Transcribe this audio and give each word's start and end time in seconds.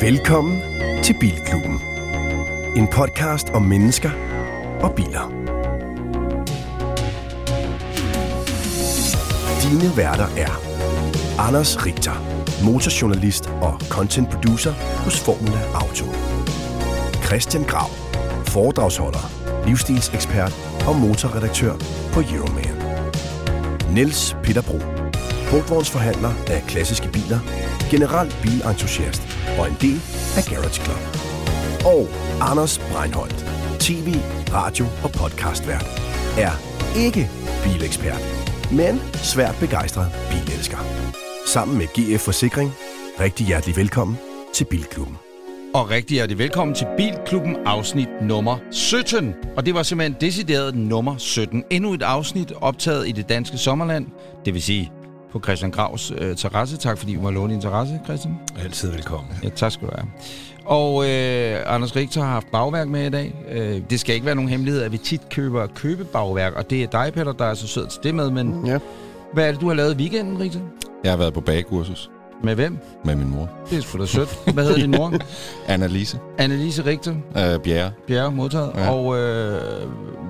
Velkommen 0.00 0.60
til 1.02 1.16
Bilklubben. 1.20 1.80
En 2.76 2.88
podcast 2.92 3.50
om 3.50 3.62
mennesker 3.62 4.10
og 4.82 4.94
biler. 4.94 5.28
Dine 9.62 9.96
værter 9.96 10.28
er 10.36 10.52
Anders 11.48 11.86
Richter, 11.86 12.16
motorjournalist 12.64 13.46
og 13.46 13.80
content 13.80 14.30
producer 14.30 14.72
hos 15.04 15.20
Formula 15.20 15.60
Auto. 15.74 16.04
Christian 17.24 17.64
Grav, 17.64 17.90
foredragsholder, 18.46 19.24
livsstilsekspert 19.66 20.52
og 20.88 20.96
motorredaktør 20.96 21.72
på 22.12 22.20
Euroman. 22.20 22.81
Niels 23.94 24.36
Peter 24.42 24.62
Bro, 24.62 24.78
brugtvognsforhandler 25.50 26.32
af 26.46 26.62
klassiske 26.68 27.08
biler, 27.12 27.40
general 27.90 28.32
bilentusiast 28.42 29.22
og 29.58 29.68
en 29.68 29.76
del 29.80 30.00
af 30.36 30.44
Garage 30.50 30.80
Club. 30.84 31.02
Og 31.84 32.08
Anders 32.50 32.78
Breinholt, 32.78 33.46
tv, 33.80 34.08
radio 34.52 34.84
og 35.04 35.10
podcastvært, 35.10 35.86
er 36.38 36.52
ikke 36.96 37.30
bilekspert, 37.64 38.22
men 38.72 39.00
svært 39.14 39.56
begejstret 39.60 40.08
bilelsker. 40.30 40.78
Sammen 41.46 41.78
med 41.78 41.86
GF 41.86 42.20
Forsikring, 42.20 42.70
rigtig 43.20 43.46
hjertelig 43.46 43.76
velkommen 43.76 44.18
til 44.54 44.64
Bilklubben. 44.64 45.31
Og 45.74 45.90
rigtig 45.90 46.14
hjertelig 46.14 46.38
velkommen 46.38 46.74
til 46.74 46.86
Bilklubben 46.96 47.56
afsnit 47.66 48.08
nummer 48.22 48.56
17. 48.70 49.34
Og 49.56 49.66
det 49.66 49.74
var 49.74 49.82
simpelthen 49.82 50.16
decideret 50.20 50.74
nummer 50.74 51.16
17. 51.16 51.64
Endnu 51.70 51.92
et 51.94 52.02
afsnit 52.02 52.52
optaget 52.60 53.08
i 53.08 53.12
det 53.12 53.28
danske 53.28 53.58
sommerland. 53.58 54.06
Det 54.44 54.54
vil 54.54 54.62
sige 54.62 54.92
på 55.32 55.40
Christian 55.40 55.70
Gravs 55.70 56.12
øh, 56.18 56.36
terrasse. 56.36 56.76
Tak 56.76 56.98
fordi 56.98 57.14
du 57.14 57.22
var 57.22 57.30
låne 57.30 57.52
din 57.52 57.60
terrasse, 57.60 58.00
Christian. 58.04 58.34
Altid 58.64 58.90
velkommen. 58.90 59.30
Ja, 59.44 59.48
tak 59.48 59.72
skal 59.72 59.88
du 59.88 59.92
have. 59.96 60.08
Og 60.64 61.04
øh, 61.10 61.58
Anders 61.66 61.96
Richter 61.96 62.20
har 62.20 62.30
haft 62.30 62.46
bagværk 62.52 62.88
med 62.88 63.06
i 63.06 63.10
dag. 63.10 63.34
Øh, 63.50 63.80
det 63.90 64.00
skal 64.00 64.14
ikke 64.14 64.26
være 64.26 64.34
nogen 64.34 64.50
hemmelighed, 64.50 64.82
at 64.82 64.92
vi 64.92 64.98
tit 64.98 65.28
køber 65.30 65.66
købebagværk. 65.66 66.52
Og 66.56 66.70
det 66.70 66.82
er 66.82 66.86
dig, 66.86 67.12
Peter, 67.14 67.32
der 67.32 67.44
er 67.44 67.54
så 67.54 67.66
sød 67.66 67.86
til 67.86 68.00
det 68.02 68.14
med. 68.14 68.30
Men 68.30 68.66
Ja. 68.66 68.78
hvad 69.32 69.48
er 69.48 69.52
det, 69.52 69.60
du 69.60 69.68
har 69.68 69.74
lavet 69.74 69.94
i 69.94 69.96
weekenden, 69.96 70.40
Richter? 70.40 70.60
Jeg 71.04 71.12
har 71.12 71.16
været 71.18 71.34
på 71.34 71.40
bagekursus 71.40 72.10
Med 72.44 72.54
hvem? 72.54 72.78
med 73.04 73.16
min 73.16 73.30
mor. 73.30 73.50
Det 73.70 73.78
er 73.78 73.82
sgu 73.82 73.98
da 73.98 74.06
sødt. 74.06 74.38
Hvad 74.54 74.64
hedder 74.64 74.78
din 74.80 74.90
mor? 74.90 75.12
Annalise 75.68 76.18
Annelise 76.38 76.86
Richter. 76.86 77.14
øh, 77.36 77.60
Bjerre. 77.60 77.90
Bjerre 78.06 78.32
modtaget. 78.32 78.70
Ja. 78.76 78.90
Og 78.90 79.18
øh, 79.18 79.60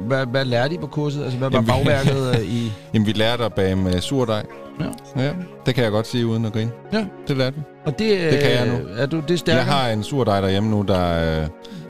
hvad, 0.07 0.27
hvad 0.27 0.45
lærte 0.45 0.75
I 0.75 0.79
på 0.79 0.87
kurset? 0.87 1.23
Altså, 1.23 1.39
hvad 1.39 1.51
var 1.51 1.57
Jamen, 1.59 1.69
bagværket 1.87 2.39
øh, 2.41 2.47
i... 2.47 2.73
Jamen, 2.95 3.07
vi 3.07 3.13
lærte 3.13 3.45
at 3.45 3.55
bage 3.55 3.77
med 3.77 4.01
surdej. 4.01 4.47
Ja. 4.81 5.23
ja. 5.25 5.31
Det 5.67 5.75
kan 5.75 5.85
jeg 5.85 5.93
godt 5.93 6.07
sige 6.07 6.27
uden 6.27 6.45
at 6.45 6.53
grine. 6.53 6.71
Ja. 6.93 7.05
Det 7.29 7.37
lærte 7.37 7.57
vi. 7.57 7.63
Og 7.87 7.99
det, 7.99 8.13
øh, 8.13 8.33
Det 8.33 8.41
kan 8.41 8.51
jeg 8.51 8.67
nu. 8.67 8.75
Er 8.97 9.07
du 9.07 9.23
det 9.29 9.39
stærke? 9.39 9.57
Jeg 9.57 9.67
har 9.67 9.89
en 9.89 10.03
surdej 10.03 10.41
derhjemme 10.41 10.71
nu, 10.71 10.83
der 10.89 11.41
øh, 11.43 11.47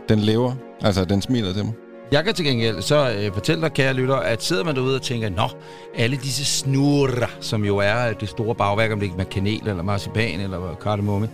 den 0.09 0.19
lever. 0.19 0.53
Altså, 0.83 1.05
den 1.05 1.23
smiler 1.23 1.53
til 1.53 1.65
mig. 1.65 1.73
Jeg 2.13 2.25
kan 2.25 2.35
til 2.35 2.45
gengæld 2.45 2.83
så 2.83 3.11
øh, 3.19 3.33
fortælle 3.33 3.63
dig, 3.63 3.73
kære 3.73 3.95
lytter, 3.95 4.17
at 4.17 4.43
sidder 4.43 4.65
man 4.65 4.75
derude 4.75 4.95
og 4.97 5.03
tænker, 5.03 5.29
nå, 5.29 5.49
alle 5.97 6.17
disse 6.17 6.45
snurrer, 6.45 7.27
som 7.41 7.65
jo 7.65 7.79
er 7.79 8.09
øh, 8.09 8.15
det 8.21 8.29
store 8.29 8.55
bagværk, 8.55 8.91
om 8.93 8.99
det 8.99 9.05
ikke 9.07 9.15
er 9.15 9.19
med 9.19 9.25
kanel 9.25 9.69
eller 9.69 9.83
marcipan 9.83 10.41
eller 10.41 10.77
kardemomme, 10.83 11.29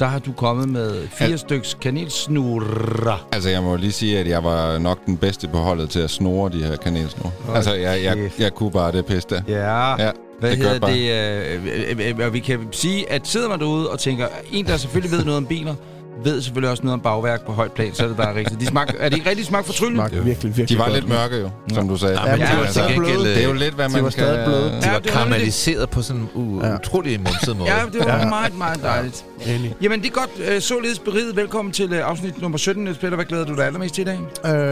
der 0.00 0.06
har 0.06 0.18
du 0.18 0.32
kommet 0.32 0.68
med 0.68 1.08
fire 1.08 1.28
Al- 1.28 1.38
styks 1.38 1.74
kanelsnurrer. 1.80 3.26
Altså, 3.32 3.50
jeg 3.50 3.62
må 3.62 3.76
lige 3.76 3.92
sige, 3.92 4.18
at 4.18 4.28
jeg 4.28 4.44
var 4.44 4.78
nok 4.78 5.06
den 5.06 5.16
bedste 5.16 5.48
på 5.48 5.56
holdet 5.58 5.90
til 5.90 6.00
at 6.00 6.10
snore 6.10 6.50
de 6.50 6.64
her 6.64 6.76
kanelsnore. 6.76 7.32
Hold 7.44 7.56
altså, 7.56 7.74
jeg, 7.74 8.04
jeg, 8.04 8.30
jeg 8.38 8.54
kunne 8.54 8.70
bare 8.70 8.92
det 8.92 9.06
pisse 9.06 9.28
der. 9.30 9.42
Ja. 9.48 10.04
Ja, 10.04 10.10
Hvad 10.40 10.50
det 10.50 10.58
hedder 10.58 10.86
det? 10.86 11.10
Øh, 11.10 12.00
øh, 12.06 12.18
øh, 12.20 12.26
og 12.26 12.32
vi 12.34 12.38
kan 12.38 12.68
sige, 12.72 13.12
at 13.12 13.28
sidder 13.28 13.48
man 13.48 13.58
derude 13.58 13.90
og 13.90 13.98
tænker, 13.98 14.26
en, 14.52 14.66
der 14.66 14.76
selvfølgelig 14.76 15.18
ved 15.18 15.24
noget 15.24 15.36
om 15.36 15.46
biler, 15.46 15.74
ved 16.24 16.42
selvfølgelig 16.42 16.70
også 16.70 16.82
noget 16.82 16.92
om 16.94 17.00
bagværk 17.00 17.46
på 17.46 17.52
højt 17.52 17.72
plan, 17.72 17.94
så 17.94 18.04
er 18.04 18.08
det 18.08 18.16
bare 18.16 18.34
rigtigt. 18.34 18.60
De 18.60 18.66
smag, 18.66 18.86
er 18.98 19.08
det 19.08 19.16
ikke 19.16 19.30
rigtig 19.30 19.46
smag 19.46 19.64
for 19.64 19.72
tryllen? 19.72 19.96
Smagte 19.96 20.24
virkelig, 20.24 20.56
virkelig 20.56 20.68
De 20.68 20.78
var 20.78 20.84
godt. 20.84 20.94
lidt 20.94 21.08
mørke 21.08 21.36
jo, 21.36 21.50
som 21.74 21.88
du 21.88 21.96
sagde. 21.96 22.20
Ja, 22.20 22.30
men 22.36 22.40
Ja, 22.40 22.52
de 22.52 22.58
var 22.58 22.66
de 22.66 22.80
var 22.80 22.88
gengæld... 22.88 23.16
bløde. 23.18 23.34
Det 23.34 23.38
er 23.42 23.44
jo 23.46 23.50
øh, 23.52 23.56
lidt, 23.56 23.74
hvad 23.74 23.88
De 23.88 23.92
man 23.92 24.04
var 24.04 24.10
stadig 24.10 24.44
bløde. 24.46 24.60
De 24.64 24.64
Ja, 24.66 24.72
var 24.72 24.78
det 24.80 24.84
var 24.86 24.90
nemlig 24.98 25.12
karamelliseret 25.12 25.90
på 25.90 26.02
sådan 26.02 26.28
en 26.36 26.60
Ja. 26.62 26.74
utrolig 26.74 27.20
mumset 27.20 27.56
måde. 27.56 27.70
Ja, 27.74 27.82
det 27.92 28.04
var 28.06 28.18
Ja. 28.18 28.28
meget, 28.28 28.58
meget 28.58 28.82
dejligt. 28.82 29.24
Enig. 29.46 29.74
Jamen, 29.82 30.00
det 30.02 30.06
er 30.06 30.12
godt. 30.12 30.30
Øh, 30.54 30.60
Således 30.60 30.98
beriget. 30.98 31.36
Velkommen 31.36 31.72
til 31.72 31.92
øh, 31.92 32.08
afsnit 32.08 32.42
nummer 32.42 32.58
17. 32.58 32.84
Niels 32.84 32.98
Peter, 32.98 33.14
hvad 33.14 33.24
glæder 33.24 33.44
du 33.44 33.54
dig 33.56 33.66
allermest 33.66 33.94
til 33.94 34.02
i 34.02 34.04
dag? 34.04 34.18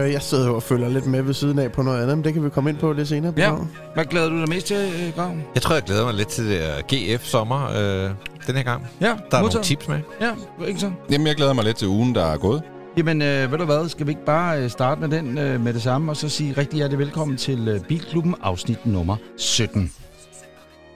Øh, 0.05 0.11
jeg 0.13 0.21
sidder 0.21 0.47
jo 0.47 0.55
og 0.55 0.63
følger 0.63 0.89
lidt 0.89 1.05
med 1.05 1.21
ved 1.21 1.33
siden 1.33 1.59
af 1.59 1.71
på 1.71 1.81
noget 1.81 2.01
andet, 2.01 2.17
men 2.17 2.23
det 2.25 2.33
kan 2.33 2.43
vi 2.43 2.49
komme 2.49 2.69
ind 2.69 2.77
på 2.77 2.93
lidt 2.93 3.07
senere. 3.07 3.31
på 3.33 3.39
Ja. 3.39 3.51
Hvad 3.93 4.05
glæder 4.05 4.29
du 4.29 4.39
dig 4.39 4.49
mest 4.49 4.67
til, 4.67 4.75
øh, 4.75 5.13
Grav? 5.15 5.31
Jeg 5.53 5.61
tror, 5.61 5.75
jeg 5.75 5.83
glæder 5.83 6.05
mig 6.05 6.13
lidt 6.13 6.27
til 6.27 6.45
det 6.49 6.61
der 6.61 6.95
GF-sommer 7.17 7.69
øh, 8.05 8.09
den 8.49 8.57
her 8.57 8.63
gang. 8.63 8.87
Ja, 9.01 9.05
Der 9.07 9.11
er 9.13 9.15
nogle 9.31 9.43
modtaget. 9.43 9.65
tips 9.65 9.87
med. 9.87 9.99
Ja, 10.21 10.31
ikke 10.67 10.79
så? 10.79 10.91
Jamen, 11.11 11.27
jeg 11.27 11.35
glæder 11.35 11.53
mig 11.53 11.63
lidt 11.63 11.77
til 11.77 11.87
ugen, 11.87 12.15
der 12.15 12.25
er 12.25 12.37
gået. 12.37 12.61
Jamen, 12.97 13.21
øh, 13.21 13.51
ved 13.51 13.57
du 13.57 13.65
hvad? 13.65 13.89
Skal 13.89 14.05
vi 14.07 14.11
ikke 14.11 14.25
bare 14.25 14.63
øh, 14.63 14.69
starte 14.69 15.01
med 15.01 15.09
den 15.09 15.37
øh, 15.37 15.61
med 15.61 15.73
det 15.73 15.81
samme, 15.81 16.11
og 16.11 16.17
så 16.17 16.29
sige 16.29 16.53
rigtig 16.57 16.77
hjertelig 16.77 16.99
velkommen 16.99 17.37
til 17.37 17.67
øh, 17.67 17.81
Bilklubben 17.81 18.35
afsnit 18.41 18.85
nummer 18.85 19.15
17. 19.37 19.91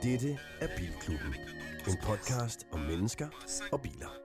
Dette 0.03 0.27
er 0.61 0.67
Bilklubben. 0.77 1.33
En 1.87 1.95
podcast 2.03 2.59
om 2.73 2.79
mennesker 2.79 3.25
og 3.71 3.81
biler. 3.81 4.22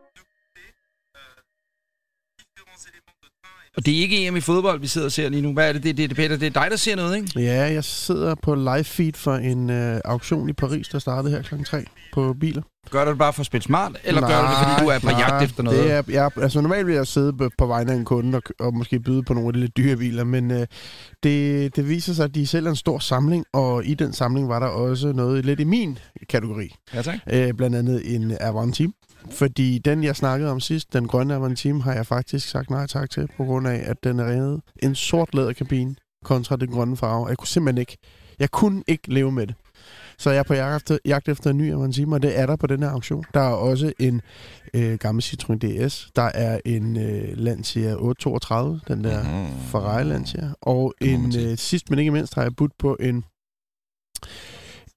Og 3.78 3.86
det 3.86 3.96
er 3.96 4.00
ikke 4.00 4.26
EM 4.26 4.36
i 4.36 4.40
fodbold, 4.40 4.80
vi 4.80 4.86
sidder 4.86 5.06
og 5.06 5.12
ser 5.12 5.28
lige 5.28 5.42
nu. 5.42 5.52
Hvad 5.52 5.68
er 5.68 5.72
det? 5.72 5.82
Det, 5.82 5.96
det, 5.96 6.10
det, 6.10 6.16
Peter, 6.16 6.36
det 6.36 6.46
er 6.46 6.60
dig, 6.60 6.70
der 6.70 6.76
ser 6.76 6.96
noget, 6.96 7.16
ikke? 7.16 7.40
Ja, 7.40 7.72
jeg 7.72 7.84
sidder 7.84 8.34
på 8.42 8.54
live 8.54 8.84
feed 8.84 9.12
for 9.14 9.34
en 9.34 9.70
øh, 9.70 10.00
auktion 10.04 10.48
i 10.48 10.52
Paris, 10.52 10.88
der 10.88 10.98
startede 10.98 11.32
her 11.32 11.42
kl. 11.42 11.64
3 11.64 11.84
på 12.12 12.34
biler. 12.40 12.62
Gør 12.90 13.04
du 13.04 13.10
det 13.10 13.18
bare 13.18 13.32
for 13.32 13.40
at 13.40 13.46
spille 13.46 13.64
smart, 13.64 13.92
eller 14.04 14.20
gør 14.20 14.40
du 14.40 14.46
det, 14.46 14.56
fordi 14.62 14.84
du 14.84 14.88
er 14.90 14.98
på 14.98 15.20
jagt 15.20 15.44
efter 15.44 15.62
noget? 15.62 15.84
Det 15.84 15.92
er, 15.92 16.02
jeg, 16.08 16.30
altså 16.42 16.60
normalt 16.60 16.86
vil 16.86 16.94
jeg 16.94 17.06
sidde 17.06 17.32
på, 17.32 17.50
på 17.58 17.66
vegne 17.66 17.92
af 17.92 17.96
en 17.96 18.04
kunde 18.04 18.36
og, 18.36 18.42
og 18.60 18.74
måske 18.74 19.00
byde 19.00 19.22
på 19.22 19.34
nogle 19.34 19.48
af 19.48 19.52
de 19.52 19.60
lidt 19.60 19.76
dyre 19.76 19.96
biler, 19.96 20.24
men 20.24 20.50
øh, 20.50 20.66
det, 21.22 21.76
det 21.76 21.88
viser 21.88 22.12
sig, 22.12 22.24
at 22.24 22.34
de 22.34 22.46
sælger 22.46 22.70
en 22.70 22.76
stor 22.76 22.98
samling, 22.98 23.44
og 23.52 23.84
i 23.84 23.94
den 23.94 24.12
samling 24.12 24.48
var 24.48 24.58
der 24.58 24.66
også 24.66 25.12
noget 25.12 25.44
lidt 25.44 25.60
i 25.60 25.64
min 25.64 25.98
kategori. 26.28 26.74
Ja, 26.94 27.02
tak. 27.02 27.18
Øh, 27.32 27.54
blandt 27.54 27.76
andet 27.76 28.14
en 28.14 28.36
Avantime. 28.40 28.92
Fordi 29.30 29.78
den, 29.78 30.04
jeg 30.04 30.16
snakkede 30.16 30.50
om 30.50 30.60
sidst, 30.60 30.92
den 30.92 31.06
grønne 31.08 31.34
Avantime, 31.34 31.82
har 31.82 31.92
jeg 31.92 32.06
faktisk 32.06 32.48
sagt 32.48 32.70
nej 32.70 32.86
tak 32.86 33.10
til, 33.10 33.28
på 33.36 33.44
grund 33.44 33.68
af, 33.68 33.82
at 33.84 34.04
den 34.04 34.18
er 34.20 34.24
reddet 34.24 34.60
en 34.82 34.94
sort 34.94 35.34
læderkabine 35.34 35.94
kontra 36.24 36.56
den 36.56 36.70
grønne 36.70 36.96
farve. 36.96 37.28
Jeg 37.28 37.36
kunne 37.38 37.48
simpelthen 37.48 37.80
ikke, 37.80 37.98
jeg 38.38 38.50
kunne 38.50 38.82
ikke 38.86 39.12
leve 39.14 39.32
med 39.32 39.46
det. 39.46 39.54
Så 40.18 40.30
jeg 40.30 40.38
er 40.38 40.42
på 40.42 40.54
jagt 40.54 40.76
efter, 40.82 40.98
jagt 41.04 41.28
efter 41.28 41.50
en 41.50 41.58
ny 41.58 41.72
Avantime, 41.72 42.16
og 42.16 42.22
det 42.22 42.38
er 42.38 42.46
der 42.46 42.56
på 42.56 42.66
den 42.66 42.82
her 42.82 42.90
auktion. 42.90 43.24
Der 43.34 43.40
er 43.40 43.52
også 43.54 43.92
en 43.98 44.20
øh, 44.74 44.98
gammel 44.98 45.22
Citroën 45.24 45.58
DS. 45.58 46.08
Der 46.16 46.22
er 46.34 46.60
en 46.64 46.96
øh, 46.96 47.28
Lancia 47.36 47.94
832, 47.94 48.80
den 48.88 49.04
der 49.04 49.22
Mhm. 49.22 49.60
Ferrari 49.60 50.04
Lancia. 50.04 50.50
Og 50.60 50.94
en 51.00 51.32
øh, 51.38 51.58
sidst, 51.58 51.90
men 51.90 51.98
ikke 51.98 52.10
mindst, 52.10 52.34
har 52.34 52.42
jeg 52.42 52.56
budt 52.56 52.72
på 52.78 52.96
en 53.00 53.24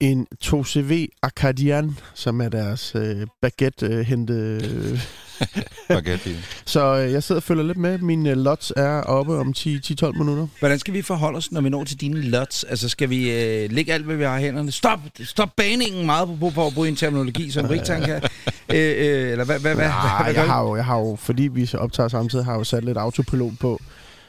en 0.02 0.28
2CV 0.46 1.08
Acadian, 1.24 1.98
som 2.14 2.42
er 2.42 2.50
deres 2.50 2.94
øh, 2.96 3.28
baguette 3.42 3.86
øh. 3.86 5.00
Baguette. 5.88 6.30
Så 6.66 6.98
øh, 6.98 7.12
jeg 7.12 7.24
sidder 7.24 7.40
og 7.40 7.44
følger 7.44 7.64
lidt 7.64 7.78
med. 7.78 7.98
Mine 7.98 8.30
øh, 8.30 8.38
lots 8.38 8.74
er 8.78 9.02
oppe 9.02 9.38
om 9.38 9.54
10-12 9.58 10.12
minutter. 10.12 10.48
Hvordan 10.60 10.80
skal 10.80 10.94
vi 10.94 11.02
forholde 11.02 11.38
os, 11.38 11.52
når 11.52 11.62
vi 11.62 11.70
når 11.70 11.84
til 11.84 12.02
dine 12.02 12.22
lots? 12.22 12.64
Altså, 12.64 12.90
skal 12.90 13.10
vi 13.10 13.32
øh, 13.32 13.72
lægge 13.72 13.94
alt, 13.94 14.06
hvad 14.06 14.16
vi 14.16 14.24
har 14.24 14.38
i 14.38 14.42
hænderne? 14.42 14.72
Stop! 14.72 15.00
Stop 15.24 15.50
baningen 15.58 16.06
meget 16.06 16.28
på, 16.28 16.36
på 16.36 16.50
for 16.50 16.68
at 16.68 16.74
bruge 16.74 16.88
en 16.88 16.96
terminologi, 16.96 17.52
som 17.52 17.66
Rigtang 17.66 18.04
kan. 18.10 18.24
øh, 18.70 18.96
øh, 18.98 19.32
eller 19.32 19.46
hvad, 19.46 19.60
hvad, 19.60 19.76
hvad, 19.76 19.88
Nej, 19.88 20.24
hvad, 20.24 20.34
jeg 20.34 20.54
har, 20.54 20.62
jo, 20.62 20.76
jeg 20.76 20.86
har 20.86 21.00
jo, 21.00 21.16
fordi 21.20 21.44
vi 21.44 21.66
så 21.66 21.78
optager 21.78 22.10
samtidig, 22.10 22.46
har 22.46 22.52
jeg 22.52 22.60
jo 22.60 22.64
sat 22.64 22.84
lidt 22.84 22.98
autopilot 22.98 23.54
på. 23.60 23.82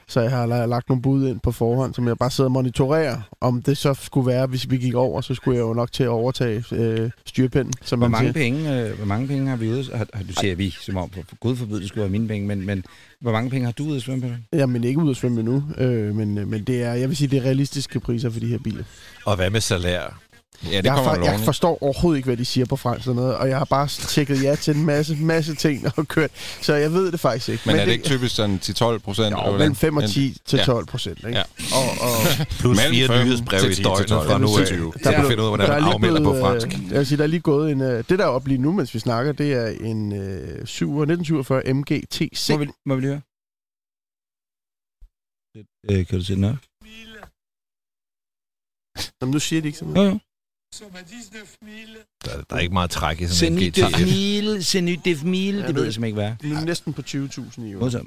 Så 0.09 0.21
jeg 0.21 0.31
har 0.31 0.47
la- 0.47 0.67
lagt 0.67 0.89
nogle 0.89 1.03
bud 1.03 1.29
ind 1.29 1.41
på 1.41 1.53
forhånd, 1.53 1.95
som 1.95 2.09
jeg 2.09 2.17
bare 2.19 2.31
sidder 2.31 2.49
og 2.49 2.53
monitorerer. 2.53 3.21
Om 3.41 3.63
det 3.63 3.77
så 3.79 3.95
skulle 3.95 4.27
være, 4.27 4.47
hvis 4.47 4.71
vi 4.71 4.77
gik 4.77 4.95
over, 4.95 5.21
så 5.21 5.35
skulle 5.35 5.57
jeg 5.59 5.63
jo 5.63 5.73
nok 5.75 5.93
til 5.93 6.03
at 6.03 6.09
overtage 6.09 6.65
øh, 6.73 7.11
styrpinden. 7.27 7.73
Som 7.83 7.99
Hvor 7.99 8.09
man 8.09 8.11
mange, 8.13 8.33
siger. 8.33 8.45
penge, 8.45 8.81
øh, 8.83 8.97
hvor 8.97 9.07
mange 9.07 9.29
penge 9.29 9.49
har 9.49 9.57
vi 9.57 9.69
ude? 9.71 9.85
Har, 9.95 10.07
har, 10.15 10.23
du 10.25 10.33
siger 10.33 10.55
vi, 10.55 10.71
som 10.71 10.97
om 10.97 11.11
for 11.11 11.37
gud 11.41 11.57
forbyde, 11.57 11.81
det 11.81 11.89
skulle 11.89 12.01
være 12.03 12.11
mine 12.11 12.29
penge, 12.29 12.47
men, 12.49 12.67
men 12.67 12.85
hvor 13.21 13.33
mange 13.33 13.51
penge 13.51 13.65
har 13.65 13.73
du 13.73 13.85
ude 13.85 13.97
at 13.97 14.03
svømme, 14.03 14.23
Peter? 14.23 14.37
Jamen 14.53 14.85
ikke 14.85 15.01
ud 15.01 15.11
at 15.11 15.17
svømme 15.17 15.41
endnu, 15.41 15.63
øh, 15.79 16.15
men, 16.15 16.39
øh, 16.39 16.49
men 16.49 16.65
det 16.65 16.83
er, 16.83 16.93
jeg 16.93 17.09
vil 17.09 17.17
sige, 17.17 17.29
det 17.29 17.39
er 17.39 17.43
realistiske 17.43 18.01
priser 18.01 18.31
for 18.31 18.41
de 18.41 18.47
her 18.47 18.59
biler. 18.59 18.85
Og 19.25 19.37
hvad 19.37 19.51
med 19.51 19.61
salær? 19.61 20.19
Ja, 20.71 20.77
det 20.77 20.85
jeg, 20.85 20.95
kommer 20.95 21.15
for, 21.15 21.25
jeg 21.25 21.41
forstår 21.41 21.83
overhovedet 21.83 22.17
ikke, 22.19 22.27
hvad 22.27 22.37
de 22.37 22.45
siger 22.45 22.67
på 22.67 22.77
fransk 22.77 23.09
og 23.09 23.15
noget, 23.15 23.37
og 23.37 23.49
jeg 23.49 23.59
har 23.59 23.65
bare 23.65 23.89
tjekket 23.89 24.43
ja 24.43 24.55
til 24.55 24.77
en 24.77 24.87
masse, 24.87 25.17
masse 25.17 25.55
ting 25.55 25.87
og 25.97 26.09
kørt, 26.09 26.31
så 26.63 26.75
jeg 26.75 26.93
ved 26.93 27.13
det 27.13 27.21
faktisk 27.21 27.49
ikke. 27.49 27.63
Men 27.67 27.77
er 27.77 27.85
det 27.85 27.93
ikke 27.93 28.05
typisk 28.05 28.35
sådan 28.35 28.57
10-12 28.63 28.99
procent? 28.99 29.33
Jo, 29.47 29.53
mellem 29.53 29.75
5 29.75 29.97
og 29.97 30.09
10 30.11 30.37
til 30.45 30.59
12 30.59 30.87
procent, 30.87 31.19
ikke? 31.19 31.31
Ja. 31.31 31.43
Og, 31.75 31.91
og 32.07 32.47
Plus 32.61 32.81
fire 32.81 33.25
nyhedsbrev 33.25 33.61
til 33.61 33.71
i 33.71 33.75
10 33.75 33.83
døgnet 33.83 33.99
til 33.99 34.07
12. 34.09 34.29
fra 34.31 34.39
nu 34.39 34.47
af. 34.59 34.67
20. 34.67 34.93
Der 35.05 35.13
kan 35.13 35.25
finde 35.27 35.43
ud 35.43 35.47
af, 35.49 35.51
hvordan 35.51 35.69
der 35.69 35.75
er 35.77 35.81
man 35.81 35.93
afmelder 35.93 36.21
på 36.25 36.31
blevet, 36.33 36.41
fransk. 36.41 36.67
øh, 36.67 36.91
Jeg 36.91 36.99
vil 36.99 37.07
sige, 37.07 37.19
der 37.19 37.25
er 37.25 37.29
lige 37.29 37.41
gået 37.41 37.73
en... 37.73 37.81
øh, 37.81 38.05
Det, 38.09 38.19
der 38.19 38.25
er 38.25 38.29
op 38.29 38.47
lige 38.47 38.59
nu, 38.59 38.73
mens 38.73 38.95
vi 38.95 38.99
snakker, 38.99 39.33
det 39.33 39.53
er 39.53 39.67
en 39.69 40.13
øh, 40.13 40.67
7, 40.67 40.85
1947 41.03 41.75
MG 41.75 42.03
TC. 42.11 42.49
Må 42.51 42.57
vi, 42.57 42.67
må 42.87 42.95
vi 42.95 43.01
lige 43.01 43.11
høre? 43.11 43.21
Øh, 45.91 46.07
kan 46.07 46.19
du 46.19 46.25
se 46.25 46.35
den 46.35 46.45
op? 46.45 46.57
Jamen, 49.21 49.33
nu 49.33 49.39
siger 49.39 49.61
de 49.63 49.67
ikke 49.69 49.79
så 49.79 49.85
meget. 49.85 49.97
Jo, 50.07 50.11
jo. 50.11 50.19
Der, 52.25 52.31
der 52.51 52.57
er 52.57 52.59
ikke 52.59 52.73
meget 52.73 52.91
træk 52.91 53.21
i 53.21 53.27
sådan 53.27 53.53
en 53.53 53.59
Zenit 53.59 53.79
GT1. 53.79 53.99
Defmil, 53.99 54.65
Zenit 54.65 55.05
Defmil, 55.05 55.55
Ja, 55.55 55.67
det 55.67 55.75
ved 55.75 55.81
det- 55.83 55.87
jeg 55.87 55.93
simpelthen 55.95 56.05
ikke, 56.05 56.15
hvad 56.15 56.25
er. 56.25 56.35
Vi 56.57 56.63
er 56.63 56.65
næsten 56.67 56.93
på 56.93 57.03
20.000 57.07 57.63
i 57.65 57.75
år. 57.75 57.91
Ja. 57.93 57.99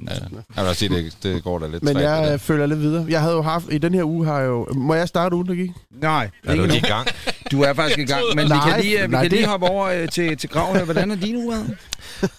Jeg 0.55 0.65
vil 0.67 0.75
sige, 0.75 0.89
det, 0.95 1.17
det 1.23 1.43
går 1.43 1.59
da 1.59 1.67
lidt 1.67 1.83
Men 1.83 1.95
det 1.95 2.01
jeg 2.01 2.29
øh, 2.33 2.39
følger 2.39 2.65
lidt 2.65 2.79
videre. 2.81 3.05
Jeg 3.09 3.21
havde 3.21 3.33
jo 3.33 3.41
haft, 3.41 3.65
i 3.71 3.77
den 3.77 3.93
her 3.93 4.03
uge 4.03 4.25
har 4.25 4.39
jeg 4.39 4.47
jo... 4.47 4.67
Må 4.75 4.93
jeg 4.93 5.07
starte 5.07 5.35
ugen, 5.35 5.47
der 5.47 5.55
gik? 5.55 5.69
Nej, 6.01 6.29
Er 6.43 6.51
ikke 6.51 6.63
du 6.63 6.67
lige 6.69 6.77
i 6.77 6.81
gang? 6.81 7.07
Du 7.51 7.61
er 7.61 7.73
faktisk 7.73 7.99
i 7.99 8.03
gang, 8.05 8.23
men 8.35 8.43
vi 8.45 8.49
Nej, 8.49 8.69
kan 8.71 8.81
lige, 8.83 9.01
vi 9.01 9.07
nej, 9.07 9.21
kan 9.21 9.31
det- 9.31 9.39
lige 9.39 9.47
hoppe 9.47 9.65
over 9.67 9.87
øh, 9.87 10.09
til, 10.09 10.37
til 10.37 10.49
graven. 10.49 10.77
her. 10.77 10.83
Hvordan 10.83 11.11
er 11.11 11.15
din 11.15 11.35
uge 11.35 11.51
været? 11.55 11.77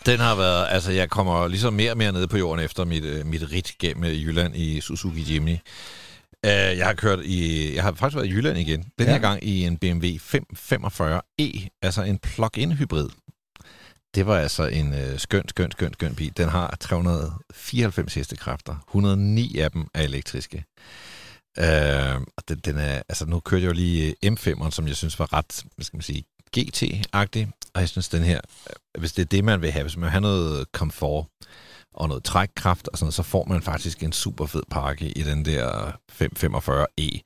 Den 0.06 0.20
har 0.20 0.34
været, 0.37 0.67
altså 0.70 0.93
jeg 0.93 1.11
kommer 1.11 1.49
ligesom 1.49 1.73
mere 1.73 1.90
og 1.90 1.96
mere 1.99 2.12
nede 2.12 2.28
på 2.28 2.37
jorden 2.38 2.64
efter 2.64 2.84
mit, 2.84 3.05
øh, 3.05 3.26
mit 3.26 3.43
rit 3.52 3.73
gennem 3.81 4.05
øh, 4.05 4.23
Jylland 4.25 4.56
i 4.56 4.81
Suzuki 4.81 5.34
Jimny. 5.34 5.56
Uh, 6.46 6.78
jeg 6.78 6.87
har 6.87 6.94
kørt 6.94 7.19
i, 7.25 7.75
jeg 7.75 7.82
har 7.82 7.93
faktisk 7.93 8.16
været 8.16 8.26
i 8.26 8.31
Jylland 8.32 8.58
igen. 8.58 8.82
Den 8.98 9.06
Ja. 9.06 9.12
her 9.12 9.19
gang 9.19 9.44
i 9.44 9.64
en 9.64 9.78
BMW 9.78 10.06
545e, 10.06 11.69
altså 11.82 12.02
en 12.02 12.19
plug-in 12.19 12.72
hybrid. 12.72 13.08
Det 14.14 14.26
var 14.26 14.38
altså 14.38 14.66
en 14.66 14.94
øh, 14.94 15.19
skøn, 15.19 15.48
skøn, 15.48 15.70
skøn, 15.70 15.93
skøn 15.93 16.14
bil. 16.14 16.37
Den 16.37 16.48
har 16.48 16.76
394 16.81 18.14
hestekræfter. 18.14 18.76
109 18.88 19.58
af 19.58 19.70
dem 19.70 19.87
er 19.94 20.02
elektriske. 20.02 20.64
Uh, 21.58 22.22
og 22.37 22.43
den, 22.49 22.58
den 22.64 22.78
er, 22.78 23.02
altså 23.08 23.26
nu 23.26 23.40
kørte 23.40 23.62
jeg 23.62 23.69
jo 23.69 23.75
lige 23.75 24.14
øh, 24.25 24.32
M5'eren, 24.32 24.70
som 24.70 24.88
jeg 24.88 24.96
synes 24.96 25.19
var 25.19 25.32
ret, 25.32 25.62
hvad 25.76 25.84
skal 25.84 25.96
man 25.96 26.02
sige, 26.02 26.25
GT-agtig. 26.58 27.50
Og 27.75 27.81
jeg 27.81 27.88
synes, 27.88 28.08
den 28.08 28.22
her, 28.22 28.40
øh, 28.70 29.00
hvis 29.00 29.12
det 29.12 29.22
er 29.22 29.26
det, 29.26 29.44
man 29.44 29.62
vil 29.62 29.70
have, 29.72 29.82
hvis 29.82 29.96
man 29.96 30.02
vil 30.02 30.10
have 30.10 30.20
noget 30.20 30.72
komfort 30.72 31.26
og 31.96 32.08
noget 32.08 32.25
trækkraft 32.25 32.88
og 32.88 32.98
sådan 32.98 33.04
noget, 33.04 33.14
så 33.14 33.22
får 33.22 33.44
man 33.48 33.62
faktisk 33.62 34.02
en 34.02 34.12
super 34.12 34.46
fed 34.46 34.62
pakke 34.70 35.08
i 35.08 35.22
den 35.22 35.44
der 35.44 35.93
545e. 36.12 36.84
E. 36.98 37.20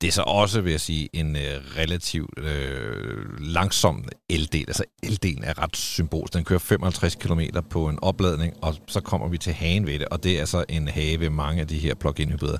Det 0.00 0.08
er 0.08 0.12
så 0.12 0.22
også, 0.22 0.60
vil 0.60 0.70
jeg 0.70 0.80
sige, 0.80 1.08
en 1.12 1.36
øh, 1.36 1.60
relativt 1.76 2.38
øh, 2.38 3.40
langsom 3.40 4.04
eldel. 4.28 4.64
Altså 4.68 4.84
eldelen 5.02 5.44
er 5.44 5.62
ret 5.62 5.76
symbolsk. 5.76 6.34
Den 6.34 6.44
kører 6.44 6.58
55 6.58 7.14
km 7.14 7.40
på 7.70 7.88
en 7.88 7.98
opladning, 8.02 8.54
og 8.62 8.74
så 8.86 9.00
kommer 9.00 9.28
vi 9.28 9.38
til 9.38 9.52
hagen 9.52 9.86
ved 9.86 9.98
det, 9.98 10.08
og 10.08 10.24
det 10.24 10.40
er 10.40 10.44
så 10.44 10.64
en 10.68 10.88
have 10.88 11.20
ved 11.20 11.30
mange 11.30 11.60
af 11.60 11.68
de 11.68 11.78
her 11.78 11.94
plug-in 11.94 12.30
hybrider 12.30 12.58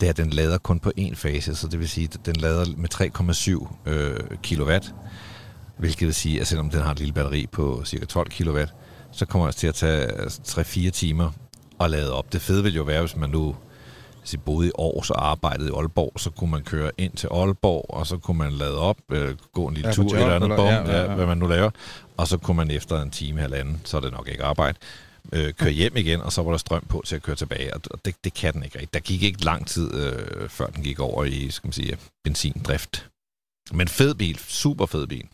det 0.00 0.06
er, 0.06 0.10
at 0.10 0.16
den 0.16 0.30
lader 0.30 0.58
kun 0.58 0.80
på 0.80 0.92
én 0.98 1.14
fase, 1.14 1.54
så 1.54 1.68
det 1.68 1.78
vil 1.78 1.88
sige, 1.88 2.08
at 2.14 2.26
den 2.26 2.36
lader 2.36 2.64
med 2.76 2.88
3,7 3.86 3.90
øh, 3.90 4.20
kW, 4.42 4.72
hvilket 5.78 6.06
vil 6.06 6.14
sige, 6.14 6.40
at 6.40 6.46
selvom 6.46 6.70
den 6.70 6.80
har 6.80 6.90
et 6.90 6.98
lille 6.98 7.14
batteri 7.14 7.46
på 7.46 7.82
cirka 7.84 8.04
12 8.04 8.30
kW, 8.30 8.58
så 9.12 9.26
kommer 9.26 9.46
det 9.46 9.56
til 9.56 9.66
at 9.66 9.74
tage 9.74 10.02
altså, 10.02 10.60
3-4 10.60 10.90
timer 10.90 11.30
at 11.80 11.90
lade 11.90 12.12
op. 12.12 12.32
Det 12.32 12.42
fede 12.42 12.62
vil 12.62 12.74
jo 12.74 12.82
være, 12.82 13.00
hvis 13.00 13.16
man 13.16 13.30
nu 13.30 13.56
hvis 14.20 14.34
I 14.34 14.36
boede 14.36 14.68
i 14.68 14.70
Aarhus 14.78 15.10
og 15.10 15.30
arbejdede 15.30 15.68
i 15.68 15.72
Aalborg, 15.76 16.12
så 16.16 16.30
kunne 16.30 16.50
man 16.50 16.62
køre 16.62 16.90
ind 16.98 17.12
til 17.12 17.26
Aalborg, 17.26 17.86
og 17.88 18.06
så 18.06 18.16
kunne 18.16 18.38
man 18.38 18.52
lade 18.52 18.78
op, 18.78 18.96
øh, 19.12 19.36
gå 19.52 19.66
en 19.66 19.74
lille 19.74 19.88
Ja, 19.88 19.94
tur, 19.94 20.14
et 20.14 20.20
eller 20.20 20.34
andet 20.34 20.56
bum, 20.56 20.66
ja, 20.66 20.90
ja, 20.90 21.02
ja, 21.02 21.14
hvad 21.14 21.26
man 21.26 21.38
nu 21.38 21.46
laver, 21.46 21.70
og 22.16 22.28
så 22.28 22.38
kunne 22.38 22.56
man 22.56 22.70
efter 22.70 23.02
en 23.02 23.10
time 23.10 23.42
eller 23.42 23.56
anden, 23.56 23.80
så 23.84 23.96
er 23.96 24.00
det 24.00 24.12
nok 24.12 24.28
ikke 24.28 24.44
arbejde, 24.44 24.78
øh, 25.32 25.52
køre 25.52 25.70
hjem 25.70 25.96
igen, 25.96 26.20
og 26.20 26.32
så 26.32 26.42
var 26.42 26.50
der 26.50 26.58
strøm 26.58 26.84
på 26.88 27.02
til 27.06 27.16
at 27.16 27.22
køre 27.22 27.36
tilbage, 27.36 27.74
og 27.74 28.04
det, 28.04 28.14
det 28.24 28.34
kan 28.34 28.54
den 28.54 28.62
ikke 28.62 28.78
rigtig. 28.78 28.94
Der 28.94 29.00
gik 29.00 29.22
ikke 29.22 29.44
lang 29.44 29.66
tid, 29.66 29.94
øh, 29.94 30.48
før 30.48 30.66
den 30.66 30.82
gik 30.82 31.00
over 31.00 31.24
i, 31.24 31.50
skal 31.50 31.66
man 31.68 31.72
sige, 31.72 31.96
benzindrift. 32.24 33.06
Men 33.72 33.88
fed 33.88 34.14
bil, 34.14 34.38
super 34.48 34.86
fed 34.86 35.06
bil. 35.06 35.28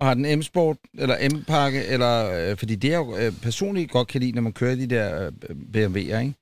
Og 0.00 0.06
har 0.06 0.14
den 0.14 0.38
M-Sport, 0.38 0.76
eller 0.98 1.28
M-pakke, 1.34 1.84
eller, 1.86 2.30
øh, 2.50 2.56
fordi 2.56 2.74
det 2.74 2.92
er 2.92 2.96
jo 2.96 3.16
øh, 3.16 3.32
personligt 3.42 3.90
godt 3.90 4.08
kan 4.08 4.20
lide, 4.20 4.32
når 4.32 4.42
man 4.42 4.52
kører 4.52 4.74
de 4.74 4.86
der 4.86 5.26
øh, 5.26 5.56
BMW'er, 5.86 5.98
ikke? 6.18 6.34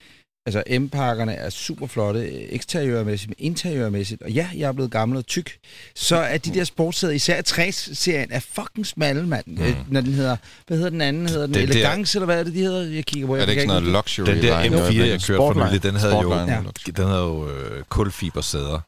Altså, 0.47 0.63
M-pakkerne 0.81 1.33
er 1.35 1.51
super 1.51 1.87
flotte, 1.87 2.21
øh, 2.21 2.47
eksteriørmæssigt, 2.49 3.29
men 3.31 3.35
interiørmæssigt. 3.39 4.23
Og 4.23 4.31
ja, 4.31 4.49
jeg 4.57 4.69
er 4.69 4.73
blevet 4.73 4.91
gammel 4.91 5.19
og 5.19 5.27
tyk. 5.27 5.59
Så 5.95 6.17
er 6.17 6.39
de 6.39 6.55
der 6.55 6.65
sportssæder, 6.65 7.13
især 7.13 7.43
60-serien, 7.49 8.29
er 8.33 8.41
fucking 8.41 8.87
smalle, 8.87 9.27
mand. 9.27 9.45
Mm. 9.47 9.63
Øh, 9.63 9.77
når 9.91 10.01
den 10.01 10.13
hedder, 10.13 10.37
hvad 10.67 10.77
hedder 10.77 10.91
den 10.91 11.01
anden? 11.01 11.27
Hedder 11.29 11.47
den, 11.47 11.55
der- 11.55 11.61
Elegance, 11.61 12.19
eller 12.19 12.25
hvad 12.27 12.41
er 12.41 12.45
det, 12.45 12.55
de 12.55 12.61
hedder? 12.61 12.83
Jeg 12.95 13.05
kigger 13.07 13.27
på. 13.27 13.35
Er 13.35 13.39
jeg 13.39 13.47
det 13.47 13.53
ikke 13.53 13.63
sådan 13.63 13.83
noget 13.83 13.93
luxury 13.93 14.27
Den 14.27 14.43
der 14.43 14.63
line? 14.63 14.77
M4, 14.77 14.95
jeg 14.95 15.21
kørte 15.27 15.37
for 15.37 15.69
nylig, 15.69 15.83
den 15.83 15.95
havde 15.95 16.15
jo, 16.15 16.35
Ja. 16.35 16.61
den 16.97 17.05
havde 17.07 17.19
jo 17.23 17.49
øh, 17.51 17.83
kulfibersæder. 17.89 18.81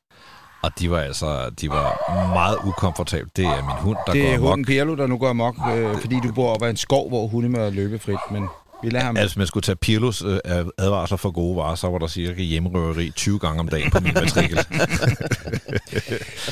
Og 0.62 0.70
de 0.78 0.90
var 0.90 0.98
altså, 1.00 1.50
de 1.60 1.68
var 1.68 2.12
meget 2.34 2.56
ukomfortable. 2.64 3.30
Det 3.36 3.44
er 3.44 3.62
min 3.62 3.76
hund, 3.80 3.96
der 4.06 4.12
det 4.12 4.22
går 4.22 4.28
er 4.30 4.34
amok. 4.34 4.48
hunden 4.48 4.64
Pirlo, 4.64 4.94
der 4.94 5.06
nu 5.06 5.18
går 5.18 5.28
amok, 5.28 5.54
øh, 5.74 6.00
fordi 6.00 6.20
du 6.20 6.32
bor 6.32 6.54
op 6.54 6.62
ad 6.62 6.70
en 6.70 6.76
skov, 6.76 7.08
hvor 7.08 7.26
hunde 7.26 7.48
må 7.48 7.70
løbe 7.70 7.98
frit, 7.98 8.18
men 8.30 8.48
vi 8.82 8.90
lader 8.90 9.04
ham... 9.04 9.16
Altså, 9.16 9.38
man 9.38 9.46
skulle 9.46 9.62
tage 9.62 9.76
Pirlos 9.76 10.22
øh, 10.22 10.38
advarsler 10.78 11.16
for 11.16 11.30
gode 11.30 11.56
varer, 11.56 11.74
så 11.74 11.86
var 11.88 11.98
der 11.98 12.06
cirka 12.06 12.42
hjemmerøveri 12.42 13.10
20 13.10 13.38
gange 13.38 13.60
om 13.60 13.68
dagen 13.68 13.90
på 13.90 14.00
min 14.00 14.14
matrikel. 14.14 14.58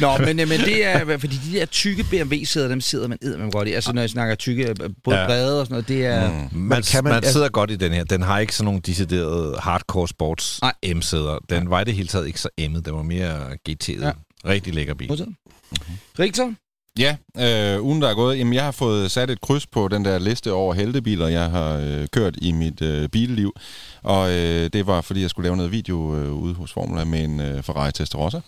Nå, 0.00 0.16
men, 0.18 0.40
øh, 0.40 0.48
men 0.48 0.60
det 0.60 0.86
er, 0.86 1.18
fordi 1.18 1.36
de 1.52 1.58
der 1.58 1.66
tykke 1.66 2.04
BMW-sæder, 2.10 2.68
dem 2.68 2.80
sidder 2.80 3.08
man 3.08 3.18
eddermame 3.22 3.50
godt 3.50 3.68
i. 3.68 3.72
Altså, 3.72 3.92
når 3.92 4.02
jeg 4.02 4.10
snakker 4.10 4.34
tykke, 4.34 4.68
øh, 4.68 4.76
både 5.04 5.18
Ja. 5.18 5.26
brede 5.26 5.60
og 5.60 5.66
sådan 5.66 5.74
noget, 5.74 5.88
det 5.88 6.06
er... 6.06 6.30
Mm. 6.30 6.34
Man, 6.58 6.82
kan 6.82 7.04
man, 7.04 7.12
man- 7.12 7.22
man 7.22 7.32
sidder 7.32 7.48
godt 7.48 7.70
i 7.70 7.76
den 7.76 7.92
her. 7.92 8.04
Den 8.04 8.22
har 8.22 8.38
ikke 8.38 8.54
sådan 8.54 8.64
nogle 8.64 8.80
deciderede 8.80 9.56
hardcore 9.58 10.08
sports 10.08 10.60
Nej. 10.62 10.94
M-sæder. 10.94 11.38
Den 11.50 11.70
var 11.70 11.80
i 11.80 11.84
det 11.84 11.94
hele 11.94 12.08
taget 12.08 12.26
ikke 12.26 12.40
så 12.40 12.48
M'et. 12.60 12.80
Den 12.80 12.94
var 12.94 13.02
mere 13.02 13.36
GT'et. 13.68 14.04
Ja. 14.04 14.12
Rigtig 14.46 14.74
lækker 14.74 14.94
bil. 14.94 15.08
Modtaget. 15.08 15.34
Rigtig. 16.18 16.44
Ja, 16.98 17.16
øh, 17.38 17.82
ugen 17.82 18.02
der 18.02 18.08
er 18.08 18.14
gået, 18.14 18.38
jamen 18.38 18.54
jeg 18.54 18.64
har 18.64 18.70
fået 18.70 19.10
sat 19.10 19.30
et 19.30 19.40
kryds 19.40 19.66
på 19.66 19.88
den 19.88 20.04
der 20.04 20.18
liste 20.18 20.52
over 20.52 20.74
heltebiler, 20.74 21.28
jeg 21.28 21.50
har 21.50 21.76
øh, 21.76 22.06
kørt 22.12 22.34
i 22.38 22.52
mit 22.52 22.82
øh, 22.82 23.08
billiv. 23.08 23.54
Og 24.02 24.30
øh, 24.30 24.70
det 24.72 24.86
var, 24.86 25.00
fordi 25.00 25.22
jeg 25.22 25.30
skulle 25.30 25.46
lave 25.46 25.56
noget 25.56 25.72
video 25.72 26.16
øh, 26.16 26.32
ude 26.32 26.54
hos 26.54 26.72
Formula 26.72 27.04
med 27.04 27.24
en 27.24 27.40
øh, 27.40 27.62
Ferrari 27.62 27.92
Testarossa. 27.92 28.40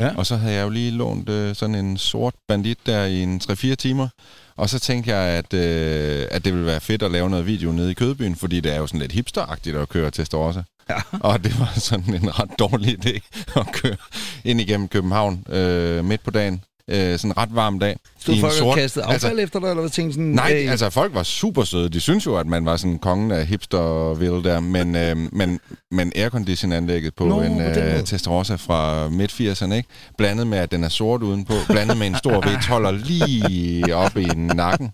Ja. 0.00 0.16
Og 0.16 0.26
så 0.26 0.36
havde 0.36 0.54
jeg 0.54 0.64
jo 0.64 0.68
lige 0.68 0.90
lånt 0.90 1.28
øh, 1.28 1.54
sådan 1.54 1.74
en 1.74 1.96
sort 1.96 2.34
bandit 2.48 2.78
der 2.86 3.04
i 3.04 3.22
en 3.22 3.40
3-4 3.50 3.74
timer. 3.74 4.08
Og 4.56 4.68
så 4.68 4.78
tænkte 4.78 5.16
jeg, 5.16 5.22
at, 5.22 5.54
øh, 5.54 6.26
at 6.30 6.44
det 6.44 6.52
ville 6.52 6.66
være 6.66 6.80
fedt 6.80 7.02
at 7.02 7.10
lave 7.10 7.30
noget 7.30 7.46
video 7.46 7.72
nede 7.72 7.90
i 7.90 7.94
Kødbyen, 7.94 8.36
fordi 8.36 8.60
det 8.60 8.72
er 8.72 8.76
jo 8.78 8.86
sådan 8.86 9.00
lidt 9.00 9.12
hipsteragtigt 9.12 9.76
at 9.76 9.88
køre 9.88 10.10
Testarossa. 10.10 10.62
Ja. 10.90 10.96
Og 11.30 11.44
det 11.44 11.60
var 11.60 11.72
sådan 11.76 12.14
en 12.14 12.38
ret 12.38 12.50
dårlig 12.58 13.06
idé 13.06 13.20
at 13.60 13.66
køre 13.72 13.96
ind 14.44 14.60
igennem 14.60 14.88
København 14.88 15.44
øh, 15.48 16.04
midt 16.04 16.24
på 16.24 16.30
dagen. 16.30 16.62
Øh, 16.90 17.18
sådan 17.18 17.30
en 17.30 17.36
ret 17.36 17.54
varm 17.54 17.78
dag. 17.78 17.96
Stod 18.18 18.40
folk 18.40 18.52
og 18.52 18.58
sort- 18.58 18.78
kastede 18.78 19.04
affald 19.04 19.24
altså- 19.24 19.42
efter 19.42 19.60
dig, 19.60 19.68
eller 19.68 19.80
hvad 19.80 19.90
tænkte 19.90 20.14
sådan... 20.14 20.24
Nej, 20.24 20.62
øh, 20.64 20.70
altså 20.70 20.90
folk 20.90 21.14
var 21.14 21.22
super 21.22 21.64
søde. 21.64 21.88
De 21.88 22.00
synes 22.00 22.26
jo, 22.26 22.36
at 22.36 22.46
man 22.46 22.64
var 22.64 22.76
sådan 22.76 22.98
kongen 22.98 23.30
af 23.30 23.46
hipsterville 23.46 24.42
der, 24.42 24.60
men, 24.60 24.96
øh, 24.96 25.16
men, 25.32 25.60
men 25.90 26.12
aircondition-anlægget 26.16 27.14
på 27.14 27.24
Nå, 27.24 27.40
en 27.40 27.60
øh. 27.60 28.04
Testarossa 28.04 28.54
fra 28.54 29.08
midt-80'erne, 29.08 29.74
ikke? 29.74 29.88
Blandet 30.18 30.46
med, 30.46 30.58
at 30.58 30.70
den 30.70 30.84
er 30.84 30.88
sort 30.88 31.22
udenpå, 31.22 31.54
blandet 31.68 31.96
med 31.96 32.06
en 32.06 32.16
stor 32.16 32.42
V12'er 32.46 32.90
lige 32.90 33.96
oppe 33.96 34.22
i 34.22 34.26
nakken. 34.34 34.90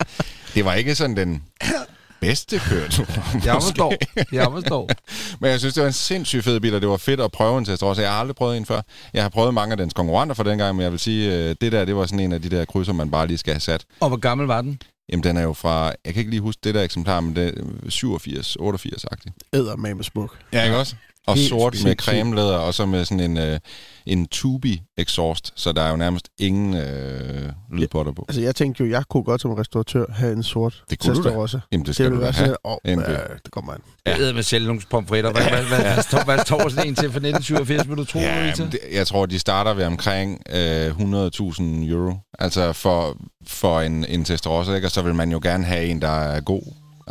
Det 0.54 0.64
var 0.64 0.74
ikke 0.74 0.94
sådan 0.94 1.16
den 1.16 1.42
bedste 2.22 2.58
køretur. 2.58 3.06
Jeg 3.46 3.54
forstår. 3.62 3.94
Jeg 4.32 4.48
forstår. 4.52 4.90
Men 5.40 5.50
jeg 5.50 5.58
synes, 5.58 5.74
det 5.74 5.80
var 5.80 5.86
en 5.86 5.92
sindssygt 5.92 6.44
fed 6.44 6.60
bil, 6.60 6.74
og 6.74 6.80
det 6.80 6.88
var 6.88 6.96
fedt 6.96 7.20
at 7.20 7.32
prøve 7.32 7.58
en 7.58 7.64
Testarossa. 7.64 8.02
Jeg 8.02 8.10
har 8.12 8.20
aldrig 8.20 8.36
prøvet 8.36 8.56
en 8.56 8.66
før. 8.66 8.80
Jeg 9.14 9.22
har 9.22 9.28
prøvet 9.28 9.54
mange 9.54 9.72
af 9.72 9.76
dens 9.76 9.94
konkurrenter 9.94 10.34
for 10.34 10.42
dengang, 10.42 10.76
men 10.76 10.82
jeg 10.82 10.90
vil 10.92 11.00
sige, 11.00 11.34
øh, 11.34 11.56
det 11.60 11.72
der, 11.72 11.84
det 11.84 11.96
var 11.96 12.06
sådan 12.06 12.20
en 12.20 12.32
af 12.32 12.42
de 12.42 12.50
der 12.50 12.64
krydser, 12.64 12.92
man 12.92 13.10
bare 13.10 13.26
lige 13.26 13.38
skal 13.38 13.52
have 13.52 13.60
sat. 13.60 13.84
Og 14.00 14.08
hvor 14.08 14.16
gammel 14.16 14.46
var 14.46 14.62
den? 14.62 14.80
Jamen, 15.08 15.24
den 15.24 15.36
er 15.36 15.42
jo 15.42 15.52
fra, 15.52 15.84
jeg 16.04 16.14
kan 16.14 16.16
ikke 16.20 16.30
lige 16.30 16.40
huske 16.40 16.60
det 16.64 16.74
der 16.74 16.82
eksemplar, 16.82 17.20
men 17.20 17.36
det 17.36 17.54
er 17.86 17.90
87, 17.90 18.56
88-agtig. 18.60 19.32
Æder 19.52 19.76
med 19.76 20.04
smuk. 20.04 20.38
Ja, 20.52 20.64
ikke 20.64 20.76
også? 20.76 20.96
Og 21.26 21.34
Helt 21.34 21.48
sort 21.48 21.72
med 21.72 21.78
sindssygt. 21.80 22.02
cremelæder, 22.02 22.56
og 22.56 22.74
så 22.74 22.86
med 22.86 23.04
sådan 23.04 23.20
en, 23.30 23.38
øh, 23.38 23.58
en 24.06 24.26
tubi 24.26 24.82
exhaust, 24.98 25.52
så 25.56 25.72
der 25.72 25.82
er 25.82 25.90
jo 25.90 25.96
nærmest 25.96 26.28
ingen 26.38 26.74
øh, 26.74 27.52
lyd 27.72 27.86
på 27.86 28.04
der 28.04 28.12
på. 28.12 28.24
Altså, 28.28 28.40
jeg 28.40 28.54
tænkte 28.56 28.84
jo, 28.84 28.90
jeg 28.90 29.02
kunne 29.10 29.22
godt 29.24 29.40
som 29.40 29.50
restauratør 29.50 30.04
have 30.12 30.32
en 30.32 30.42
sort 30.42 30.82
Det 30.90 30.98
kunne 30.98 31.14
du 31.14 31.22
da. 31.22 31.28
Testarossa. 31.28 31.58
Jamen, 31.72 31.80
det 31.82 31.86
Det 31.86 31.94
skal 31.94 32.04
ville 32.04 32.16
du 32.16 32.20
da 32.20 32.24
være 32.24 32.32
have. 32.32 32.46
sådan, 32.46 32.56
åh, 32.64 32.92
En 32.92 32.98
ja, 33.00 33.06
bil. 33.06 33.16
det 33.44 33.52
kommer 33.52 33.72
an. 33.72 33.80
Jeg 34.06 34.20
æder 34.20 34.34
med 34.34 34.42
selv 34.42 34.66
nogle 34.66 34.80
pomfritter. 34.90 35.32
Hvad, 35.32 35.42
hvad, 35.42 35.62
hvad, 35.64 35.78
hvad, 35.94 36.02
står, 36.02 36.24
hvad 36.24 36.38
står 36.38 36.68
sådan 36.68 36.88
en 36.88 36.94
til 36.94 37.10
for 37.10 37.18
1987, 37.20 37.88
vil 37.88 37.96
du 37.96 38.04
tro, 38.04 38.18
Ja, 38.18 38.52
det, 38.56 38.78
jeg 38.92 39.06
tror, 39.06 39.26
de 39.26 39.38
starter 39.38 39.74
ved 39.74 39.84
omkring 39.84 40.42
øh, 40.54 40.90
100.000 40.90 41.62
euro. 41.62 42.14
Altså 42.38 42.72
for, 42.72 43.16
for 43.46 43.80
en, 43.80 44.04
en 44.08 44.24
Testarossa, 44.24 44.74
ikke? 44.74 44.86
Og 44.86 44.90
så 44.90 45.02
vil 45.02 45.14
man 45.14 45.32
jo 45.32 45.40
gerne 45.42 45.64
have 45.64 45.84
en, 45.86 46.02
der 46.02 46.08
er 46.20 46.40
god. 46.40 46.62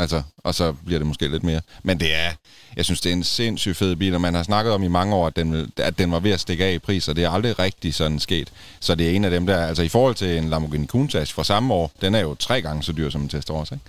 Altså, 0.02 0.22
og 0.38 0.56
så 0.56 0.72
bliver 0.72 1.00
det 1.00 1.08
måske 1.08 1.28
lidt 1.28 1.44
mere. 1.44 1.62
Men 1.84 2.00
det 2.00 2.16
er, 2.16 2.32
jeg 2.76 2.86
synes, 2.86 3.02
det 3.02 3.10
er 3.10 3.14
en 3.14 3.24
sindssygt 3.24 3.78
fed 3.78 3.96
bil, 3.96 4.16
og 4.16 4.22
man 4.22 4.34
har 4.34 4.44
snakket 4.44 4.74
om 4.74 4.84
i 4.84 4.88
mange 4.88 5.16
år, 5.16 5.28
at 5.28 5.36
den, 5.36 5.72
at 5.78 5.98
den 5.98 6.12
var 6.12 6.20
ved 6.20 6.32
at 6.32 6.40
stikke 6.40 6.66
af 6.66 6.74
i 6.74 6.80
pris, 6.80 7.08
og 7.08 7.16
det 7.16 7.24
er 7.24 7.30
aldrig 7.30 7.60
rigtig 7.60 7.94
sådan 7.94 8.20
sket. 8.20 8.50
Så 8.80 8.96
det 8.96 9.10
er 9.10 9.12
en 9.12 9.26
af 9.26 9.32
dem 9.32 9.46
der, 9.46 9.66
altså 9.66 9.84
i 9.84 9.88
forhold 9.88 10.16
til 10.16 10.38
en 10.38 10.50
Lamborghini 10.50 10.88
Countach 10.88 11.34
fra 11.34 11.44
samme 11.44 11.74
år, 11.74 11.92
den 12.02 12.16
er 12.16 12.20
jo 12.20 12.36
tre 12.36 12.62
gange 12.62 12.84
så 12.84 12.92
dyr 12.92 13.10
som 13.10 13.22
en 13.22 13.30
Testarossa, 13.30 13.76
ikke? 13.76 13.86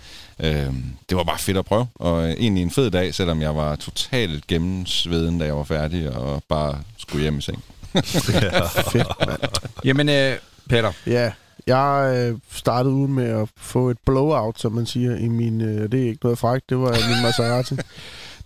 Øhm, 0.60 0.84
det 1.08 1.16
var 1.16 1.24
bare 1.24 1.38
fedt 1.38 1.56
at 1.56 1.64
prøve, 1.64 1.86
og 1.94 2.30
egentlig 2.30 2.62
en 2.62 2.70
fed 2.70 2.90
dag, 2.90 3.14
selvom 3.14 3.42
jeg 3.42 3.56
var 3.56 3.76
totalt 3.76 4.46
gennemsveden, 4.46 5.38
da 5.38 5.44
jeg 5.44 5.56
var 5.56 5.64
færdig, 5.64 6.10
og 6.10 6.42
bare 6.48 6.78
skulle 6.98 7.22
hjem 7.22 7.38
i 7.38 7.42
seng. 7.42 7.64
Fedt, 8.92 9.06
mand. 9.26 9.38
Jamen, 9.84 10.08
øh, 10.08 10.36
Peter. 10.68 10.92
Ja, 11.06 11.32
jeg 11.66 12.14
øh, 12.16 12.38
startede 12.50 12.94
ud 12.94 13.08
med 13.08 13.24
at 13.24 13.48
få 13.56 13.90
et 13.90 13.98
blowout, 14.06 14.60
som 14.60 14.72
man 14.72 14.86
siger, 14.86 15.16
i 15.16 15.28
min... 15.28 15.60
Øh, 15.60 15.92
det 15.92 16.02
er 16.02 16.08
ikke 16.08 16.24
noget 16.24 16.38
frækt, 16.38 16.70
det 16.70 16.78
var 16.78 16.90
min 16.90 17.22
Maserati. 17.22 17.76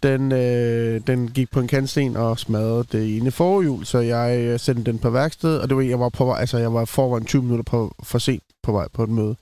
Den, 0.02 0.32
øh, 0.32 1.00
den 1.06 1.28
gik 1.28 1.50
på 1.50 1.61
en 1.61 1.68
kantsten 1.68 2.16
og 2.16 2.38
smadrede 2.38 2.85
det 2.92 3.16
ene 3.16 3.30
forhjul, 3.30 3.85
så 3.85 3.99
jeg 3.99 4.38
øh, 4.38 4.61
sendte 4.61 4.92
den 4.92 4.99
på 4.99 5.11
værksted, 5.11 5.58
og 5.58 5.68
det 5.68 5.76
var, 5.76 5.82
jeg 5.82 6.00
var 6.00 6.08
på 6.08 6.25
vej, 6.25 6.40
altså 6.40 6.58
jeg 6.58 6.75
var 6.75 6.85
foran 6.85 7.25
20 7.25 7.42
minutter 7.42 7.64
på, 7.64 7.94
for 8.02 8.18
sent 8.18 8.42
på 8.62 8.73
vej 8.73 8.88
på 8.92 9.02
et 9.02 9.08
møde. 9.08 9.37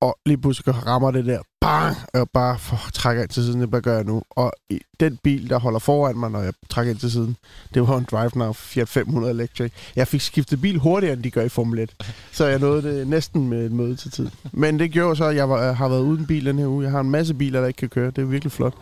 Og 0.00 0.18
lige 0.26 0.38
pludselig 0.38 0.86
rammer 0.86 1.10
det 1.10 1.24
der, 1.24 1.38
bang, 1.64 1.96
og 2.12 2.18
jeg 2.18 2.26
bare 2.32 2.58
for, 2.58 2.90
trækker 2.92 3.22
ind 3.22 3.30
til 3.30 3.44
siden, 3.44 3.60
det 3.60 3.82
gør 3.84 3.94
jeg 3.94 4.04
nu? 4.04 4.22
Og 4.30 4.52
i 4.70 4.80
den 5.00 5.18
bil, 5.22 5.50
der 5.50 5.58
holder 5.58 5.78
foran 5.78 6.16
mig, 6.18 6.30
når 6.30 6.42
jeg 6.42 6.52
trækker 6.70 6.92
ind 6.92 7.00
til 7.00 7.10
siden, 7.10 7.36
det 7.74 7.88
var 7.88 7.98
en 7.98 8.06
Drive 8.10 8.30
Now 8.34 8.52
Fiat 8.52 8.88
500 8.88 9.32
Electric. 9.32 9.72
Jeg 9.96 10.08
fik 10.08 10.20
skiftet 10.20 10.60
bil 10.60 10.78
hurtigere, 10.78 11.14
end 11.14 11.22
de 11.22 11.30
gør 11.30 11.42
i 11.42 11.48
Formel 11.48 11.78
1. 11.78 11.94
Så 12.32 12.46
jeg 12.46 12.58
nåede 12.58 12.82
det 12.82 13.08
næsten 13.08 13.48
med 13.48 13.66
et 13.66 13.72
møde 13.72 13.96
til 13.96 14.10
tid. 14.10 14.28
Men 14.52 14.78
det 14.78 14.90
gjorde 14.90 15.16
så, 15.16 15.24
at 15.24 15.36
jeg 15.36 15.48
var, 15.48 15.72
har 15.72 15.88
været 15.88 16.00
uden 16.00 16.26
bil 16.26 16.46
den 16.46 16.58
her 16.58 16.66
uge. 16.66 16.84
Jeg 16.84 16.90
har 16.90 17.00
en 17.00 17.10
masse 17.10 17.34
biler, 17.34 17.60
der 17.60 17.66
ikke 17.66 17.78
kan 17.78 17.88
køre. 17.88 18.10
Det 18.10 18.18
er 18.18 18.26
virkelig 18.26 18.52
flot. 18.52 18.74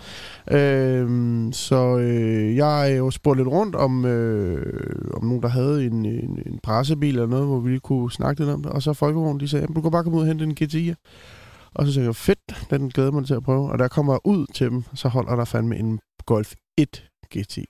Øhm, 0.51 1.53
så 1.53 1.99
øh, 1.99 2.57
jeg 2.57 2.67
øh, 2.67 2.71
har 2.71 2.87
jo 2.87 3.11
spurgt 3.11 3.39
lidt 3.39 3.49
rundt 3.49 3.77
om, 3.77 4.05
øh, 4.05 4.81
om 5.15 5.25
nogen, 5.25 5.43
der 5.43 5.49
havde 5.49 5.85
en, 5.87 6.07
en, 6.07 6.43
en 6.47 6.59
pressebil 6.63 7.15
eller 7.15 7.27
noget, 7.27 7.47
hvor 7.47 7.61
vi 7.61 7.71
lige 7.71 7.81
kunne 7.81 8.13
snakke 8.13 8.41
lidt 8.41 8.51
om 8.51 8.63
det. 8.63 8.73
Og 8.73 8.83
så 8.83 8.93
Folkevogn, 8.93 9.41
de 9.41 9.49
sagde, 9.49 9.67
du 9.67 9.81
kan 9.81 9.91
bare 9.91 10.03
komme 10.03 10.19
ud 10.19 10.23
og 10.23 10.29
hente 10.29 10.45
en 10.45 10.57
GTI'er. 10.61 10.95
Og 11.75 11.87
så 11.87 11.93
tænkte 11.93 12.07
jeg, 12.07 12.17
fedt, 12.17 12.67
den 12.71 12.91
glæder 12.91 13.11
mig 13.11 13.27
til 13.27 13.35
at 13.35 13.43
prøve. 13.43 13.71
Og 13.73 13.79
der 13.79 13.89
kommer 13.89 14.27
ud 14.27 14.47
til 14.55 14.71
dem, 14.71 14.85
så 14.95 15.09
holder 15.09 15.37
der 15.37 15.45
fandme 15.45 15.77
en 15.77 16.01
Golf 16.27 16.55
1 16.79 17.11
GTI. 17.35 17.65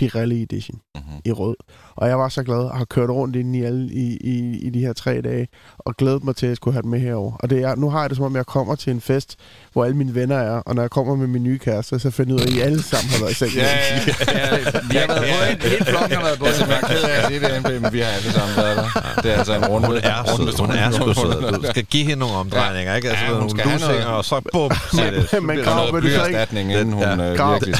Pirelli 0.00 0.42
Edition 0.42 0.80
Mm-hmm. 0.94 1.20
i 1.24 1.32
rød. 1.32 1.56
Og 1.96 2.08
jeg 2.08 2.18
var 2.18 2.28
så 2.28 2.42
glad 2.42 2.56
og 2.56 2.76
har 2.78 2.84
kørt 2.84 3.10
rundt 3.10 3.36
inde 3.36 3.58
i, 3.58 3.62
alle, 3.62 3.92
i, 3.92 4.16
i, 4.16 4.58
i 4.66 4.70
de 4.70 4.78
her 4.80 4.92
tre 4.92 5.20
dage, 5.20 5.48
og 5.78 5.96
glædet 5.96 6.24
mig 6.24 6.36
til, 6.36 6.46
at 6.46 6.48
jeg 6.50 6.56
skulle 6.56 6.74
have 6.74 6.82
den 6.82 6.90
med 6.90 7.00
herover. 7.00 7.32
Og 7.40 7.50
det 7.50 7.62
er, 7.62 7.74
nu 7.74 7.90
har 7.90 8.00
jeg 8.00 8.10
det 8.10 8.16
som 8.16 8.24
om, 8.26 8.36
jeg 8.36 8.46
kommer 8.46 8.74
til 8.74 8.90
en 8.90 9.00
fest, 9.00 9.36
hvor 9.72 9.84
alle 9.84 9.96
mine 9.96 10.14
venner 10.14 10.36
er, 10.36 10.50
og 10.58 10.74
når 10.74 10.82
jeg 10.82 10.90
kommer 10.90 11.16
med 11.16 11.26
min 11.26 11.44
nye 11.44 11.58
kæreste, 11.58 11.98
så 11.98 12.10
finder 12.10 12.32
jeg 12.34 12.40
ud 12.40 12.46
af, 12.46 12.50
at 12.50 12.56
I 12.56 12.60
alle 12.60 12.82
sammen 12.82 13.10
har 13.10 13.18
været 13.20 13.30
i 13.30 13.34
seng. 13.34 13.52
Ja, 13.54 13.62
ja, 13.62 14.56
vi 14.90 14.96
har 14.96 15.06
været 15.06 15.24
på 15.60 15.64
en 15.64 15.70
helt 15.70 15.88
flok, 15.88 16.10
har 16.10 16.22
været 16.24 16.38
på 16.38 16.44
Altså, 16.46 16.64
jeg 16.66 16.78
er 16.82 16.86
ked 16.88 17.02
af 17.02 17.18
at 17.22 17.26
sige 17.28 17.40
det, 17.40 17.60
MP, 17.62 17.82
men 17.82 17.92
vi 17.92 17.98
har 18.00 18.10
alle 18.18 18.32
sammen 18.32 18.56
været 18.56 18.76
der. 18.76 19.20
Det 19.22 19.30
er 19.32 19.36
altså 19.38 19.54
en 19.56 19.64
runde. 19.64 19.86
Hun 19.86 19.96
er 19.96 20.24
sød. 20.36 20.58
Hun 20.60 20.70
er 20.70 20.90
sgu 20.90 21.12
sød. 21.14 21.52
Du 21.62 21.62
skal 21.70 21.84
give 21.84 22.04
hende 22.04 22.16
nogle 22.20 22.34
omdrejninger, 22.36 22.96
ikke? 22.96 23.08
Altså, 23.08 23.24
Ja, 23.24 23.30
hun 23.30 23.38
nogle 23.38 23.50
skal 23.50 23.64
have 23.70 23.80
noget. 23.80 24.06
og 24.06 24.24
så 24.24 24.40
bum, 24.52 24.70
så 24.92 25.02
er 25.02 25.10
det. 25.10 25.42
Men 25.42 25.58
Og 25.58 25.64
Grav, 25.64 25.76
noget 25.76 25.94
vil 25.94 26.02
du 26.02 26.16
så 26.18 26.24
ikke 26.26 26.60
inden 26.60 26.92
hun 26.92 27.02
Ja. 27.02 27.12
øh, 27.32 27.62
virkelig 27.64 27.74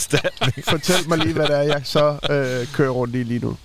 skal... 0.00 0.20
Fortælle 0.68 1.04
mig 1.08 1.18
lige, 1.18 1.34
hvad 1.34 1.46
det 1.60 1.68
er, 1.70 1.74
jeg 1.74 1.80
så 1.84 2.16
øh, 2.30 2.66
kører 2.72 2.90
rundt 2.90 3.14
i 3.14 3.22
lige 3.22 3.40
nu? 3.40 3.56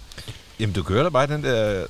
Jamen, 0.59 0.73
du 0.75 0.83
kører 0.83 1.03
da 1.03 1.09
bare 1.09 1.27
den 1.27 1.43
der... 1.43 1.83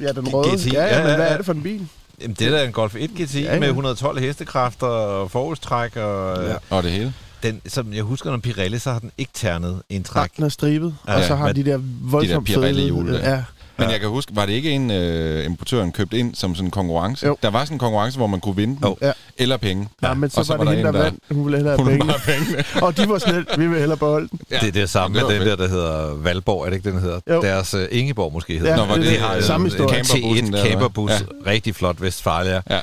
Ja, 0.00 0.12
den 0.12 0.28
røde. 0.28 0.56
GTI, 0.56 0.70
Ja, 0.72 0.84
ja, 0.84 0.96
ja, 1.00 1.06
men 1.06 1.16
hvad 1.16 1.28
er 1.28 1.36
det 1.36 1.46
for 1.46 1.52
en 1.52 1.62
bil? 1.62 1.88
Jamen, 2.20 2.36
det 2.38 2.46
er 2.46 2.50
da 2.50 2.64
en 2.64 2.72
Golf 2.72 2.94
1 2.98 3.10
GTI 3.10 3.42
Ja, 3.42 3.52
ja. 3.54 3.60
med 3.60 3.68
112 3.68 4.20
hestekræfter 4.20 4.86
og 4.86 5.30
forhjulstræk, 5.30 5.96
og 5.96 6.36
Ja. 6.42 6.50
ja. 6.50 6.56
Og 6.70 6.82
det 6.82 6.90
hele. 6.90 7.14
den, 7.42 7.60
som 7.66 7.92
jeg 7.94 8.02
husker, 8.02 8.30
når 8.30 8.38
Pirelli, 8.38 8.78
så 8.78 8.92
har 8.92 8.98
den 8.98 9.10
ikke 9.18 9.32
ternet 9.34 9.82
en 9.88 10.04
træk. 10.04 10.36
Den 10.36 10.44
er 10.44 10.48
stribet, 10.48 10.96
Ja, 11.08 11.16
og 11.16 11.24
så 11.24 11.34
har 11.34 11.52
de 11.52 11.64
der 11.64 11.78
voldsomt 12.00 12.48
De 12.48 12.54
der 12.54 12.60
fede... 12.60 13.20
Ja, 13.22 13.44
Men 13.78 13.90
jeg 13.90 14.00
kan 14.00 14.08
huske, 14.08 14.36
var 14.36 14.46
det 14.46 14.52
ikke 14.52 14.70
en 14.70 14.90
øh, 14.90 15.44
importøren 15.46 15.92
købt 15.92 16.12
ind 16.14 16.34
som 16.34 16.54
sådan 16.54 16.66
en 16.66 16.70
konkurrence? 16.70 17.26
Jo. 17.26 17.36
Der 17.42 17.50
var 17.50 17.64
sådan 17.64 17.74
en 17.74 17.78
konkurrence, 17.78 18.18
hvor 18.18 18.26
man 18.26 18.40
kunne 18.40 18.56
vinde 18.56 18.74
den, 18.76 18.84
Jo. 18.84 18.96
Ja. 19.02 19.12
eller 19.38 19.56
penge. 19.56 19.88
ja, 20.02 20.14
men 20.14 20.30
så, 20.30 20.40
Og 20.40 20.46
så 20.46 20.56
var 20.56 20.64
var 20.64 20.72
det 20.72 20.84
der 20.84 20.86
hende, 20.92 20.98
der 20.98 21.04
en, 21.04 21.04
der- 21.04 21.10
vandt. 21.10 21.22
Hun 21.30 21.44
ville 21.44 21.56
hellere 21.58 21.76
have 21.76 22.20
penge. 22.28 22.44
penge. 22.46 22.64
Og 22.86 22.96
de 22.96 23.08
var 23.08 23.18
sådan 23.18 23.46
vi 23.58 23.66
vil 23.66 23.78
hellere 23.78 23.98
beholde 23.98 24.28
den. 24.28 24.40
Ja. 24.50 24.58
Det 24.60 24.68
er 24.68 24.72
det 24.72 24.90
samme 24.90 25.18
det 25.18 25.26
med 25.26 25.34
den 25.38 25.46
der, 25.46 25.56
der 25.56 25.68
hedder 25.68 26.14
Valborg, 26.14 26.64
er 26.66 26.70
det 26.70 26.76
ikke 26.76 26.90
den 26.90 27.00
hedder? 27.00 27.20
Jo. 27.30 27.42
Deres 27.42 27.74
uh, 27.74 27.80
Ingeborg 27.90 28.32
måske 28.32 28.58
hedder. 28.58 28.70
Ja, 28.70 28.76
Nå, 28.76 28.84
var 28.84 28.94
det, 28.94 29.04
det- 29.04 29.12
det, 29.12 29.20
har 29.20 29.34
det, 29.34 29.40
jo 29.40 29.46
samme 29.46 29.66
en 29.66 29.70
historie. 29.70 29.94
camperbussen 30.04 30.44
T1 30.48 30.56
der, 30.56 30.58
eller 30.62 30.70
camperbus, 30.70 31.10
hvad? 31.18 31.46
rigtig 31.46 31.74
flot 31.74 32.00
Vestfalia, 32.02 32.62
Ja. 32.70 32.80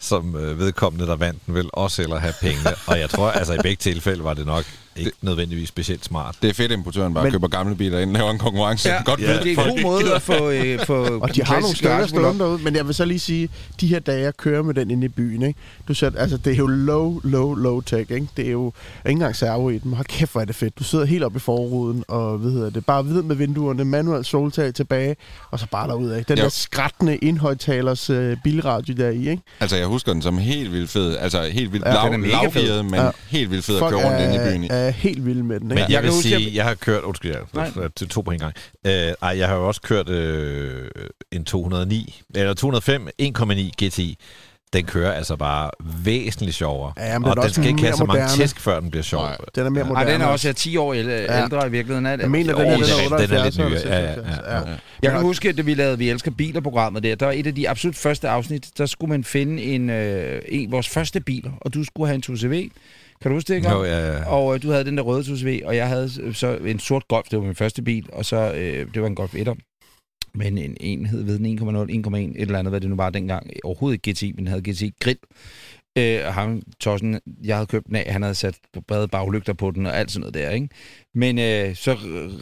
som 0.00 0.36
øh, 0.36 0.58
vedkommende, 0.58 1.06
der 1.06 1.16
vandt 1.16 1.46
den, 1.46 1.54
vil 1.54 1.70
også 1.72 2.02
hellere 2.02 2.20
have 2.20 2.34
pengene. 2.40 2.70
Og 2.86 2.98
jeg 3.00 3.10
tror, 3.10 3.30
altså 3.30 3.52
i 3.54 3.58
begge 3.62 3.76
tilfælde 3.80 4.24
var 4.24 4.34
det 4.34 4.46
nok 4.46 4.64
ikke 4.96 5.12
nødvendigvis 5.22 5.68
specielt 5.68 6.04
smart. 6.04 6.36
Det 6.42 6.50
er 6.50 6.54
fedt, 6.54 6.72
at 6.72 6.78
importøren 6.78 7.14
bare 7.14 7.24
Men- 7.24 7.32
køber 7.32 7.48
gamle 7.48 7.74
biler 7.76 7.98
ind, 7.98 8.12
laver 8.12 8.30
en 8.30 8.38
konkurrence. 8.38 8.88
Ja, 8.88 9.02
Godt 9.04 9.20
ja, 9.20 9.26
ved, 9.32 9.40
det 9.40 9.46
er 9.46 9.62
en 9.62 9.68
god 9.68 9.76
ikke 9.78 9.82
måde 9.88 10.14
at 10.14 10.22
få... 10.22 10.50
Øh, 10.50 10.78
få 10.86 11.18
Og 11.18 11.34
de 11.34 11.42
har 11.42 11.60
nogle 11.60 11.76
stykker 11.76 12.06
stående 12.06 12.38
derude, 12.44 12.62
men 12.62 12.76
jeg 12.76 12.86
vil 12.86 12.94
så 12.94 13.04
lige 13.04 13.18
sige, 13.18 13.48
de 13.80 13.86
her 13.86 13.98
dage, 13.98 14.20
jeg 14.22 14.36
kører 14.36 14.62
med 14.62 14.74
den 14.74 14.90
inde 14.90 15.04
i 15.04 15.08
byen, 15.08 15.42
ikke? 15.42 15.60
Du 15.88 15.94
sætter, 15.94 16.18
altså, 16.20 16.36
det 16.36 16.52
er 16.52 16.56
jo 16.56 16.66
low, 16.66 17.20
low, 17.24 17.54
low 17.54 17.80
tech, 17.80 18.10
ikke? 18.12 18.26
Det 18.36 18.46
er 18.46 18.50
jo 18.50 18.66
ikke 18.66 19.10
engang 19.10 19.36
servo 19.36 19.68
i 19.70 19.78
den, 19.78 19.92
hold 19.92 20.06
kæft, 20.06 20.32
hvor 20.32 20.40
er 20.40 20.44
det 20.44 20.54
fedt. 20.54 20.78
Du 20.78 20.84
sidder 20.84 21.04
helt 21.04 21.24
oppe 21.24 21.36
i 21.36 21.40
forruden, 21.40 22.04
og 22.08 22.38
hvad 22.38 22.52
hedder 22.52 22.70
det, 22.70 22.86
bare 22.86 23.04
vid 23.06 23.22
med 23.22 23.36
vinduerne, 23.36 23.84
manuel 23.84 24.24
soltag 24.24 24.74
tilbage, 24.74 25.16
og 25.50 25.58
så 25.58 25.66
bare 25.70 25.88
derud 25.88 26.08
af. 26.10 26.24
Den 26.24 26.38
Jo. 26.38 26.42
der 26.44 26.48
skrættende 26.50 27.16
indhøjtalers 27.16 28.10
øh, 28.10 28.36
bilradio 28.44 28.94
der 28.94 29.10
i, 29.10 29.18
ikke? 29.30 29.42
Altså, 29.60 29.76
jeg 29.76 29.86
husker 29.86 30.12
den 30.12 30.22
som 30.22 30.38
helt 30.38 30.72
vildt 30.72 30.90
fed. 30.90 31.16
Altså, 31.16 31.42
helt 31.52 31.72
vildt 31.72 31.86
Ja, 31.86 31.92
lav, 31.92 32.18
lavgearet, 32.20 32.84
men 32.84 32.94
Ja. 32.94 33.10
helt 33.28 33.50
vildt 33.50 33.64
fed 33.64 33.76
at 33.76 33.80
køre 33.90 34.04
rundt 34.06 34.20
inde 34.20 34.34
i 34.34 34.38
byen 34.52 34.64
i. 34.64 34.68
er 34.86 34.90
helt 34.90 35.26
vilde 35.26 35.42
med 35.44 35.60
den, 35.60 35.68
Men 35.68 35.78
ikke? 35.78 35.82
jeg, 35.82 35.88
Jeg 35.90 35.94
jeg 35.94 36.02
kan 36.02 36.04
vil 36.04 36.14
huske, 36.14 36.28
sige, 36.28 36.44
jeg- 36.46 36.54
jeg 36.54 36.64
har 36.64 36.74
kørt, 36.74 37.02
undskyld, 37.02 37.34
jeg, 37.54 37.94
til 37.96 38.08
to 38.08 38.20
på 38.20 38.30
en 38.30 38.38
gang. 38.38 38.54
Uh, 38.84 38.90
ej, 38.90 39.14
jeg 39.22 39.48
har 39.48 39.54
jo 39.56 39.66
også 39.68 39.80
kørt 39.80 40.08
øh, 40.08 40.88
en 41.32 41.44
209, 41.44 42.22
eller 42.34 42.54
205, 42.54 43.08
1,9 43.22 43.70
GTI. 43.84 44.18
Den 44.72 44.84
kører 44.84 45.12
altså 45.12 45.36
bare 45.36 45.70
væsentligt 46.04 46.54
sjovere. 46.56 46.92
Ja, 46.96 47.18
men 47.18 47.30
den 47.30 47.38
og 47.38 47.44
den 47.44 47.52
skal 47.52 47.66
ikke 47.66 47.82
have 47.82 47.96
så 47.96 48.04
mange 48.04 48.28
tæsk, 48.28 48.60
før 48.60 48.80
den 48.80 48.90
bliver 48.90 49.02
sjov. 49.02 49.22
Nej. 49.22 49.36
Den 49.54 49.66
er 49.66 49.70
mere 49.70 49.84
moderne. 49.84 50.12
den 50.12 50.20
er 50.20 50.26
også 50.26 50.52
10 50.52 50.76
år 50.76 50.94
ældre, 50.94 51.12
Ja. 51.12 51.66
i 51.66 51.70
virkeligheden. 51.70 52.06
Er 52.06 52.16
det? 52.16 52.22
Jeg 52.22 52.30
mener, 52.30 52.54
den 52.54 52.66
er, 52.66 52.70
den 52.70 52.80
det 52.80 52.94
78. 52.94 53.28
den 53.30 53.38
er 53.38 53.44
lidt 53.44 53.58
nyere. 53.58 53.70
Ja, 53.70 54.00
ja, 54.08 54.14
76. 54.14 54.46
ja. 54.46 54.54
Ja. 54.56 54.76
Jeg 55.02 55.10
kan 55.12 55.20
huske, 55.20 55.48
at 55.48 55.66
vi 55.66 55.74
lavede 55.74 55.98
Vi 55.98 56.10
Elsker 56.10 56.30
Biler-programmet 56.30 57.02
der. 57.02 57.14
Der 57.14 57.26
var 57.26 57.32
et 57.32 57.46
af 57.46 57.54
de 57.54 57.68
absolut 57.68 57.96
første 57.96 58.28
afsnit, 58.28 58.66
der 58.78 58.86
skulle 58.86 59.10
man 59.10 59.24
finde 59.24 59.62
en, 59.62 59.90
øh, 59.90 60.42
en 60.48 60.72
vores 60.72 60.88
første 60.88 61.20
biler, 61.20 61.50
og 61.60 61.74
du 61.74 61.84
skulle 61.84 62.06
have 62.08 62.14
en 62.14 62.22
2CV. 62.22 62.68
Kan 63.24 63.30
du 63.30 63.36
huske 63.36 63.48
det, 63.48 63.54
ikke? 63.54 63.70
Jo, 63.70 63.84
ja, 63.84 64.12
ja. 64.12 64.24
Og 64.24 64.54
øh, 64.54 64.62
du 64.62 64.70
havde 64.70 64.84
den 64.84 64.96
der 64.96 65.02
røde 65.02 65.22
2CV, 65.22 65.66
og 65.66 65.76
jeg 65.76 65.88
havde 65.88 66.10
øh, 66.20 66.34
så 66.34 66.56
en 66.56 66.78
sort 66.78 67.08
Golf, 67.08 67.28
det 67.30 67.38
var 67.38 67.44
min 67.44 67.54
første 67.54 67.82
bil, 67.82 68.08
og 68.12 68.24
så 68.24 68.52
øh, 68.54 68.94
det 68.94 69.02
var 69.02 69.08
en 69.08 69.14
Golf 69.14 69.34
1'er. 69.34 69.54
Men 70.34 70.58
en 70.58 70.76
enhed 70.80 71.22
ved 71.22 71.38
den 71.38 71.58
1,0, 71.58 72.08
1,1, 72.08 72.18
et 72.18 72.40
eller 72.40 72.58
andet, 72.58 72.72
hvad 72.72 72.80
det 72.80 72.90
nu 72.90 72.96
var 72.96 73.10
dengang. 73.10 73.50
Overhovedet 73.64 74.06
ikke 74.06 74.12
GTI, 74.12 74.32
men 74.32 74.46
havde 74.46 74.72
GTI 74.72 74.92
Grill. 75.00 75.18
Øh, 75.98 76.20
og 76.26 76.34
ham, 76.34 76.62
Tossen, 76.80 77.20
jeg 77.44 77.56
havde 77.56 77.66
købt 77.66 77.86
den 77.86 77.96
af, 77.96 78.12
han 78.12 78.22
havde 78.22 78.34
sat 78.34 78.54
brede 78.88 79.08
baglygter 79.08 79.52
på 79.52 79.70
den 79.70 79.86
og 79.86 79.98
alt 79.98 80.10
sådan 80.10 80.20
noget 80.20 80.34
der, 80.34 80.50
ikke? 80.50 80.68
Men 81.14 81.38
øh, 81.38 81.74
så 81.76 81.92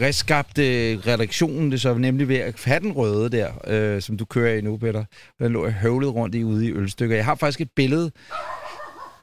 reskabte 0.01 0.63
redaktionen 1.07 1.73
det 1.73 1.81
så 1.81 1.95
nemlig 1.95 2.29
ved 2.29 2.37
at 2.37 2.63
have 2.65 2.81
den 2.81 2.93
røde 2.93 3.29
der, 3.31 3.49
øh, 3.67 4.03
som 4.03 4.17
du 4.17 4.25
kører 4.25 4.55
i 4.55 4.61
nu, 4.61 4.77
Peter. 4.77 5.05
Den 5.39 5.53
lå 5.53 5.65
jeg 5.65 5.75
høvlet 5.75 6.15
rundt 6.15 6.35
i 6.35 6.45
ude 6.45 6.67
i 6.67 6.73
ølstykker. 6.73 7.17
Jeg 7.17 7.25
har 7.25 7.35
faktisk 7.35 7.61
et 7.61 7.71
billede. 7.77 8.11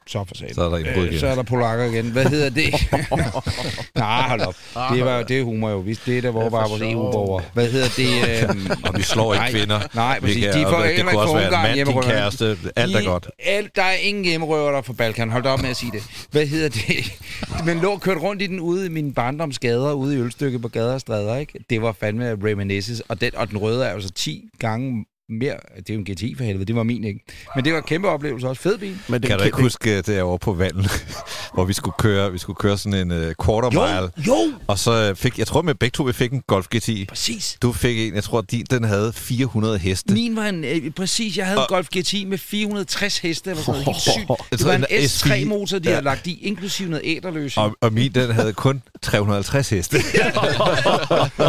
Så 0.06 0.24
for 0.28 0.34
satan. 0.34 0.54
Så 0.54 0.62
er 0.62 0.68
der 0.68 0.76
igen. 0.76 1.04
Øh, 1.14 1.18
så 1.20 1.26
er 1.26 1.34
der 1.34 1.42
polakker 1.42 1.84
igen. 1.84 2.10
Hvad 2.10 2.24
hedder 2.24 2.50
det? 2.50 2.74
Nej, 3.94 4.28
hold 4.28 4.40
op. 4.40 4.54
Det, 4.92 5.04
var, 5.04 5.22
det 5.22 5.38
er 5.40 5.44
humor 5.44 5.70
jo. 5.70 5.78
Vi- 5.78 5.98
Det 6.06 6.18
er 6.18 6.22
der, 6.22 6.30
hvor 6.30 6.48
var 6.48 6.68
vores. 6.68 6.82
EU-borgere. 6.82 7.44
Hvad 7.54 7.70
hedder 7.70 7.88
det? 7.96 8.10
Øhm, 8.50 8.70
Og 8.84 8.96
vi 8.98 9.02
slår 9.02 9.34
ikke 9.34 9.42
Nej, 9.42 9.50
kvinder. 9.50 9.80
nej, 9.94 10.20
præcis. 10.20 10.44
De 10.44 10.64
får 10.68 10.82
det 10.82 11.04
kunne 11.06 11.20
også 11.20 11.34
være 11.34 11.46
en 11.72 11.76
mand, 11.86 11.88
din 11.88 12.02
kæreste. 12.02 12.58
Alt 12.76 12.96
er 12.96 13.04
godt. 13.04 13.28
Alt, 13.38 13.76
der 13.76 13.82
er 13.82 13.94
ingen 13.94 14.24
hjemmerøvere 14.24 14.82
fra 14.82 14.92
Balkan. 14.92 15.30
Hold 15.30 15.42
da 15.42 15.48
op 15.48 15.62
med 15.62 15.70
at 15.70 15.76
sige 15.76 15.92
det. 15.92 16.02
Hvad 16.30 16.46
hedder 16.46 16.68
det? 16.68 17.12
Man 17.66 17.78
lå 17.78 17.90
og 17.92 18.00
kørte 18.00 18.20
rundt 18.20 18.42
i 18.42 18.46
den 18.46 18.60
ude 18.60 18.86
i 18.86 18.88
min 18.88 19.12
barndomsgader, 19.12 19.92
ude 19.92 20.14
i 20.16 20.18
ølstykket 20.18 20.62
på 20.62 20.68
gader 20.68 20.94
og 20.94 21.00
stræder, 21.00 21.36
ikke? 21.36 21.58
Det 21.70 21.82
var 21.82 21.92
fandme 22.00 22.30
reminisces. 22.44 23.00
Og 23.08 23.20
den, 23.20 23.30
og 23.36 23.48
den 23.50 23.58
røde 23.58 23.84
er 23.86 23.92
jo 23.92 24.00
så 24.00 24.10
10 24.10 24.44
gange 24.58 25.04
mere. 25.30 25.54
Det 25.76 25.90
er 25.90 25.94
jo 25.94 26.00
en 26.00 26.04
GTI 26.14 26.34
for 26.36 26.44
helvede. 26.44 26.64
Det 26.64 26.74
var 26.76 26.82
min, 26.82 27.04
ikke? 27.04 27.20
Men 27.56 27.64
det 27.64 27.72
var 27.72 27.78
en 27.78 27.84
kæmpe 27.84 28.08
oplevelse 28.08 28.48
også. 28.48 28.62
Fed 28.62 28.78
bil. 28.78 28.98
Men 29.08 29.20
Kan 29.22 29.38
du 29.38 29.44
ikke 29.44 29.60
huske 29.62 29.96
øh, 29.98 30.02
derovre 30.06 30.38
på 30.38 30.52
vandet, 30.52 31.06
hvor 31.54 31.64
vi 31.64 31.72
skulle 31.72 31.94
køre, 31.98 32.32
vi 32.32 32.38
skulle 32.38 32.56
køre 32.56 32.78
sådan 32.78 33.10
en 33.12 33.26
uh, 33.26 33.44
quarter 33.46 33.70
mile, 33.70 34.26
jo, 34.26 34.52
og 34.66 34.78
så 34.78 35.14
fik, 35.14 35.38
jeg 35.38 35.46
tror 35.46 35.62
med 35.62 35.74
begge 35.74 35.94
to, 35.94 36.02
vi 36.02 36.12
fik 36.12 36.32
en 36.32 36.42
Golf 36.46 36.66
GTI. 36.76 37.04
præcis. 37.08 37.56
Du 37.62 37.72
fik 37.72 37.98
en, 38.08 38.14
jeg 38.14 38.24
tror, 38.24 38.40
din, 38.40 38.66
den 38.70 38.84
havde 38.84 39.12
400 39.12 39.78
heste. 39.78 40.14
Min 40.14 40.36
var 40.36 40.46
en, 40.46 40.64
øh, 40.64 40.90
præcis, 40.90 41.36
jeg 41.36 41.46
havde 41.46 41.56
en 41.58 41.62
Og- 41.62 41.68
Golf 41.68 41.88
GTI 41.88 42.24
med 42.24 42.38
460 42.38 43.18
heste 43.18 43.50
eller 43.50 43.62
sådan 43.62 43.80
noget. 43.80 43.86
Helt 43.86 44.00
sygt. 44.02 44.30
Det 44.60 44.64
var 44.66 44.74
en 44.74 44.84
en 44.90 45.00
S3-motor, 45.04 45.78
de 45.78 45.88
Ja. 45.88 45.94
har 45.94 46.02
lagt 46.02 46.26
i, 46.26 46.38
inklusive 46.42 46.88
noget 46.90 47.02
æderløse. 47.06 47.60
Og, 47.60 47.76
og 47.80 47.92
min, 47.92 48.12
den 48.12 48.30
havde 48.30 48.52
kun 48.52 48.82
350 49.02 49.68
heste. 49.70 49.94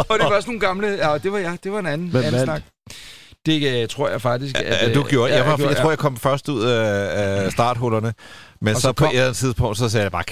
og 0.08 0.18
det 0.18 0.26
var 0.30 0.40
sådan 0.40 0.42
nogle 0.46 0.60
gamle... 0.60 0.86
Ja, 0.88 1.18
det 1.18 1.32
var 1.32 1.38
jeg. 1.38 1.58
Det 1.64 1.72
var 1.72 1.78
en 1.78 1.86
anden, 1.86 2.08
Hvem 2.08 2.24
anden 2.24 2.44
snak. 2.44 2.62
Det 3.46 3.82
uh, 3.82 3.88
tror 3.88 4.08
jeg 4.08 4.20
faktisk... 4.22 4.56
At, 4.58 4.64
Ja, 4.88 4.94
du 4.94 5.00
øh, 5.00 5.06
gjorde. 5.06 5.34
Jeg, 5.34 5.46
var, 5.46 5.56
gjorde, 5.56 5.72
jeg 5.72 5.80
tror, 5.82 5.90
jeg 5.90 5.98
kom 5.98 6.16
først 6.16 6.48
ud 6.48 6.62
af, 6.62 7.44
af 7.44 7.52
starthullerne. 7.52 8.14
Men 8.60 8.74
Og 8.74 8.80
så, 8.80 8.80
så 8.80 8.88
så 8.88 8.92
på 8.92 9.04
kom- 9.04 9.06
et 9.06 9.10
eller 9.12 9.24
andet 9.24 9.36
tidspunkt, 9.36 9.78
så 9.78 9.88
sagde 9.88 10.02
jeg 10.04 10.12
bare... 10.12 10.24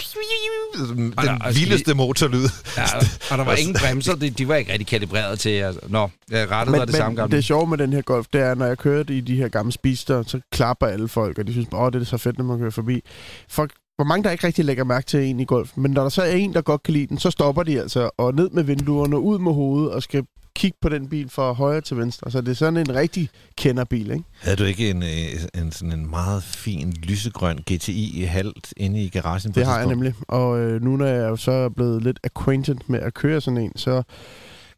Den 0.96 1.14
Og 1.16 1.24
der- 1.24 1.36
skal 1.40 1.54
vildeste 1.54 1.94
motorlyd. 1.94 2.44
Ja, 2.76 2.82
og 3.30 3.38
der 3.38 3.44
var 3.44 3.54
ingen 3.54 3.76
bremser. 3.80 4.14
De, 4.14 4.30
de 4.30 4.48
var 4.48 4.54
ikke 4.56 4.72
rigtig 4.72 4.86
kalibreret 4.86 5.38
til... 5.38 5.50
Altså. 5.50 5.80
Nå, 5.88 6.10
jeg 6.30 6.50
rettede 6.50 6.70
men, 6.70 6.78
var 6.78 6.84
det 6.86 6.94
samme 6.94 7.08
men 7.10 7.16
gamle. 7.16 7.36
det 7.36 7.44
sjove 7.44 7.66
med 7.66 7.78
den 7.78 7.92
her 7.92 8.02
golf, 8.02 8.26
det 8.32 8.40
er, 8.40 8.54
når 8.54 8.66
jeg 8.66 8.78
kørte 8.78 9.14
i 9.14 9.20
de 9.20 9.36
her 9.36 9.48
gamle 9.48 9.72
spister, 9.72 10.22
så 10.26 10.40
klapper 10.52 10.86
alle 10.86 11.08
folk, 11.08 11.38
og 11.38 11.46
de 11.46 11.52
synes, 11.52 11.68
åh, 11.72 11.92
det 11.92 12.00
er 12.00 12.04
så 12.06 12.18
fedt, 12.18 12.38
når 12.38 12.44
man 12.44 12.58
kører 12.58 12.70
forbi. 12.70 13.00
Folk, 13.48 13.72
hvor 13.96 14.04
mange 14.04 14.24
der 14.24 14.30
ikke 14.30 14.46
rigtig 14.46 14.64
lægger 14.64 14.84
mærke 14.84 15.06
til 15.06 15.20
en 15.24 15.40
i 15.40 15.44
golf, 15.44 15.70
men 15.76 15.90
når 15.90 16.02
der 16.02 16.08
så 16.08 16.22
er 16.22 16.32
en, 16.32 16.54
der 16.54 16.60
godt 16.60 16.82
kan 16.82 16.94
lide 16.94 17.06
den, 17.06 17.18
så 17.18 17.30
stopper 17.30 17.62
de 17.62 17.80
altså, 17.80 18.10
og 18.18 18.34
ned 18.34 18.50
med 18.50 18.62
vinduerne, 18.62 19.18
ud 19.18 19.38
med 19.38 19.52
hovedet, 19.52 19.90
og 19.92 20.02
skal 20.02 20.24
kigge 20.56 20.78
på 20.80 20.88
den 20.88 21.08
bil 21.08 21.28
fra 21.28 21.52
højre 21.52 21.80
til 21.80 21.96
venstre. 21.96 22.30
Så 22.30 22.40
det 22.40 22.48
er 22.48 22.54
sådan 22.54 22.76
en 22.76 22.94
rigtig 22.94 23.28
kenderbil, 23.56 24.10
ikke? 24.10 24.24
Havde 24.40 24.56
du 24.56 24.64
ikke 24.64 24.90
en, 24.90 25.02
øh, 25.02 25.62
en, 25.62 25.72
sådan 25.72 25.92
en 25.92 26.10
meget 26.10 26.42
fin 26.42 26.92
lysegrøn 27.02 27.58
GTI 27.58 28.20
i 28.20 28.24
halvt 28.24 28.74
inde 28.76 29.04
i 29.04 29.08
garagen? 29.08 29.52
på 29.52 29.54
Det 29.54 29.60
et 29.60 29.66
har 29.66 29.78
jeg 29.78 29.86
nemlig. 29.86 30.14
Og 30.28 30.58
øh, 30.58 30.82
nu 30.82 30.96
når 30.96 31.06
jeg 31.06 31.28
jo 31.28 31.36
så 31.36 31.50
er 31.50 31.68
blevet 31.68 32.02
lidt 32.02 32.20
acquainted 32.24 32.76
med 32.86 33.00
at 33.00 33.14
køre 33.14 33.40
sådan 33.40 33.58
en, 33.58 33.72
så 33.76 34.02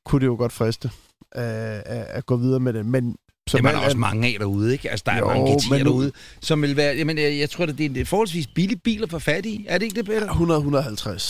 kunne 0.05 0.21
det 0.21 0.27
jo 0.27 0.37
godt 0.37 0.53
friste 0.53 0.91
at, 1.33 1.83
at, 1.87 2.07
at 2.09 2.27
gå 2.27 2.37
videre 2.37 2.61
med 2.61 2.73
det. 2.73 2.87
Men 2.87 3.17
så 3.49 3.59
er 3.59 3.63
der 3.63 3.79
også 3.79 3.97
mange 3.97 4.29
af 4.29 4.37
derude, 4.39 4.73
ikke? 4.73 4.91
Altså, 4.91 5.05
der 5.07 5.13
er 5.13 5.19
Jo, 5.19 5.27
mange 5.27 5.55
GT'er 5.55 5.71
men 5.71 5.87
derude, 5.87 6.13
som 6.41 6.63
vil 6.63 6.77
være... 6.77 6.97
Jamen, 6.97 7.19
jeg, 7.19 7.39
jeg 7.39 7.51
tror, 7.51 7.67
at 7.67 7.79
det 7.79 7.97
er 7.97 8.01
en 8.01 8.07
forholdsvis 8.07 8.47
billig 8.47 8.83
bil 8.83 9.03
at 9.03 9.11
få 9.11 9.19
fat 9.19 9.47
i. 9.47 9.67
Er 9.69 9.79
det 9.79 9.85
ikke 9.85 9.97
det, 9.97 10.05
Peter? 10.05 10.29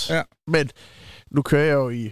100-150. 0.09 0.15
Ja. 0.15 0.23
Men 0.47 0.71
nu 1.31 1.43
kører 1.43 1.65
jeg 1.65 1.75
jo 1.75 1.91
i, 1.91 2.11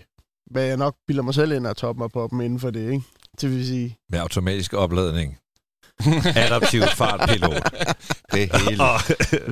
hvad 0.51 0.65
jeg 0.65 0.77
nok 0.77 0.95
bilder 1.07 1.23
mig 1.23 1.35
selv 1.35 1.53
ind 1.53 1.67
og 1.67 1.77
toppe 1.77 1.99
mig 1.99 2.11
på 2.11 2.29
dem 2.31 2.41
inden 2.41 2.61
for 2.61 2.71
det, 2.71 2.93
ikke? 2.93 3.05
Det 3.41 3.51
vil 3.51 3.67
sige, 3.67 3.97
Med 4.11 4.19
automatisk 4.19 4.73
opladning. 4.75 5.39
Adaptiv 6.37 6.83
fartpilot. 6.83 7.75
Det 8.33 8.63
hele. 8.69 8.85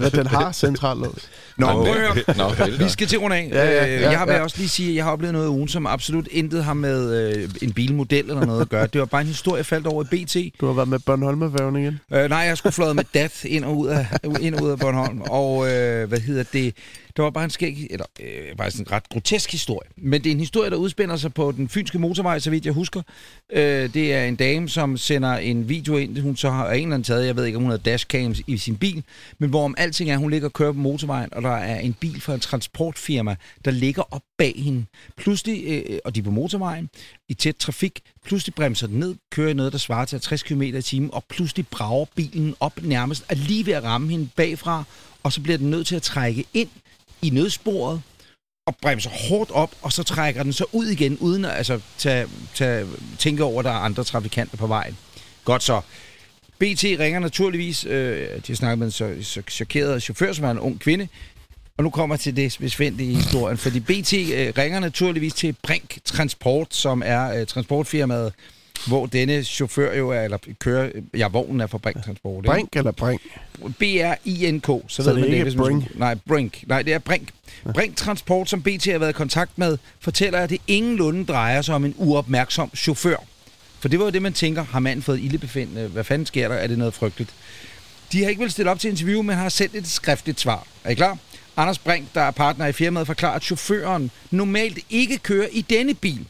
at 0.07 0.13
den 0.13 0.27
har 0.27 0.53
central 0.53 0.97
lås. 0.97 1.29
Nå, 1.57 1.67
Nå, 1.67 1.73
prøv 1.85 1.95
at 1.95 2.01
høre. 2.01 2.69
Nå, 2.69 2.85
Vi 2.85 2.89
skal 2.89 3.07
til 3.07 3.19
rundt 3.19 3.37
af. 3.37 3.49
Ja, 3.53 3.65
ja, 3.65 3.87
Øh, 3.87 4.03
ja, 4.03 4.11
jeg 4.11 4.27
vil 4.27 4.35
ja. 4.35 4.41
også 4.43 4.57
lige 4.59 4.69
sige, 4.69 4.89
at 4.89 4.95
jeg 4.97 5.05
har 5.05 5.13
oplevet 5.13 5.33
noget 5.33 5.49
ugen, 5.49 5.69
som 5.69 5.87
absolut 5.87 6.29
intet 6.31 6.65
har 6.65 6.75
med 6.75 7.35
øh, 7.35 7.51
en 7.63 7.73
bilmodel 7.73 8.25
eller 8.31 8.47
noget 8.47 8.61
at 8.61 8.69
gøre. 8.69 8.87
Det 8.87 8.99
var 9.01 9.05
bare 9.07 9.21
en 9.21 9.27
historie, 9.27 9.57
jeg 9.57 9.67
faldt 9.67 9.87
over 9.87 10.05
i 10.13 10.25
BT. 10.25 10.61
Du 10.61 10.67
har 10.67 10.73
været 10.73 10.89
med 10.89 10.99
Bornholmerfærgen 10.99 11.77
igen. 11.77 12.01
Øh, 12.13 12.29
nej, 12.31 12.39
jeg 12.39 12.59
skulle 12.59 12.73
fløjet 12.73 12.97
med 12.97 13.05
DAT 13.15 13.45
ind 13.45 13.65
og 13.65 13.77
ud 13.79 13.89
af, 13.89 14.07
ind 14.41 14.55
og 14.55 14.63
ud 14.65 14.71
af 14.71 14.79
Bornholm. 14.79 15.21
Og 15.21 15.71
øh, 15.73 16.09
hvad 16.09 16.21
hedder 16.21 16.45
det? 16.53 16.75
Det 17.17 17.25
var 17.25 17.31
bare 17.31 17.45
en 17.45 17.51
skæg, 17.51 17.87
eller 17.91 18.07
øh, 18.21 18.57
faktisk 18.57 18.81
en 18.81 18.93
ret 18.93 19.09
grotesk 19.09 19.53
historie. 19.53 19.89
Men 19.97 20.25
det 20.25 20.31
er 20.31 20.35
en 20.35 20.41
historie, 20.41 20.71
der 20.71 20.77
udspænder 20.77 21.17
sig 21.17 21.35
på 21.35 21.53
den 21.57 21.69
fynske 21.69 21.99
motorvej, 21.99 22.39
så 22.39 22.51
vidt 22.51 22.65
jeg 22.65 22.73
husker. 22.75 23.03
Øh, 23.53 23.95
det 23.95 24.15
er 24.15 24.25
en 24.25 24.37
dame, 24.37 24.69
som 24.69 24.97
sender 24.97 25.37
en 25.37 25.69
video 25.69 25.97
ind, 25.97 26.19
hun 26.19 26.37
så 26.37 26.51
har 26.51 26.71
en 26.71 26.75
eller 26.75 26.85
anden 26.95 27.05
taget, 27.05 27.27
jeg 27.27 27.37
ved 27.37 27.45
ikke, 27.45 27.57
om 27.57 27.63
hun 27.63 27.71
har 27.71 27.79
dashcams 27.79 28.41
i 28.47 28.59
sin 28.69 28.77
bil, 28.77 29.05
men 29.39 29.51
hvorom 29.51 29.75
alting 29.79 30.11
er, 30.11 30.17
hun 30.17 30.31
ligger 30.31 30.49
og 30.49 30.53
kører 30.53 30.73
på 30.73 30.79
motorvejen, 30.79 31.35
og 31.35 31.43
der 31.43 31.57
er 31.57 31.81
en 31.81 31.95
bil 31.95 32.21
fra 32.21 32.35
et 32.35 32.43
transportfirma, 32.43 33.37
der 33.65 33.71
ligger 33.71 34.03
op 34.11 34.23
bag 34.39 34.55
hende. 34.57 34.85
Pludselig, 35.17 35.65
øh, 35.67 35.99
og 36.05 36.15
de 36.15 36.21
er 36.21 36.25
på 36.25 36.31
motorvejen, 36.31 36.91
i 37.29 37.35
tæt 37.35 37.57
trafik, 37.57 38.01
pludselig 38.25 38.55
bremser 38.55 38.87
den 38.87 38.99
ned, 38.99 39.15
kører 39.33 39.55
noget, 39.55 39.73
der 39.73 39.79
svarer 39.79 40.05
til 40.05 40.17
50 40.17 40.43
km 40.43 40.63
i 40.63 40.83
timen, 40.83 41.11
og 41.13 41.25
pludselig 41.29 41.69
brager 41.69 42.05
bilen 42.15 42.55
op 42.61 42.83
nærmest, 42.83 43.25
er 43.29 43.35
lige 43.35 43.67
ved 43.67 43.73
at 43.73 43.85
ramme 43.85 44.11
hende 44.11 44.29
bagfra, 44.37 44.85
og 45.23 45.33
så 45.33 45.41
bliver 45.41 45.59
den 45.59 45.71
nødt 45.71 45.87
til 45.87 45.97
at 45.97 46.03
trække 46.03 46.45
ind 46.55 46.69
i 47.23 47.31
nødsporet, 47.31 48.03
og 48.67 48.77
bremser 48.83 49.11
hårdt 49.29 49.51
op, 49.51 49.75
og 49.83 49.93
så 49.93 50.03
trækker 50.03 50.43
den 50.43 50.53
så 50.53 50.65
ud 50.73 50.87
igen, 50.87 51.19
uden 51.19 51.45
at 51.45 51.51
altså, 51.51 51.81
tage, 51.99 52.27
tage, 52.55 52.87
tænke 53.19 53.45
over, 53.45 53.59
at 53.59 53.65
der 53.65 53.71
er 53.71 53.79
andre 53.79 54.05
trafikanter 54.05 54.57
på 54.57 54.67
vejen. 54.67 54.97
Godt 55.45 55.63
så. 55.63 55.81
BT 56.61 56.85
ringer 56.85 57.19
naturligvis, 57.21 57.85
øh, 57.85 58.27
de 58.29 58.41
har 58.47 58.55
snakket 58.55 58.79
med 58.79 58.87
en 58.87 58.91
så, 58.93 59.15
så 59.23 59.43
chokeret 59.51 60.03
chauffør, 60.03 60.33
som 60.33 60.45
er 60.45 60.51
en 60.51 60.59
ung 60.59 60.81
kvinde, 60.81 61.09
og 61.77 61.85
nu 61.85 61.91
kommer 61.91 62.17
til 62.17 62.37
det 62.37 62.57
besvendte 62.61 63.05
i 63.05 63.15
historien, 63.15 63.57
fordi 63.59 63.81
BT 63.81 64.13
øh, 64.13 64.53
ringer 64.59 64.81
naturligvis 64.81 65.35
til 65.35 65.57
Brink 65.63 65.99
Transport, 66.05 66.75
som 66.75 67.03
er 67.07 67.41
øh, 67.41 67.47
transportfirmaet, 67.47 68.33
hvor 68.87 69.07
denne 69.07 69.45
chauffør 69.45 69.95
jo 69.97 70.11
er, 70.11 70.21
eller 70.23 70.39
kører, 70.59 70.91
ja, 71.17 71.29
vognen 71.29 71.61
er 71.61 71.67
fra 71.67 71.79
Brink 71.79 72.05
Transport. 72.05 72.45
ikke? 72.45 72.53
Brink 72.53 72.77
eller 72.77 72.91
Brink? 72.93 73.21
B-R-I-N-K, 73.79 74.67
så, 74.67 74.83
Så 74.89 75.03
ved 75.03 75.13
det 75.13 75.21
man 75.21 75.31
det, 75.31 75.37
ikke 75.47 75.59
man 75.59 75.67
Brink? 75.67 75.83
skulle- 75.85 75.99
Nej, 76.01 76.15
Brink. 76.29 76.65
Nej, 76.67 76.83
det 76.83 76.93
er 76.93 76.99
Brink. 76.99 77.29
Brink 77.75 77.97
Transport, 77.97 78.51
som 78.51 78.63
BT 78.63 78.85
har 78.85 78.99
været 78.99 79.11
i 79.11 79.13
kontakt 79.13 79.59
med, 79.59 79.79
fortæller, 80.01 80.39
at 80.39 80.51
det 80.51 80.59
ingenlunde 80.67 81.25
drejer 81.25 81.63
sig 81.63 81.75
om 81.75 81.85
en 81.85 81.95
uopmærksom 81.97 82.71
chauffør. 82.77 83.17
For 83.81 83.89
det 83.89 83.99
var 83.99 84.05
jo 84.05 84.11
det, 84.11 84.23
man 84.23 84.33
tænker, 84.33 84.65
har 84.65 84.81
manden 84.81 85.03
fået 85.03 85.21
ildebefindende? 85.21 85.83
Øh, 85.83 85.93
hvad 85.93 86.05
fanden 86.05 86.27
sker 86.27 86.49
der? 86.49 86.55
Er 86.55 86.67
det 86.67 86.79
noget 86.79 86.95
frygteligt? 86.95 87.35
De 88.13 88.23
har 88.23 88.31
ikke 88.31 88.43
vel 88.43 88.51
stille 88.51 88.71
op 88.71 88.81
til 88.81 88.91
interview, 88.91 89.23
men 89.23 89.37
har 89.37 89.49
sendt 89.49 89.75
et 89.75 89.89
skriftligt 89.89 90.41
svar. 90.41 90.67
Er 90.85 90.91
I 90.91 90.95
klar? 90.95 91.19
Anders 91.57 91.79
Brink, 91.79 92.15
der 92.15 92.21
er 92.21 92.31
partner 92.31 92.67
i 92.67 92.73
firmaet, 92.73 93.07
forklarer, 93.07 93.35
at 93.35 93.43
chaufføren 93.43 94.11
normalt 94.31 94.79
ikke 94.91 95.19
kører 95.19 95.49
i 95.53 95.61
denne 95.61 95.95
bil. 95.95 96.27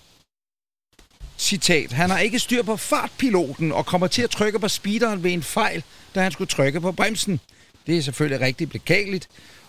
Citat. 1.39 1.93
Han 1.93 2.11
har 2.11 2.19
ikke 2.19 2.39
styr 2.39 2.63
på 2.63 2.77
fartpiloten 2.77 3.73
og 3.73 3.87
kommer 3.87 4.07
til 4.07 4.23
at 4.23 4.31
trykke 4.31 4.59
på 4.59 4.69
speederen 4.69 5.23
ved 5.25 5.33
en 5.33 5.43
fejl, 5.43 5.83
da 6.15 6.23
han 6.23 6.33
skulle 6.33 6.49
trykke 6.49 6.81
på 6.81 6.93
bremsen. 6.93 7.41
Det 7.87 7.97
er 7.97 8.03
selvfølgelig 8.03 8.41
rigtig 8.41 8.71
beklageligt, 8.71 9.29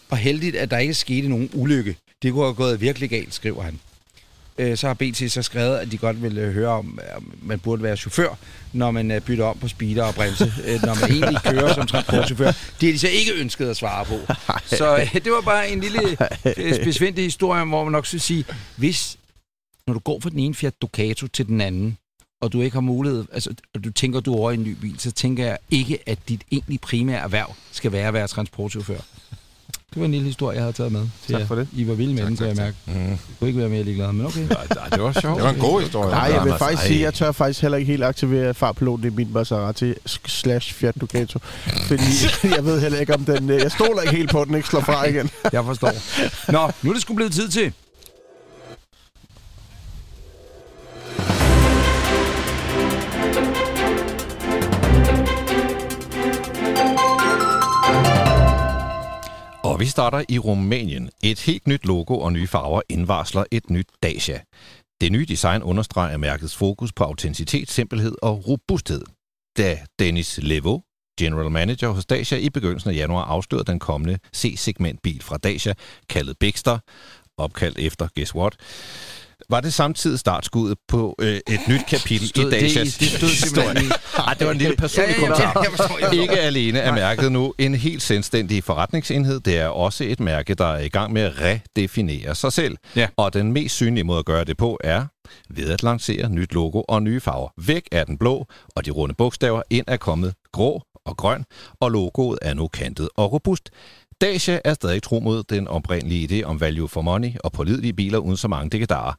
og 0.10 0.18
heldigt, 0.18 0.56
at 0.56 0.72
der 0.72 0.78
ikke 0.78 0.94
skete 0.94 1.30
nogen 1.30 1.50
ulykke. 1.54 1.96
Det 2.22 2.34
kunne 2.34 2.44
have 2.44 2.54
gået 2.54 2.82
virkelig 2.82 3.10
galt, 3.10 3.34
skriver 3.34 3.64
han. 3.64 3.80
Øh, 4.60 4.78
Så 4.78 4.88
har 4.88 4.94
BT 4.94 5.32
så 5.32 5.42
skrevet, 5.42 5.78
at 5.78 5.92
de 5.92 5.98
godt 5.98 6.24
vil 6.24 6.38
øh, 6.38 6.54
høre 6.54 6.70
om, 6.70 7.00
om 7.16 7.34
man 7.42 7.60
burde 7.60 7.84
være 7.84 7.98
chauffør, 7.98 8.38
når 8.74 8.92
man 8.92 9.12
øh, 9.12 9.22
bytter 9.22 9.46
om 9.46 9.58
på 9.58 9.68
speeder 9.68 10.04
og 10.04 10.16
bremse, 10.16 10.54
øh, 10.66 10.82
når 10.82 10.96
man 11.02 11.12
egentlig 11.12 11.42
kører 11.54 11.74
som 11.74 11.88
transportchauffør. 11.88 12.52
Det 12.52 12.88
har 12.88 12.92
de 12.92 13.00
så 13.00 13.08
ikke 13.08 13.34
ønsket 13.34 13.70
at 13.70 13.78
svare 13.78 14.06
på. 14.06 14.16
Så 14.78 14.98
øh, 14.98 15.14
det 15.14 15.32
var 15.32 15.42
bare 15.42 15.70
en 15.70 15.80
lille 15.80 16.02
øh, 17.08 17.16
historie, 17.18 17.66
hvor 17.66 17.84
man 17.84 17.92
nok 17.92 18.06
skulle 18.06 18.22
sige, 18.22 18.46
hvis 18.76 19.18
når 19.88 19.94
du 19.94 20.00
går 20.00 20.20
fra 20.20 20.30
den 20.30 20.40
ene 20.40 20.56
Fiat 20.56 20.82
Ducato 20.82 21.28
til 21.28 21.48
den 21.48 21.62
anden, 21.62 21.98
og 22.42 22.54
du 22.54 22.62
ikke 22.62 22.74
har 22.74 22.82
mulighed, 22.82 23.26
altså, 23.34 23.54
og 23.76 23.84
du 23.84 23.92
tænker, 23.92 24.20
du 24.20 24.34
er 24.34 24.38
over 24.38 24.52
i 24.52 24.54
en 24.54 24.64
ny 24.64 24.72
bil, 24.82 25.00
så 25.00 25.12
tænker 25.12 25.46
jeg 25.46 25.58
ikke, 25.72 26.00
at 26.06 26.18
dit 26.30 26.42
egentlig 26.52 26.82
primære 26.82 27.20
erhverv 27.20 27.56
skal 27.72 27.92
være 27.92 28.08
at 28.08 28.14
være 28.14 28.28
transportchauffør. 28.28 29.00
Det 29.94 30.00
var 30.00 30.06
en 30.06 30.12
lille 30.12 30.26
historie, 30.28 30.56
jeg 30.56 30.64
havde 30.64 30.74
taget 30.74 30.92
med. 30.92 31.08
til 31.26 31.36
Tak 31.36 31.48
for 31.48 31.56
det. 31.56 31.68
I 31.74 31.88
var 31.88 31.94
vilde 31.94 32.14
med 32.14 32.26
den, 32.26 32.38
kan 32.38 32.48
jeg 32.48 32.56
mærke. 32.56 32.76
Mm. 32.86 32.94
Jeg 33.10 33.18
kunne 33.40 33.48
ikke 33.48 33.60
være 33.60 33.70
mere 33.70 33.84
ligeglad, 33.84 34.12
men 34.12 34.26
okay. 34.26 34.40
Nej, 34.50 34.88
det 34.92 35.04
var 35.04 35.12
sjovt. 35.22 35.36
Det 35.36 35.44
var 35.44 35.50
en 35.50 35.60
god 35.60 35.82
historie. 35.82 36.10
Nej, 36.12 36.20
jeg 36.36 36.44
vil 36.46 36.54
faktisk 36.60 36.82
ej. 36.82 36.88
sige, 36.88 37.00
at 37.00 37.04
jeg 37.06 37.14
tør 37.14 37.32
faktisk 37.32 37.62
heller 37.62 37.78
ikke 37.78 37.92
helt 37.92 38.04
aktivere 38.04 38.54
farpiloten 38.54 39.06
i 39.08 39.16
min 39.16 39.34
Maserati 39.34 39.94
slash 40.26 40.74
Fiat 40.74 40.96
Ducato. 41.02 41.40
Fordi 41.88 42.04
jeg 42.56 42.66
ved 42.66 42.82
heller 42.82 43.00
ikke, 43.00 43.14
om 43.16 43.26
den... 43.26 43.50
øh, 43.50 43.62
Jeg 43.62 43.72
stoler 43.72 44.02
ikke 44.02 44.16
helt 44.16 44.32
på, 44.32 44.42
at 44.42 44.48
den 44.48 44.56
ikke 44.56 44.68
slår 44.68 44.82
fra 44.82 45.06
igen. 45.08 45.30
Jeg 45.54 45.64
forstår. 45.66 45.92
Nå, 46.52 46.72
nu 46.82 46.90
er 46.90 46.94
det 46.94 47.02
sgu 47.02 47.14
blevet 47.14 47.34
tid 47.34 47.50
til. 47.50 47.74
Og 59.80 59.84
vi 59.84 59.90
starter 59.90 60.24
i 60.30 60.40
Rumænien. 60.40 61.10
Et 61.24 61.40
helt 61.40 61.68
nyt 61.68 61.86
logo 61.86 62.20
og 62.20 62.34
nye 62.34 62.48
farver 62.48 62.82
indvarsler 62.90 63.44
et 63.52 63.70
nyt 63.70 63.88
Dacia. 64.04 64.42
Det 65.02 65.12
nye 65.12 65.26
design 65.26 65.64
understreger 65.64 66.18
mærkets 66.18 66.56
fokus 66.56 66.94
på 66.94 67.04
autenticitet, 67.04 67.72
simpelhed 67.72 68.16
og 68.22 68.48
robusthed. 68.48 69.02
Da 69.58 69.80
Dennis 70.00 70.40
Levo, 70.44 70.80
general 71.20 71.52
manager 71.52 71.90
hos 71.90 72.06
Dacia, 72.06 72.38
i 72.38 72.50
begyndelsen 72.50 72.90
af 72.90 72.96
januar 72.96 73.24
afslørede 73.24 73.72
den 73.72 73.80
kommende 73.80 74.20
C-segment 74.36 75.02
bil 75.02 75.22
fra 75.22 75.38
Dacia, 75.38 75.74
kaldet 76.10 76.38
Bigster, 76.40 76.80
opkaldt 77.38 77.78
efter 77.80 78.08
Guess 78.16 78.36
What, 78.36 78.56
var 79.50 79.62
det 79.62 79.74
samtidig 79.74 80.20
startskuddet 80.20 80.78
på 80.88 81.16
øh, 81.22 81.36
et 81.36 81.60
nyt 81.68 81.86
kapitel 81.88 82.28
Stod 82.28 82.44
i 82.44 82.46
det 82.46 82.62
Dacias 82.62 82.98
det 82.98 83.08
stod 83.08 83.30
simpelthen 83.30 83.78
historie. 83.78 84.26
Ej, 84.28 84.34
det 84.34 84.48
var 84.48 84.54
en 84.54 84.58
lille 84.58 84.76
personlig 84.76 85.16
Ja, 85.20 85.26
ja, 85.26 85.48
ja, 85.48 85.54
kommentar. 85.54 86.12
Ikke 86.12 86.40
alene 86.40 86.80
er 86.80 86.92
mærket 86.94 87.32
nu 87.32 87.54
en 87.58 87.76
helt 87.76 88.02
selvstændig 88.02 88.64
forretningsenhed, 88.64 89.40
det 89.40 89.58
er 89.58 89.68
også 89.68 90.04
et 90.04 90.20
mærke, 90.20 90.54
der 90.54 90.66
er 90.66 90.80
i 90.80 90.90
gang 90.90 91.14
med 91.14 91.22
at 91.22 91.34
redefinere 91.42 92.36
sig 92.36 92.54
selv. 92.54 92.78
Ja. 92.96 93.08
Og 93.18 93.34
den 93.34 93.52
mest 93.52 93.76
synlige 93.76 94.04
måde 94.04 94.20
at 94.20 94.26
gøre 94.26 94.44
det 94.44 94.58
på 94.58 94.80
er 94.84 95.06
ved 95.50 95.70
at 95.70 95.84
lancere 95.84 96.30
nyt 96.30 96.54
logo 96.54 96.82
og 96.88 97.04
nye 97.04 97.20
farver. 97.20 97.50
Væk 97.68 97.84
er 97.92 98.04
den 98.04 98.18
blå, 98.18 98.46
og 98.76 98.86
de 98.86 98.92
runde 98.92 99.16
bogstaver 99.16 99.62
ind 99.70 99.86
er 99.88 99.98
kommet 99.98 100.34
grå 100.52 100.84
og 101.06 101.18
grøn, 101.18 101.46
og 101.82 101.92
logoet 101.92 102.40
er 102.42 102.54
nu 102.54 102.68
kantet 102.68 103.10
og 103.16 103.34
robust. 103.34 103.70
Dacia 104.22 104.60
er 104.66 104.74
stadig 104.74 105.04
tro 105.04 105.20
mod 105.20 105.44
den 105.44 105.68
oprindelige 105.68 106.42
idé 106.42 106.44
om 106.44 106.62
value 106.62 106.88
for 106.88 107.02
money 107.02 107.32
og 107.44 107.52
pålidelige 107.52 107.94
biler 107.94 108.18
uden 108.18 108.38
så 108.38 108.48
mange 108.48 108.70
dekedarer. 108.70 109.14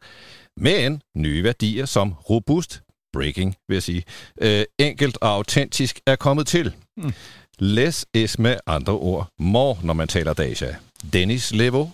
Men 0.56 1.02
nye 1.16 1.44
værdier 1.44 1.86
som 1.86 2.12
robust, 2.12 2.82
breaking 3.12 3.54
vil 3.68 3.74
jeg 3.74 3.82
sige, 3.82 4.04
øh, 4.40 4.64
enkelt 4.78 5.18
og 5.20 5.28
autentisk 5.28 6.00
er 6.06 6.16
kommet 6.16 6.46
til. 6.46 6.74
Mm. 6.96 7.12
Less 7.58 8.06
is 8.14 8.38
med 8.38 8.56
andre 8.66 8.92
ord 8.92 9.28
more, 9.38 9.76
når 9.82 9.94
man 9.94 10.08
taler 10.08 10.32
Dacia. 10.32 10.76
Dennis 11.12 11.52
Levo 11.52 11.86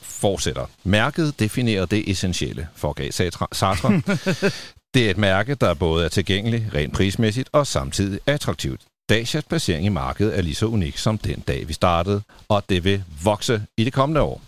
fortsætter. 0.00 0.66
Mærket 0.84 1.40
definerer 1.40 1.86
det 1.86 2.10
essentielle 2.10 2.68
for 2.76 2.92
Gas 2.92 3.14
Sartre. 3.52 4.02
det 4.94 5.06
er 5.06 5.10
et 5.10 5.18
mærke, 5.18 5.54
der 5.54 5.74
både 5.74 6.04
er 6.04 6.08
tilgængeligt 6.08 6.64
rent 6.74 6.94
prismæssigt 6.94 7.48
og 7.52 7.66
samtidig 7.66 8.20
attraktivt. 8.26 8.80
Dacias 9.08 9.44
placering 9.44 9.86
i 9.86 9.88
markedet 9.88 10.38
er 10.38 10.42
lige 10.42 10.54
så 10.54 10.66
unik 10.66 10.98
som 10.98 11.18
den 11.18 11.40
dag, 11.48 11.68
vi 11.68 11.72
startede, 11.72 12.22
og 12.48 12.62
det 12.68 12.84
vil 12.84 13.02
vokse 13.22 13.62
i 13.76 13.84
det 13.84 13.92
kommende 13.92 14.20
år. 14.20 14.40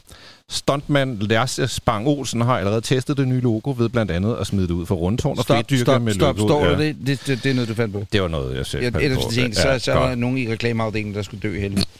Stuntman 0.52 1.16
Lasse 1.20 1.68
Spang 1.68 2.06
Olsen 2.08 2.40
har 2.40 2.58
allerede 2.58 2.80
testet 2.80 3.16
det 3.16 3.28
nye 3.28 3.40
logo 3.40 3.74
ved 3.78 3.88
blandt 3.88 4.10
andet 4.12 4.36
at 4.40 4.46
smide 4.46 4.68
det 4.68 4.74
ud 4.74 4.86
for 4.86 4.94
rundtårn 4.94 5.38
og 5.38 5.44
Stop, 5.44 5.56
fedtdyrke 5.56 5.80
stop, 5.82 6.02
med 6.02 6.14
stop. 6.14 6.36
logoet. 6.38 6.50
Står 6.50 6.66
Ja. 6.82 6.86
det? 6.88 6.96
Det, 7.06 7.26
det? 7.26 7.44
det 7.44 7.50
er 7.50 7.54
noget, 7.54 7.68
du 7.68 7.74
fandt 7.74 7.92
på. 7.94 8.04
Det 8.12 8.22
var 8.22 8.28
noget, 8.28 8.56
jeg 8.56 8.66
selv 8.66 8.82
Jeg, 8.82 8.92
fandt 8.92 9.14
på. 9.14 9.40
en, 9.40 9.54
så, 9.54 9.68
Ja, 9.68 9.78
så 9.78 9.92
er 9.92 10.08
der 10.08 10.14
nogen 10.14 10.38
i 10.38 10.52
reklameafdelingen, 10.52 11.14
der 11.14 11.22
skulle 11.22 11.40
dø 11.40 11.56
i 11.56 11.60
helvede. 11.60 11.84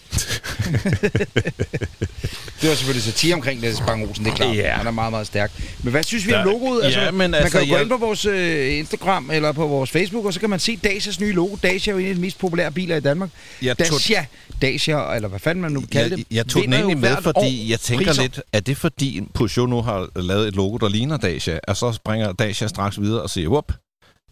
Det 2.61 2.68
var 2.68 2.75
selvfølgelig 2.75 3.03
satire 3.03 3.35
omkring 3.35 3.61
Lasse 3.61 3.83
Bang 3.87 4.09
Olsen, 4.09 4.25
det 4.25 4.31
er 4.31 4.35
klart. 4.37 4.57
Ja. 4.57 4.70
Han 4.73 4.87
er 4.87 4.90
meget, 4.90 5.12
meget 5.12 5.27
stærk. 5.27 5.53
Men 5.83 5.90
hvad 5.90 6.03
synes 6.03 6.27
vi 6.27 6.33
om 6.33 6.44
logoet? 6.46 6.85
Altså, 6.85 7.01
Ja, 7.01 7.11
men 7.11 7.18
man 7.18 7.35
altså, 7.35 7.59
kan 7.59 7.66
jo 7.66 7.73
gå 7.73 7.77
jeg- 7.77 7.83
ind 7.83 7.90
på 7.90 7.96
vores 7.96 8.25
øh, 8.25 8.79
Instagram 8.79 9.31
eller 9.33 9.53
på 9.53 9.66
vores 9.66 9.90
Facebook, 9.90 10.25
og 10.25 10.33
så 10.35 10.40
kan 10.40 10.51
man 10.51 10.59
se 10.61 10.77
Dacias 10.77 11.20
nye 11.20 11.33
logo. 11.33 11.57
Dacia 11.62 11.90
er 11.90 11.94
jo 11.94 12.01
en 12.03 12.09
af 12.09 12.14
de 12.14 12.20
mest 12.20 12.38
populære 12.38 12.73
biler 12.73 12.96
i 12.96 13.01
Danmark. 13.01 13.31
Jeg 13.62 13.79
tog- 13.79 13.87
Dacia, 13.87 14.27
Dacia, 14.62 15.14
eller 15.14 15.29
hvad 15.29 15.38
fanden 15.40 15.62
man 15.62 15.73
nu 15.73 15.81
kalder 15.92 16.09
Jeg, 16.09 16.18
det. 16.18 16.27
jeg 16.31 16.46
tog 16.46 16.62
den 16.62 16.73
egentlig 16.73 16.99
med, 16.99 17.16
fordi 17.23 17.70
jeg 17.70 17.81
tænker 17.81 18.07
priser. 18.07 18.23
lidt, 18.23 18.40
er 18.53 18.61
det 18.61 18.77
fordi 18.77 19.20
Peugeot 19.35 19.68
nu 19.70 19.83
har 19.83 20.09
lavet 20.16 20.49
et 20.49 20.57
logo, 20.57 20.77
der 20.77 20.88
ligner 20.88 21.16
Dacia, 21.16 21.59
og 21.68 21.77
så 21.77 21.92
springer 21.92 22.33
Dacia 22.33 22.68
straks 22.68 23.01
videre 23.01 23.23
og 23.23 23.31
siger, 23.31 23.49
whoop, 23.49 23.73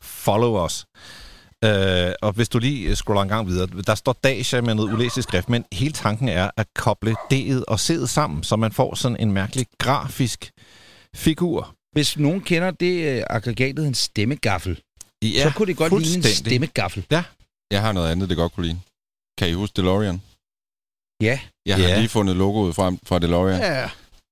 follow 0.03 0.65
us. 0.65 0.85
Øh, 1.65 2.13
og 2.23 2.33
hvis 2.33 2.49
du 2.49 2.59
lige 2.59 2.97
scroller 2.97 3.23
en 3.23 3.29
gang 3.29 3.47
videre, 3.49 3.67
der 3.87 3.95
står 3.95 4.13
Dacia 4.25 4.61
med 4.61 4.75
noget 4.75 4.93
ulæselig 4.93 5.23
skrift, 5.25 5.49
men 5.49 5.65
hele 5.73 5.93
tanken 5.93 6.29
er 6.29 6.51
at 6.57 6.67
koble 6.75 7.17
D'et 7.33 7.63
og 7.69 7.75
C'et 7.75 8.07
sammen, 8.07 8.43
så 8.43 8.57
man 8.57 8.73
får 8.73 8.95
sådan 8.95 9.17
en 9.21 9.33
mærkelig 9.33 9.67
grafisk 9.79 10.51
figur. 11.17 11.75
Hvis 11.93 12.19
nogen 12.19 12.41
kender 12.41 12.71
det 12.71 13.17
øh, 13.19 13.23
aggregatet 13.31 13.87
en 13.87 13.95
stemmegaffel, 13.95 14.81
Ja, 15.23 15.43
så 15.43 15.53
kunne 15.57 15.67
det 15.67 15.77
godt 15.77 16.03
ligne 16.03 16.17
en 16.17 16.23
stemmegaffel. 16.35 17.07
Jeg 17.71 17.81
har 17.81 17.93
noget 17.93 18.11
andet, 18.11 18.29
det 18.29 18.37
godt 18.37 18.53
kunne 18.53 18.67
lide. 18.67 18.81
Kan 19.39 19.49
I 19.49 19.53
huske 19.53 19.75
DeLorean? 19.77 20.23
Ja. 21.23 21.41
Jeg 21.67 21.77
har 21.77 21.83
Ja. 21.89 21.99
lige 21.99 22.09
fundet 22.09 22.37
logoet 22.37 22.75
frem 22.75 22.99
fra 23.07 23.19
DeLorean. 23.19 23.61
Ja, 23.61 23.91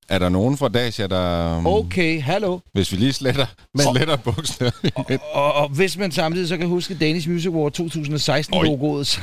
Er 0.09 0.19
der 0.19 0.29
nogen 0.29 0.57
fra 0.57 0.69
Dacia, 0.69 1.07
der... 1.07 1.57
um, 1.59 1.67
Okay, 1.67 2.23
hallo. 2.23 2.59
Hvis 2.73 2.93
vi 2.93 2.97
lige 2.97 3.13
sletter, 3.13 3.47
Men- 3.75 3.87
sletter 3.95 4.17
bukserne. 4.17 4.73
Og, 4.97 5.05
og, 5.33 5.53
og 5.55 5.69
hvis 5.69 5.99
man 5.99 6.13
samtidig 6.13 6.49
så 6.49 6.57
kan 6.57 6.67
huske 6.69 6.95
Danish 6.95 7.31
Music 7.31 7.47
Award 7.47 7.81
2016-logoet, 7.81 9.07
så, 9.07 9.21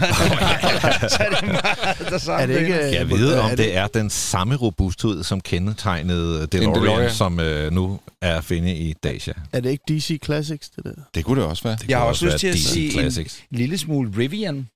så 1.10 1.18
er 1.24 1.30
det 1.30 1.48
meget 1.48 1.98
der 2.10 2.18
samme. 2.18 2.42
er 2.42 2.46
det 2.48 2.60
ikke... 2.60 2.74
Jeg 2.76 3.10
ved, 3.10 3.34
om 3.36 3.50
det 3.50 3.78
er 3.78 3.88
den 3.88 4.10
samme 4.10 4.56
robusthed, 4.56 5.24
som 5.24 5.42
kendetegnede 5.42 6.48
DeLorean, 6.48 6.82
DeLorean. 6.84 7.12
som 7.12 7.40
øh, 7.40 7.72
nu 7.72 8.00
er 8.22 8.38
at 8.38 8.44
finde 8.44 8.76
i 8.76 8.94
Dacia. 9.04 9.34
Er 9.54 9.60
det 9.60 9.70
ikke 9.70 9.84
DC 9.90 10.20
Classics, 10.26 10.70
det 10.70 10.84
der? 10.84 10.92
Det 11.16 11.26
kunne 11.26 11.42
det 11.42 11.50
også 11.50 11.64
være. 11.64 11.78
Det 11.82 11.90
Jeg 11.90 11.98
har 11.98 12.06
også 12.06 12.26
lyst 12.26 12.38
til 12.38 12.48
at 12.48 12.58
sige 12.58 13.06
en- 13.06 13.28
lille 13.52 13.78
smule 13.78 14.12
Rivian. 14.18 14.68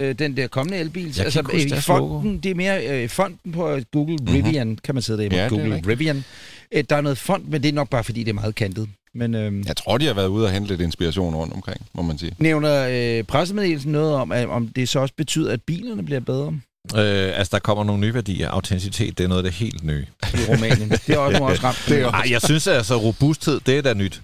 Øh, 0.00 0.18
den 0.18 0.36
der 0.36 0.46
kommende 0.46 0.78
elbil. 0.78 1.14
kan 1.14 1.26
ikke 1.26 1.42
huske 1.52 1.68
deres 1.70 1.84
fonden, 1.86 2.38
det 2.38 2.50
er 2.50 2.54
mere 2.54 3.02
øh, 3.02 3.08
fonden 3.08 3.52
på 3.52 3.78
Google 3.92 4.16
Mhm. 4.20 4.32
Rivian, 4.34 4.78
kan 4.84 4.94
man 4.94 5.02
sidde 5.02 5.22
Ja, 5.22 5.26
og 5.26 5.32
det 5.32 5.40
er 5.42 5.48
Google. 5.48 5.82
Rivian. 5.88 6.24
Øh, 6.72 6.84
der 6.90 6.96
er 6.96 7.00
noget 7.00 7.18
font, 7.18 7.48
men 7.50 7.62
det 7.62 7.68
er 7.68 7.72
nok 7.72 7.88
bare, 7.90 8.04
fordi 8.04 8.20
det 8.22 8.28
er 8.30 8.34
meget 8.34 8.54
kantet. 8.54 8.88
Men 9.14 9.34
øh, 9.34 9.66
Jeg 9.66 9.76
tror, 9.76 9.98
de 9.98 10.06
har 10.06 10.14
været 10.14 10.26
ude 10.28 10.44
og 10.46 10.52
hente 10.52 10.68
lidt 10.68 10.80
inspiration 10.80 11.34
rundt 11.34 11.54
omkring, 11.54 11.80
må 11.94 12.02
man 12.02 12.18
sige. 12.18 12.32
nævner 12.38 12.88
øh, 12.90 13.24
pressemeddelelsen 13.24 13.92
noget 13.92 14.14
om, 14.14 14.32
at, 14.32 14.48
om 14.48 14.68
det 14.68 14.88
så 14.88 14.98
også 15.00 15.14
betyder, 15.16 15.52
at 15.52 15.62
bilerne 15.62 16.02
bliver 16.02 16.20
bedre 16.20 16.52
Øh, 16.96 17.38
altså, 17.38 17.48
der 17.52 17.58
kommer 17.58 17.84
nogle 17.84 18.00
nye 18.00 18.14
værdier. 18.14 18.48
Autenticitet, 18.50 19.18
det 19.18 19.24
er 19.24 19.28
noget 19.28 19.44
af 19.44 19.50
det 19.50 19.52
helt 19.52 19.84
nye. 19.84 20.06
i 20.34 20.36
Rumænien. 20.48 20.90
det 20.90 21.08
er 21.10 21.18
også 21.18 21.42
også 21.44 21.62
ramt. 21.64 21.84
Det 21.88 22.00
er 22.00 22.10
Nej, 22.10 22.26
jeg 22.30 22.42
synes 22.42 22.66
altså, 22.66 22.96
robusthed, 22.96 23.60
det 23.66 23.78
er 23.78 23.82
da 23.82 23.94
nyt. 23.94 24.22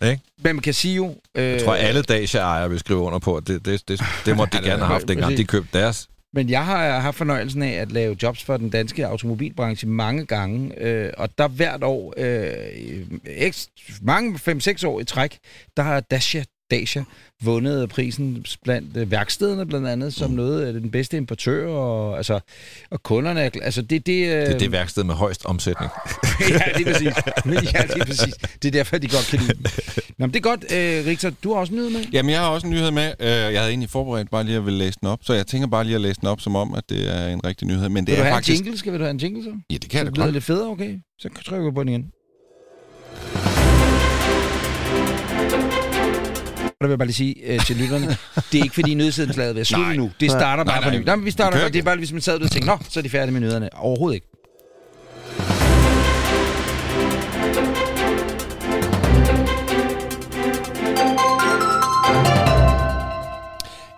Men 0.00 0.20
man 0.42 0.58
kan 0.60 0.74
sige 0.74 0.94
jo... 0.94 1.14
Øh, 1.34 1.44
Jeg 1.44 1.62
tror, 1.64 1.74
alle 1.74 2.02
Dacia-ejere 2.02 2.70
vil 2.70 2.78
skrive 2.78 2.98
under 2.98 3.18
på, 3.18 3.36
at 3.36 3.46
det, 3.46 3.66
det, 3.66 3.88
det, 3.88 4.00
det 4.26 4.36
måtte 4.36 4.56
de 4.58 4.62
gerne 4.62 4.82
have 4.82 4.92
haft, 4.92 5.08
dengang 5.08 5.36
de 5.36 5.44
købte 5.44 5.78
deres. 5.78 6.08
Men 6.32 6.50
jeg 6.50 6.64
har 6.64 7.00
haft 7.00 7.16
fornøjelsen 7.16 7.62
af 7.62 7.72
at 7.72 7.92
lave 7.92 8.16
jobs 8.22 8.44
for 8.44 8.56
den 8.56 8.70
danske 8.70 9.06
automobilbranche 9.06 9.88
mange 9.88 10.26
gange, 10.26 10.82
øh, 10.82 11.12
og 11.16 11.38
der 11.38 11.48
hvert 11.48 11.82
år, 11.84 12.14
øh, 12.16 13.06
eks, 13.26 13.68
mange, 14.02 14.38
5-6 14.48 14.86
år 14.86 15.00
i 15.00 15.04
træk, 15.04 15.38
der 15.76 15.82
har 15.82 16.00
Dacia, 16.00 16.44
Dacia 16.70 17.04
vundet 17.44 17.88
prisen 17.88 18.44
blandt 18.64 18.96
øh, 18.96 19.10
værkstederne 19.10 19.66
blandt 19.66 19.86
andet, 19.88 20.14
som 20.14 20.30
Mm. 20.30 20.36
noget 20.36 20.62
af 20.66 20.72
den 20.72 20.90
bedste 20.90 21.16
importør, 21.16 21.66
og, 21.68 22.16
altså, 22.16 22.40
og 22.90 23.02
kunderne, 23.02 23.40
er 23.40 23.50
altså 23.62 23.82
det, 23.82 24.06
det, 24.06 24.12
øh, 24.26 24.30
Det 24.30 24.54
er 24.54 24.58
det 24.58 24.72
værksted 24.72 25.04
med 25.04 25.14
højst 25.14 25.46
omsætning. 25.46 25.90
ja, 26.50 26.58
det 26.78 26.86
er 26.88 26.92
præcis. 26.92 27.06
ja, 27.74 27.82
det 27.82 28.00
er 28.00 28.04
præcis. 28.06 28.34
Det 28.62 28.68
er 28.68 28.72
derfor, 28.72 28.98
de 28.98 29.08
godt 29.08 29.26
kan 29.30 29.38
lide. 29.38 29.58
Nå, 30.18 30.26
men 30.26 30.30
det 30.30 30.36
er 30.36 30.40
godt, 30.40 30.64
øh, 30.72 31.06
Richter, 31.06 31.30
du 31.44 31.52
har 31.52 31.60
også 31.60 31.74
nyhed 31.74 31.90
med? 31.90 32.04
Jamen, 32.12 32.30
jeg 32.30 32.40
har 32.40 32.48
også 32.48 32.66
en 32.66 32.72
nyhed 32.72 32.90
med. 32.90 33.12
Øh, 33.20 33.26
Jeg 33.28 33.36
havde 33.60 33.68
egentlig 33.68 33.90
forberedt 33.90 34.30
bare 34.30 34.44
lige 34.44 34.56
at 34.56 34.64
ville 34.64 34.78
læse 34.78 34.98
den 35.00 35.08
op, 35.08 35.18
så 35.22 35.32
jeg 35.32 35.46
tænker 35.46 35.68
bare 35.68 35.84
lige 35.84 35.94
at 35.94 36.00
læse 36.00 36.20
den 36.20 36.28
op 36.28 36.40
som 36.40 36.56
om, 36.56 36.74
at 36.74 36.84
det 36.88 37.16
er 37.16 37.28
en 37.28 37.40
rigtig 37.46 37.66
nyhed. 37.68 37.88
Men 37.88 38.06
det 38.06 38.12
Vil 38.12 38.16
du 38.16 38.20
er 38.20 38.24
have 38.24 38.34
faktisk... 38.34 38.60
en 38.60 38.64
jingle? 38.64 38.78
Skal 38.78 38.92
vi 38.92 38.98
have 38.98 39.10
en 39.10 39.16
jingle 39.16 39.44
så? 39.44 39.50
Ja, 39.70 39.76
det 39.76 39.90
kan 39.90 40.00
Så 40.06 40.10
det 40.10 40.18
godt. 40.18 40.32
lidt 40.32 40.44
federe, 40.44 40.68
okay? 40.68 40.98
Så 41.18 41.28
trykker 41.46 41.70
vi 41.70 41.74
på 41.74 41.80
den 41.82 41.88
igen. 41.88 42.06
Vil 46.80 46.88
jeg 46.88 46.98
bare 46.98 47.06
lige 47.06 47.14
sige 47.14 47.34
øh, 47.44 47.66
til 47.66 47.76
lytterne, 47.76 48.06
det 48.52 48.58
er 48.58 48.62
ikke 48.62 48.74
fordi 48.74 48.94
nyhedsindslaget 48.94 49.56
vil 49.56 49.66
slutte 49.66 49.86
Nej. 49.86 49.96
nu. 49.96 50.10
Det 50.20 50.30
starter 50.30 50.64
bare 50.64 50.80
Nej, 50.80 50.84
på 50.84 50.90
nej. 50.90 50.98
ny. 50.98 51.08
Men 51.08 51.24
vi 51.24 51.30
starter 51.30 51.58
bare. 51.58 51.70
Det 51.70 51.78
er 51.78 51.82
bare, 51.82 51.96
hvis 51.96 52.12
man 52.12 52.20
sad 52.20 52.40
og 52.40 52.50
tænkte, 52.50 52.68
nå, 52.68 52.78
så 52.88 53.00
er 53.00 53.02
de 53.02 53.10
færdige 53.10 53.32
med 53.32 53.40
nyhederne. 53.40 53.68
Overhovedet 53.74 54.14
ikke. 54.14 54.26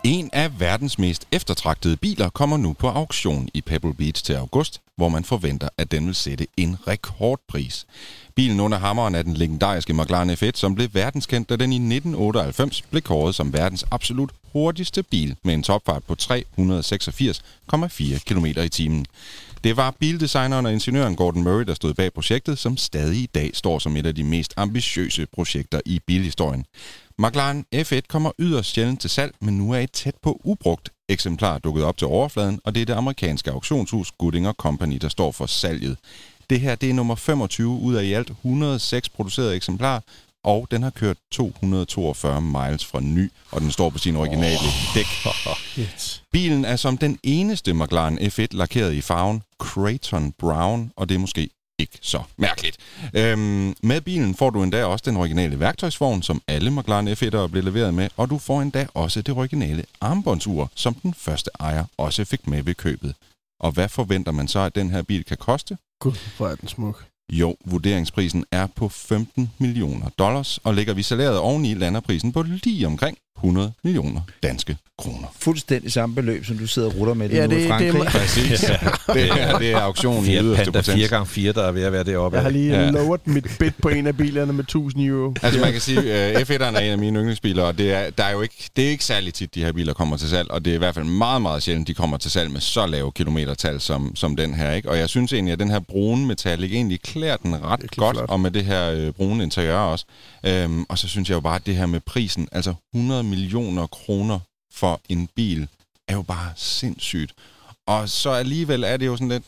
En 0.04 0.30
af 0.32 0.60
verdens 0.60 0.98
mest 0.98 1.28
eftertragtede 1.32 1.96
biler 1.96 2.28
kommer 2.30 2.56
nu 2.56 2.72
på 2.72 2.88
auktion 2.88 3.48
i 3.54 3.60
Pebble 3.60 3.94
Beach 3.94 4.24
til 4.24 4.32
august, 4.32 4.80
hvor 4.96 5.08
man 5.08 5.24
forventer, 5.24 5.68
at 5.78 5.90
den 5.90 6.06
vil 6.06 6.14
sætte 6.14 6.46
en 6.56 6.76
rekordpris. 6.88 7.86
Bilen 8.38 8.60
under 8.60 8.78
hammeren 8.78 9.14
er 9.14 9.22
den 9.22 9.34
legendariske 9.34 9.92
McLaren 9.92 10.30
F1, 10.30 10.50
som 10.54 10.74
blev 10.74 10.88
verdenskendt, 10.92 11.48
da 11.48 11.56
den 11.56 11.72
i 11.72 11.76
1998 11.76 12.82
blev 12.90 13.02
kåret 13.02 13.34
som 13.34 13.52
verdens 13.52 13.84
absolut 13.90 14.30
hurtigste 14.52 15.02
bil 15.02 15.36
med 15.44 15.54
en 15.54 15.62
topfart 15.62 16.02
på 16.04 16.16
386,4 16.22 18.18
km 18.18 18.46
i 18.46 18.68
timen. 18.68 19.06
Det 19.64 19.76
var 19.76 19.94
bildesigneren 19.98 20.66
og 20.66 20.72
ingeniøren 20.72 21.16
Gordon 21.16 21.42
Murray, 21.42 21.64
der 21.64 21.74
stod 21.74 21.94
bag 21.94 22.12
projektet, 22.12 22.58
som 22.58 22.76
stadig 22.76 23.18
i 23.22 23.26
dag 23.26 23.50
står 23.54 23.78
som 23.78 23.96
et 23.96 24.06
af 24.06 24.14
de 24.14 24.24
mest 24.24 24.54
ambitiøse 24.56 25.26
projekter 25.32 25.80
i 25.86 26.00
bilhistorien. 26.06 26.64
McLaren 27.18 27.64
F1 27.74 28.00
kommer 28.08 28.30
yderst 28.38 28.72
sjældent 28.72 29.00
til 29.00 29.10
salg, 29.10 29.34
men 29.40 29.58
nu 29.58 29.72
er 29.72 29.78
et 29.78 29.92
tæt 29.92 30.14
på 30.22 30.40
ubrugt 30.44 30.88
eksemplar 31.08 31.58
dukket 31.58 31.84
op 31.84 31.96
til 31.96 32.06
overfladen, 32.06 32.60
og 32.64 32.74
det 32.74 32.82
er 32.82 32.86
det 32.86 32.94
amerikanske 32.94 33.50
auktionshus 33.50 34.12
Gooding 34.18 34.46
Company, 34.46 34.96
der 34.96 35.08
står 35.08 35.32
for 35.32 35.46
salget. 35.46 35.96
Det 36.50 36.60
her 36.60 36.74
det 36.74 36.90
er 36.90 36.94
nummer 36.94 37.14
25 37.14 37.68
ud 37.68 37.94
af 37.94 38.04
i 38.04 38.12
alt 38.12 38.30
106 38.30 39.08
producerede 39.08 39.56
eksemplarer, 39.56 40.00
og 40.44 40.68
den 40.70 40.82
har 40.82 40.90
kørt 40.90 41.16
242 41.32 42.40
miles 42.40 42.84
fra 42.84 43.00
ny, 43.00 43.32
og 43.50 43.60
den 43.60 43.70
står 43.70 43.90
på 43.90 43.98
sin 43.98 44.16
originale 44.16 44.58
dæk. 44.94 45.06
Yes. 45.78 46.22
Bilen 46.32 46.64
er 46.64 46.76
som 46.76 46.98
den 46.98 47.18
eneste 47.22 47.72
McLaren 47.74 48.18
F1 48.18 48.46
lakeret 48.50 48.94
i 48.94 49.00
farven 49.00 49.42
Creighton 49.62 50.32
Brown, 50.38 50.92
og 50.96 51.08
det 51.08 51.14
er 51.14 51.18
måske 51.18 51.50
ikke 51.78 51.98
så 52.02 52.22
mærkeligt. 52.36 52.76
Øhm, 53.14 53.74
med 53.82 54.00
bilen 54.00 54.34
får 54.34 54.50
du 54.50 54.62
endda 54.62 54.84
også 54.84 55.02
den 55.06 55.16
originale 55.16 55.60
værktøjsvogn, 55.60 56.22
som 56.22 56.42
alle 56.48 56.70
McLaren 56.70 57.08
F1'ere 57.08 57.46
blev 57.46 57.64
leveret 57.64 57.94
med, 57.94 58.08
og 58.16 58.30
du 58.30 58.38
får 58.38 58.62
endda 58.62 58.86
også 58.94 59.22
det 59.22 59.34
originale 59.34 59.84
armbåndsur, 60.00 60.70
som 60.74 60.94
den 60.94 61.14
første 61.14 61.50
ejer 61.60 61.84
også 61.96 62.24
fik 62.24 62.46
med 62.46 62.62
ved 62.62 62.74
købet. 62.74 63.14
Og 63.60 63.72
hvad 63.72 63.88
forventer 63.88 64.32
man 64.32 64.48
så, 64.48 64.60
at 64.60 64.74
den 64.74 64.90
her 64.90 65.02
bil 65.02 65.24
kan 65.24 65.36
koste? 65.36 65.78
Gud, 66.00 66.36
hvor 66.36 66.48
er 66.48 66.54
den 66.54 66.68
smuk. 66.68 67.06
Jo, 67.32 67.56
vurderingsprisen 67.64 68.44
er 68.52 68.66
på 68.66 68.88
15 68.88 69.50
millioner 69.58 70.08
dollars, 70.08 70.58
og 70.58 70.74
lægger 70.74 70.94
vi 70.94 71.02
salæret 71.02 71.38
oveni, 71.38 71.74
lander 71.74 72.00
prisen 72.00 72.32
på 72.32 72.42
lige 72.42 72.86
omkring 72.86 73.18
100 73.44 73.72
millioner 73.84 74.20
danske 74.42 74.76
kroner. 74.98 75.26
Fuldstændig 75.40 75.92
samme 75.92 76.14
beløb, 76.14 76.44
som 76.44 76.58
du 76.58 76.66
sidder 76.66 76.88
og 76.88 76.96
rutter 76.96 77.14
med 77.14 77.30
Ja, 77.30 77.46
nu 77.46 77.50
det- 77.54 77.56
i 77.56 77.60
det 77.60 77.64
er 77.64 77.68
Frankrig. 77.70 77.92
meget- 77.94 78.08
Præcis. 78.12 78.60
det, 79.14 79.30
er, 79.40 79.58
det 79.58 79.70
er 79.72 79.78
auktionen 79.80 80.24
i 80.30 80.36
yderste 80.38 80.72
Panda 80.72 80.80
potens. 80.80 81.12
4x4, 81.38 81.52
der 81.52 81.62
er 81.62 81.72
ved 81.72 81.82
at 81.82 81.92
være 81.92 82.04
deroppe. 82.04 82.36
Jeg 82.36 82.42
har 82.44 82.50
lige 82.50 82.70
Ja. 82.74 82.84
ja. 82.84 82.90
lovet 82.90 83.20
mit 83.26 83.46
bid 83.58 83.70
på 83.82 83.88
en 83.88 84.06
af 84.06 84.16
bilerne 84.16 84.52
med 84.52 84.64
1000 84.64 85.02
euro. 85.06 85.34
Altså 85.42 85.60
man 85.60 85.72
kan 85.72 85.80
sige, 85.80 86.12
at 86.12 86.50
F1'eren 86.50 86.62
er 86.64 86.78
en 86.78 86.90
af 86.92 86.98
mine 86.98 87.18
yndlingsbiler, 87.18 87.62
og 87.62 87.78
det 87.78 87.92
er, 87.92 88.10
der 88.10 88.24
er 88.24 88.32
jo 88.32 88.42
ikke, 88.42 88.70
det 88.76 88.84
er 88.86 88.90
ikke 88.90 89.04
særlig 89.04 89.34
tit, 89.34 89.54
de 89.54 89.64
her 89.64 89.72
biler 89.72 89.92
kommer 89.92 90.16
til 90.16 90.28
salg, 90.28 90.50
og 90.50 90.64
det 90.64 90.70
er 90.70 90.74
i 90.74 90.78
hvert 90.78 90.94
fald 90.94 91.04
meget, 91.04 91.42
meget 91.42 91.62
sjældent, 91.62 91.88
de 91.88 91.94
kommer 91.94 92.16
til 92.16 92.30
salg 92.30 92.50
med 92.50 92.60
så 92.60 92.86
lave 92.86 93.12
kilometertal 93.12 93.80
som, 93.80 94.16
som 94.16 94.36
den 94.36 94.54
her. 94.54 94.72
Ikke? 94.72 94.90
Og 94.90 94.98
jeg 94.98 95.08
synes 95.08 95.32
egentlig, 95.32 95.52
at 95.52 95.58
den 95.58 95.70
her 95.70 95.80
brune 95.80 96.26
metallic 96.26 96.72
egentlig 96.72 97.00
klæder 97.00 97.36
den 97.36 97.54
ret 97.64 97.80
godt, 97.96 98.16
flot. 98.16 98.30
og 98.30 98.40
med 98.40 98.50
det 98.50 98.64
her 98.64 98.90
øh, 98.90 99.12
brune 99.12 99.42
interiør 99.44 99.76
også. 99.78 100.04
Øhm, 100.46 100.84
og 100.88 100.98
så 100.98 101.08
synes 101.08 101.28
jeg 101.28 101.34
jo 101.34 101.40
bare, 101.40 101.54
at 101.56 101.66
det 101.66 101.76
her 101.76 101.86
med 101.86 102.00
prisen, 102.00 102.48
altså 102.52 102.74
100 102.94 103.22
millioner 103.28 103.86
kroner 103.86 104.38
for 104.72 105.00
en 105.08 105.28
bil, 105.34 105.68
er 106.08 106.14
jo 106.14 106.22
bare 106.22 106.52
sindssygt. 106.56 107.34
Og 107.86 108.08
så 108.08 108.30
alligevel 108.30 108.84
er 108.84 108.96
det 108.96 109.06
jo 109.06 109.16
sådan 109.16 109.28
lidt, 109.28 109.44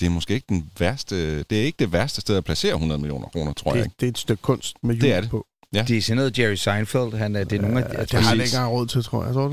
det 0.00 0.06
er 0.06 0.10
måske 0.10 0.34
ikke 0.34 0.46
den 0.48 0.70
værste, 0.78 1.42
det 1.42 1.60
er 1.60 1.64
ikke 1.64 1.76
det 1.78 1.92
værste 1.92 2.20
sted 2.20 2.36
at 2.36 2.44
placere 2.44 2.72
100 2.72 3.00
millioner 3.00 3.28
kroner, 3.28 3.52
tror 3.52 3.74
jeg. 3.74 3.78
Det, 3.78 3.84
Ikke? 3.86 3.96
det 4.00 4.06
er 4.06 4.10
et 4.10 4.18
stykke 4.18 4.42
kunst 4.42 4.76
med 4.82 4.94
Det 4.94 5.02
hjul 5.02 5.12
er 5.12 5.20
det. 5.20 5.30
på. 5.30 5.46
Ja. 5.74 5.82
Det 5.88 5.96
er 5.96 6.02
sådan 6.02 6.16
noget 6.16 6.38
Jerry 6.38 6.54
Seinfeld. 6.54 7.18
Han 7.18 7.36
er, 7.36 7.44
det 7.44 7.58
er 7.58 7.62
nogle 7.62 7.84
af... 7.84 7.92
Ja, 7.98 8.02
det 8.02 8.12
har 8.12 8.20
han 8.20 8.40
ikke 8.40 8.44
engang 8.54 8.72
råd 8.72 8.86
til, 8.86 9.04
tror 9.04 9.24
jeg. 9.24 9.36
Åh, 9.36 9.44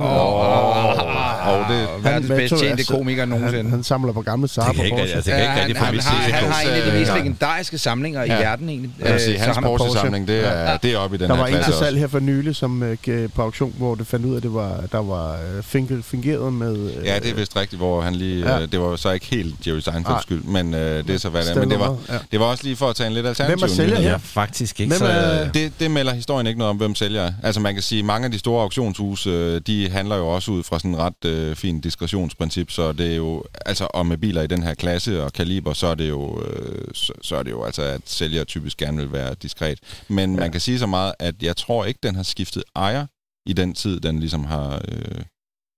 Åh, 1.54 1.70
det- 1.70 2.04
verdens 2.04 2.28
hvad 2.28 2.38
bedst 2.38 2.50
tjente 2.50 2.70
altså, 2.70 2.94
komiker 2.94 3.26
nogensinde. 3.26 3.62
Han, 3.64 3.70
han 3.70 3.84
samler 3.84 4.14
på 4.14 4.22
gamle 4.22 4.44
Det 4.44 4.52
Saab 4.52 4.76
kan 4.76 4.86
ikke, 4.86 4.98
Porsche. 4.98 5.16
altså, 5.16 5.32
det 5.32 5.38
kan 5.38 5.42
ikke 5.44 5.52
han, 5.52 5.60
rigtig 5.70 5.78
han, 5.78 5.94
mit 5.96 6.04
har, 6.04 6.32
han 6.32 6.52
har 6.52 6.62
en 6.62 6.68
af 6.70 6.82
de 6.84 6.92
øh, 6.92 7.00
mest 7.00 7.12
ja. 7.12 7.18
legendariske 7.18 7.78
samlinger 7.78 8.24
i 8.24 8.28
Ja. 8.28 8.40
verden, 8.40 8.70
egentlig. 8.70 8.92
Jeg 9.00 9.14
vil 9.14 9.22
sige, 9.22 9.36
Øh, 9.36 9.42
hans 9.42 9.58
Porsche-samling, 9.64 10.28
det 10.28 10.48
er, 10.48 10.78
det 10.78 10.94
er 10.94 10.98
oppe 10.98 11.16
i 11.16 11.20
den 11.20 11.30
Der 11.30 11.36
her 11.36 11.42
var 11.42 11.48
en 11.48 11.54
klasse 11.54 11.72
til 11.72 11.80
salg 11.80 11.98
her 12.00 12.08
for 12.08 12.20
nylig, 12.20 12.56
som 12.56 12.84
øh, 12.84 13.30
på 13.36 13.42
auktion, 13.42 13.74
hvor 13.78 13.96
det 13.96 14.08
fandt 14.08 14.26
ud 14.26 14.34
af, 14.34 14.38
at 14.38 14.44
det 14.44 14.54
var, 14.54 14.84
der 14.92 15.02
var 15.04 15.38
finger, 15.62 16.02
fingeret 16.04 16.54
med... 16.54 16.90
Ja, 17.06 17.20
det 17.20 17.30
er 17.32 17.36
vist 17.36 17.56
rigtigt, 17.56 17.80
hvor 17.80 18.02
han 18.02 18.16
lige... 18.16 18.46
Ja. 18.50 18.58
Ja. 18.60 18.66
Det 18.66 18.80
var 18.80 18.96
så 18.96 19.12
ikke 19.12 19.26
helt 19.26 19.56
Jerry 19.68 19.80
Seinfelds 19.80 20.22
skyld, 20.22 20.44
men 20.44 20.74
det 20.74 21.10
er 21.10 21.18
så, 21.18 21.30
hvad 21.30 21.42
det 21.44 21.52
er. 21.56 21.60
Men 21.60 21.72
det 21.72 21.80
var, 21.80 21.96
Ja. 22.10 22.18
det 22.32 22.40
var 22.40 22.46
også 22.46 22.64
lige 22.64 22.76
for 22.76 22.90
at 22.90 22.96
tage 22.96 23.08
en 23.08 23.14
lidt 23.14 23.28
alternativ 23.28 23.58
Hvem 23.58 23.70
er 23.70 23.76
sælger 23.76 23.96
her? 23.96 24.04
Jeg 24.04 24.14
er 24.14 24.18
faktisk 24.18 24.80
ikke 24.80 24.96
er- 25.06 25.52
Det, 25.52 25.72
melder 26.04 26.16
historien 26.16 26.48
ikke 26.48 26.58
noget 26.58 26.70
om, 26.70 26.78
hvem 26.78 26.96
sælger 26.96 27.22
er. 27.22 27.34
Altså 27.44 27.62
man 27.62 27.74
kan 27.74 27.84
sige, 27.84 28.04
mange 28.04 28.26
af 28.26 28.32
de 28.32 28.40
store 28.40 28.62
auktionshuse, 28.62 29.30
øh, 29.30 29.62
de 29.68 29.90
handler 29.90 30.16
jo 30.16 30.28
også 30.28 30.52
ud 30.52 30.64
fra 30.64 30.80
sådan 30.80 30.92
en 30.92 30.98
ret 30.98 31.26
øh, 31.26 31.56
fin 31.56 31.82
diskretionsprincip, 31.82 32.72
så 32.72 32.92
det 32.92 33.12
er 33.12 33.16
jo, 33.16 33.44
altså 33.66 33.88
og 33.94 34.06
med 34.06 34.18
biler 34.18 34.42
i 34.42 34.48
den 34.48 34.64
her 34.64 34.74
klasse 34.74 35.24
og 35.24 35.34
kaliber, 35.34 35.74
så 35.74 35.88
er 35.88 35.96
det 35.96 36.10
jo, 36.10 36.42
øh, 36.42 36.88
så, 36.94 37.14
så 37.22 37.36
er 37.36 37.44
det 37.44 37.52
jo 37.52 37.64
altså, 37.64 37.82
at 37.82 38.02
sælger 38.06 38.44
typisk 38.44 38.78
gerne 38.78 38.98
vil 38.98 39.12
være 39.12 39.36
diskret. 39.42 39.80
Men 40.08 40.34
ja. 40.34 40.40
man 40.40 40.52
kan 40.52 40.62
sige 40.62 40.80
så 40.80 40.86
meget, 40.86 41.14
at 41.20 41.36
jeg 41.42 41.58
tror 41.58 41.86
ikke, 41.86 42.00
den 42.04 42.16
har 42.16 42.24
skiftet 42.24 42.64
ejer 42.76 43.06
i 43.46 43.54
den 43.54 43.74
tid, 43.74 44.00
den 44.00 44.20
ligesom 44.20 44.46
har, 44.46 44.82
øh, 44.88 45.22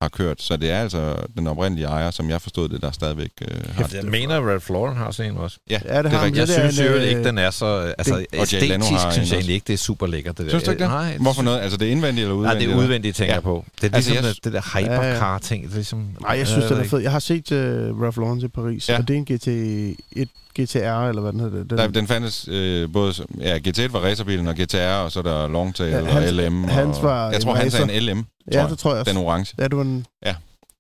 har 0.02 0.10
kørt. 0.10 0.42
Så 0.42 0.58
det 0.58 0.72
er 0.72 0.80
altså 0.82 1.16
den 1.38 1.48
oprindelige 1.48 1.88
ejer, 1.88 2.12
som 2.12 2.30
jeg 2.30 2.42
forstod 2.42 2.70
det, 2.70 2.82
der 2.82 2.92
stadigvæk 2.92 3.30
øh, 3.42 3.48
har 3.76 3.90
Jeg 3.94 4.04
mener, 4.06 4.50
Red 4.54 4.60
Florent 4.60 4.98
har 4.98 5.12
sådan 5.12 5.32
en 5.32 5.38
også. 5.38 5.58
Ja, 5.70 5.80
Ja, 5.86 6.02
det. 6.04 6.12
Jeg 6.12 6.32
det 6.34 6.40
er 6.40 6.46
synes 6.46 6.80
en, 6.80 6.86
jo 6.86 6.92
øh, 6.92 7.04
ikke, 7.04 7.24
den 7.24 7.38
er 7.38 7.50
så... 7.52 7.94
Altså, 7.98 8.16
det- 8.18 8.26
æstetisk 8.34 8.84
synes 9.12 9.30
jeg 9.32 9.36
egentlig 9.38 9.54
ikke, 9.54 9.64
det 9.68 9.74
er 9.74 9.78
super 9.78 10.08
lækkert. 10.08 10.38
Det 10.38 10.46
der. 10.46 10.50
Synes 10.50 10.64
du 10.64 10.72
ikke 10.72 10.84
det? 10.84 10.90
Nej, 10.92 11.18
Hvorfor 11.18 11.42
noget? 11.42 11.60
Altså 11.60 11.78
det 11.78 11.88
er 11.88 11.92
indvendigt 11.92 12.24
eller 12.26 12.36
Nej, 12.36 12.42
udvendigt? 12.42 12.70
det 12.70 12.78
er 12.78 12.84
udvendigt, 12.84 13.16
tænker 13.18 13.32
Ja. 13.34 13.36
jeg 13.36 13.44
på. 13.44 13.66
Det 13.82 13.92
er 13.92 13.96
Altså, 13.96 14.10
ligesom 14.12 14.26
jeg- 14.26 14.36
det, 14.36 14.44
det 14.44 14.54
der 14.54 14.80
hypercar-ting. 14.80 15.64
Det 15.64 15.72
er 15.72 15.76
ligesom, 15.76 16.08
Nej, 16.22 16.38
jeg 16.38 16.48
synes, 16.48 16.66
øh, 16.66 16.72
den 16.72 16.80
er 16.80 16.84
fed. 16.90 17.00
Jeg 17.00 17.12
har 17.12 17.20
set 17.20 17.52
uh, 17.52 17.58
Ralph 18.02 18.18
Lauren 18.20 18.40
til 18.40 18.50
Paris, 18.50 18.90
Ja. 18.90 18.98
og 18.98 19.08
det 19.08 19.14
er 19.14 19.18
en 19.18 19.26
GT1 19.32 20.26
GTR, 20.60 21.10
eller 21.10 21.22
hvad 21.22 21.32
den 21.32 21.40
hedder. 21.40 21.64
Den, 21.64 21.78
Der, 21.78 21.88
den 21.88 22.08
fandtes 22.08 22.48
øh, 22.52 22.94
både... 22.94 23.14
Ja, 23.40 23.58
GT1 23.58 23.92
var 23.92 24.00
racerbilen, 24.00 24.48
og 24.48 24.56
GTR, 24.56 24.78
og 25.04 25.12
så 25.12 25.20
er 25.20 25.24
der 25.24 25.48
Longtail 25.48 25.90
Ja, 25.92 26.00
ja, 26.00 26.06
hans- 26.06 26.32
og 26.32 26.34
LM. 26.52 26.64
hans 26.64 26.98
og, 26.98 27.04
var 27.04 27.32
jeg 27.32 27.42
tror, 27.42 27.54
han 27.54 27.68
er 27.68 27.72
racer. 27.72 27.84
en 27.84 28.04
LM, 28.04 28.26
ja, 28.52 28.60
tror 28.62 28.68
det 28.70 28.80
tror 28.80 28.92
jeg 28.92 29.00
også. 29.00 29.12
Den 29.12 29.22
orange. 29.22 29.54
Ja, 29.58 29.64
det 29.64 29.78
var 29.78 29.84
en... 29.84 30.06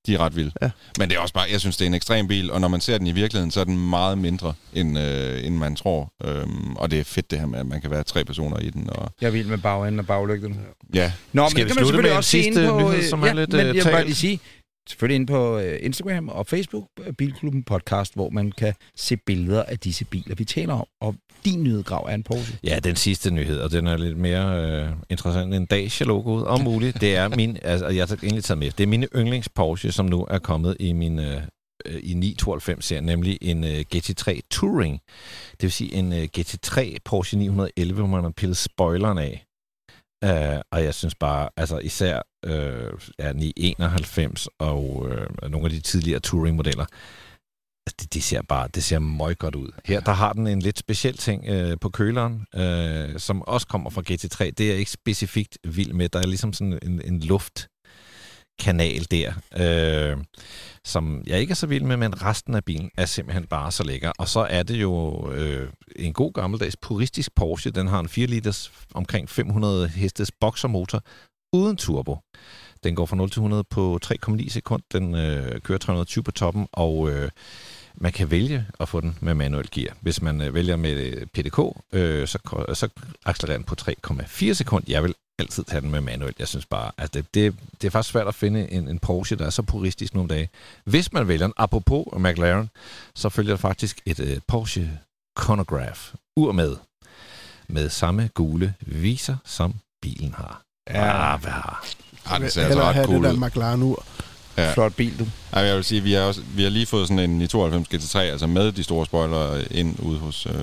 De 0.08 0.14
er 0.16 0.20
ret 0.20 0.36
vilde. 0.36 0.52
Ja. 0.62 0.70
Men 1.00 1.10
det 1.10 1.16
er 1.16 1.20
også 1.20 1.34
bare... 1.34 1.46
Jeg 1.52 1.60
synes, 1.60 1.78
det 1.78 1.86
er 1.86 1.88
en 1.88 1.94
ekstrem 1.94 2.28
bil, 2.28 2.52
og 2.52 2.62
når 2.62 2.68
man 2.68 2.82
ser 2.82 2.98
den 2.98 3.08
i 3.08 3.12
virkeligheden, 3.12 3.52
så 3.52 3.60
er 3.60 3.64
den 3.64 3.90
meget 3.90 4.18
mindre, 4.18 4.54
end, 4.74 5.00
øh, 5.00 5.46
end 5.46 5.56
man 5.58 5.76
tror. 5.76 6.14
Øhm, 6.24 6.76
og 6.76 6.92
det 6.92 7.00
er 7.00 7.04
fedt 7.04 7.32
det 7.32 7.40
her 7.40 7.46
med, 7.46 7.60
at 7.60 7.66
man 7.66 7.82
kan 7.82 7.92
være 7.92 8.04
tre 8.04 8.26
personer 8.26 8.58
i 8.60 8.70
den. 8.70 8.90
Og, 8.90 9.10
Jeg 9.22 9.28
er 9.28 9.32
vild 9.32 9.48
med 9.48 9.58
bagenden 9.58 10.00
og 10.00 10.06
baglygterne. 10.08 10.56
ja, 10.94 11.12
Nå, 11.34 11.50
Skal 11.50 11.58
men 11.60 11.66
vi 11.66 11.70
det 11.70 11.76
kan 11.78 11.82
man 11.82 11.86
selvfølgelig 11.86 12.18
også 12.18 12.30
se 12.30 12.44
sidste 12.44 12.62
inde 12.62 12.72
på... 12.72 12.80
nyhed, 12.80 12.96
øh, 12.98 13.04
som 13.04 13.22
er 13.24 13.28
ja, 13.28 13.34
lidt, 13.34 13.52
men 13.52 13.60
øh, 13.62 13.76
jeg 13.76 13.86
vil 13.86 13.92
bare 13.92 14.04
lige 14.06 14.16
sige, 14.16 14.40
selvfølgelig 14.90 15.16
inde 15.16 15.28
på 15.28 15.58
øh, 15.60 15.80
Instagram 15.82 16.30
og 16.30 16.48
Facebook, 16.48 16.86
Bilklubben 17.18 17.64
Podcast, 17.64 18.14
hvor 18.14 18.30
man 18.30 18.52
kan 18.52 18.74
se 18.98 19.18
billeder 19.18 19.64
af 19.64 19.80
disse 19.80 20.06
biler, 20.06 20.36
vi 20.36 20.46
taler 20.46 20.74
om. 20.74 20.86
Og 21.02 21.16
din 21.46 21.64
nyhedsgrav 21.64 22.06
er 22.10 22.14
en 22.14 22.24
Porsche. 22.24 22.58
Ja, 22.64 22.80
den 22.80 22.96
sidste 22.96 23.32
nyhed, 23.32 23.60
og 23.60 23.72
den 23.72 23.88
er 23.88 23.98
lidt 23.98 24.18
mere 24.18 24.66
øh, 24.66 24.90
interessant 25.10 25.54
end 25.54 25.68
Dacia-logoet, 25.68 26.46
om 26.46 26.62
muligt. 26.62 27.02
Det 27.02 27.16
er 27.16 27.28
min, 27.28 27.58
altså, 27.62 27.88
jeg 27.88 28.08
har 28.08 28.18
egentlig 28.24 28.44
taget 28.44 28.60
med, 28.60 28.72
det 28.72 28.84
er 28.84 28.88
mine 28.88 29.08
yndlings 29.16 29.50
Porsche, 29.50 29.92
som 29.92 30.06
nu 30.06 30.28
er 30.30 30.40
kommet 30.40 30.78
i 30.80 30.94
min 30.94 31.20
øh, 31.20 31.42
øh, 31.86 32.00
i 32.04 32.36
992-serien, 32.42 33.04
nemlig 33.04 33.38
en 33.42 33.64
øh, 33.64 33.84
GT3 33.96 34.40
Touring. 34.52 35.00
Det 35.52 35.64
vil 35.64 35.72
sige 35.72 35.94
en 35.94 36.14
øh, 36.14 36.28
GT3 36.38 36.96
Porsche 37.06 37.38
911, 37.38 38.00
hvor 38.00 38.08
man 38.08 38.24
har 38.24 38.30
pillet 38.30 38.58
spoileren 38.58 39.18
af. 39.18 39.46
Uh, 40.26 40.62
og 40.72 40.84
jeg 40.84 40.94
synes 40.94 41.16
bare, 41.16 41.50
altså 41.58 41.78
især 41.78 42.22
øh, 42.46 42.92
ja, 43.20 43.34
991 43.34 44.48
og 44.60 45.08
øh, 45.10 45.52
nogle 45.52 45.66
af 45.66 45.72
de 45.72 45.80
tidligere 45.80 46.20
Touring-modeller, 46.20 46.86
altså, 47.88 47.96
det, 48.00 48.14
det 48.14 48.24
ser 48.24 48.42
bare, 48.42 48.68
det 48.76 48.84
ser 48.84 49.00
meget 49.00 49.40
godt 49.40 49.56
ud. 49.56 49.70
Her, 49.86 50.00
der 50.00 50.12
har 50.12 50.34
den 50.34 50.48
en 50.48 50.60
lidt 50.60 50.80
speciel 50.80 51.18
ting 51.18 51.48
øh, 51.48 51.78
på 51.82 51.90
køleren, 51.90 52.46
øh, 52.56 53.20
som 53.20 53.42
også 53.42 53.68
kommer 53.68 53.90
fra 53.90 54.02
GT3. 54.02 54.50
Det 54.50 54.60
er 54.60 54.70
jeg 54.70 54.78
ikke 54.78 54.92
specifikt 54.92 55.58
vild 55.64 55.94
med. 55.94 56.10
Der 56.10 56.20
er 56.20 56.28
ligesom 56.28 56.54
sådan 56.54 56.80
en, 56.84 57.02
en 57.06 57.20
luftkanal 57.20 59.08
der, 59.12 59.34
øh, 59.58 60.18
som 60.86 61.24
jeg 61.28 61.40
ikke 61.40 61.52
er 61.52 61.56
så 61.56 61.68
vild 61.68 61.84
med, 61.84 61.98
men 61.98 62.22
resten 62.22 62.56
af 62.56 62.66
bilen 62.66 62.92
er 62.98 63.06
simpelthen 63.06 63.48
bare 63.48 63.72
så 63.72 63.84
lækker. 63.84 64.12
Og 64.18 64.28
så 64.28 64.40
er 64.40 64.64
det 64.64 64.82
jo 64.82 65.32
øh, 65.32 65.70
en 65.96 66.14
god 66.14 66.34
gammeldags 66.34 66.78
puristisk 66.78 67.36
Porsche. 67.36 67.72
Den 67.72 67.88
har 67.88 68.00
en 68.00 68.10
4 68.10 68.28
liters, 68.28 68.72
omkring 68.94 69.30
500 69.30 69.88
hestes 69.88 70.32
boxermotor, 70.40 71.02
uden 71.54 71.78
turbo. 71.78 72.18
Den 72.84 72.96
går 72.96 73.06
fra 73.06 73.16
0 73.16 73.30
til 73.30 73.40
100 73.40 73.64
på 73.64 74.00
3,9 74.06 74.50
sekund. 74.50 74.84
Den 74.92 75.16
øh, 75.16 75.62
kører 75.62 75.78
320 75.78 76.24
på 76.24 76.32
toppen, 76.32 76.68
og 76.72 77.10
øh, 77.10 77.30
man 77.98 78.12
kan 78.12 78.32
vælge 78.32 78.66
at 78.80 78.90
få 78.90 79.02
den 79.02 79.18
med 79.22 79.34
manuel 79.34 79.68
gear. 79.72 79.94
Hvis 80.02 80.22
man 80.22 80.42
øh, 80.42 80.54
vælger 80.54 80.76
med 80.76 80.92
øh, 80.92 81.26
PDK, 81.28 81.60
øh, 81.94 82.28
så, 82.28 82.38
ko- 82.46 82.74
så 82.74 82.90
accelererer 83.26 83.58
den 83.58 83.66
på 83.66 83.76
3,4 83.82 84.54
sekund. 84.54 84.84
Jeg 84.88 85.04
vil 85.04 85.16
altid 85.40 85.64
tage 85.64 85.82
den 85.82 85.92
med 85.92 86.02
manuel. 86.02 86.34
Jeg 86.40 86.48
synes 86.48 86.66
bare, 86.66 86.92
at 86.98 87.14
det, 87.14 87.34
det, 87.34 87.56
det 87.82 87.88
er 87.88 87.92
faktisk 87.92 88.12
svært 88.12 88.28
at 88.28 88.36
finde 88.36 88.72
en, 88.72 88.88
en 88.88 89.00
Porsche, 89.00 89.36
der 89.38 89.46
er 89.46 89.50
så 89.50 89.62
puristisk 89.62 90.14
nogle 90.14 90.30
dage. 90.30 90.50
Hvis 90.84 91.14
man 91.14 91.28
vælger 91.28 91.46
en, 91.46 91.54
apropos 91.58 92.06
McLaren, 92.18 92.70
så 93.16 93.30
følger 93.30 93.52
der 93.52 93.58
faktisk 93.58 94.02
et 94.06 94.20
øh, 94.20 94.38
Porsche 94.48 95.00
Chronograph 95.42 96.00
ur 96.36 96.52
med, 96.52 96.76
med 97.68 97.90
samme 97.90 98.30
gule 98.34 98.74
viser, 98.82 99.38
som 99.46 99.74
bilen 100.02 100.34
har. 100.34 100.62
Ja. 100.90 101.34
Ah, 101.34 101.42
hvad 101.42 101.52
har. 101.52 101.86
ah, 102.26 102.42
det 102.42 102.52
ser 102.54 102.66
altså 102.66 102.82
ret 102.84 103.06
cool 103.06 103.16
det 103.16 103.24
der 103.24 103.32
ud. 103.34 103.38
McLaren-ur. 103.50 104.04
Ja. 104.58 104.74
Flot 104.74 104.94
bil, 104.94 105.20
du. 105.20 105.28
Ej, 105.54 105.64
jeg 105.64 105.76
vil 105.76 105.84
sige, 105.84 106.02
vi 106.02 106.14
har, 106.14 106.22
også, 106.22 106.42
vi 106.56 106.64
har 106.64 106.70
lige 106.70 106.86
fået 106.86 107.08
sådan 107.08 107.30
en 107.30 107.42
i 107.42 107.48
92 107.48 108.16
GT3, 108.16 108.20
altså 108.20 108.48
med 108.48 108.72
de 108.72 108.84
store 108.84 109.06
spoilere 109.06 109.74
ind 109.74 110.00
ude 110.00 110.20
hos 110.20 110.46
øh, 110.46 110.54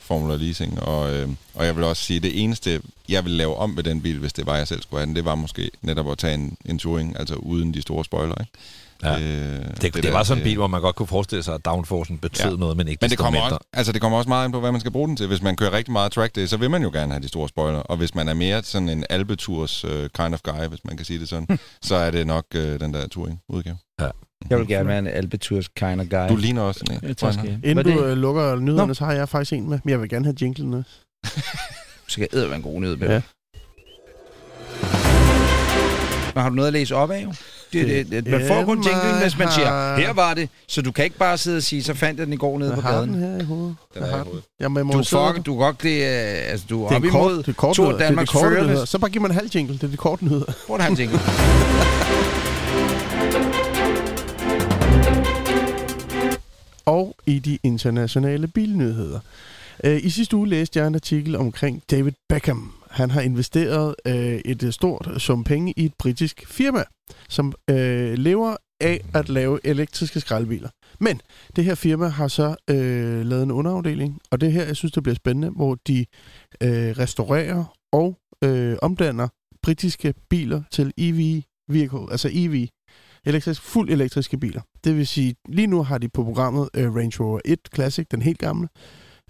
Formula 0.00 0.36
Leasing, 0.36 0.82
og, 0.82 1.14
øh, 1.14 1.28
og 1.54 1.66
jeg 1.66 1.76
vil 1.76 1.84
også 1.84 2.02
sige, 2.02 2.20
det 2.20 2.42
eneste, 2.42 2.80
jeg 3.08 3.24
vil 3.24 3.32
lave 3.32 3.56
om 3.56 3.70
med 3.70 3.82
den 3.82 4.02
bil, 4.02 4.18
hvis 4.18 4.32
det 4.32 4.46
var, 4.46 4.56
jeg 4.56 4.68
selv 4.68 4.82
skulle 4.82 5.00
have 5.00 5.06
den, 5.06 5.16
det 5.16 5.24
var 5.24 5.34
måske 5.34 5.70
netop 5.82 6.10
at 6.10 6.18
tage 6.18 6.34
en, 6.34 6.56
en 6.64 6.78
touring, 6.78 7.18
altså 7.18 7.34
uden 7.34 7.74
de 7.74 7.82
store 7.82 8.04
spoilere, 8.04 8.36
ikke? 8.40 8.52
Ja. 9.02 9.12
Øh, 9.14 9.20
Det, 9.20 9.82
det, 9.82 9.94
det 9.94 10.02
der, 10.02 10.12
var 10.12 10.22
sådan 10.22 10.42
en 10.42 10.44
bil, 10.44 10.56
hvor 10.56 10.66
man 10.66 10.80
godt 10.80 10.96
kunne 10.96 11.06
forestille 11.08 11.42
sig, 11.42 11.54
at 11.54 11.64
downforcen 11.64 12.18
betød 12.18 12.50
Ja. 12.50 12.56
noget, 12.56 12.76
men 12.76 12.88
ikke 12.88 12.98
Men 13.02 13.10
det 13.10 13.18
kommer, 13.18 13.40
mindre. 13.40 13.56
også, 13.58 13.68
altså 13.72 13.92
det 13.92 14.00
kommer 14.00 14.18
også 14.18 14.28
meget 14.28 14.44
ind 14.44 14.52
på, 14.52 14.60
hvad 14.60 14.72
man 14.72 14.80
skal 14.80 14.92
bruge 14.92 15.08
den 15.08 15.16
til. 15.16 15.26
Hvis 15.26 15.42
man 15.42 15.56
kører 15.56 15.72
rigtig 15.72 15.92
meget 15.92 16.12
track 16.12 16.36
day, 16.36 16.46
så 16.46 16.56
vil 16.56 16.70
man 16.70 16.82
jo 16.82 16.90
gerne 16.92 17.12
have 17.12 17.22
de 17.22 17.28
store 17.28 17.48
spoiler. 17.48 17.78
Og 17.78 17.96
hvis 17.96 18.14
man 18.14 18.28
er 18.28 18.34
mere 18.34 18.62
sådan 18.62 18.88
en 18.88 19.04
alpetours 19.10 19.84
uh, 19.84 19.90
kind 19.90 20.34
of 20.34 20.40
guy, 20.42 20.66
hvis 20.68 20.80
man 20.84 20.96
kan 20.96 21.06
sige 21.06 21.18
det 21.18 21.28
sådan, 21.28 21.58
så 21.82 21.94
er 21.94 22.10
det 22.10 22.26
nok 22.26 22.44
uh, 22.54 22.60
den 22.60 22.94
der 22.94 23.08
touring-udgave. 23.08 23.76
Jeg 24.50 24.58
vil 24.58 24.68
gerne 24.68 24.88
være 24.88 24.98
en 24.98 25.06
Alpetours 25.06 25.68
kind 25.68 26.00
of 26.00 26.06
guy. 26.10 26.28
Du 26.28 26.36
ligner 26.36 26.62
også 26.62 26.80
en. 26.90 27.08
Ja, 27.08 27.12
tak 27.12 27.32
skal. 27.32 27.60
Inden 27.64 27.84
du 27.84 27.90
det? 27.90 28.04
øh, 28.10 28.16
lukker 28.16 28.56
nyhederne, 28.56 28.86
Nå. 28.88 28.94
så 28.94 29.04
har 29.04 29.12
jeg 29.12 29.28
faktisk 29.28 29.52
en 29.52 29.68
med, 29.68 29.78
men 29.84 29.90
jeg 29.90 30.00
vil 30.00 30.08
gerne 30.08 30.24
have 30.24 30.34
jinglen 30.42 30.70
med. 30.70 30.82
Så 32.08 32.16
kan 32.16 32.28
jeg 32.32 32.42
være 32.48 32.56
en 32.56 32.62
god 32.62 32.80
nyhed, 32.80 32.96
Ja. 32.96 33.12
ja. 33.12 33.20
Men 36.34 36.42
har 36.42 36.48
du 36.48 36.54
noget 36.54 36.66
at 36.66 36.72
læse 36.72 36.94
op 36.94 37.10
af, 37.10 37.22
jo? 37.24 37.32
Det, 37.72 37.86
det, 37.86 38.10
det, 38.10 38.26
man 38.26 38.46
får 38.48 38.64
kun 38.64 38.84
jinglen, 38.84 39.22
hvis 39.22 39.38
man 39.38 39.48
siger, 39.50 39.96
her 39.96 40.12
var 40.12 40.34
det. 40.34 40.48
Så 40.68 40.82
du 40.82 40.92
kan 40.92 41.04
ikke 41.04 41.18
bare 41.18 41.38
sidde 41.38 41.56
og 41.56 41.62
sige, 41.62 41.82
så 41.82 41.94
fandt 41.94 42.18
jeg 42.18 42.26
den 42.26 42.34
i 42.34 42.36
går 42.36 42.58
nede 42.58 42.74
på 42.74 42.80
har 42.80 43.00
den 43.00 43.12
gaden. 43.12 43.22
her 43.22 43.40
i 43.40 43.44
hovedet. 43.44 43.76
Den 43.94 44.02
er 44.02 44.06
i 44.06 44.10
hovedet. 44.10 44.42
Du, 44.92 45.02
fuck, 45.02 45.46
du 45.46 45.52
kan 45.52 45.58
godt, 45.58 45.82
det 45.82 46.04
er, 46.06 46.10
altså, 46.50 46.66
du 46.70 46.84
er 46.84 46.88
Det 46.88 46.94
er 46.94 46.98
op 46.98 47.04
en 47.04 47.10
kort, 47.10 47.30
imod 47.32 47.42
det 47.42 47.48
er 47.48 47.52
kort 47.52 47.76
to 47.76 47.84
af 47.84 47.92
Det 47.92 48.02
er 48.02 48.06
Danmarks 48.06 48.32
førende. 48.32 48.86
Så 48.86 48.98
bare 48.98 49.10
giv 49.10 49.20
mig 49.20 49.28
en 49.28 49.34
halv 49.34 49.50
jingle. 49.54 49.74
Det 49.74 49.82
er 49.82 49.88
de 49.88 49.96
korte 49.96 50.24
nyheder. 50.24 50.52
Hvor 50.66 50.74
er 50.74 50.78
det, 50.78 50.84
han 50.84 50.94
jingle? 50.94 51.18
Og 56.86 57.16
i 57.26 57.38
de 57.38 57.58
internationale 57.62 58.46
bilnyheder. 58.46 59.20
Øh, 59.84 60.00
I 60.04 60.10
sidste 60.10 60.36
uge 60.36 60.48
læste 60.48 60.78
jeg 60.78 60.86
en 60.86 60.94
artikel 60.94 61.36
omkring 61.36 61.82
David 61.90 62.12
Beckham. 62.28 62.72
Han 62.96 63.10
har 63.10 63.20
investeret 63.20 63.94
øh, 64.06 64.14
et 64.44 64.62
øh, 64.62 64.72
stort 64.72 65.08
øh, 65.12 65.18
sum 65.18 65.44
penge 65.44 65.74
i 65.76 65.84
et 65.84 65.94
britisk 65.98 66.46
firma, 66.46 66.84
som 67.28 67.52
øh, 67.70 68.12
lever 68.18 68.56
af 68.80 69.04
at 69.14 69.28
lave 69.28 69.60
elektriske 69.64 70.20
skraldbiler. 70.20 70.68
Men 71.00 71.20
det 71.56 71.64
her 71.64 71.74
firma 71.74 72.06
har 72.08 72.28
så 72.28 72.54
øh, 72.70 73.26
lavet 73.26 73.42
en 73.42 73.50
underafdeling, 73.50 74.18
og 74.30 74.40
det 74.40 74.52
her, 74.52 74.64
jeg 74.64 74.76
synes, 74.76 74.92
det 74.92 75.02
bliver 75.02 75.16
spændende, 75.16 75.50
hvor 75.50 75.74
de 75.86 76.06
øh, 76.62 76.98
restaurerer 76.98 77.64
og 77.92 78.18
øh, 78.44 78.76
omdanner 78.82 79.28
britiske 79.62 80.14
biler 80.30 80.62
til 80.70 80.92
EV 80.98 81.42
vehicle, 81.68 82.06
altså 82.10 82.30
EV, 82.32 82.66
elektrisk, 83.26 83.62
fuld 83.62 83.90
elektriske 83.90 84.38
biler. 84.38 84.60
Det 84.84 84.96
vil 84.96 85.06
sige, 85.06 85.34
lige 85.48 85.66
nu 85.66 85.82
har 85.82 85.98
de 85.98 86.08
på 86.08 86.24
programmet 86.24 86.68
øh, 86.74 86.94
Range 86.94 87.24
Rover 87.24 87.40
1 87.44 87.58
Classic, 87.74 88.06
den 88.10 88.22
helt 88.22 88.38
gamle, 88.38 88.68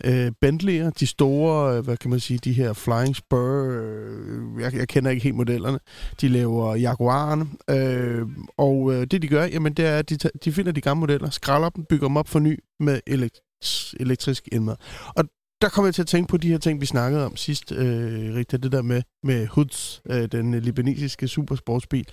øh, 0.05 0.33
Bentley'er, 0.45 0.91
de 1.01 1.07
store, 1.07 1.77
øh, 1.77 1.85
hvad 1.85 1.97
kan 1.97 2.11
man 2.11 2.21
sige, 2.21 2.39
de 2.39 2.53
her 2.53 2.73
Flying 2.73 3.17
Spur, 3.17 3.67
øh, 3.71 4.63
jeg, 4.63 4.75
jeg 4.75 4.89
kender 4.89 5.11
ikke 5.11 5.23
helt 5.23 5.37
modellerne, 5.37 5.79
de 6.21 6.29
laver 6.29 6.75
Jaguar'erne, 6.77 7.75
øh, 7.75 8.27
og 8.59 8.95
øh, 8.95 9.07
det 9.11 9.23
de 9.23 9.29
gør, 9.29 9.45
jamen 9.45 9.73
det 9.73 9.87
er, 9.87 9.99
at 9.99 10.11
de, 10.11 10.17
tager- 10.17 10.39
de 10.45 10.53
finder 10.53 10.73
de 10.73 10.81
gamle 10.81 11.01
modeller, 11.01 11.31
skralder 11.31 11.69
dem, 11.69 11.85
bygger 11.89 12.07
dem 12.09 12.17
op 12.17 12.29
for 12.29 12.39
ny 12.39 12.59
med 12.81 13.01
elekt- 13.11 13.95
elektrisk 14.01 14.49
indmad. 14.53 14.77
Og 15.17 15.25
der 15.61 15.69
kommer 15.69 15.87
jeg 15.87 15.95
til 15.95 16.03
at 16.03 16.09
tænke 16.09 16.29
på 16.29 16.37
de 16.37 16.49
her 16.49 16.59
ting, 16.59 16.81
vi 16.81 16.87
snakkede 16.87 17.27
om 17.27 17.37
sidst, 17.37 17.73
øh, 17.73 18.35
Rita, 18.35 18.57
det 18.57 18.73
der 18.73 18.83
med, 18.83 19.03
med 19.23 19.47
Hoods, 19.47 20.03
øh, 20.11 20.29
den 20.33 20.55
øh, 20.55 20.63
libanesiske 20.63 21.29
supersportsbil, 21.29 22.05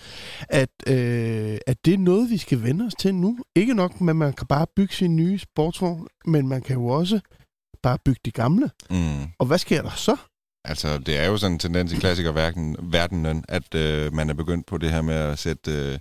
at, 0.49 0.69
øh, 0.87 1.57
at 1.67 1.77
det 1.85 1.93
er 1.93 1.97
noget, 1.97 2.29
vi 2.29 2.37
skal 2.37 2.63
vende 2.63 2.85
os 2.85 2.93
til 2.99 3.15
nu. 3.15 3.37
Ikke 3.55 3.73
nok, 3.73 4.01
men 4.01 4.17
man 4.17 4.33
kan 4.33 4.47
bare 4.47 4.65
bygge 4.75 4.93
sin 4.93 5.15
nye 5.15 5.37
sportsvogn, 5.39 6.07
men 6.25 6.47
man 6.47 6.61
kan 6.61 6.75
jo 6.75 6.85
også 6.85 7.19
bare 7.83 7.97
bygge 8.05 8.21
de 8.25 8.31
gamle. 8.31 8.69
Mm. 8.89 9.23
Og 9.39 9.45
hvad 9.45 9.57
sker 9.57 9.81
der 9.81 9.91
så? 9.95 10.15
Altså, 10.65 10.97
det 10.97 11.17
er 11.17 11.25
jo 11.25 11.37
sådan 11.37 11.53
en 11.53 11.59
tendens 11.59 11.93
i 11.93 11.95
klassikerverdenen, 11.95 12.75
verdenen, 12.81 13.45
at 13.49 13.75
øh, 13.75 14.13
man 14.13 14.29
er 14.29 14.33
begyndt 14.33 14.65
på 14.65 14.77
det 14.77 14.91
her 14.91 15.01
med 15.01 15.15
at 15.15 15.39
sætte 15.39 15.71
øh, 15.71 15.99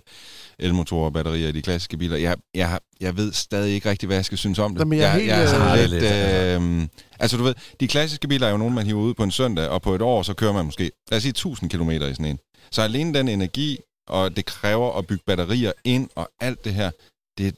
elmotorer 0.59 1.05
og 1.05 1.13
batterier 1.13 1.47
i 1.47 1.51
de 1.51 1.61
klassiske 1.61 1.97
biler. 1.97 2.17
Jeg, 2.17 2.37
jeg, 2.55 2.79
jeg 3.01 3.17
ved 3.17 3.33
stadig 3.33 3.73
ikke 3.73 3.89
rigtig, 3.89 4.07
hvad 4.07 4.17
jeg 4.17 4.25
skal 4.25 4.37
synes 4.37 4.59
om 4.59 4.73
det. 4.73 4.79
Jamen, 4.79 4.99
jeg 4.99 5.09
er 5.09 5.13
helt, 5.13 5.27
jeg, 5.27 5.37
jeg 5.37 5.43
er 5.43 5.47
sådan 5.47 5.83
øh, 5.83 5.89
lidt... 5.89 6.03
altså. 6.03 6.81
Øh, 6.81 6.87
altså, 7.19 7.37
du 7.37 7.43
ved, 7.43 7.55
de 7.79 7.87
klassiske 7.87 8.27
biler 8.27 8.47
er 8.47 8.51
jo 8.51 8.57
nogle, 8.57 8.75
man 8.75 8.85
hiver 8.85 9.01
ud 9.01 9.13
på 9.13 9.23
en 9.23 9.31
søndag, 9.31 9.67
og 9.67 9.81
på 9.81 9.95
et 9.95 10.01
år, 10.01 10.23
så 10.23 10.33
kører 10.33 10.53
man 10.53 10.65
måske, 10.65 10.91
lad 11.11 11.17
os 11.17 11.23
sige, 11.23 11.29
1000 11.29 11.69
km 11.69 11.89
i 11.89 11.99
sådan 11.99 12.25
en. 12.25 12.39
Så 12.71 12.81
alene 12.81 13.13
den 13.13 13.27
energi, 13.27 13.79
og 14.07 14.35
det 14.35 14.45
kræver 14.45 14.97
at 14.97 15.07
bygge 15.07 15.23
batterier 15.27 15.71
ind, 15.83 16.09
og 16.15 16.29
alt 16.39 16.65
det 16.65 16.73
her, 16.73 16.91
det, 17.37 17.55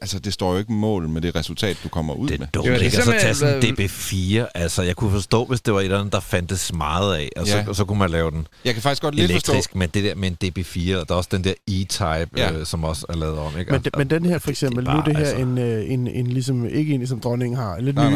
altså, 0.00 0.18
det 0.18 0.32
står 0.32 0.52
jo 0.52 0.58
ikke 0.58 0.72
mål 0.72 1.08
med 1.08 1.20
det 1.22 1.34
resultat, 1.36 1.78
du 1.84 1.88
kommer 1.88 2.14
ud 2.14 2.28
Det 2.28 2.38
med. 2.38 2.46
er 2.46 2.50
dumt, 2.50 2.64
Det 2.64 2.72
var 2.72 2.78
ikke? 2.78 2.96
ligesom, 2.96 3.12
Altså, 3.12 3.26
tage 3.26 3.34
sådan 3.34 3.64
en 3.64 3.74
DB4. 3.74 4.46
Altså, 4.54 4.82
jeg 4.82 4.96
kunne 4.96 5.10
forstå, 5.10 5.44
hvis 5.44 5.60
det 5.60 5.74
var 5.74 5.80
et 5.80 5.84
eller 5.84 5.98
andet, 5.98 6.12
der 6.12 6.20
fandtes 6.20 6.72
meget 6.74 7.16
af, 7.16 7.28
og, 7.36 7.46
så, 7.46 7.56
Ja. 7.56 7.64
og 7.68 7.76
så 7.76 7.84
kunne 7.84 7.98
man 7.98 8.10
lave 8.10 8.30
den 8.30 8.46
Jeg 8.64 8.74
kan 8.74 8.82
faktisk 8.82 9.02
godt 9.02 9.14
lidt 9.14 9.32
forstå... 9.32 9.52
elektrisk, 9.52 9.74
men 9.74 9.88
det 9.94 10.04
der 10.04 10.14
med 10.14 10.28
en 10.30 10.36
DB4, 10.44 10.96
og 11.00 11.08
der 11.08 11.14
er 11.14 11.18
også 11.18 11.28
den 11.32 11.44
der 11.44 11.52
E-Type, 11.70 12.30
Ja. 12.36 12.52
øh, 12.52 12.66
som 12.66 12.84
også 12.84 13.06
er 13.08 13.16
lavet 13.16 13.38
om, 13.38 13.58
ikke? 13.58 13.72
Men, 13.72 13.80
de, 13.84 13.90
men 13.96 14.10
den 14.10 14.24
her 14.26 14.38
for 14.38 14.50
eksempel, 14.50 14.84
det 14.86 14.90
er 14.90 14.94
nu 14.94 15.00
er 15.00 15.04
det 15.04 15.14
bare, 15.14 15.22
her 15.24 15.30
altså- 15.30 15.42
en, 15.42 15.58
øh, 15.58 15.90
en, 15.92 16.06
en, 16.08 16.26
ligesom, 16.26 16.66
ikke 16.68 16.94
en, 16.94 17.06
som 17.06 17.20
dronningen 17.20 17.56
har, 17.58 17.80
lidt 17.80 17.96
Nej, 17.96 18.10
nej. 18.10 18.14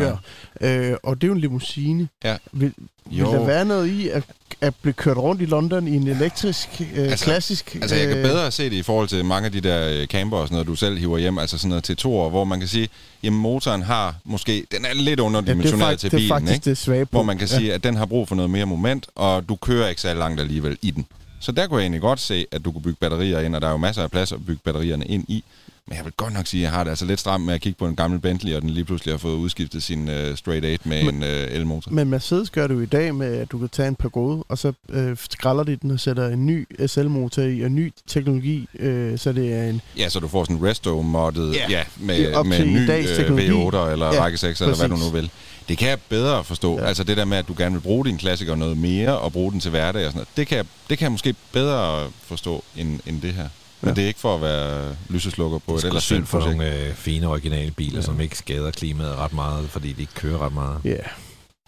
nyere. 0.60 0.90
Øh, 0.90 0.96
og 1.02 1.16
det 1.16 1.24
er 1.24 1.28
jo 1.28 1.34
en 1.34 1.40
limousine. 1.40 2.08
Ja. 2.24 2.36
Vil, 2.52 2.72
vil 3.10 3.18
Jo. 3.18 3.32
der 3.32 3.44
være 3.46 3.64
noget 3.64 3.86
i 3.86 4.08
at, 4.08 4.22
at 4.60 4.74
blive 4.82 4.92
kørt 4.92 5.16
rundt 5.16 5.42
i 5.42 5.44
London 5.44 5.88
i 5.88 5.96
en 5.96 6.08
elektrisk, 6.08 6.68
øh, 6.94 6.98
Altså- 6.98 7.24
klassisk... 7.24 7.74
Altså, 7.74 7.96
jeg 7.96 8.08
kan 8.08 8.16
øh, 8.16 8.24
bedre 8.24 8.50
se 8.50 8.64
det 8.64 8.72
i 8.72 8.82
forhold 8.82 9.08
til 9.08 9.24
mange 9.24 9.46
af 9.46 9.52
de 9.52 9.60
der 9.60 9.88
øh, 9.88 10.06
camper 10.06 10.36
og 10.36 10.46
sådan 10.46 10.54
noget, 10.54 10.66
du 10.66 10.74
selv 10.74 10.98
hiver 10.98 11.18
hjem, 11.18 11.38
altså 11.38 11.58
sådan 11.58 11.68
noget 11.68 11.84
til 11.84 11.96
to 11.96 12.28
hvor 12.28 12.44
man 12.44 12.58
kan 12.58 12.68
sige, 12.68 12.88
jamen 13.22 13.40
motoren 13.40 13.82
har 13.82 14.14
måske, 14.24 14.66
den 14.72 14.84
er 14.84 14.94
lidt 14.94 15.20
ja, 15.20 15.22
er 15.24 15.26
underdimensioneret 15.26 15.90
fakt, 15.90 16.00
til 16.00 16.10
det 16.10 16.16
er 16.16 16.18
bilen, 16.18 16.30
faktisk 16.30 16.54
ikke? 16.54 16.70
det 16.70 16.78
svage 16.78 17.04
på. 17.06 17.10
hvor 17.10 17.22
man 17.22 17.38
kan 17.38 17.48
sige, 17.48 17.74
at 17.74 17.84
den 17.84 17.96
har 17.96 18.06
brug 18.06 18.28
for 18.28 18.34
noget 18.34 18.50
mere 18.50 18.66
moment, 18.66 19.06
og 19.14 19.48
du 19.48 19.56
kører 19.56 19.88
ikke 19.88 20.00
så 20.00 20.14
langt 20.14 20.40
alligevel 20.40 20.78
i 20.82 20.90
den. 20.90 21.06
Så 21.40 21.52
der 21.52 21.66
kunne 21.66 21.78
jeg 21.78 21.84
egentlig 21.84 22.00
godt 22.00 22.20
se, 22.20 22.46
at 22.52 22.64
du 22.64 22.72
kunne 22.72 22.82
bygge 22.82 22.96
batterier 23.00 23.40
ind, 23.40 23.54
og 23.54 23.60
der 23.60 23.66
er 23.68 23.72
jo 23.72 23.76
masser 23.76 24.02
af 24.02 24.10
plads 24.10 24.32
at 24.32 24.46
bygge 24.46 24.60
batterierne 24.64 25.04
ind 25.04 25.24
i. 25.28 25.44
Men 25.90 25.96
jeg 25.96 26.04
vil 26.04 26.12
godt 26.16 26.32
nok 26.34 26.46
sige, 26.46 26.60
at 26.60 26.62
jeg 26.62 26.70
har 26.70 26.84
det 26.84 26.90
altså 26.90 27.04
lidt 27.04 27.20
stramt 27.20 27.44
med 27.44 27.54
at 27.54 27.60
kigge 27.60 27.78
på 27.78 27.86
en 27.86 27.96
gammel 27.96 28.20
Bentley, 28.20 28.54
og 28.54 28.62
den 28.62 28.70
lige 28.70 28.84
pludselig 28.84 29.12
har 29.14 29.18
fået 29.18 29.34
udskiftet 29.34 29.82
sin 29.82 30.08
uh, 30.08 30.14
straight 30.36 30.64
8 30.64 30.78
med 30.88 31.04
Men- 31.04 31.14
en 31.14 31.22
uh, 31.22 31.28
elmotor. 31.28 31.90
Men 31.90 32.10
Mercedes 32.10 32.50
gør 32.50 32.66
det 32.66 32.74
jo 32.74 32.80
i 32.80 32.86
dag 32.86 33.14
med, 33.14 33.34
at 33.36 33.52
du 33.52 33.58
kan 33.58 33.68
tage 33.68 33.88
en 33.88 33.94
Pagode, 33.96 34.44
og 34.48 34.58
så 34.58 34.72
øh, 34.88 35.16
skralder 35.30 35.62
de 35.64 35.76
den 35.76 35.90
og 35.90 36.00
sætter 36.00 36.28
en 36.28 36.46
ny 36.46 36.68
SL-motor 36.86 37.42
i, 37.42 37.60
og 37.60 37.70
ny 37.70 37.92
teknologi, 38.06 38.68
øh, 38.78 39.18
så 39.18 39.32
det 39.32 39.52
er 39.52 39.62
en... 39.68 39.80
Ja, 39.96 40.08
så 40.08 40.20
du 40.20 40.28
får 40.28 40.44
sådan 40.44 40.56
en 40.56 40.62
resto-moddet 40.64 41.54
Ja. 41.54 41.66
ja, 41.70 41.82
med, 41.96 42.44
med 42.44 42.58
en 42.60 42.72
ny 42.72 42.90
øh, 42.90 43.16
teknologi. 43.16 43.48
V8 43.48 43.90
eller 43.90 44.14
Ja, 44.14 44.22
række 44.22 44.38
6, 44.38 44.60
eller 44.60 44.76
hvad 44.76 44.88
du 44.88 44.96
nu 44.96 45.10
vil. 45.10 45.30
Det 45.68 45.78
kan 45.78 45.88
jeg 45.88 45.98
bedre 46.08 46.44
forstå. 46.44 46.78
Ja. 46.78 46.84
Altså 46.84 47.04
det 47.04 47.16
der 47.16 47.24
med, 47.24 47.36
at 47.36 47.48
du 47.48 47.54
gerne 47.58 47.74
vil 47.74 47.80
bruge 47.80 48.04
din 48.04 48.18
klassiker 48.18 48.54
noget 48.54 48.76
mere, 48.76 49.18
og 49.18 49.32
bruge 49.32 49.52
den 49.52 49.60
til 49.60 49.70
hverdag 49.70 50.06
og 50.06 50.12
sådan 50.12 50.16
noget. 50.18 50.28
Det 50.36 50.46
kan 50.46 50.56
jeg, 50.56 50.64
det 50.90 50.98
kan 50.98 51.04
jeg 51.04 51.12
måske 51.12 51.34
bedre 51.52 52.08
forstå, 52.24 52.64
end, 52.76 53.00
end 53.06 53.20
det 53.22 53.32
her. 53.32 53.48
Men 53.80 53.88
Ja. 53.88 53.94
det 53.94 54.04
er 54.04 54.08
ikke 54.08 54.20
for 54.20 54.34
at 54.34 54.40
være 54.42 54.96
lyseslukker 55.08 55.58
på 55.58 55.72
Det 55.72 55.78
et 55.78 55.84
er 55.84 55.88
ellers 55.88 56.04
synd 56.04 56.26
for 56.26 56.38
nogle 56.38 56.86
øh, 56.88 56.94
fine 56.94 57.26
originale 57.28 57.70
biler, 57.70 57.96
ja. 57.96 58.02
som 58.02 58.20
ikke 58.20 58.38
skader 58.38 58.70
klimaet 58.70 59.16
ret 59.16 59.32
meget, 59.32 59.70
fordi 59.70 59.92
de 59.92 60.00
ikke 60.00 60.14
kører 60.14 60.38
ret 60.46 60.52
meget. 60.54 60.80
Ja. 60.84 60.90
Yeah. 60.90 61.04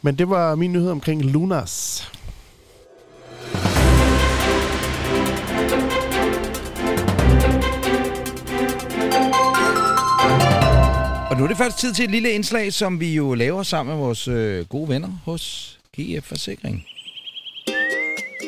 Men 0.02 0.18
det 0.18 0.28
var 0.30 0.54
min 0.54 0.72
nyhed 0.72 0.90
omkring 0.90 1.24
Lunas. 1.24 2.08
Og 11.30 11.38
nu 11.38 11.44
er 11.44 11.48
det 11.48 11.56
faktisk 11.56 11.76
tid 11.76 11.92
til 11.94 12.04
et 12.04 12.10
lille 12.10 12.30
indslag, 12.30 12.72
som 12.72 13.00
vi 13.00 13.14
jo 13.14 13.34
laver 13.34 13.62
sammen 13.62 13.96
med 13.96 14.04
vores 14.04 14.28
øh, 14.28 14.64
gode 14.66 14.88
venner 14.88 15.08
hos 15.24 15.78
GF 16.00 16.24
Forsikring. 16.24 16.84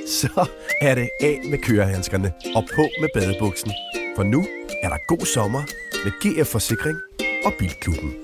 Så 0.20 0.48
er 0.80 0.94
det 0.94 1.10
af 1.20 1.40
med 1.50 1.58
kørehandskerne 1.58 2.32
og 2.54 2.64
på 2.74 2.88
med 3.00 3.08
badebuksen. 3.14 3.72
For 4.16 4.22
nu 4.22 4.46
er 4.82 4.88
der 4.88 4.96
god 5.06 5.26
sommer 5.26 5.62
med 6.04 6.12
GF 6.20 6.48
Forsikring 6.48 6.98
og 7.44 7.52
Bilklubben. 7.58 8.14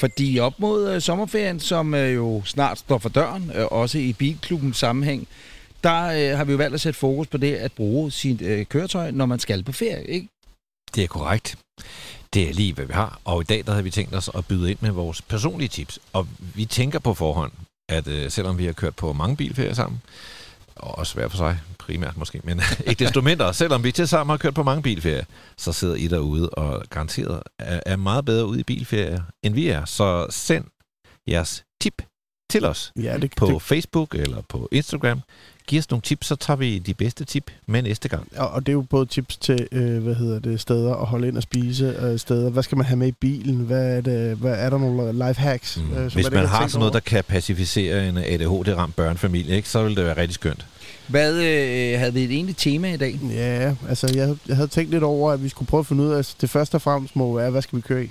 Fordi 0.00 0.38
op 0.38 0.52
mod 0.58 0.94
øh, 0.94 1.00
sommerferien, 1.00 1.60
som 1.60 1.94
øh, 1.94 2.14
jo 2.14 2.42
snart 2.44 2.78
står 2.78 2.98
for 2.98 3.08
døren, 3.08 3.50
øh, 3.54 3.66
også 3.70 3.98
i 3.98 4.12
bilklubbens 4.12 4.76
sammenhæng, 4.76 5.28
der 5.84 6.04
øh, 6.04 6.36
har 6.36 6.44
vi 6.44 6.52
jo 6.52 6.58
valgt 6.58 6.74
at 6.74 6.80
sætte 6.80 6.98
fokus 6.98 7.26
på 7.26 7.36
det 7.36 7.54
at 7.54 7.72
bruge 7.72 8.10
sit 8.10 8.42
øh, 8.42 8.66
køretøj, 8.66 9.10
når 9.10 9.26
man 9.26 9.38
skal 9.38 9.64
på 9.64 9.72
ferie. 9.72 10.04
Ikke? 10.04 10.28
Det 10.94 11.04
er 11.04 11.08
korrekt. 11.08 11.58
Det 12.34 12.48
er 12.48 12.52
lige, 12.52 12.74
hvad 12.74 12.84
vi 12.84 12.92
har. 12.92 13.20
Og 13.24 13.40
i 13.40 13.44
dag 13.44 13.64
der 13.66 13.70
havde 13.70 13.84
vi 13.84 13.90
tænkt 13.90 14.14
os 14.14 14.30
at 14.34 14.46
byde 14.46 14.70
ind 14.70 14.78
med 14.80 14.90
vores 14.90 15.22
personlige 15.22 15.68
tips. 15.68 15.98
Og 16.12 16.28
vi 16.54 16.64
tænker 16.64 16.98
på 16.98 17.14
forhånd, 17.14 17.52
at 17.88 18.08
øh, 18.08 18.30
selvom 18.30 18.58
vi 18.58 18.66
har 18.66 18.72
kørt 18.72 18.96
på 18.96 19.12
mange 19.12 19.36
bilferier 19.36 19.74
sammen, 19.74 20.02
og 20.76 20.98
også 20.98 21.14
hver 21.14 21.28
for 21.28 21.36
sig, 21.36 21.58
primært 21.78 22.16
måske, 22.16 22.40
men 22.44 22.60
ikke 22.86 23.04
desto 23.04 23.20
mindre, 23.20 23.54
selvom 23.54 23.84
vi 23.84 23.92
til 23.92 24.08
sammen 24.08 24.32
har 24.32 24.38
kørt 24.38 24.54
på 24.54 24.62
mange 24.62 24.82
bilferier, 24.82 25.24
så 25.56 25.72
sidder 25.72 25.94
I 25.94 26.08
derude 26.08 26.50
og 26.50 26.84
garanteret 26.90 27.42
er, 27.58 27.80
er 27.86 27.96
meget 27.96 28.24
bedre 28.24 28.46
ude 28.46 28.60
i 28.60 28.62
bilferier, 28.62 29.22
end 29.42 29.54
vi 29.54 29.68
er. 29.68 29.84
Så 29.84 30.26
send 30.30 30.64
jeres 31.28 31.64
tip 31.80 32.02
til 32.50 32.64
os 32.64 32.92
Ja, 32.96 33.18
det, 33.18 33.32
på 33.36 33.46
det, 33.46 33.62
Facebook 33.62 34.14
eller 34.14 34.40
på 34.40 34.68
Instagram. 34.72 35.20
Giv 35.66 35.78
os 35.78 35.90
nogle 35.90 36.02
tips, 36.02 36.26
så 36.26 36.36
tager 36.36 36.56
vi 36.56 36.78
de 36.78 36.94
bedste 36.94 37.24
tip 37.24 37.50
med 37.66 37.82
næste 37.82 38.08
gang. 38.08 38.28
og, 38.36 38.48
og 38.48 38.66
det 38.66 38.72
er 38.72 38.74
jo 38.74 38.82
både 38.82 39.06
tips 39.06 39.36
til, 39.36 39.68
øh, 39.72 40.02
hvad 40.02 40.14
hedder 40.14 40.38
det, 40.38 40.60
steder 40.60 40.94
at 40.94 41.06
holde 41.06 41.28
ind 41.28 41.36
og 41.36 41.42
spise, 41.42 41.96
øh, 42.02 42.18
steder. 42.18 42.50
Hvad 42.50 42.62
skal 42.62 42.76
man 42.76 42.86
have 42.86 42.96
med 42.96 43.08
i 43.08 43.12
bilen? 43.12 43.56
Hvad 43.56 43.96
er, 43.96 44.00
det, 44.00 44.36
hvad 44.36 44.54
er 44.58 44.70
der 44.70 44.78
nogle 44.78 45.12
life 45.28 45.40
hacks? 45.40 45.76
Mm. 45.76 45.96
øh, 45.96 46.12
Hvis 46.12 46.30
man 46.30 46.46
har 46.46 46.66
sådan 46.68 46.78
noget, 46.78 46.90
over? 46.90 46.90
der 46.90 47.00
kan 47.00 47.24
pacificere 47.24 48.08
en 48.08 48.18
ADHD-ramt 48.18 48.96
børnefamilie, 48.96 49.56
ikke, 49.56 49.68
så 49.68 49.82
vil 49.82 49.96
det 49.96 50.04
være 50.04 50.16
rigtig 50.16 50.34
skønt. 50.34 50.66
Hvad 51.06 51.34
øh, 51.34 51.98
havde 51.98 52.14
vi 52.14 52.24
et 52.24 52.30
egentligt 52.30 52.58
tema 52.58 52.94
i 52.94 52.96
dag? 52.96 53.18
Ja, 53.30 53.74
altså 53.88 54.12
jeg, 54.14 54.36
jeg 54.48 54.56
havde 54.56 54.68
tænkt 54.68 54.90
lidt 54.90 55.02
over, 55.02 55.32
at 55.32 55.42
vi 55.42 55.48
skulle 55.48 55.66
prøve 55.68 55.80
at 55.80 55.86
finde 55.86 56.02
ud 56.04 56.10
af, 56.12 56.16
altså, 56.16 56.34
det 56.40 56.50
første 56.50 56.74
og 56.74 56.82
fremmest 56.82 57.16
må 57.16 57.36
være, 57.36 57.50
hvad 57.50 57.62
skal 57.62 57.76
vi 57.76 57.80
køre 57.80 58.04
i? 58.04 58.10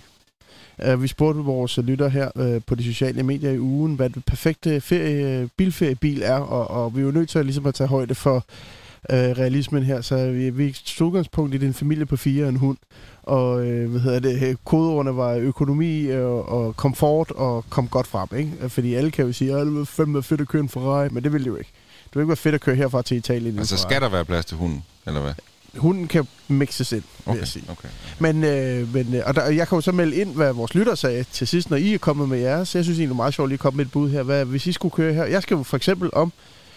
Uh, 0.88 1.02
vi 1.02 1.08
spurgte 1.08 1.42
vores 1.42 1.78
lytter 1.78 2.08
her 2.08 2.30
uh, 2.36 2.62
på 2.68 2.76
de 2.76 2.84
sociale 2.84 3.24
medier 3.24 3.52
i 3.52 3.60
ugen, 3.60 3.96
hvad 3.96 4.10
det 4.10 4.26
perfekte 4.26 4.82
ferie, 4.82 5.50
bilferiebil 5.58 6.22
er, 6.22 6.36
og, 6.36 6.84
og 6.84 6.96
vi 6.96 7.02
er 7.02 7.06
jo 7.06 7.12
nødt 7.12 7.30
til 7.30 7.40
at, 7.40 7.46
ligesom 7.46 7.66
at 7.66 7.74
tage 7.74 7.88
højde 7.88 8.16
for 8.16 8.36
uh, 8.36 9.16
realismen 9.16 9.84
her, 9.84 10.02
så 10.02 10.32
vi, 10.32 10.50
vi 10.50 10.76
tog 10.86 11.08
udgangspunkt 11.08 11.56
i 11.56 11.58
din 11.58 11.74
familie 11.74 12.06
på 12.06 12.18
fire 12.18 12.44
og 12.44 12.50
en 12.50 12.56
hund, 12.56 12.78
og 13.24 13.56
uh, 13.56 13.86
hvad 13.86 14.00
hedder 14.00 14.20
det, 14.20 14.58
kodeordene 14.66 15.18
var 15.18 15.34
økonomi 15.34 16.10
og, 16.10 16.50
og 16.50 16.76
komfort 16.76 17.32
og 17.32 17.66
kom 17.70 17.88
godt 17.88 18.08
frem, 18.08 18.28
ikke? 18.38 18.70
Fordi 18.70 18.94
alle 18.94 19.12
kan 19.12 19.26
jo 19.26 19.32
sige, 19.32 19.54
at 19.54 19.66
det 19.66 19.76
var 19.76 19.84
fandme 19.84 20.24
fedt 20.24 20.42
at 20.42 20.48
køre 20.48 20.62
en 20.62 20.70
Ferrari, 20.70 21.10
men 21.12 21.24
det 21.24 21.34
vil 21.34 21.42
det 21.42 21.48
jo 21.48 21.56
ikke. 21.56 21.72
Det 22.06 22.16
vil 22.16 22.22
ikke 22.22 22.30
være 22.30 22.36
fedt 22.36 22.56
at 22.56 22.62
køre 22.62 22.76
herfra 22.76 23.02
til 23.02 23.18
Italien. 23.18 23.60
Altså 23.60 23.78
skal 23.78 24.02
der 24.02 24.10
være 24.10 24.26
plads 24.26 24.46
til 24.46 24.58
hunden, 24.58 24.84
eller 25.08 25.22
hvad? 25.22 25.34
Hunden 25.78 26.08
kan 26.08 26.28
mixes 26.48 26.92
ind, 26.92 27.02
vil 27.02 27.32
Okay, 27.32 27.40
jeg 27.40 27.48
sige. 27.48 27.64
okay. 27.70 27.90
Men, 28.20 28.44
øh, 28.44 28.94
men 28.94 29.14
øh, 29.16 29.22
og 29.26 29.36
der, 29.36 29.46
jeg 29.46 29.68
kan 29.68 29.76
jo 29.76 29.82
så 29.82 29.92
melde 29.92 30.16
ind, 30.16 30.36
hvad 30.36 30.54
vores 30.54 30.76
lytter 30.76 30.96
sagde 30.96 31.26
til 31.32 31.48
sidst, 31.48 31.70
når 31.70 31.78
I 31.78 31.94
er 31.94 31.98
kommet 31.98 32.30
med 32.30 32.40
jeres. 32.40 32.76
Jeg 32.76 32.84
synes 32.84 32.98
egentlig, 33.00 33.08
det 33.10 33.14
er 33.14 33.16
meget 33.24 33.34
sjovt 33.34 33.50
lige 33.50 33.56
at 33.56 33.60
komme 33.60 33.78
med 33.78 33.86
et 33.86 33.92
bud 33.92 34.10
her. 34.10 34.24
Hvad, 34.24 34.46
hvis 34.46 34.68
I 34.68 34.72
skulle 34.72 34.92
køre 34.92 35.14
her. 35.14 35.26
Jeg 35.26 35.42
skal 35.42 35.56
jo 35.58 35.64
for 35.64 35.78
eksempel 35.78 36.10
om 36.14 36.34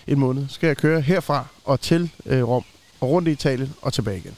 en 0.07 0.19
måned, 0.19 0.45
skal 0.49 0.67
jeg 0.67 0.77
køre 0.77 1.01
herfra 1.01 1.47
og 1.65 1.81
til 1.81 2.11
øh, 2.27 2.49
Rom, 2.49 2.65
og 3.01 3.11
rundt 3.11 3.29
i 3.29 3.31
Italien 3.33 3.75
og 3.83 3.93
tilbage 3.93 4.19
igen. 4.19 4.35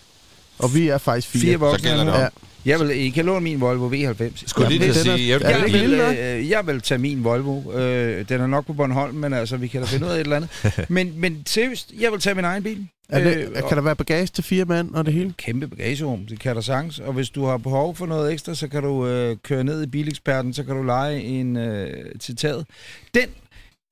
Og 0.59 0.75
vi 0.75 0.88
er 0.88 0.99
faktisk 0.99 1.29
fire. 1.29 1.40
Fire 1.42 1.57
voksne. 1.57 1.88
gælder 1.88 2.05
det 2.05 2.12
om. 2.14 2.20
Ja. 2.20 2.29
Jeg 2.64 2.81
vil, 2.81 2.90
I 2.90 3.09
kan 3.11 3.25
låne 3.25 3.40
min 3.40 3.61
Volvo 3.61 3.88
V90. 3.88 4.42
Skulle 4.46 4.68
lige 4.68 4.81
til 4.81 4.88
at 4.88 4.96
sige, 4.96 5.29
jeg, 5.29 5.40
Jeg 5.42 5.62
vil, 5.73 5.92
øh, 5.94 6.51
jeg 6.51 6.66
vil 6.66 6.81
tage 6.81 6.99
min 6.99 7.25
Volvo. 7.25 7.73
Øh, 7.73 8.29
den 8.29 8.40
er 8.40 8.46
nok 8.46 8.66
på 8.66 8.73
Bornholm, 8.73 9.14
men 9.14 9.33
altså, 9.33 9.57
vi 9.57 9.68
kan 9.68 9.81
da 9.81 9.87
finde 9.87 10.07
ud 10.07 10.11
af 10.11 10.14
et 10.14 10.20
eller 10.20 10.37
andet. 10.37 10.51
Men, 10.88 11.12
men 11.16 11.42
seriøst, 11.46 11.92
jeg 12.01 12.12
vil 12.12 12.20
tage 12.20 12.35
min 12.35 12.44
egen 12.44 12.62
bil. 12.62 12.87
Er 13.09 13.25
det, 13.25 13.37
Øh, 13.37 13.68
kan 13.68 13.77
der 13.77 13.81
være 13.83 13.96
bagage 13.96 14.27
til 14.27 14.44
fire 14.44 14.64
mand 14.64 14.94
og 14.94 15.07
det 15.07 15.14
hele? 15.14 15.33
kæmpe 15.38 15.68
bagagerum, 15.68 16.27
det 16.27 16.38
kan 16.40 16.55
der 16.55 16.61
sagtens. 16.61 16.99
Og 16.99 17.12
hvis 17.12 17.31
du 17.31 17.44
har 17.44 17.57
behov 17.57 17.96
for 17.96 18.07
noget 18.07 18.33
ekstra, 18.33 18.55
så 18.55 18.68
kan 18.68 18.83
du 18.83 19.07
øh, 19.07 19.37
køre 19.44 19.64
ned 19.64 19.83
i 19.83 19.87
bileksperten, 19.87 20.55
så 20.55 20.64
kan 20.64 20.77
du 20.77 20.83
lege 20.83 21.23
en 21.23 21.57
øh, 21.57 22.05
til 22.20 22.37
taget. 22.37 22.66
Den, 23.14 23.29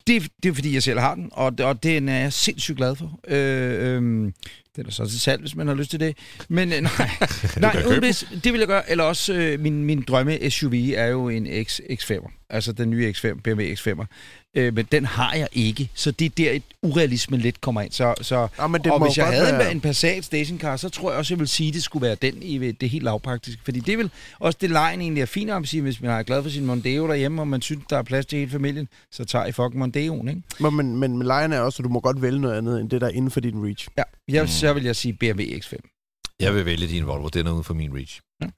det, 0.07 0.28
det 0.42 0.48
er 0.48 0.54
fordi, 0.54 0.74
jeg 0.74 0.83
selv 0.83 0.98
har 0.98 1.14
den, 1.14 1.28
og, 1.33 1.52
og 1.62 1.83
den 1.83 2.09
er 2.09 2.18
jeg 2.18 2.33
sindssygt 2.33 2.76
glad 2.76 2.96
for. 2.96 3.18
Øh, 3.28 3.96
øh, 4.02 4.33
Den 4.76 4.87
er 4.87 4.90
så 4.90 5.07
til 5.07 5.20
salg, 5.20 5.40
hvis 5.40 5.57
man 5.57 5.66
har 5.68 5.74
lyst 5.74 5.90
til 5.90 6.00
det. 6.00 6.16
Men 6.48 6.72
øh, 6.72 6.81
nej, 6.83 7.11
nej 7.61 7.98
hvis, 7.98 8.26
det 8.44 8.52
vil 8.52 8.59
jeg 8.59 8.68
gøre. 8.68 8.90
Eller 8.90 9.04
også, 9.04 9.35
øh, 9.35 9.61
min, 9.61 9.85
min 9.85 10.04
drømme 10.09 10.50
SUV 10.50 10.74
er 10.96 11.07
jo 11.07 11.28
en 11.28 11.64
X, 11.64 11.81
X5'er. 11.81 12.31
Altså 12.50 12.72
den 12.72 12.90
nye 12.90 13.12
X5, 13.16 13.40
BMW 13.44 13.62
X5'er. 13.62 14.04
Øh, 14.54 14.74
men 14.74 14.87
den 14.92 15.04
har 15.04 15.35
jeg 15.35 15.48
ikke, 15.52 15.90
så 15.94 16.11
det 16.11 16.24
er 16.24 16.31
der, 16.37 16.50
et 16.50 16.62
urealismen 16.83 17.40
lidt 17.40 17.61
kommer 17.61 17.81
ind. 17.83 17.92
Så, 17.92 18.14
så, 18.20 18.48
Ja, 18.59 18.66
men 18.66 18.85
det 18.85 18.92
og 18.92 19.07
hvis 19.07 19.18
jeg 19.18 19.26
havde 19.26 19.52
være- 19.59 19.70
en, 19.70 19.76
en 19.76 19.81
Passat 19.81 20.24
stationcar, 20.24 20.76
så 20.76 20.88
tror 20.88 21.11
jeg 21.11 21.18
også, 21.18 21.35
jeg 21.35 21.38
vil 21.38 21.48
sige, 21.48 21.68
at 21.68 21.74
det 21.74 21.83
skulle 21.83 22.07
være 22.07 22.14
den 22.22 22.42
i 22.42 22.72
det 22.72 22.90
helt 22.90 23.04
lavpraktiske. 23.04 23.61
Fordi 23.64 23.81
det 23.81 23.98
vil 23.98 24.11
også 24.38 24.59
det 24.61 24.70
lejen 24.70 25.00
egentlig 25.00 25.20
er 25.22 25.26
fint 25.26 25.50
om 25.50 25.62
at 25.62 25.68
sige, 25.68 25.83
hvis 25.83 26.00
man 26.00 26.11
er 26.11 26.22
glad 26.22 26.42
for 26.42 26.50
sin 26.50 26.64
Mondeo 26.64 27.09
derhjemme, 27.09 27.42
og 27.42 27.49
man 27.49 27.62
synes, 27.62 27.84
der 27.90 27.99
er 27.99 28.03
plads 28.03 28.26
til 28.26 28.38
hele 28.38 28.51
familien, 28.51 28.88
så 29.12 29.24
tager 29.24 29.47
I 29.47 29.53
fucking 29.53 29.78
Mondeoen, 29.78 30.28
ikke? 30.28 30.42
Men, 30.61 30.76
men, 30.76 30.97
men, 30.97 31.18
men 31.18 31.26
lejen 31.26 31.53
er 31.53 31.61
også, 31.61 31.82
at 31.82 31.84
du 31.84 31.88
må 31.88 32.01
godt 32.01 32.22
vælge 32.22 32.40
noget 32.40 32.59
andet, 32.59 32.80
end 32.80 32.90
det, 32.90 33.01
der 33.01 33.07
er 33.07 33.11
inden 33.11 33.30
for 33.30 33.40
din 33.40 33.64
reach. 33.66 33.88
Ja, 33.99 34.03
jeg, 34.29 34.49
så 34.49 34.72
vil 34.72 34.85
jeg 34.85 34.97
sige 34.97 35.12
BMW 35.12 35.41
X5. 35.43 35.74
Jeg 36.41 36.55
vil 36.55 36.64
vælge 36.66 36.87
din 36.87 37.07
Volvo. 37.07 37.29
Den 37.29 37.47
er 37.47 37.51
uden 37.53 37.64
for 37.64 37.74
min 37.74 37.91
reach. 37.95 38.20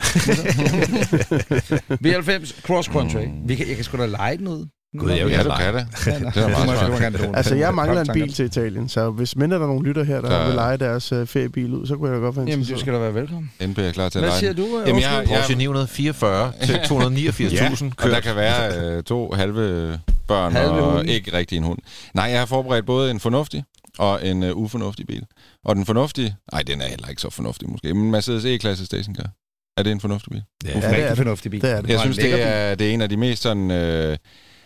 V90 2.04 2.62
Cross 2.66 2.88
Country. 2.88 3.24
Mm. 3.24 3.48
Vi 3.48 3.54
kan, 3.54 3.68
jeg 3.68 3.76
kan 3.76 3.84
sgu 3.84 3.98
da 3.98 4.06
lege 4.06 4.36
den 4.36 4.48
ud. 4.48 4.66
Gud, 4.98 5.10
jeg 5.10 5.26
vil 5.26 5.32
Ja, 5.32 5.38
det. 5.42 5.46
Ja, 6.06 6.18
nå. 6.18 6.30
Det 6.30 6.36
er 6.36 6.48
meget 6.48 7.12
smart. 7.18 7.36
Altså, 7.36 7.54
jeg 7.54 7.74
mangler 7.74 8.00
en 8.00 8.08
bil 8.12 8.32
til 8.32 8.44
Italien, 8.44 8.88
så 8.88 9.10
hvis 9.10 9.36
mindre 9.36 9.56
der 9.56 9.62
er 9.62 9.66
nogle 9.66 9.88
lytter 9.88 10.02
her, 10.04 10.20
der, 10.20 10.46
vil 10.46 10.54
lege 10.54 10.76
deres 10.76 11.12
uh, 11.12 11.26
feriebil 11.26 11.74
ud, 11.74 11.86
så 11.86 11.96
kunne 11.96 12.08
jeg 12.10 12.16
da 12.16 12.20
godt 12.24 12.36
være 12.36 12.42
Jamen, 12.44 12.52
interesseret. 12.52 12.76
du 12.76 12.80
skal 12.80 12.94
da 12.94 12.98
være 12.98 13.14
velkommen. 13.14 13.50
NB 13.66 13.78
er 13.78 13.92
klar 13.92 14.08
til 14.08 14.18
at 14.18 14.22
Hvad 14.22 14.30
lege 14.30 14.38
siger 14.38 14.52
den. 14.52 14.64
du? 14.70 14.82
Jamen, 14.86 15.02
jeg- 15.02 15.22
Oslo? 15.22 15.34
Porsche 15.34 15.54
944 15.54 16.52
til 16.64 16.74
289.000 16.74 17.84
Og 17.84 17.96
kørt. 17.96 18.12
der 18.12 18.20
kan 18.20 18.36
være 18.36 18.96
øh, 18.96 19.02
to 19.02 19.32
halve 19.32 19.98
børn 20.28 20.52
Halve 20.52 20.70
og 20.70 20.92
hunde. 20.96 21.12
ikke 21.12 21.32
rigtig 21.36 21.58
en 21.58 21.64
hund. 21.64 21.78
Nej, 22.14 22.24
jeg 22.24 22.38
har 22.38 22.46
forberedt 22.46 22.86
både 22.86 23.10
en 23.10 23.20
fornuftig 23.20 23.64
og 23.98 24.26
en 24.26 24.42
uh, 24.42 24.50
ufornuftig 24.50 25.06
bil. 25.06 25.26
Og 25.64 25.76
den 25.76 25.86
fornuftige, 25.86 26.36
nej, 26.52 26.62
den 26.62 26.80
er 26.80 26.86
heller 26.86 27.08
ikke 27.08 27.22
så 27.22 27.30
fornuftig 27.30 27.70
måske, 27.70 27.94
men 27.94 28.10
Mercedes 28.10 28.44
E-klasse 28.44 28.86
stationcar. 28.86 29.30
Er 29.76 29.82
det 29.82 29.92
en 29.92 30.00
fornuftig 30.00 30.30
bil? 30.30 30.42
Ja. 30.64 30.72
Hvorfor 30.72 30.88
Ja, 30.88 30.96
det 30.96 31.04
er 31.04 31.10
en 31.10 31.16
fornuftig 31.16 31.50
bil? 31.50 31.62
Det 31.62 31.70
er 31.70 31.80
det. 31.80 31.90
Jeg 31.90 32.00
synes, 32.00 32.16
det 32.16 32.42
er, 32.42 32.74
det 32.74 32.90
er 32.90 32.94
en 32.94 33.00
af 33.00 33.08
de 33.08 33.16
mest 33.16 33.42
sådan... 33.42 33.70
Øh, 33.70 34.16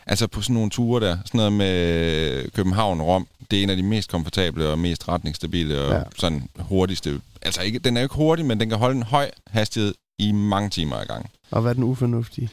altså 0.07 0.27
på 0.27 0.43
sådan 0.43 0.55
nogle 0.55 0.70
ture 0.70 1.07
der, 1.07 1.18
sådan 1.25 1.39
noget 1.39 1.53
med 1.53 2.51
København 2.51 3.01
og 3.01 3.07
Rom, 3.07 3.27
det 3.51 3.59
er 3.59 3.62
en 3.62 3.70
af 3.70 3.77
de 3.77 3.83
mest 3.83 4.11
komfortable 4.11 4.68
og 4.68 4.79
mest 4.79 5.09
retningsstabile 5.09 5.81
og 5.81 5.93
ja. 5.93 6.03
sådan 6.18 6.49
hurtigste. 6.59 7.20
Altså 7.43 7.62
ikke, 7.62 7.79
den 7.79 7.97
er 7.97 8.01
jo 8.01 8.05
ikke 8.05 8.14
hurtig, 8.14 8.45
men 8.45 8.61
den 8.61 8.68
kan 8.68 8.79
holde 8.79 8.97
en 8.97 9.03
høj 9.03 9.31
hastighed 9.47 9.95
i 10.18 10.33
mange 10.33 10.70
timer 10.70 10.97
ad 10.97 11.07
gang. 11.07 11.31
Og 11.51 11.62
hvad 11.62 11.70
er 11.70 11.75
den 11.75 11.85
ufornuftige? 11.85 12.51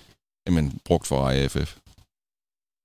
Jamen, 0.48 0.80
brugt 0.86 1.08
for 1.08 1.30
AFF. 1.30 1.78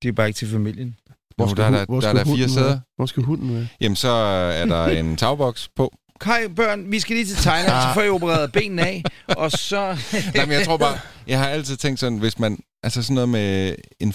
Det 0.02 0.08
er 0.08 0.12
bare 0.12 0.26
ikke 0.26 0.38
til 0.38 0.48
familien. 0.48 0.96
Hvor 1.36 1.46
der, 1.46 1.64
er 1.64 1.70
der, 1.70 1.84
hvor 1.84 1.94
der, 1.94 2.00
skal 2.00 2.14
der 2.14 2.20
er 2.20 2.24
fire 2.24 2.32
hunden 2.32 2.48
sæder. 2.48 2.66
være? 2.66 2.80
Hvor 2.96 3.06
skal 3.06 3.22
hunden 3.22 3.54
være? 3.54 3.68
Jamen, 3.80 3.96
så 3.96 4.08
er 4.08 4.64
der 4.64 4.86
en 5.00 5.16
tagboks 5.16 5.68
på. 5.76 5.92
Kai, 6.20 6.48
børn, 6.56 6.90
vi 6.90 7.00
skal 7.00 7.16
lige 7.16 7.26
til 7.26 7.36
Thailand, 7.36 7.70
så 7.70 7.94
får 7.94 8.02
I 8.02 8.08
opereret 8.08 8.52
benene 8.52 8.86
af, 8.86 9.02
og 9.28 9.50
så... 9.50 9.98
Nej, 10.34 10.46
men 10.46 10.52
jeg 10.52 10.66
tror 10.66 10.76
bare, 10.76 10.98
jeg 11.26 11.38
har 11.38 11.46
altid 11.48 11.76
tænkt 11.76 12.00
sådan, 12.00 12.18
hvis 12.18 12.38
man, 12.38 12.58
altså 12.82 13.02
sådan 13.02 13.14
noget 13.14 13.28
med 13.28 13.74
en 14.00 14.12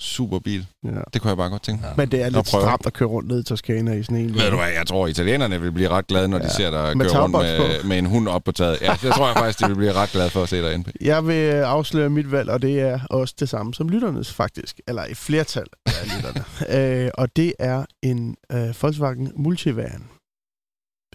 fire-personers 0.00 0.18
superbil, 0.18 0.66
Ja. 0.84 0.90
det 1.12 1.22
kunne 1.22 1.28
jeg 1.28 1.36
bare 1.36 1.50
godt 1.50 1.62
tænke. 1.62 1.86
Ja. 1.86 1.92
Men 1.96 2.10
det 2.10 2.22
er 2.22 2.28
lidt 2.28 2.48
stramt 2.48 2.86
at 2.86 2.92
køre 2.92 3.08
rundt 3.08 3.28
ned 3.28 3.40
i 3.40 3.42
Toskana 3.44 3.92
i 3.92 4.02
sådan 4.02 4.16
en. 4.16 4.34
Ved 4.34 4.50
du 4.50 4.56
hvad, 4.56 4.68
jeg 4.68 4.86
tror, 4.86 5.06
italienerne 5.06 5.60
vil 5.60 5.72
blive 5.72 5.88
ret 5.88 6.06
glade, 6.06 6.28
når 6.28 6.38
ja. 6.38 6.44
De 6.44 6.50
ser 6.50 6.70
dig 6.70 6.96
Med 6.96 7.06
køre 7.10 7.22
rundt 7.22 7.32
med, 7.36 7.84
med 7.84 7.98
en 7.98 8.06
hund 8.06 8.28
op 8.28 8.44
på 8.44 8.52
taget. 8.52 8.78
Ja, 8.80 8.96
det 9.02 9.12
tror 9.12 9.26
jeg 9.26 9.36
faktisk, 9.36 9.60
de 9.60 9.66
vil 9.68 9.74
blive 9.76 9.92
ret 9.92 10.10
glade 10.10 10.30
for 10.30 10.42
at 10.42 10.48
se 10.48 10.62
dig 10.62 10.74
inde. 10.74 10.92
Jeg 11.00 11.26
vil 11.26 11.34
øh, 11.54 11.68
afsløre 11.70 12.10
mit 12.10 12.32
valg, 12.32 12.50
og 12.50 12.62
det 12.62 12.80
er 12.80 13.00
også 13.10 13.34
det 13.40 13.48
samme 13.48 13.74
som 13.74 13.88
lytternes, 13.88 14.32
faktisk. 14.32 14.80
Eller 14.88 15.04
et 15.04 15.16
flertal 15.16 15.66
af 15.86 15.92
lytterne. 16.16 16.44
øh, 17.04 17.10
og 17.14 17.36
det 17.36 17.52
er 17.58 17.84
en 18.02 18.36
øh, 18.52 18.74
Volkswagen 18.82 19.32
Multivan. 19.36 20.04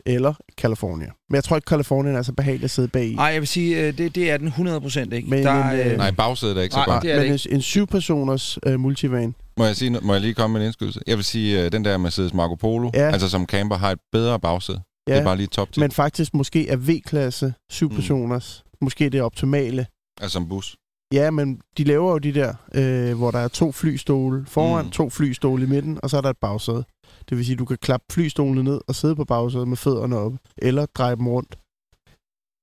Eller 0.06 0.34
California. 0.58 1.08
Men 1.30 1.36
jeg 1.36 1.44
tror 1.44 1.56
ikke, 1.56 1.66
Californien 1.70 2.16
er 2.16 2.22
så 2.22 2.34
behagelig 2.34 2.64
at 2.64 2.72
sidde 2.72 2.88
bag 2.88 3.06
i. 3.06 3.16
Nej, 3.16 3.26
jeg 3.26 3.42
vil 3.42 3.48
sige, 3.48 3.88
øh, 3.88 3.98
det, 3.98 4.16
det 4.16 4.32
er 4.32 4.38
den 4.38 4.48
100% 4.48 5.00
ikke. 5.16 5.30
Men 5.30 5.44
der, 5.44 5.70
en, 5.70 5.80
øh, 5.80 5.92
øh, 5.92 5.98
Nej, 5.98 6.12
bagsædet 6.12 6.58
er 6.58 6.62
ikke 6.62 6.74
så 6.74 6.80
Nej, 6.80 6.86
godt. 6.86 7.04
det 7.04 7.12
er 7.12 7.16
det 7.20 7.26
men 7.30 7.40
en, 7.50 7.56
en 7.56 7.62
syv-personers 7.62 8.60
øh, 8.66 8.80
multivan. 8.80 9.36
Må 9.58 9.66
jeg, 9.66 9.76
sige, 9.76 9.90
må 10.02 10.14
jeg 10.14 10.22
lige 10.22 10.34
komme 10.34 10.54
med 10.54 10.62
en 10.62 10.66
indskydelse? 10.68 11.00
Jeg 11.08 11.18
vil 11.18 11.26
sige, 11.26 11.60
at 11.60 11.72
den 11.72 11.86
der 11.86 11.98
Mercedes 11.98 12.34
Marco 12.34 12.56
Polo, 12.56 12.90
Ja. 12.94 13.12
altså 13.12 13.30
som 13.30 13.46
camper, 13.46 13.78
har 13.78 13.92
et 13.92 14.00
bedre 14.12 14.40
bagsæde. 14.40 14.82
Ja. 15.08 15.14
Det 15.14 15.20
er 15.20 15.24
bare 15.24 15.38
lige 15.38 15.48
top 15.48 15.72
10. 15.72 15.80
men 15.80 15.92
faktisk 15.92 16.34
måske 16.34 16.70
er 16.70 16.76
V-klasse 16.78 17.54
syv-personers. 17.72 18.64
Mm. 18.66 18.86
Måske 18.86 19.10
det 19.10 19.22
optimale. 19.22 19.86
Altså 20.22 20.34
som 20.34 20.50
bus. 20.50 20.76
Ja, 21.14 21.32
men 21.32 21.60
de 21.78 21.84
laver 21.84 22.12
jo 22.12 22.18
de 22.18 22.34
der, 22.34 22.54
øh, 22.74 23.18
hvor 23.18 23.32
der 23.32 23.40
er 23.40 23.48
to 23.48 23.72
flystole 23.72 24.46
foran, 24.48 24.86
mm. 24.86 24.92
to 24.92 25.10
flystole 25.10 25.64
i 25.64 25.68
midten, 25.68 26.00
og 26.04 26.10
så 26.10 26.18
er 26.18 26.22
der 26.22 26.30
et 26.30 26.38
bagsæde. 26.42 26.84
Det 27.30 27.38
vil 27.38 27.46
sige, 27.46 27.54
at 27.54 27.60
du 27.60 27.66
kan 27.66 27.78
klappe 27.82 28.06
flystolene 28.14 28.64
ned 28.64 28.82
og 28.88 28.96
sidde 28.96 29.16
på 29.16 29.26
bagsædet 29.26 29.68
med 29.68 29.78
fødderne 29.78 30.18
oppe, 30.18 30.38
eller 30.58 30.86
dreje 30.86 31.16
dem 31.16 31.28
rundt. 31.28 31.58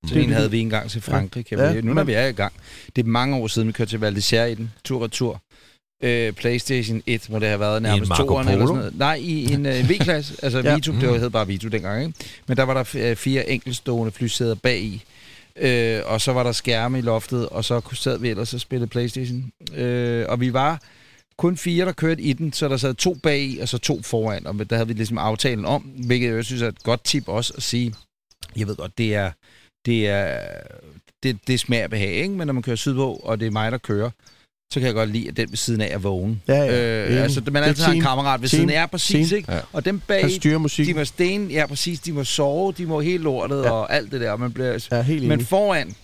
Så 0.06 0.18
en 0.18 0.30
havde 0.32 0.50
vi 0.50 0.58
engang 0.58 0.90
til 0.90 1.00
Frankrig. 1.02 1.46
Kan 1.46 1.58
Ja, 1.58 1.72
vi, 1.72 1.80
nu 1.80 1.92
når 1.94 2.04
vi 2.04 2.12
er 2.12 2.26
i 2.26 2.32
gang. 2.32 2.52
Det 2.96 3.02
er 3.04 3.08
mange 3.08 3.36
år 3.36 3.46
siden, 3.46 3.68
vi 3.68 3.72
kørte 3.72 3.90
til 3.90 3.98
Val 4.00 4.16
d'Isère 4.16 4.36
i 4.42 4.54
den. 4.54 4.70
Tur 4.84 5.02
og 5.02 5.10
tur. 5.10 5.42
Øh, 6.02 6.32
Playstation 6.32 7.02
1 7.06 7.30
må 7.30 7.38
det 7.38 7.48
have 7.48 7.60
været 7.60 7.82
nærmest 7.82 8.12
toeren 8.16 8.48
eller 8.48 8.66
sådan 8.66 8.78
noget. 8.78 8.98
Nej, 8.98 9.14
i 9.14 9.52
en 9.52 9.66
øh, 9.66 9.90
V-klasse. 9.90 10.34
Altså 10.42 10.58
Ja. 10.60 10.74
Vito, 10.74 10.92
det 10.92 11.08
var- 11.08 11.18
hed 11.18 11.30
bare 11.30 11.46
Vito 11.46 11.68
dengang. 11.68 12.02
Ikke? 12.06 12.14
Men 12.46 12.56
der 12.56 12.62
var 12.62 12.74
der 12.74 13.10
øh, 13.10 13.16
fire 13.16 13.50
enkeltstående 13.50 14.12
flysæder 14.12 14.54
bag 14.54 14.80
i. 14.80 15.04
Øh, 15.56 16.00
og 16.06 16.20
så 16.20 16.32
var 16.32 16.42
der 16.42 16.52
skærme 16.52 16.98
i 16.98 17.02
loftet, 17.02 17.48
og 17.48 17.64
så 17.64 17.80
sad 17.92 18.18
vi 18.18 18.28
ellers 18.28 18.54
og 18.54 18.60
spillede 18.60 18.88
Playstation. 18.90 19.52
Øh, 19.74 20.24
og 20.28 20.40
vi 20.40 20.52
var 20.52 20.80
kun 21.40 21.56
fire, 21.56 21.84
der 21.86 21.92
kørte 21.92 22.22
i 22.22 22.32
den, 22.32 22.52
så 22.52 22.68
der 22.68 22.76
sad 22.76 22.94
to 22.94 23.14
bag 23.14 23.40
i, 23.42 23.58
og 23.58 23.68
så 23.68 23.78
to 23.78 24.02
foran. 24.02 24.46
Og 24.46 24.70
der 24.70 24.76
havde 24.76 24.88
vi 24.88 24.92
ligesom 24.94 25.18
aftalen 25.18 25.64
om, 25.64 25.82
hvilket 25.82 26.34
jeg 26.34 26.44
synes 26.44 26.62
er 26.62 26.68
et 26.68 26.82
godt 26.82 27.04
tip 27.04 27.28
også 27.28 27.52
at 27.56 27.62
sige. 27.62 27.94
Jeg 28.56 28.66
ved 28.66 28.76
godt, 28.76 28.98
det 28.98 29.14
er, 29.14 29.30
det 29.86 30.08
er, 30.08 30.38
det, 31.22 31.38
det 31.46 31.60
smager 31.60 31.88
behag, 31.88 32.12
ikke? 32.12 32.34
Men 32.34 32.46
når 32.46 32.54
man 32.54 32.62
kører 32.62 32.76
sydpå, 32.76 33.12
og 33.14 33.40
det 33.40 33.46
er 33.46 33.50
mig, 33.50 33.72
der 33.72 33.78
kører, 33.78 34.10
så 34.72 34.80
kan 34.80 34.86
jeg 34.86 34.94
godt 34.94 35.10
lide, 35.10 35.28
at 35.28 35.36
den 35.36 35.50
ved 35.50 35.56
siden 35.56 35.80
af 35.80 35.88
er 35.94 35.98
vågen. 35.98 36.42
Ja, 36.48 36.54
ja. 36.54 37.06
Øh, 37.10 37.22
altså, 37.22 37.42
man 37.50 37.62
altid 37.62 37.84
har 37.84 37.92
en 37.92 38.00
kammerat 38.00 38.40
ved 38.42 38.48
Team. 38.48 38.58
siden 38.58 38.70
af. 38.70 38.74
Ja, 38.74 38.86
præcis, 38.86 39.28
Team. 39.28 39.36
ikke? 39.38 39.52
Ja. 39.52 39.60
Og 39.72 39.84
dem 39.84 40.00
bag, 40.00 40.20
Han 40.20 40.30
styrer 40.30 40.58
de 40.86 40.94
må 40.94 41.04
sten, 41.04 41.50
ja 41.50 41.66
præcis, 41.66 42.00
de 42.00 42.12
må 42.12 42.24
sove, 42.24 42.72
de 42.72 42.86
må 42.86 43.00
helt 43.00 43.22
lortet 43.22 43.62
Ja. 43.62 43.70
og 43.70 43.92
alt 43.94 44.12
det 44.12 44.20
der. 44.20 44.36
Man 44.36 44.52
bliver, 44.52 44.88
Ja, 44.92 45.02
helt 45.02 45.26
men 45.28 45.44
foran, 45.44 45.94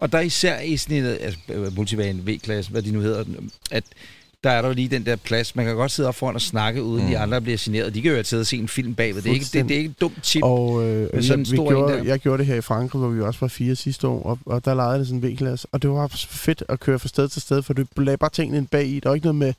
og 0.00 0.12
der 0.12 0.18
er 0.18 0.22
især 0.22 0.60
i 0.60 0.76
snittet, 0.76 1.18
altså 1.20 1.40
øh, 1.48 1.76
multivan 1.76 2.26
V-klasse, 2.26 2.70
hvad 2.70 2.82
de 2.82 2.90
nu 2.90 3.00
hedder, 3.00 3.24
at 3.70 3.84
der 4.44 4.50
er 4.50 4.62
der 4.62 4.68
jo 4.68 4.74
lige 4.74 4.88
den 4.88 5.06
der 5.06 5.16
plads. 5.16 5.56
Man 5.56 5.66
kan 5.66 5.74
godt 5.76 5.90
sidde 5.90 6.08
op 6.08 6.14
foran 6.14 6.34
og 6.34 6.40
snakke, 6.40 6.82
uden 6.82 7.04
Mm. 7.04 7.10
de 7.10 7.18
andre 7.18 7.40
bliver 7.40 7.58
generet. 7.60 7.94
De 7.94 8.02
kan 8.02 8.16
jo 8.16 8.22
sidde 8.24 8.40
og 8.40 8.46
se 8.46 8.56
en 8.56 8.68
film 8.68 8.94
bagved. 8.94 9.22
Det 9.22 9.30
er 9.30 9.34
ikke, 9.34 9.44
det, 9.52 9.64
det 9.68 9.70
er 9.74 9.78
ikke 9.78 9.90
et 9.90 10.00
dumt 10.00 10.22
tip. 10.22 10.42
Og 10.42 10.84
øh, 10.84 11.22
sådan 11.22 11.40
en 11.40 11.46
jeg, 11.46 11.52
vi 11.52 11.56
gjorde, 11.56 12.02
jeg 12.04 12.18
gjorde 12.18 12.38
det 12.38 12.46
her 12.46 12.54
i 12.56 12.60
Frankrig, 12.60 12.98
hvor 13.00 13.08
vi 13.08 13.20
også 13.20 13.40
var 13.40 13.48
fire 13.48 13.76
sidste 13.76 14.08
år, 14.08 14.22
og, 14.22 14.38
og 14.46 14.64
der 14.64 14.74
lejede 14.74 14.98
det 14.98 15.06
sådan 15.06 15.24
en 15.24 15.32
V-klasse. 15.34 15.68
Og 15.72 15.82
det 15.82 15.90
var 15.90 16.06
fedt 16.16 16.62
at 16.68 16.80
køre 16.80 16.98
fra 16.98 17.08
sted 17.08 17.28
til 17.28 17.42
sted, 17.42 17.62
for 17.62 17.72
du 17.74 17.84
lagde 17.96 18.16
bare 18.16 18.30
tingene 18.30 18.58
ind 18.58 18.66
bag 18.66 18.86
i. 18.86 19.00
Der 19.00 19.08
var 19.08 19.14
ikke 19.14 19.26
noget 19.26 19.36
med 19.38 19.54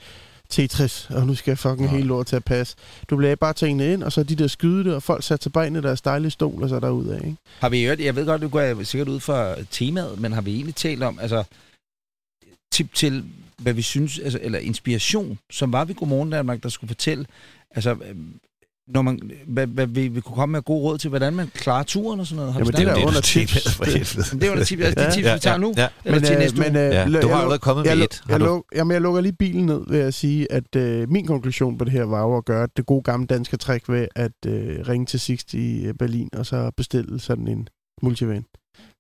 Tetris, 0.50 1.08
og 1.10 1.28
nu 1.28 1.36
skal 1.36 1.52
jeg 1.52 1.58
fucking 1.58 1.82
Nej. 1.82 1.96
helt 1.96 2.08
lort 2.08 2.26
til 2.28 2.36
at 2.36 2.44
passe. 2.46 2.76
Du 3.10 3.18
lagde 3.18 3.36
bare 3.36 3.54
tingene 3.54 3.94
ind, 3.94 4.04
og 4.04 4.12
så 4.12 4.24
de 4.24 4.36
der 4.36 4.48
skyde 4.48 4.96
og 4.96 5.04
folk 5.04 5.24
satte 5.24 5.44
sig 5.44 5.52
bare 5.52 5.68
ind 5.68 5.78
i 5.78 5.82
deres 5.82 6.02
dejlige 6.02 6.32
stol, 6.32 6.64
og 6.64 6.70
så 6.70 6.80
derudad, 6.80 7.16
ikke? 7.16 7.36
Har 7.60 7.70
vi 7.70 7.84
hørt, 7.84 8.00
jeg 8.00 8.16
ved 8.16 8.26
godt, 8.26 8.42
du 8.42 8.48
går 8.48 8.84
sikkert 8.84 9.08
ud 9.08 9.20
fra 9.20 9.56
temaet, 9.72 10.20
men 10.20 10.34
har 10.34 10.42
vi 10.42 10.56
egentlig 10.56 10.76
talt 10.76 11.04
om, 11.04 11.20
altså, 11.22 11.44
tip 12.72 12.94
til, 12.94 13.24
hvad 13.62 13.74
vi 13.74 13.82
synes, 13.82 14.20
altså, 14.20 14.40
eller 14.42 14.60
inspiration, 14.60 15.40
som 15.52 15.72
var 15.74 15.86
vi 15.86 15.94
Godmorgen 15.94 16.30
Danmark, 16.30 16.64
der 16.64 16.70
skulle 16.70 16.90
fortælle, 16.90 17.26
altså, 17.72 17.92
øh, 17.92 18.16
når 18.88 19.02
man, 19.02 19.32
hvad, 19.48 19.68
hvad 19.68 19.88
vi, 19.88 20.08
vi 20.08 20.22
kunne 20.22 20.36
komme 20.36 20.52
med 20.52 20.62
gode 20.62 20.82
råd 20.84 20.98
til, 20.98 21.10
hvordan 21.10 21.34
man 21.34 21.48
klarer 21.54 21.84
turen 21.84 22.20
og 22.20 22.28
sådan 22.28 22.36
noget. 22.36 22.54
Har 22.54 22.60
Jamen, 22.60 22.74
det 22.74 22.88
er 22.88 23.08
under 23.08 23.22
tip, 23.22 23.48
tips. 23.48 24.34
Men 24.34 24.42
det 24.42 24.50
var 24.50 24.56
da 24.56 24.64
tip, 24.64 24.80
altså, 24.80 25.00
de 25.00 25.06
Ja, 25.06 25.12
tips, 25.12 25.34
vi 25.34 25.40
tager 25.40 25.58
nu, 25.58 25.74
ja. 25.78 25.88
eller 26.06 26.20
til 26.20 26.34
øh, 26.34 26.40
næste 26.40 26.58
uge. 26.58 26.68
øh, 26.68 26.74
Ja, 26.76 27.06
du 27.06 27.12
har 27.12 27.20
jeg 27.28 27.38
allerede 27.38 27.60
kommet 27.60 27.86
jeg, 27.86 27.98
med 27.98 28.06
et. 28.06 28.22
Jeg, 28.30 28.40
luk, 28.40 28.66
jamen, 28.76 28.92
jeg 28.94 29.02
lukker 29.02 29.22
lige 29.22 29.34
bilen 29.34 29.66
ned 29.66 29.82
ved 29.88 30.00
at 30.00 30.14
sige, 30.14 30.52
at 30.52 30.76
øh, 30.76 31.10
min 31.10 31.28
konklusion 31.28 31.78
på 31.78 31.86
det 31.86 31.92
her 31.94 32.04
var 32.04 32.22
jo 32.22 32.38
at 32.38 32.46
gøre 32.46 32.68
det 32.78 32.86
gode 32.86 33.02
gamle 33.04 33.28
danske 33.28 33.58
trick 33.58 33.90
ved 33.90 34.08
at 34.16 34.32
øh, 34.48 34.88
ringe 34.88 35.06
til 35.06 35.20
Sixt 35.20 35.54
i 35.54 35.86
øh, 35.86 35.94
Berlin 35.94 36.30
og 36.34 36.46
så 36.46 36.72
bestille 36.78 37.20
sådan 37.20 37.48
en 37.48 37.68
multivan. 38.02 38.46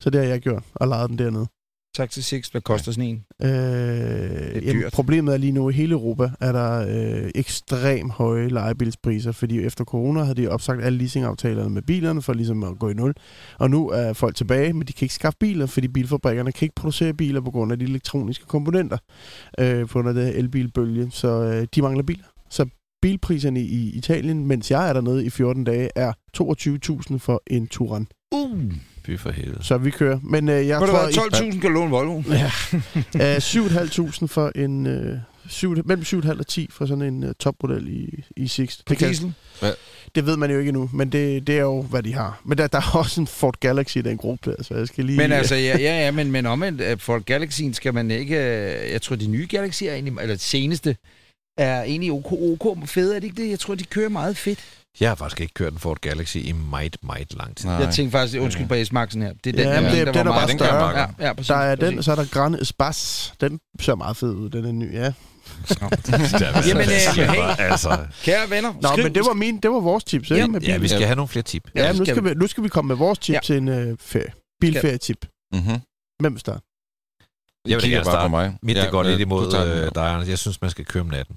Så 0.04 0.10
det 0.10 0.22
har 0.22 0.28
jeg 0.28 0.40
gjort, 0.40 0.64
og 0.76 0.88
lejet 0.88 1.10
den 1.10 1.18
dernede. 1.20 1.48
Til 1.96 2.24
Six, 2.24 2.48
hvad 2.48 2.62
koster 2.62 2.92
sådan 2.92 3.10
en? 3.10 3.26
Øh, 3.42 3.50
er 3.50 4.60
jamen, 4.60 4.82
dyrt. 4.82 4.94
problemet 4.94 5.34
er 5.34 5.38
lige 5.38 5.52
nu, 5.52 5.70
i 5.70 5.74
hele 5.74 5.92
Europa 5.92 6.32
er 6.42 6.52
der 6.52 6.88
øh, 6.90 7.32
ekstrem 7.36 8.10
høje 8.10 8.48
lejebilspriser, 8.48 9.32
fordi 9.32 9.60
efter 9.60 9.84
corona 9.84 10.24
havde 10.24 10.42
de 10.42 10.48
opsagt 10.48 10.84
alle 10.84 11.00
leasingaftalerne 11.00 11.70
med 11.70 11.82
bilerne 11.82 12.22
for 12.22 12.34
ligesom 12.34 12.64
at 12.64 12.80
gå 12.80 12.90
i 12.90 12.94
nul. 12.94 13.14
Og 13.60 13.70
nu 13.70 13.90
er 13.90 14.14
folk 14.14 14.36
tilbage, 14.36 14.74
men 14.74 14.88
de 14.88 14.94
kan 14.94 15.06
ikke 15.06 15.16
skaffe 15.16 15.38
biler, 15.40 15.66
fordi 15.66 15.88
bilfabrikkerne 15.88 16.52
kan 16.52 16.66
ikke 16.66 16.76
producere 16.76 17.14
biler 17.14 17.42
på 17.42 17.52
grund 17.52 17.72
af 17.72 17.80
de 17.80 17.86
elektroniske 17.86 18.46
komponenter, 18.46 18.98
øh, 19.60 19.88
på 19.88 19.94
grund 19.94 20.08
af 20.08 20.14
det 20.14 20.26
her 20.26 20.32
elbilbølge. 20.32 21.08
Så 21.12 21.28
øh, 21.28 21.68
de 21.76 21.82
mangler 21.82 22.04
biler. 22.04 22.26
Så 22.50 22.66
bilpriserne 23.02 23.62
i 23.62 23.90
Italien, 23.90 24.48
mens 24.48 24.72
jeg 24.72 24.90
er 24.90 24.94
dernede 24.94 25.26
i 25.26 25.30
14 25.30 25.64
dage, 25.64 25.90
er 25.96 26.14
22.000 27.12 27.18
for 27.18 27.44
en 27.48 27.68
Touran. 27.68 28.08
Uh, 28.32 28.62
Fy 29.06 29.18
for 29.18 29.32
helvede. 29.32 29.64
Så 29.64 29.78
vi 29.78 29.90
kører. 29.90 30.20
Men 30.24 30.50
øh, 30.50 30.68
jeg 30.68 30.78
Hvor 30.78 30.88
tror, 30.88 30.98
der 31.00 31.08
12.000 31.08 31.52
kan 31.52 31.62
du 31.62 31.70
låne 31.70 31.90
Volvo. 31.92 32.24
Ja. 32.30 32.52
Øh, 33.16 33.38
7.500 33.38 34.26
for 34.28 34.52
en, 34.56 34.88
øh, 34.88 35.18
syv, 35.50 35.76
mellem 35.86 36.02
7,5 36.02 36.40
og 36.40 36.48
10 36.48 36.68
for 36.72 36.86
sådan 36.86 37.02
en 37.02 37.24
uh, 37.24 37.30
topmodel 37.40 37.88
i, 37.88 38.24
i 38.38 38.48
Sixt. 38.48 38.86
På 38.86 38.90
Det, 38.90 38.98
kan, 38.98 39.08
diesel? 39.08 39.34
det 40.16 40.26
ved 40.26 40.38
man 40.38 40.52
jo 40.52 40.60
ikke 40.60 40.70
endnu, 40.70 40.90
men 40.94 41.12
det, 41.12 41.48
det 41.48 41.56
er 41.56 41.62
jo, 41.62 41.82
hvad 41.82 42.04
de 42.04 42.14
har. 42.14 42.42
Men 42.46 42.58
der, 42.58 42.68
der 42.68 42.78
er 42.78 42.98
også 42.98 43.22
en 43.22 43.28
Ford 43.28 43.56
Galaxy 43.60 43.98
i 43.98 44.02
den 44.02 44.18
gruppe 44.18 44.52
der, 44.52 44.64
så 44.64 44.74
jeg 44.76 44.88
skal 44.88 45.06
lige... 45.06 45.18
Men 45.18 45.32
altså, 45.32 45.56
ja, 45.56 45.78
ja, 45.78 46.06
ja 46.06 46.12
men, 46.12 46.32
men 46.32 46.46
omvendt, 46.46 46.82
øh, 46.82 47.00
for 47.00 47.20
Galaxien 47.20 47.74
skal 47.74 47.94
man 47.94 48.12
ikke... 48.12 48.36
øh, 48.36 48.92
Jeg 48.92 49.02
tror, 49.02 49.16
de 49.16 49.28
nye 49.28 49.48
Galaxy 49.50 49.84
er 49.84 49.94
egentlig, 49.94 50.14
eller 50.22 50.36
de 50.36 50.42
seneste, 50.42 50.98
er 51.58 51.84
egentlig 51.84 52.12
OK, 52.12 52.32
OK 52.32 52.88
fede, 52.90 53.16
er 53.16 53.20
det 53.20 53.28
ikke 53.28 53.42
det? 53.44 53.50
Jeg 53.50 53.60
tror, 53.60 53.76
de 53.76 53.84
kører 53.84 54.10
meget 54.10 54.38
fedt. 54.38 54.60
Jeg 55.00 55.10
har 55.10 55.16
faktisk 55.16 55.42
ikke 55.42 55.54
kørt 55.54 55.74
en 55.74 55.80
Ford 55.80 55.98
Galaxy 56.02 56.38
i 56.38 56.52
meget, 56.52 56.98
meget 57.04 57.34
lang 57.38 57.58
tid. 57.58 57.66
Nej. 57.70 57.76
Jeg 57.78 57.94
tænkte 57.94 58.12
faktisk, 58.18 58.42
undskyld 58.42 58.68
på 58.68 58.76
S-Maxen 58.86 59.22
her. 59.22 59.34
Det 59.44 59.50
er 59.50 59.52
den, 59.52 59.60
Ja, 59.60 59.82
mener, 59.82 59.90
det- 59.96 60.06
der 60.08 60.12
den 60.14 60.16
var 60.16 60.20
er 60.22 60.24
bare 60.24 60.34
meget 60.48 60.50
større. 60.60 60.92
større. 60.94 61.00
Ja, 61.20 61.26
ja, 61.28 61.34
præcis, 61.34 61.48
der 61.48 61.56
er 61.56 61.76
den, 61.76 61.94
præcis. 61.96 62.06
så 62.06 62.12
er 62.12 62.16
der 62.16 62.26
Grande 62.32 62.62
Espace. 62.62 63.34
Den 63.42 63.60
ser 63.82 63.96
meget 63.96 64.18
fed 64.18 64.34
ud, 64.34 64.50
den 64.50 64.66
er 64.66 64.72
ny, 64.72 64.94
ja. 64.94 65.00
Jamen, 66.68 66.82
øh, 66.84 67.00
siger 67.14 67.32
hey. 67.32 67.56
altså. 67.72 67.98
Kære 68.24 68.50
venner, 68.50 68.74
Nå, 68.82 68.88
skriv, 68.88 69.04
men 69.04 69.16
det 69.16 69.24
var, 69.26 69.34
min, 69.34 69.58
det 69.58 69.72
var 69.72 69.80
vores 69.80 70.04
tips, 70.04 70.30
ikke? 70.32 70.42
Ja, 70.42 70.48
med 70.48 70.62
Ja, 70.62 70.78
vi 70.78 70.88
skal 70.88 71.02
have 71.02 71.16
nogle 71.16 71.28
flere 71.30 71.44
tip. 71.44 71.70
ja, 71.76 71.94
nu, 71.94 72.06
skal 72.06 72.24
vi, 72.24 72.34
nu 72.34 72.48
skal 72.48 72.64
vi 72.64 72.70
komme 72.70 72.88
med 72.88 72.96
vores 72.96 73.20
tip 73.20 73.34
Ja. 73.34 73.40
til 73.44 73.58
en 73.58 73.68
øh, 73.68 73.98
ferie. 74.00 74.32
Bilferietip. 74.62 75.26
Mm-hmm. 75.54 75.80
Hvem 76.22 76.34
vil 76.34 76.40
starte? 76.40 76.62
Jeg 77.68 77.82
vil 77.82 77.90
gerne 77.90 78.04
bare 78.06 78.14
starte. 78.14 78.30
mig. 78.30 78.58
Mit, 78.62 78.76
det 78.76 78.92
går 78.92 79.00
øh, 79.00 79.06
lidt 79.06 79.18
du 79.18 79.22
imod 79.22 79.52
den, 79.52 79.68
øh, 79.68 79.92
dig, 79.96 80.08
Anders. 80.12 80.28
Jeg 80.30 80.40
synes, 80.40 80.62
man 80.62 80.70
skal 80.72 80.86
køre 80.86 81.02
om 81.02 81.08
natten. 81.10 81.36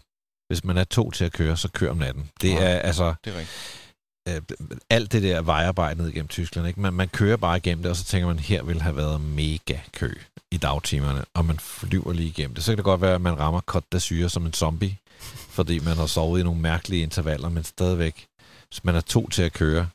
Hvis 0.48 0.64
man 0.64 0.76
er 0.78 0.84
to 0.84 1.10
til 1.10 1.24
at 1.24 1.32
køre, 1.32 1.56
så 1.56 1.68
kør 1.68 1.90
om 1.90 1.96
natten. 1.96 2.30
Det 2.40 2.48
Ja. 2.50 2.58
er 2.58 2.78
altså 2.78 3.14
Det 3.24 3.34
er 3.34 3.38
rigtigt. 3.38 3.84
øh, 4.28 4.76
alt 4.90 5.12
det 5.12 5.22
der 5.22 5.42
vejarbejde 5.42 6.00
ned 6.00 6.08
igennem 6.08 6.28
Tyskland. 6.28 6.68
Ikke? 6.68 6.80
Man, 6.80 6.92
man 6.92 7.08
kører 7.08 7.36
bare 7.36 7.56
igennem 7.56 7.82
det, 7.82 7.90
og 7.90 7.96
så 7.96 8.04
tænker 8.04 8.26
man, 8.28 8.38
her 8.38 8.62
ville 8.62 8.82
have 8.82 8.96
været 8.96 9.20
mega 9.20 9.78
kø 9.92 10.14
i 10.52 10.56
dagtimerne, 10.56 11.24
og 11.34 11.44
man 11.44 11.58
flyver 11.58 12.12
lige 12.12 12.28
igennem 12.28 12.54
det. 12.54 12.64
Så 12.64 12.70
kan 12.72 12.76
det 12.76 12.84
godt 12.84 13.00
være, 13.00 13.14
at 13.14 13.20
man 13.20 13.38
rammer 13.38 13.60
Côte 13.70 13.96
d'Azur 13.96 14.28
som 14.28 14.46
en 14.46 14.52
zombie, 14.52 14.96
fordi 15.48 15.78
man 15.78 15.96
har 15.96 16.06
sovet 16.06 16.40
i 16.40 16.42
nogle 16.42 16.60
mærkelige 16.60 17.02
intervaller, 17.02 17.48
men 17.48 17.64
stadigvæk, 17.64 18.26
hvis 18.68 18.84
man 18.84 18.94
er 18.94 19.00
to 19.00 19.28
til 19.28 19.42
at 19.42 19.52
køre, 19.52 19.88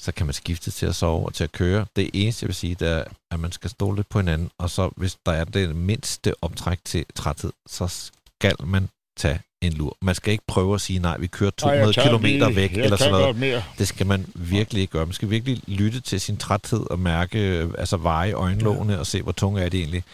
så 0.00 0.12
kan 0.12 0.26
man 0.26 0.32
skifte 0.32 0.70
til 0.70 0.86
at 0.86 0.94
sove 0.94 1.26
og 1.26 1.34
til 1.34 1.44
at 1.44 1.52
køre. 1.52 1.86
Det 1.96 2.10
eneste, 2.14 2.44
jeg 2.44 2.48
vil 2.48 2.54
sige, 2.54 2.74
det 2.74 2.88
er, 2.88 3.04
at 3.30 3.40
man 3.40 3.52
skal 3.52 3.70
stole 3.70 3.96
lidt 3.96 4.08
på 4.08 4.18
hinanden, 4.18 4.50
og 4.58 4.70
så 4.70 4.90
hvis 4.96 5.16
der 5.26 5.32
er 5.32 5.44
det 5.44 5.76
mindste 5.76 6.34
optræk 6.42 6.78
til 6.84 7.06
træthed, 7.14 7.52
så 7.68 7.88
skal 7.88 8.56
man 8.64 8.88
tage 9.16 9.40
en 9.62 9.72
lur. 9.72 9.96
Man 10.02 10.14
skal 10.14 10.32
ikke 10.32 10.44
prøve 10.48 10.74
at 10.74 10.80
sige, 10.80 10.98
nej, 10.98 11.16
vi 11.18 11.26
kører 11.26 11.50
200 11.50 11.92
km 11.92 12.56
væk, 12.56 12.72
eller 12.72 12.96
sådan 12.96 13.12
noget. 13.12 13.36
mere. 13.36 13.62
Det 13.78 13.88
skal 13.88 14.06
man 14.06 14.26
virkelig 14.34 14.80
ikke 14.80 14.92
gøre. 14.92 15.06
Man 15.06 15.12
skal 15.12 15.30
virkelig 15.30 15.62
lytte 15.66 16.00
til 16.00 16.20
sin 16.20 16.36
træthed 16.36 16.86
og 16.90 16.98
mærke, 16.98 17.38
øh, 17.38 17.70
altså 17.78 17.96
veje 17.96 18.32
øjenlågene 18.32 18.98
og 19.00 19.06
se, 19.06 19.22
hvor 19.22 19.32
tunge 19.32 19.62
er 19.62 19.68
de 19.68 19.78
egentlig. 19.78 20.04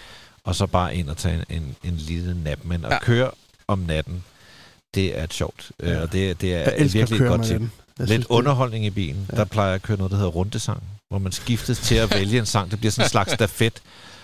Og 0.45 0.55
så 0.55 0.67
bare 0.67 0.97
ind 0.97 1.09
og 1.09 1.17
tage 1.17 1.35
en, 1.51 1.57
en, 1.63 1.77
en 1.85 1.97
lille 1.97 2.43
nap. 2.45 2.59
Men 2.65 2.85
at 2.85 2.91
Ja. 2.91 2.95
ja. 2.95 3.01
køre 3.01 3.31
om 3.69 3.79
natten, 3.79 4.25
det 4.95 5.19
er 5.19 5.25
et 5.25 5.35
sjovt. 5.35 5.71
Ja. 5.83 6.01
Og 6.03 6.13
det, 6.13 6.41
det 6.41 6.55
er 6.55 6.59
Jeg 6.79 6.93
virkelig 6.93 7.21
et 7.21 7.29
godt 7.29 7.43
tip. 7.45 7.61
Jeg 7.61 7.69
Lidt 7.99 8.09
synes, 8.11 8.31
underholdning 8.31 8.85
i 8.85 8.91
bilen. 8.91 9.27
Ja. 9.33 9.37
Der 9.37 9.45
plejer 9.45 9.69
jeg 9.69 9.75
at 9.75 9.83
køre 9.83 9.97
noget, 9.97 10.11
der 10.11 10.17
hedder 10.17 10.31
rundesang, 10.31 10.83
hvor 11.09 11.19
man 11.19 11.33
skiftes 11.33 11.79
til 11.79 11.95
at 11.95 12.15
vælge 12.15 12.39
en 12.39 12.47
sang. 12.47 12.71
Det 12.71 12.79
bliver 12.79 12.93
sådan 12.93 13.05
en 13.07 13.11
slags 13.11 13.33
stafet. 13.33 13.83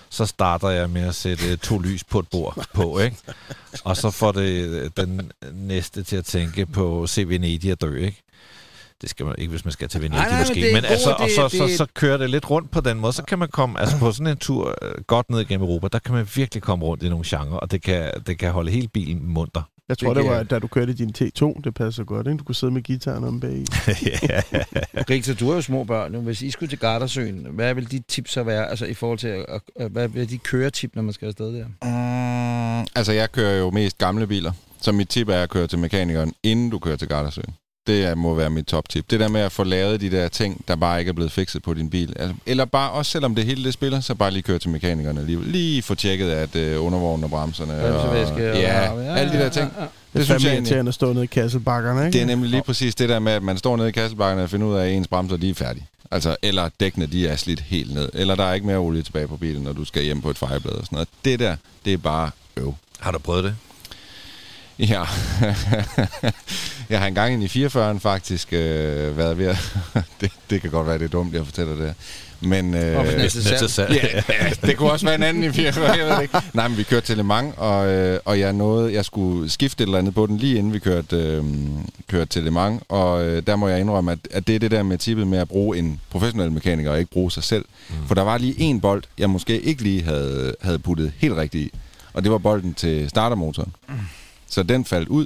Så 0.09 0.25
starter 0.25 0.69
jeg 0.69 0.89
med 0.89 1.01
at 1.01 1.15
sætte 1.15 1.55
to 1.55 1.77
lys 1.79 2.03
på 2.03 2.19
et 2.19 2.27
bord 2.27 2.65
på, 2.73 2.99
ikke? 2.99 3.17
Og 3.83 3.97
så 3.97 4.11
får 4.11 4.31
det 4.31 4.49
øh, 4.69 4.89
den 4.97 5.31
næste 5.53 6.03
til 6.03 6.15
at 6.15 6.25
tænke 6.25 6.65
på 6.65 7.07
se 7.07 7.27
Venedig 7.29 7.71
og 7.71 7.81
dø, 7.81 7.95
ikke? 7.95 8.23
Det 9.01 9.09
skal 9.09 9.25
man 9.25 9.35
ikke, 9.37 9.49
hvis 9.49 9.65
man 9.65 9.71
skal 9.71 9.89
til 9.89 10.01
Venedig 10.01 10.17
Nej, 10.19 10.29
nej, 10.29 10.37
men 10.39 10.47
måske. 10.47 10.61
Men, 10.73 10.83
god, 10.83 10.89
altså, 10.91 11.11
og 11.11 11.29
så, 11.29 11.43
det- 11.43 11.51
så, 11.71 11.77
så 11.77 11.85
kører 11.93 12.17
det 12.17 12.29
lidt 12.29 12.49
rundt 12.49 12.71
på 12.71 12.81
den 12.81 12.99
måde. 12.99 13.13
Så 13.13 13.23
kan 13.23 13.39
man 13.39 13.47
komme, 13.49 13.79
altså 13.79 13.97
på 13.97 14.11
sådan 14.11 14.27
en 14.27 14.37
tur 14.37 14.75
øh, 14.81 15.03
godt 15.07 15.29
ned 15.29 15.39
igennem 15.39 15.67
Europa, 15.67 15.87
der 15.93 15.99
kan 15.99 16.13
man 16.15 16.27
virkelig 16.35 16.63
komme 16.63 16.85
rundt 16.85 17.03
i 17.03 17.09
nogle 17.09 17.25
genrer, 17.27 17.57
og 17.57 17.71
det 17.71 17.81
kan, 17.81 18.11
det 18.27 18.37
kan 18.39 18.51
holde 18.51 18.71
hele 18.71 18.87
bilen 18.87 19.27
munter. 19.33 19.61
Jeg 19.89 19.97
tror, 19.97 20.13
Det 20.13 20.23
det 20.23 20.29
var, 20.29 20.35
jeg- 20.37 20.49
da 20.49 20.59
du 20.59 20.67
kørte 20.67 20.93
din 20.93 21.13
T2, 21.17 21.61
det 21.63 21.73
passer 21.73 22.03
godt, 22.03 22.27
ikke? 22.27 22.37
Du 22.37 22.43
kunne 22.43 22.55
sidde 22.55 22.73
med 22.73 22.81
gitaren 22.81 23.23
om 23.23 23.39
bag 23.39 23.51
i. 23.51 23.65
ja. 24.09 24.41
Rikser, 25.09 25.33
du 25.35 25.47
har 25.47 25.55
jo 25.55 25.61
små 25.61 25.83
børn 25.83 26.11
nu. 26.11 26.19
Hvis 26.19 26.41
I 26.41 26.51
skulle 26.51 26.69
til 26.69 26.79
Gardersøen, 26.79 27.47
hvad 27.49 27.73
vil 27.73 27.91
de 27.91 28.01
tips 28.07 28.31
så 28.31 28.43
være? 28.43 28.69
Altså 28.69 28.85
i 28.85 28.93
forhold 28.93 29.19
til, 29.19 29.45
at, 29.77 29.91
hvad 29.91 30.07
vil 30.07 30.29
de 30.29 30.37
køre 30.37 30.69
tip, 30.69 30.95
når 30.95 31.01
man 31.01 31.13
skal 31.13 31.27
afsted 31.27 31.53
der? 31.53 31.65
Mm, 32.81 32.87
altså, 32.95 33.11
jeg 33.11 33.31
kører 33.31 33.57
jo 33.59 33.71
mest 33.71 33.97
gamle 33.97 34.27
biler. 34.27 34.51
Så 34.81 34.91
mit 34.91 35.09
tip 35.09 35.29
er 35.29 35.41
at 35.43 35.49
køre 35.49 35.67
til 35.67 35.79
mekanikeren, 35.79 36.33
inden 36.43 36.69
du 36.69 36.79
kører 36.79 36.95
til 36.95 37.07
Gardersøen. 37.07 37.53
Det 37.89 38.17
må 38.17 38.33
være 38.33 38.49
mit 38.49 38.65
top-tip. 38.65 39.05
Det 39.11 39.19
der 39.19 39.27
med 39.27 39.41
at 39.41 39.51
få 39.51 39.63
lavet 39.63 40.01
de 40.01 40.11
der 40.11 40.27
ting, 40.27 40.63
der 40.67 40.75
bare 40.75 40.99
ikke 40.99 41.09
er 41.09 41.13
blevet 41.13 41.31
fikset 41.31 41.63
på 41.63 41.73
din 41.73 41.89
bil. 41.89 42.13
Altså, 42.19 42.35
eller 42.45 42.65
bare, 42.65 42.91
også 42.91 43.11
selvom 43.11 43.35
det 43.35 43.45
hele 43.45 43.63
det 43.63 43.73
spiller, 43.73 43.99
så 44.01 44.15
bare 44.15 44.31
lige 44.31 44.43
køre 44.43 44.59
til 44.59 44.69
mekanikeren 44.69 45.17
alligevel. 45.17 45.47
Lige 45.47 45.81
få 45.81 45.95
tjekket, 45.95 46.29
at 46.31 46.55
øh, 46.55 46.85
undervognen 46.85 47.23
og 47.23 47.29
bremserne... 47.29 47.73
Og- 47.85 48.15
ja, 48.37 48.55
ja, 48.59 49.15
alle 49.15 49.31
de 49.33 49.37
ja, 49.37 49.43
der 49.43 49.49
ting. 49.49 49.71
ja, 49.77 49.81
ja. 49.83 49.87
Det 50.13 50.19
er 50.19 50.23
synes 50.23 50.29
jeg 50.29 50.35
fandme 50.35 50.49
egentlig- 50.49 50.61
irriterende 50.69 50.89
at 50.89 50.93
stå 50.95 51.13
nede 51.13 51.23
i 51.23 51.27
kasselbakkerne, 51.27 52.05
ikke? 52.05 52.13
Det 52.13 52.21
er 52.21 52.25
nemlig 52.25 52.49
lige 52.49 52.61
præcis 52.63 52.95
det 52.95 53.09
der 53.09 53.19
med, 53.19 53.31
at 53.31 53.43
man 53.43 53.57
står 53.57 53.77
nede 53.77 53.89
i 53.89 53.91
kasselbakkerne 53.91 54.43
og 54.43 54.49
finder 54.49 54.67
ud 54.67 54.75
af, 54.75 54.85
at 54.85 54.93
ens 54.93 55.07
bremser 55.07 55.37
de 55.37 55.49
er 55.49 55.53
færdige. 55.53 55.85
Altså, 56.11 56.35
eller 56.41 56.69
dækkene 56.79 57.05
de 57.05 57.27
er 57.27 57.35
slidt 57.35 57.59
helt 57.59 57.93
ned. 57.93 58.09
Eller 58.13 58.35
der 58.35 58.43
er 58.43 58.53
ikke 58.53 58.67
mere 58.67 58.77
olie 58.77 59.01
tilbage 59.01 59.27
på 59.27 59.37
bilen, 59.37 59.63
når 59.63 59.73
du 59.73 59.85
skal 59.85 60.03
hjem 60.03 60.21
på 60.21 60.29
et 60.29 60.37
fejreblad 60.37 60.73
og 60.73 60.85
sådan 60.85 60.95
noget. 60.95 61.07
Det 61.25 61.39
der, 61.39 61.55
det 61.85 61.93
er 61.93 61.97
bare 61.97 62.31
øv. 62.57 62.73
Har 62.99 63.11
du 63.11 63.19
prøvet 63.19 63.43
det? 63.43 63.55
Ja. 64.79 65.03
jeg 66.89 66.99
har 66.99 67.07
engang 67.07 67.43
i 67.43 67.65
44'eren 67.65 67.99
faktisk 67.99 68.53
øh, 68.53 69.17
været 69.17 69.37
ved 69.37 69.45
at... 69.45 69.77
det, 70.21 70.31
det 70.49 70.61
kan 70.61 70.71
godt 70.71 70.87
være, 70.87 70.97
det 70.97 71.05
er 71.05 71.09
dumt, 71.09 71.33
jeg 71.33 71.45
fortæller 71.45 71.75
det 71.75 71.85
her. 71.85 71.93
Men... 72.41 72.73
Øh, 72.73 72.81
det 72.81 73.79
ja, 73.79 74.21
ja, 74.29 74.67
det 74.67 74.77
kunne 74.77 74.91
også 74.91 75.05
være 75.05 75.15
en 75.15 75.23
anden 75.23 75.43
i 75.43 75.51
44, 75.51 75.97
jeg 75.97 76.05
ved 76.05 76.21
ikke. 76.21 76.37
Nej, 76.53 76.67
men 76.67 76.77
vi 76.77 76.83
kørte 76.83 77.05
til 77.05 77.17
Le 77.17 77.23
Mans, 77.23 77.53
og, 77.57 77.87
øh, 77.87 78.19
og 78.25 78.39
jeg 78.39 78.53
nåede, 78.53 78.93
jeg 78.93 79.05
skulle 79.05 79.49
skifte 79.49 79.83
et 79.83 79.87
eller 79.87 79.97
andet 79.97 80.13
på 80.13 80.25
den, 80.25 80.37
lige 80.37 80.57
inden 80.57 80.73
vi 80.73 80.79
kørte, 80.79 81.15
øh, 81.15 81.43
kørte 82.07 82.25
til 82.25 82.43
Le 82.43 82.51
Mans, 82.51 82.81
og 82.89 83.25
øh, 83.25 83.43
der 83.47 83.55
må 83.55 83.67
jeg 83.67 83.79
indrømme, 83.79 84.11
at, 84.11 84.19
at 84.31 84.47
det 84.47 84.55
er 84.55 84.59
det 84.59 84.71
der 84.71 84.83
med 84.83 84.97
tippet 84.97 85.27
med 85.27 85.39
at 85.39 85.47
bruge 85.47 85.77
en 85.77 85.99
professionel 86.09 86.51
mekaniker, 86.51 86.91
og 86.91 86.99
ikke 86.99 87.11
bruge 87.11 87.31
sig 87.31 87.43
selv. 87.43 87.65
Mm. 87.89 87.95
For 88.07 88.15
der 88.15 88.21
var 88.21 88.37
lige 88.37 88.59
en 88.59 88.81
bold, 88.81 89.03
jeg 89.17 89.29
måske 89.29 89.61
ikke 89.61 89.83
lige 89.83 90.03
havde, 90.03 90.55
havde 90.61 90.79
puttet 90.79 91.11
helt 91.17 91.35
rigtigt 91.35 91.63
i, 91.63 91.77
og 92.13 92.23
det 92.23 92.31
var 92.31 92.37
bolden 92.37 92.73
til 92.73 93.09
startermotoren. 93.09 93.73
Så 94.49 94.63
den 94.63 94.85
faldt 94.85 95.09
ud. 95.09 95.25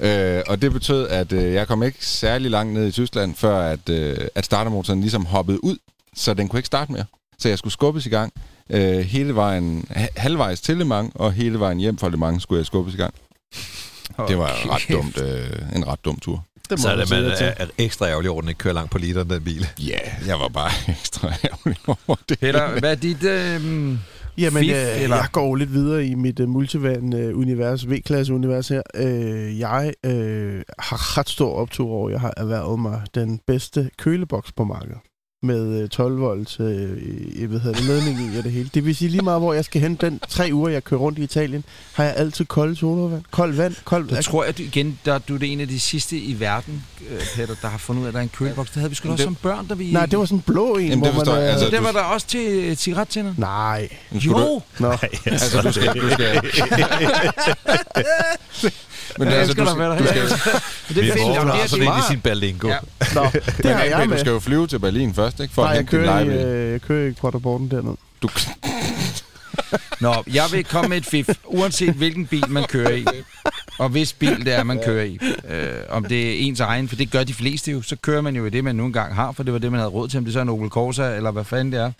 øh, 0.00 0.42
og 0.46 0.62
det 0.62 0.72
betød, 0.72 1.08
at 1.08 1.32
øh, 1.32 1.52
jeg 1.54 1.68
kom 1.68 1.82
ikke 1.82 2.06
særlig 2.06 2.50
langt 2.50 2.72
ned 2.74 2.86
i 2.86 2.90
Tyskland, 2.90 3.34
før 3.34 3.58
at, 3.58 3.88
øh, 3.88 4.16
at 4.34 4.44
startermotoren 4.44 5.00
ligesom 5.00 5.26
hoppede 5.26 5.64
ud, 5.64 5.76
så 6.16 6.34
den 6.34 6.48
kunne 6.48 6.58
ikke 6.58 6.66
starte 6.66 6.92
mere. 6.92 7.04
Så 7.38 7.48
jeg 7.48 7.58
skulle 7.58 7.72
skubbes 7.72 8.06
i 8.06 8.08
gang. 8.08 8.32
Øh, 8.70 8.98
hele 8.98 9.34
vejen, 9.34 9.86
ha- 9.90 10.06
halvvejs 10.16 10.60
til 10.60 10.76
Le 10.76 10.84
Mans, 10.84 11.12
og 11.14 11.32
hele 11.32 11.60
vejen 11.60 11.78
hjem 11.78 11.98
fra 11.98 12.08
Le 12.08 12.16
Mans 12.16 12.42
skulle 12.42 12.58
jeg 12.58 12.66
skubbes 12.66 12.94
i 12.94 12.96
gang. 12.96 13.14
Det 14.28 14.38
var 14.38 14.74
ret 14.74 14.82
dumt, 14.92 15.18
øh, 15.20 15.76
en 15.76 15.86
ret 15.86 16.04
dum 16.04 16.18
tur. 16.20 16.44
det 16.70 16.78
må 16.78 16.82
Så 16.82 16.88
er 16.88 16.96
man 16.96 17.06
det, 17.06 17.10
man 17.10 17.24
er, 17.24 17.52
er 17.56 17.66
ekstra 17.78 18.06
ærgerlig 18.08 18.30
over, 18.30 18.38
at 18.38 18.42
den 18.42 18.48
ikke 18.48 18.58
kører 18.58 18.74
langt 18.74 18.90
på 18.90 18.98
literen, 18.98 19.30
den 19.30 19.44
bil. 19.44 19.68
Ja, 19.78 19.84
yeah, 19.84 20.26
jeg 20.26 20.40
var 20.40 20.48
bare 20.48 20.70
ekstra 21.00 21.28
ærgerlig 21.44 21.78
over 21.86 22.16
det. 22.28 22.38
Peter, 22.38 22.78
hvad 22.78 22.90
er 22.90 22.94
dit... 22.94 23.22
Øh, 23.24 23.96
Jamen, 24.38 24.62
Fif, 24.62 24.72
øh, 24.72 25.02
eller? 25.02 25.16
jeg 25.16 25.28
går 25.32 25.56
lidt 25.56 25.72
videre 25.72 26.06
i 26.06 26.14
mit 26.14 26.40
uh, 26.40 26.48
multivan-univers, 26.48 27.90
V-klasse-univers 27.90 28.68
her. 28.68 28.82
Øh, 28.94 29.58
jeg 29.58 29.92
øh, 30.04 30.62
har 30.78 31.18
ret 31.18 31.28
stor 31.28 31.52
optur 31.52 31.90
over, 31.90 32.10
jeg 32.10 32.20
har 32.20 32.34
erhvervet 32.36 32.78
mig 32.78 33.02
den 33.14 33.40
bedste 33.46 33.90
køleboks 33.98 34.52
på 34.52 34.64
markedet 34.64 34.98
med 35.42 35.82
øh, 35.82 35.88
12 35.88 36.20
volts 36.20 36.60
øh, 36.60 37.40
jeg 37.40 37.50
ved, 37.50 37.60
det, 37.60 37.80
ledning 37.84 38.34
i 38.34 38.38
og 38.38 38.44
det 38.44 38.52
hele. 38.52 38.70
Det 38.74 38.84
vil 38.84 38.96
sige 38.96 39.08
lige 39.08 39.22
meget, 39.22 39.40
hvor 39.40 39.52
jeg 39.52 39.64
skal 39.64 39.80
hen 39.80 39.94
den 39.94 40.20
tre 40.28 40.50
uger, 40.52 40.68
jeg 40.68 40.84
kører 40.84 41.00
rundt 41.00 41.18
i 41.18 41.22
Italien, 41.22 41.64
har 41.94 42.04
jeg 42.04 42.14
altid 42.16 42.44
koldt 42.44 42.78
sodavand, 42.78 43.22
koldt 43.30 43.58
vand, 43.58 43.74
koldt... 43.84 44.10
jeg 44.12 44.24
tror, 44.24 44.44
at 44.44 44.58
du, 44.58 44.62
igen, 44.62 44.98
der, 45.04 45.18
du 45.18 45.34
er 45.34 45.38
det 45.38 45.52
en 45.52 45.60
af 45.60 45.68
de 45.68 45.80
sidste 45.80 46.18
i 46.18 46.40
verden, 46.40 46.84
øh, 47.10 47.20
Peter, 47.36 47.54
der 47.62 47.68
har 47.68 47.78
fundet 47.78 48.00
ud 48.00 48.06
af, 48.06 48.08
at 48.08 48.14
der 48.14 48.18
er 48.20 48.22
en 48.22 48.28
køleboks. 48.36 48.70
Det 48.70 48.76
havde 48.76 48.90
vi 48.90 48.94
sgu 48.94 49.08
da 49.08 49.12
også 49.12 49.22
Det- 49.22 49.26
som 49.26 49.34
børn, 49.34 49.66
da 49.66 49.74
vi... 49.74 49.92
Nej, 49.92 50.06
det 50.06 50.18
var 50.18 50.24
sådan 50.24 50.38
en 50.38 50.42
blå 50.46 50.76
en, 50.76 50.88
Jamen, 50.88 51.12
hvor 51.12 51.24
man... 51.24 51.34
jeg. 51.34 51.42
øh, 51.44 51.48
Altså, 51.52 51.64
Så 51.66 51.70
det 51.70 51.78
du- 51.78 51.84
var 51.84 51.92
der 51.92 52.00
også 52.00 52.26
til 52.26 52.46
øh, 52.48 52.76
cigarettænder? 52.76 53.34
Nej. 53.36 53.88
Jo! 54.12 54.62
Nå. 54.78 54.96
Altså, 55.26 55.62
du 55.62 55.72
skal... 55.72 56.00
Du 56.00 56.10
skal 56.10 56.40
men 59.18 59.28
altså, 59.28 59.54
du 59.54 59.66
skal, 59.66 59.98
du 59.98 60.06
skal, 60.38 60.52
Det 60.88 61.10
er 61.10 61.32
Jamen, 61.34 61.46
mor 61.46 61.54
det 61.54 61.62
er 61.62 61.66
sådan 61.66 61.86
en 61.86 61.98
i 61.98 62.02
sin 62.08 62.20
Berlingo. 62.20 62.68
Ja. 62.68 62.78
Nå, 63.14 63.26
det 63.62 63.74
har 63.74 63.82
jeg 63.82 63.98
men 63.98 64.08
du 64.08 64.10
med. 64.10 64.18
skal 64.18 64.30
jo 64.30 64.38
flyve 64.38 64.66
til 64.66 64.78
Berlin 64.78 65.14
først, 65.14 65.40
ikke? 65.40 65.54
For 65.54 65.62
Nej, 65.62 65.72
at 65.72 65.76
jeg 65.76 65.86
kører, 65.86 66.20
i, 66.20 66.26
øh, 66.28 66.72
jeg 66.72 66.82
kører 66.82 67.08
i 67.10 67.14
Quattroporten 67.20 67.70
dernede. 67.70 67.96
Du, 68.22 68.28
Nå, 70.00 70.14
jeg 70.32 70.44
vil 70.52 70.64
komme 70.64 70.88
med 70.88 70.96
et 70.96 71.06
fif, 71.06 71.28
uanset 71.44 71.94
hvilken 71.94 72.26
bil 72.26 72.50
man 72.50 72.64
kører 72.64 72.94
i, 72.96 73.04
og 73.78 73.88
hvis 73.88 74.12
bil 74.12 74.44
det 74.44 74.54
er, 74.54 74.64
man 74.64 74.80
kører 74.84 75.04
i. 75.04 75.18
Øh, 75.48 75.74
om 75.88 76.04
det 76.04 76.28
er 76.28 76.46
ens 76.46 76.60
egen, 76.60 76.88
for 76.88 76.96
det 76.96 77.10
gør 77.10 77.24
de 77.24 77.34
fleste 77.34 77.70
jo, 77.72 77.82
så 77.82 77.96
kører 77.96 78.20
man 78.20 78.36
jo 78.36 78.46
i 78.46 78.50
det, 78.50 78.64
man 78.64 78.76
nu 78.76 78.86
engang 78.86 79.14
har, 79.14 79.32
for 79.32 79.42
det 79.42 79.52
var 79.52 79.58
det, 79.58 79.70
man 79.72 79.80
havde 79.80 79.90
råd 79.90 80.08
til, 80.08 80.18
om 80.18 80.24
det 80.24 80.32
så 80.32 80.38
er 80.38 80.42
en 80.42 80.48
Opel 80.48 80.68
Corsa, 80.68 81.16
eller 81.16 81.30
hvad 81.30 81.44
fanden 81.44 81.72
det 81.72 81.80
er. 81.80 81.92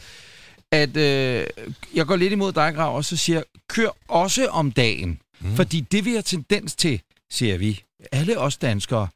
At 0.72 0.96
øh, 0.96 1.46
jeg 1.94 2.07
går 2.07 2.16
lidt 2.16 2.32
imod 2.32 2.53
dig, 2.53 2.72
Grav, 2.74 2.96
og 2.96 3.05
så 3.05 3.16
siger, 3.16 3.42
kør 3.68 3.88
også 4.09 4.46
om 4.46 4.72
dagen. 4.72 5.18
Mm. 5.41 5.57
Fordi 5.57 5.80
det 5.80 6.05
vi 6.05 6.14
har 6.14 6.20
tendens 6.20 6.74
til, 6.74 7.01
siger 7.30 7.59
vi, 7.59 7.82
alle 8.12 8.39
os 8.39 8.57
danskere, 8.57 9.09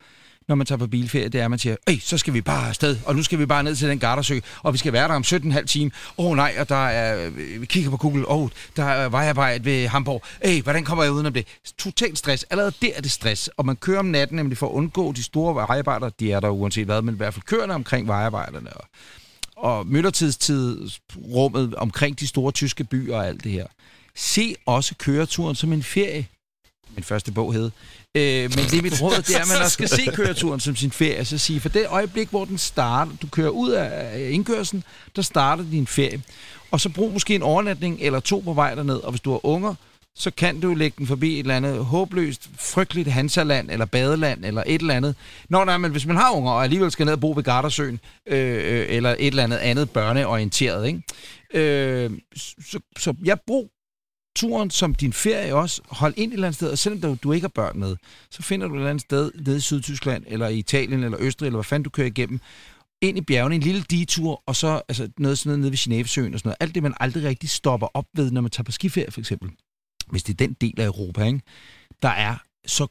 når 0.49 0.55
man 0.55 0.67
tager 0.67 0.79
på 0.79 0.87
bilferie, 0.87 1.29
det 1.29 1.41
er, 1.41 1.45
at 1.45 1.51
man 1.51 1.59
siger, 1.59 1.77
Ej, 1.87 1.99
så 2.01 2.19
skal 2.19 2.35
vi 2.35 2.41
bare 2.41 2.69
afsted, 2.69 2.99
og 3.07 3.17
nu 3.17 3.23
skal 3.23 3.39
vi 3.39 3.47
bare 3.47 3.63
ned 3.63 3.77
til 3.77 3.89
den 3.89 3.99
gardersø, 3.99 4.39
og 4.63 4.73
vi 4.73 4.79
skal 4.79 4.93
være 4.93 5.09
der 5.09 5.15
om 5.15 5.23
17,5 5.27 5.65
time. 5.65 5.91
Åh 6.19 6.27
oh, 6.27 6.37
nej, 6.37 6.55
og 6.59 6.69
der 6.69 6.87
er, 6.89 7.31
vi 7.59 7.67
kigger 7.67 7.91
på 7.91 7.97
Google, 7.97 8.29
åh, 8.29 8.43
oh, 8.43 8.49
der 8.77 8.85
er 8.85 9.09
vejarbejde 9.09 9.65
ved 9.65 9.89
Hamburg. 9.89 10.23
Ej, 10.41 10.61
hvordan 10.61 10.85
kommer 10.85 11.05
jeg 11.05 11.13
udenom 11.13 11.33
det? 11.33 11.47
Totalt 11.79 12.19
stress. 12.19 12.47
Allerede 12.51 12.73
der 12.83 12.91
er 12.95 13.01
det 13.01 13.11
stress, 13.11 13.49
og 13.49 13.67
man 13.67 13.77
kører 13.77 13.99
om 13.99 14.07
natten, 14.07 14.37
nemlig 14.37 14.59
for 14.59 14.67
at 14.67 14.73
undgå 14.73 15.13
de 15.13 15.23
store 15.23 15.55
vejarbejder. 15.55 16.09
De 16.09 16.33
er 16.33 16.41
der 16.41 16.49
uanset 16.49 16.85
hvad, 16.85 17.03
men 17.03 17.15
i 17.15 17.17
hvert 17.17 17.35
fald 17.35 17.45
kørende 17.45 17.75
omkring 17.75 18.09
vejarbejderne. 18.09 18.73
Og, 18.73 18.85
og 19.57 19.87
myldretidstidsrummet 19.87 21.75
omkring 21.75 22.21
de 22.21 22.27
store 22.27 22.53
tyske 22.53 22.85
byer 22.85 23.17
og 23.17 23.27
alt 23.27 23.45
det 23.45 23.53
her. 23.53 23.67
Se 24.17 24.55
også 24.67 24.95
køreturen 24.99 25.55
som 25.55 25.73
en 25.73 25.83
ferie. 25.83 26.27
Min 26.95 27.05
første 27.05 27.33
bog 27.33 27.53
hed. 27.53 27.71
Øh, 28.15 28.43
men 28.43 28.65
det 28.71 28.79
er 28.79 28.83
mit 28.83 29.03
råd, 29.03 29.17
det 29.17 29.37
er, 29.37 29.41
at 29.41 29.49
man 29.49 29.59
også 29.63 29.73
skal 29.73 29.89
se 29.89 30.05
køreturen 30.15 30.61
som 30.61 30.77
sin 30.77 30.91
ferie. 30.91 31.25
Så 31.25 31.39
sige, 31.39 31.61
for 31.61 31.69
det 31.69 31.87
øjeblik, 31.89 32.29
hvor 32.29 32.45
den 32.45 32.59
starter, 32.59 33.13
du 33.23 33.27
kører 33.27 33.49
ud 33.49 33.71
af 33.71 34.31
indkørslen, 34.31 34.85
der 35.17 35.23
starter 35.23 35.65
din 35.71 35.87
ferie. 35.87 36.23
Og 36.71 36.81
så 36.81 36.89
brug 36.89 37.13
måske 37.13 37.35
en 37.35 37.43
overnatning 37.43 37.99
eller 38.01 38.21
to 38.21 38.41
på 38.41 38.53
vej 38.53 38.75
derned. 38.75 38.97
Og 38.97 39.11
hvis 39.11 39.21
du 39.21 39.31
har 39.31 39.47
unger, 39.47 39.75
så 40.15 40.31
kan 40.31 40.61
du 40.61 40.75
lægge 40.75 40.95
den 40.99 41.07
forbi 41.07 41.35
et 41.35 41.39
eller 41.39 41.57
andet 41.57 41.85
håbløst, 41.85 42.51
frygteligt 42.59 43.09
Hansaland 43.09 43.71
eller 43.71 43.85
badeland 43.85 44.45
eller 44.45 44.63
et 44.67 44.81
eller 44.81 44.95
andet. 44.95 45.15
Nå, 45.49 45.65
nej, 45.65 45.79
men 45.79 45.91
hvis 45.91 46.07
man 46.07 46.17
har 46.17 46.31
unger 46.31 46.51
og 46.53 46.65
alligevel 46.65 46.91
skal 46.91 47.05
ned 47.05 47.13
og 47.13 47.21
bo 47.21 47.33
ved 47.33 47.43
Gardersøen 47.43 48.01
øh, 48.27 48.79
øh, 48.79 48.87
eller 48.89 49.11
et 49.11 49.27
eller 49.27 49.43
andet 49.43 49.57
andet 49.57 49.91
børneorienteret, 49.91 50.87
ikke? 50.87 51.03
Øh, 51.55 52.11
så, 52.37 52.81
så 52.99 53.15
jeg 53.25 53.41
brug 53.47 53.71
turen 54.37 54.71
som 54.71 54.95
din 54.95 55.13
ferie 55.13 55.55
også. 55.55 55.83
Hold 55.89 56.15
ind 56.17 56.33
et 56.33 56.35
eller 56.35 56.47
andet 56.47 56.57
sted, 56.57 56.71
og 56.71 56.79
selvom 56.79 57.01
du, 57.01 57.17
du 57.23 57.33
ikke 57.33 57.45
har 57.45 57.49
børn 57.49 57.79
med, 57.79 57.97
så 58.31 58.43
finder 58.43 58.69
du 58.69 58.75
et 58.75 58.79
eller 58.79 58.91
andet 58.91 59.03
sted 59.03 59.33
nede 59.47 59.57
i 59.57 59.61
Sydtyskland, 59.61 60.25
eller 60.27 60.49
i 60.49 60.59
Italien, 60.59 61.05
eller 61.05 61.19
Østrig, 61.21 61.47
eller 61.47 61.57
hvad 61.57 61.65
fanden 61.65 61.85
du 61.85 61.91
kører 61.91 62.07
igennem, 62.07 62.41
ind 63.03 63.19
i 63.19 63.21
bjergene, 63.21 63.55
en 63.55 63.61
lille 63.61 63.83
detur, 63.91 64.43
og 64.47 64.57
så 64.57 64.83
altså, 64.89 65.09
noget 65.19 65.39
sådan 65.39 65.49
noget 65.51 65.61
nede 65.61 65.71
ved 65.71 65.79
Genevesøen 65.79 66.35
og 66.35 66.41
sådan 66.41 66.49
noget. 66.49 66.57
Alt 66.61 66.75
det, 66.75 66.83
man 66.83 66.95
aldrig 67.01 67.25
rigtig 67.25 67.51
stopper 67.51 67.87
op 67.95 68.07
ved, 68.15 68.31
når 68.31 68.41
man 68.41 68.51
tager 68.51 68.65
på 68.65 68.73
skiferie, 68.73 69.11
for 69.11 69.21
eksempel 69.21 69.51
hvis 70.11 70.23
det 70.23 70.33
er 70.33 70.47
den 70.47 70.57
del 70.61 70.81
af 70.81 70.87
Europa, 70.87 71.25
ikke, 71.25 71.41
der 72.03 72.09
er 72.09 72.37
så 72.67 72.87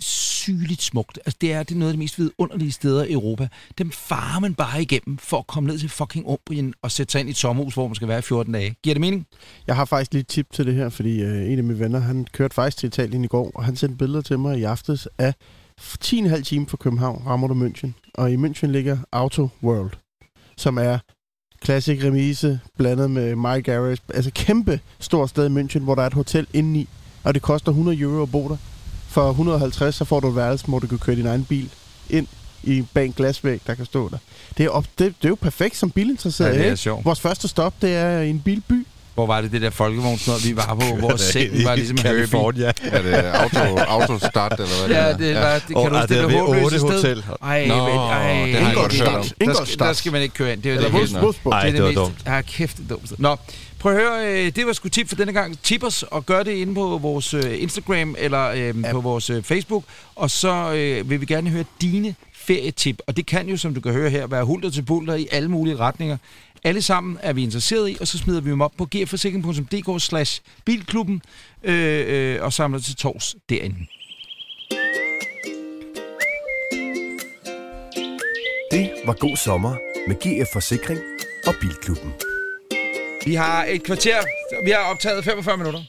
sygeligt 0.00 0.82
smukt. 0.82 1.18
Altså, 1.26 1.38
det 1.40 1.52
er, 1.52 1.62
det 1.62 1.74
er 1.74 1.78
noget 1.78 1.92
af 1.92 1.94
de 1.94 1.98
mest 1.98 2.18
vidunderlige 2.18 2.72
steder 2.72 3.04
i 3.04 3.12
Europa. 3.12 3.48
Dem 3.78 3.90
farer 3.90 4.40
man 4.40 4.54
bare 4.54 4.82
igennem 4.82 5.18
for 5.18 5.38
at 5.38 5.46
komme 5.46 5.66
ned 5.66 5.78
til 5.78 5.88
fucking 5.88 6.26
Umbrien 6.26 6.74
og 6.82 6.90
sætte 6.90 7.12
sig 7.12 7.20
ind 7.20 7.28
i 7.28 7.30
et 7.30 7.36
sommerhus, 7.36 7.74
hvor 7.74 7.88
man 7.88 7.94
skal 7.94 8.08
være 8.08 8.18
i 8.18 8.22
14 8.22 8.52
dage. 8.52 8.74
Giver 8.82 8.94
det 8.94 9.00
mening? 9.00 9.26
Jeg 9.66 9.76
har 9.76 9.84
faktisk 9.84 10.12
lige 10.12 10.20
et 10.20 10.28
tip 10.28 10.46
til 10.52 10.66
det 10.66 10.74
her, 10.74 10.88
fordi 10.88 11.22
øh, 11.22 11.52
en 11.52 11.58
af 11.58 11.64
mine 11.64 11.78
venner, 11.78 11.98
han 11.98 12.26
kørte 12.32 12.54
faktisk 12.54 12.76
til 12.76 12.86
Italien 12.86 13.24
i 13.24 13.28
går, 13.28 13.50
og 13.54 13.64
han 13.64 13.76
sendte 13.76 13.96
billeder 13.96 14.20
til 14.20 14.38
mig 14.38 14.58
i 14.58 14.62
aftes 14.62 15.08
af 15.18 15.34
10,5 15.80 16.42
time 16.42 16.66
fra 16.66 16.76
København, 16.76 17.22
rammer 17.26 17.48
du 17.48 17.66
München. 17.66 18.12
Og 18.14 18.32
i 18.32 18.36
München 18.36 18.66
ligger 18.66 18.98
Auto 19.12 19.48
World, 19.62 19.90
som 20.56 20.78
er 20.78 20.98
Classic 21.64 22.04
remise 22.04 22.60
blandet 22.78 23.10
med 23.10 23.36
My 23.36 23.64
Garage. 23.64 23.98
Altså 24.14 24.30
kæmpe 24.34 24.80
stort 25.00 25.30
sted 25.30 25.50
i 25.50 25.62
München, 25.62 25.78
hvor 25.78 25.94
der 25.94 26.02
er 26.02 26.06
et 26.06 26.14
hotel 26.14 26.46
indeni, 26.52 26.88
og 27.24 27.34
det 27.34 27.42
koster 27.42 27.70
100 27.70 28.00
euro 28.00 28.22
at 28.22 28.30
bo 28.30 28.48
der. 28.48 28.56
For 29.08 29.30
150 29.30 29.94
så 29.94 30.04
får 30.04 30.20
du 30.20 30.28
et 30.28 30.36
værelse, 30.36 30.66
hvor 30.66 30.78
du 30.78 30.86
kan 30.86 30.98
køre 30.98 31.16
din 31.16 31.26
egen 31.26 31.44
bil 31.44 31.70
ind 32.10 32.26
i 32.62 32.84
bag 32.94 33.04
en 33.04 33.12
glasvæg, 33.12 33.60
der 33.66 33.74
kan 33.74 33.84
stå 33.84 34.08
der. 34.08 34.18
Det 34.58 34.64
er, 34.64 34.70
op, 34.70 34.84
det, 34.98 35.14
det 35.18 35.24
er 35.24 35.28
jo 35.28 35.34
perfekt 35.34 35.76
som 35.76 35.90
bilinteresseret. 35.90 36.54
Ja, 36.54 36.58
det 36.58 36.68
er 36.68 36.74
sjovt. 36.74 37.04
Vores 37.04 37.20
første 37.20 37.48
stop, 37.48 37.74
det 37.82 37.94
er 37.94 38.20
i 38.20 38.30
en 38.30 38.40
bilby. 38.40 38.86
Hvor 39.18 39.26
var 39.26 39.40
det 39.40 39.52
det 39.52 39.62
der 39.62 39.70
folkevognsnød, 39.70 40.40
vi 40.48 40.56
var 40.56 40.76
på? 40.80 40.96
Hvor 41.06 41.16
sengen 41.16 41.64
var 41.64 41.74
ligesom 41.74 41.96
Herbie. 41.96 42.10
California. 42.18 42.66
Er 42.92 43.02
det 43.02 43.12
auto, 43.14 43.76
autostart, 43.78 44.52
eller 44.52 44.86
hvad 44.86 44.96
Ja, 44.96 45.08
det 45.10 45.18
det 45.18 45.30
er? 45.30 45.40
var, 45.40 45.54
det 45.54 45.62
kan 45.66 45.76
Og 45.76 45.90
du 45.90 45.96
det 45.96 46.08
det 46.08 46.22
ved 46.22 46.38
håbløse 46.38 46.78
sted. 46.78 46.90
hotel? 46.94 47.24
Ej, 47.42 47.66
Nå, 47.66 47.74
men, 47.76 47.96
ej, 47.96 48.46
det 48.46 48.54
har 48.54 48.66
jeg 48.68 48.74
godt 48.76 48.92
der, 48.92 49.22
skal, 49.22 49.34
Ingolstadt. 49.40 49.78
der 49.78 49.92
skal 49.92 50.12
man 50.12 50.22
ikke 50.22 50.34
køre 50.34 50.52
ind. 50.52 50.62
Det 50.62 50.70
er 50.72 50.74
det 50.74 50.82
det 50.82 50.86
er 50.94 51.06
det 51.06 51.44
var 51.44 51.62
det 51.62 51.82
mest... 51.84 51.96
dumt. 51.96 52.14
Ja, 52.26 52.40
kæft, 52.42 52.76
det 52.76 52.84
er 52.84 52.88
dumt. 52.88 53.20
Nå, 53.20 53.36
prøv 53.78 53.92
at 53.92 53.98
høre, 53.98 54.44
øh, 54.46 54.52
det 54.56 54.66
var 54.66 54.72
sgu 54.72 54.88
tip 54.88 55.08
for 55.08 55.16
denne 55.16 55.32
gang. 55.32 55.58
Tip 55.62 55.82
os 55.84 56.02
og 56.02 56.26
gør 56.26 56.42
det 56.42 56.52
inde 56.52 56.74
på 56.74 56.98
vores 57.02 57.34
øh, 57.34 57.62
Instagram 57.62 58.14
eller 58.18 58.48
øh, 58.50 58.74
på 58.92 59.00
vores 59.00 59.30
øh, 59.30 59.42
Facebook. 59.42 59.84
Og 60.16 60.30
så 60.30 60.72
øh, 60.72 61.10
vil 61.10 61.20
vi 61.20 61.26
gerne 61.26 61.50
høre 61.50 61.64
dine 61.80 62.14
ferietip. 62.34 62.98
Og 63.06 63.16
det 63.16 63.26
kan 63.26 63.48
jo, 63.48 63.56
som 63.56 63.74
du 63.74 63.80
kan 63.80 63.92
høre 63.92 64.10
her, 64.10 64.26
være 64.26 64.44
hulter 64.44 64.70
til 64.70 64.82
bulter 64.82 65.14
i 65.14 65.28
alle 65.32 65.48
mulige 65.48 65.76
retninger. 65.76 66.16
Alle 66.64 66.82
sammen 66.82 67.18
er 67.22 67.32
vi 67.32 67.42
interesseret 67.42 67.90
i, 67.90 67.96
og 68.00 68.08
så 68.08 68.18
smider 68.18 68.40
vi 68.40 68.50
dem 68.50 68.60
op 68.60 68.72
på 68.78 68.88
gforsikring.dk 68.90 70.02
slash 70.02 70.42
bilklubben 70.64 71.22
øh, 71.62 72.04
øh, 72.08 72.42
og 72.42 72.52
samler 72.52 72.80
til 72.80 72.96
tors 72.96 73.36
derinde. 73.48 73.76
Det 78.70 78.90
var 79.06 79.12
god 79.12 79.36
sommer 79.36 79.76
med 80.08 80.16
GF 80.16 80.52
Forsikring 80.52 81.00
og 81.46 81.54
Bilklubben. 81.60 82.12
Vi 83.24 83.34
har 83.34 83.64
et 83.64 83.82
kvarter. 83.82 84.16
Vi 84.64 84.70
har 84.70 84.78
optaget 84.78 85.24
45 85.24 85.56
minutter. 85.56 85.80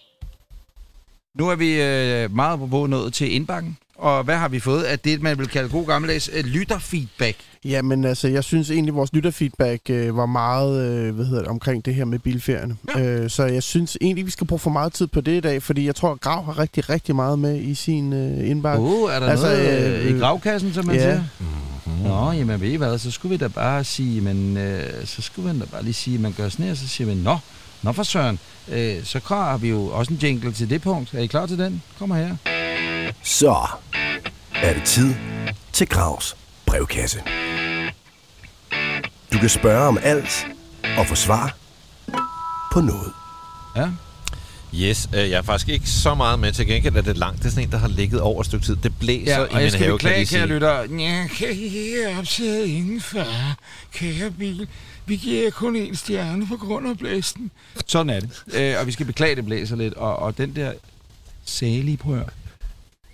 Nu 1.36 1.50
er 1.50 1.56
vi 1.56 1.82
øh, 1.82 2.36
meget 2.36 2.70
på 2.70 2.86
nået 2.86 3.14
til 3.14 3.34
indbakken. 3.34 3.78
Og 4.00 4.24
hvad 4.24 4.36
har 4.36 4.48
vi 4.48 4.60
fået 4.60 4.84
af 4.84 5.00
det, 5.00 5.22
man 5.22 5.38
vil 5.38 5.48
kalde 5.48 5.70
god 5.70 5.86
gammeldags 5.86 6.30
øh, 6.34 6.46
lytterfeedback? 6.46 7.38
Jamen 7.66 8.06
altså, 8.06 8.28
jeg 8.28 8.44
synes 8.44 8.72
egentlig, 8.72 8.96
vores 8.96 9.14
lytterfeedback 9.14 9.90
øh, 9.90 10.18
var 10.18 10.26
meget 10.26 10.86
øh, 10.86 11.16
hvad 11.16 11.26
hedder 11.26 11.42
det, 11.42 11.50
omkring 11.50 11.86
det 11.86 11.96
her 11.96 12.06
med 12.06 12.20
bilferierne. 12.20 12.76
Ja. 12.96 13.02
Øh, 13.02 13.30
så 13.30 13.46
jeg 13.46 13.64
synes 13.64 13.98
egentlig, 14.02 14.26
vi 14.26 14.32
skal 14.32 14.48
bruge 14.48 14.60
for 14.60 14.70
meget 14.70 14.94
tid 14.94 15.08
på 15.08 15.22
det 15.22 15.32
i 15.32 15.40
dag, 15.40 15.64
fordi 15.64 15.86
jeg 15.86 15.96
tror, 15.96 16.12
at 16.12 16.22
Grav 16.22 16.46
har 16.46 16.60
rigtig, 16.60 16.90
rigtig 16.90 17.16
meget 17.16 17.40
med 17.40 17.62
i 17.62 17.76
sin 17.76 18.14
øh, 18.14 18.50
indbakke. 18.50 18.84
Åh, 18.84 19.04
oh, 19.04 19.14
er 19.16 19.20
der 19.20 19.28
Altså, 19.28 19.46
noget 19.46 20.00
øh, 20.00 20.06
øh, 20.06 20.16
i 20.16 20.20
gravkassen, 20.20 20.74
som 20.74 20.86
man 20.86 20.96
ja. 20.96 21.02
siger? 21.02 21.24
Nå, 22.04 22.32
jamen 22.32 22.62
ved 22.62 22.70
I 22.70 22.76
hvad, 22.76 22.98
så 22.98 23.12
skulle 23.12 23.30
vi 23.30 23.38
da 23.38 23.48
bare 23.48 23.84
sige, 23.84 24.22
men 24.22 24.58
øh, 24.58 25.06
så 25.06 25.22
skulle 25.22 25.48
man 25.48 25.60
da 25.60 25.66
bare 25.66 25.84
lige 25.84 25.94
sige, 25.94 26.16
at 26.16 26.22
man 26.22 26.34
gør 26.38 26.50
sådan 26.50 26.66
her, 26.66 26.74
så 26.74 26.88
siger 26.88 27.08
man, 27.08 27.18
nå, 27.18 27.38
nå 27.84 27.92
for 27.92 28.04
søren, 28.04 28.40
øh, 28.72 28.96
så 29.04 29.20
har 29.28 29.58
vi 29.58 29.70
jo 29.70 29.86
også 29.86 30.14
en 30.14 30.20
jingle 30.24 30.52
til 30.52 30.70
det 30.70 30.82
punkt. 30.82 31.14
Er 31.14 31.20
I 31.20 31.26
klar 31.26 31.46
til 31.46 31.58
den? 31.58 31.82
Kom 32.00 32.12
her. 32.12 32.36
Så 33.24 33.68
er 34.56 34.74
det 34.74 34.84
tid 34.84 35.16
til 35.74 35.88
Gravs 35.88 36.36
brevkasse. 36.66 37.20
Du 39.34 39.38
kan 39.40 39.50
spørge 39.50 39.88
om 39.88 39.98
alt 40.04 40.48
og 40.98 41.08
få 41.08 41.16
svar 41.16 41.58
på 42.74 42.82
noget. 42.82 43.12
Ja. 43.76 43.90
Yes, 44.76 45.10
øh, 45.16 45.30
jeg 45.30 45.38
er 45.38 45.42
faktisk 45.42 45.70
ikke 45.70 45.90
så 45.90 46.16
meget 46.16 46.40
med. 46.40 46.52
Til 46.52 46.68
gengæld 46.68 46.96
er 46.96 47.02
det 47.02 47.18
langt. 47.18 47.40
Det 47.40 47.46
er 47.46 47.50
sådan 47.50 47.64
en, 47.64 47.72
der 47.72 47.78
har 47.78 47.88
ligget 47.88 48.22
over 48.22 48.40
et 48.42 48.46
stykke 48.46 48.66
tid. 48.66 48.76
Det 48.76 49.00
blæser 49.00 49.32
Ja, 49.40 49.44
i 49.44 49.48
og 49.48 49.54
min 49.54 49.62
jeg 49.62 49.72
skal 49.72 49.86
have, 49.86 50.00
kan 50.00 50.10
jeg 50.10 50.16
beklage, 50.16 50.18
lige 50.20 50.26
kære 50.30 50.42
sige. 50.48 50.54
lytter. 50.54 51.04
Ja, 51.04 51.28
kan 51.28 51.48
I 51.52 52.18
opsæde 52.20 52.68
indenfor? 52.70 53.26
Kære 53.94 54.32
bil, 54.32 54.68
vi 55.06 55.16
giver 55.16 55.52
kun 55.52 55.76
en 55.76 55.96
stjerne 55.96 56.48
på 56.48 56.58
grund 56.58 56.88
af 56.90 56.98
blæsten. 56.98 57.52
Sådan 57.88 58.10
er 58.10 58.20
det. 58.20 58.30
Øh, 58.54 58.76
og 58.80 58.88
vi 58.88 58.92
skal 58.92 59.06
beklage, 59.06 59.36
det 59.36 59.46
blæser 59.46 59.76
lidt. 59.76 59.94
Og, 59.94 60.16
og 60.20 60.38
den 60.38 60.56
der 60.56 60.72
salige 61.46 61.98
prøver 61.98 62.24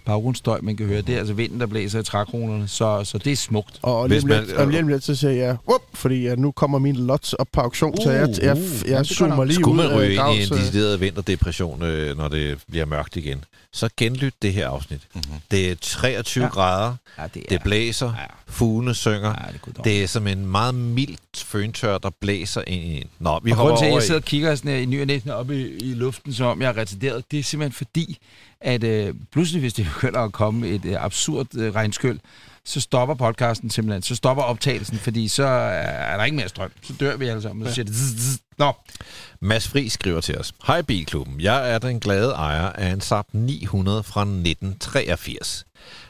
baggrundsstøj, 0.06 0.60
man 0.64 0.78
kan 0.78 0.86
høre, 0.86 1.02
det 1.02 1.16
er 1.16 1.20
altså 1.20 1.34
vinden, 1.34 1.60
der 1.60 1.66
blæser 1.66 2.00
i 2.00 2.04
trækronerne. 2.04 2.68
Så, 2.68 3.02
så 3.04 3.18
det 3.18 3.32
er 3.32 3.36
smukt. 3.36 3.80
Og 3.82 4.10
lige 4.10 4.22
om 4.24 4.28
man- 4.30 4.44
lidt, 4.44 4.54
og 4.58 4.68
lige 4.68 4.82
om 4.82 4.88
lidt, 4.88 5.04
så 5.04 5.16
siger 5.16 5.32
jeg, 5.32 5.58
Wup! 5.70 5.82
fordi 5.94 6.26
at 6.28 6.40
nu 6.40 6.52
kommer 6.52 6.80
min 6.80 6.96
lots 6.96 7.34
op 7.34 7.48
på 7.54 7.62
auktion, 7.62 7.98
så 8.02 8.12
jeg, 8.12 8.30
Uh, 8.30 8.36
jeg, 8.44 8.54
uh, 8.58 8.62
jeg, 8.62 8.90
jeg 8.90 8.98
gør 8.98 9.04
zoomer 9.04 9.44
lige 9.44 9.56
Skulle 9.56 9.84
ud 9.84 9.90
man 9.90 9.98
ryge 9.98 10.14
ind 10.14 10.22
i 10.40 10.44
en 10.48 10.54
øh, 10.54 10.60
decideret 10.60 11.00
vinterdepression, 11.02 11.84
øh, 11.84 12.18
når 12.18 12.28
det 12.28 12.58
bliver 12.72 12.86
mørkt 12.86 13.16
igen, 13.16 13.44
så 13.74 13.90
genlyt 13.98 14.34
det 14.42 14.54
her 14.54 14.68
afsnit. 14.70 15.02
Mhm. 15.16 15.24
Det 15.52 15.72
er 15.72 15.76
23 15.82 16.44
Ja. 16.44 16.50
grader, 16.50 16.94
Ja, 17.18 17.24
det, 17.34 17.44
det 17.50 17.62
blæser, 17.64 18.06
Ja, 18.06 18.26
fuglene 18.48 18.94
synger. 18.94 19.30
ja, 19.30 19.52
det, 19.66 19.78
er 19.78 19.82
Det 19.82 20.04
er 20.04 20.08
som 20.08 20.28
en 20.28 20.46
meget 20.46 20.76
mildt 20.76 21.20
føntør, 21.46 21.98
der 21.98 22.10
blæser 22.22 22.62
ind 22.68 22.84
i 22.84 22.98
en. 22.98 23.04
Nå, 23.20 23.40
vi 23.44 23.52
og 23.52 23.58
grunden 23.58 23.78
til, 23.78 23.86
at 23.86 23.94
jeg 23.94 24.02
sidder 24.04 24.20
og 24.20 24.26
kigger 24.26 24.56
sådan, 24.56 24.72
her 24.72 24.78
i 24.78 24.86
ny 24.86 25.02
og 25.30 25.36
op 25.38 25.52
i, 25.52 25.62
i 25.78 25.94
luften, 25.94 26.34
som 26.34 26.46
om 26.48 26.62
jeg 26.62 26.70
er 26.70 26.78
retarderet, 26.78 27.24
det 27.32 27.40
er 27.40 27.44
simpelthen 27.44 27.74
fordi, 27.76 28.18
at 28.62 28.84
øh, 28.84 29.14
pludselig, 29.32 29.60
hvis 29.60 29.74
det 29.74 29.86
begynder 29.94 30.20
at 30.20 30.32
komme 30.32 30.68
et 30.68 30.86
øh, 30.86 31.04
absurd 31.04 31.58
øh, 31.58 31.76
regnskyld, 31.76 32.20
så 32.66 32.82
stopper 32.82 33.16
podcasten 33.16 33.70
simpelthen. 33.70 34.02
Så 34.02 34.16
stopper 34.16 34.44
optagelsen, 34.44 34.98
fordi 34.98 35.28
så 35.28 35.44
er 35.46 36.18
der 36.18 36.24
ikke 36.24 36.38
mere 36.38 36.50
strøm. 36.50 36.72
Så 36.82 36.94
dør 37.00 37.18
vi 37.18 37.26
alle 37.28 37.42
sammen. 37.42 37.68
Så 37.68 37.74
siger 37.74 37.86
det... 37.86 37.96
zzz, 37.96 38.20
zzz. 38.20 38.38
Nå, 38.58 38.74
Mads 39.42 39.68
Fri 39.68 39.90
skriver 39.90 40.22
til 40.22 40.38
os. 40.38 40.54
Hej 40.68 40.82
Bilklubben. 40.82 41.42
Jeg 41.42 41.74
er 41.74 41.78
den 41.78 42.00
glade 42.00 42.32
ejer 42.32 42.70
af 42.70 42.88
en 42.88 43.02
Saab 43.02 43.26
900 43.34 44.04
fra 44.04 44.22
1983. 44.22 45.66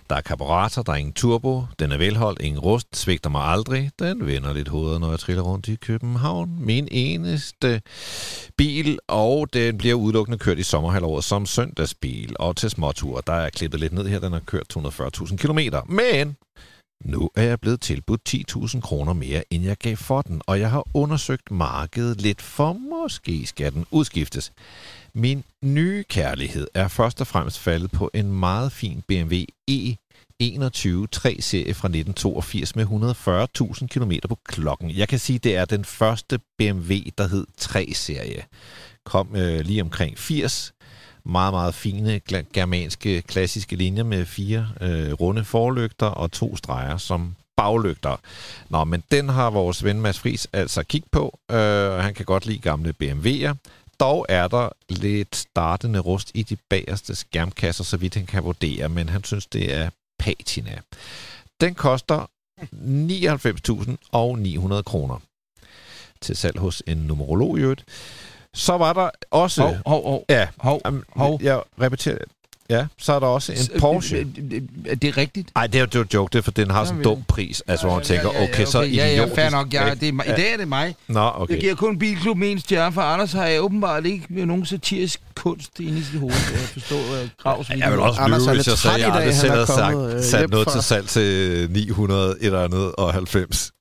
Der 0.10 0.16
er 0.16 0.22
karburator, 0.22 0.82
der 0.82 0.92
er 0.92 0.96
ingen 0.96 1.14
turbo, 1.14 1.64
den 1.80 1.92
er 1.92 1.98
velholdt, 1.98 2.42
ingen 2.42 2.60
rust, 2.60 2.88
svigter 2.96 3.30
mig 3.30 3.42
aldrig. 3.42 3.92
Den 4.00 4.26
vender 4.26 4.54
lidt 4.54 4.68
hovedet, 4.68 5.02
når 5.02 5.10
jeg 5.10 5.20
triller 5.20 5.44
rundt 5.44 5.68
i 5.68 5.76
København. 5.76 6.58
Min 6.60 6.88
eneste 6.92 7.82
bil, 8.58 9.00
og 9.08 9.54
den 9.54 9.78
bliver 9.78 9.96
udelukkende 9.96 10.38
kørt 10.38 10.60
i 10.60 10.64
sommerhalvåret 10.64 11.24
som 11.24 11.46
søndagsbil. 11.46 12.36
Og 12.40 12.56
til 12.56 12.70
småture, 12.70 13.22
der 13.28 13.34
er 13.34 13.50
klippet 13.50 13.80
lidt 13.80 13.94
ned 13.94 14.08
her, 14.08 14.20
den 14.20 14.34
har 14.34 14.40
kørt 14.40 14.78
240.000 14.78 15.36
km. 15.38 15.60
Men 15.90 16.36
Nu 17.06 17.30
er 17.36 17.44
jeg 17.44 17.60
blevet 17.60 17.82
tilbudt 17.82 18.22
10.000 18.30 18.82
kroner 18.82 19.14
mere, 19.14 19.44
end 19.50 19.64
jeg 19.64 19.78
gav 19.78 19.96
for 19.96 20.22
den, 20.22 20.42
og 20.48 20.60
jeg 20.60 20.72
har 20.72 20.84
undersøgt 20.94 21.52
markedet 21.52 22.22
lidt, 22.22 22.42
for 22.42 22.74
måske 22.74 23.46
skal 23.46 23.74
den 23.74 23.86
udskiftes. 23.92 24.52
Min 25.18 25.44
nye 25.62 26.04
kærlighed 26.10 26.68
er 26.74 26.88
først 26.88 27.22
og 27.22 27.28
fremmest 27.28 27.60
faldet 27.60 27.92
på 27.92 28.12
en 28.14 28.32
meget 28.32 28.72
fin 28.72 29.04
BMW 29.08 29.36
E21 29.72 31.08
3-serie 31.16 31.74
fra 31.74 31.88
1982 31.88 32.76
med 32.76 32.86
140.000 32.86 33.88
km 33.88 34.12
på 34.30 34.40
klokken. 34.46 34.92
Jeg 34.92 35.08
kan 35.08 35.20
sige, 35.20 35.40
det 35.40 35.56
er 35.56 35.66
den 35.66 35.86
første 35.86 36.40
BMW, 36.58 36.94
der 37.18 37.28
hed 37.28 37.46
3-serie. 37.62 38.44
Kom 39.06 39.36
øh, 39.36 39.60
lige 39.60 39.82
omkring 39.82 40.18
80. 40.18 40.74
Meget, 41.26 41.54
meget 41.54 41.76
fine 41.76 42.20
germanske 42.54 43.22
klassiske 43.22 43.76
linjer 43.76 44.04
med 44.04 44.26
fire 44.26 44.70
øh, 44.82 45.14
runde 45.14 45.44
forlygter 45.46 46.08
og 46.08 46.32
to 46.32 46.56
streger 46.56 46.98
som 46.98 47.36
baglygter. 47.58 48.20
Nå, 48.70 48.84
men 48.84 49.04
den 49.12 49.30
har 49.30 49.50
vores 49.50 49.84
ven 49.84 50.02
Mads 50.02 50.20
Friis 50.20 50.48
altså 50.54 50.84
kigget 50.84 51.12
på. 51.12 51.40
Øh, 51.52 51.92
han 51.92 52.14
kan 52.14 52.26
godt 52.26 52.46
lide 52.46 52.60
gamle 52.60 52.94
BMW'er. 53.04 53.56
Dog 54.00 54.26
er 54.30 54.48
der 54.48 54.70
lidt 54.90 55.36
startende 55.36 56.00
rust 56.00 56.32
i 56.34 56.44
de 56.44 56.58
bagerste 56.70 57.16
skærmkasser, 57.16 57.84
så 57.84 57.98
vidt 57.98 58.16
han 58.16 58.26
kan 58.26 58.44
vurdere, 58.44 58.90
men 58.90 59.10
han 59.10 59.24
synes, 59.24 59.48
det 59.48 59.74
er 59.74 59.90
patina. 60.20 60.80
Den 61.62 61.76
koster 61.76 62.30
99.900 62.62 64.82
kroner 64.82 65.20
til 66.22 66.36
salg 66.36 66.60
hos 66.60 66.84
en 66.88 66.98
numerolog 66.98 67.58
i 67.58 67.62
øvrigt. 67.62 67.86
Så 68.54 68.78
var 68.78 68.94
der 68.94 69.10
også... 69.32 69.62
Hov, 69.62 69.76
hov, 69.86 70.04
hov. 70.04 70.26
Ja, 70.30 70.48
hov, 70.58 70.82
hov. 71.16 71.40
jeg 71.42 71.62
repeterer. 71.82 72.18
Ja, 72.70 72.86
så 72.98 73.14
er 73.14 73.20
der 73.20 73.28
også 73.28 73.52
en 73.52 73.80
Porsche. 73.80 74.28
Er 74.86 74.96
det 74.96 75.18
rigtigt? 75.18 75.50
Nej, 75.56 75.68
det 75.68 75.82
er 75.82 75.88
jo 75.96 76.06
joke, 76.14 76.32
det 76.34 76.38
er, 76.40 76.44
for 76.44 76.52
den 76.52 76.72
har 76.72 76.86
sådan 76.86 76.98
en 76.98 77.04
dum 77.04 77.24
pris. 77.28 77.64
Altså, 77.68 77.86
hvor 77.86 77.96
man 77.96 78.06
tænker, 78.06 78.30
okay, 78.30 78.66
så 78.66 78.82
ja, 78.82 78.88
ja, 78.88 79.12
idiotisk. 79.12 79.36
fair 79.36 79.50
nok. 79.50 79.74
Ja, 79.74 79.92
ikke? 79.92 80.06
det 80.06 80.28
er. 80.28 80.34
I 80.34 80.42
dag 80.42 80.54
er 80.54 80.58
det 80.58 80.68
mig. 80.68 80.96
Nå, 81.08 81.20
Jeg 81.20 81.32
okay. 81.36 81.60
giver 81.60 81.76
kun 81.76 82.00
Bilklubben 82.00 82.44
en 82.44 82.60
stjerne, 82.60 82.94
for 82.94 83.02
Anders 83.02 83.32
har 83.32 83.46
jeg 83.46 83.62
åbenbart 83.62 84.06
ikke 84.06 84.46
nogen 84.46 84.66
satirisk 84.66 85.22
kunst 85.36 85.80
inde 85.80 86.00
i 86.00 86.04
sit 86.04 86.20
hoved. 86.20 86.34
Jeg 86.52 86.60
forstår 86.60 86.98
uh, 86.98 87.30
Gravs 87.38 87.70
Jeg 87.70 87.92
vil 87.92 88.00
også 88.00 88.22
Anders 88.22 88.46
lyve, 88.46 88.56
hvis 88.56 88.68
jeg 88.68 88.78
sagde, 88.78 88.96
at 88.96 89.02
jeg 89.02 89.16
aldrig 89.16 89.36
selv 89.36 89.52
havde 89.52 89.68
sagt, 89.68 89.96
øh, 89.98 90.24
sat 90.24 90.50
noget 90.50 90.68
til 90.68 90.84
salg 90.84 91.08
til 91.08 91.68
900 91.72 92.30
et 92.30 92.38
eller 92.46 92.64
andet 92.64 92.92
og 92.96 93.14
90. 93.14 93.72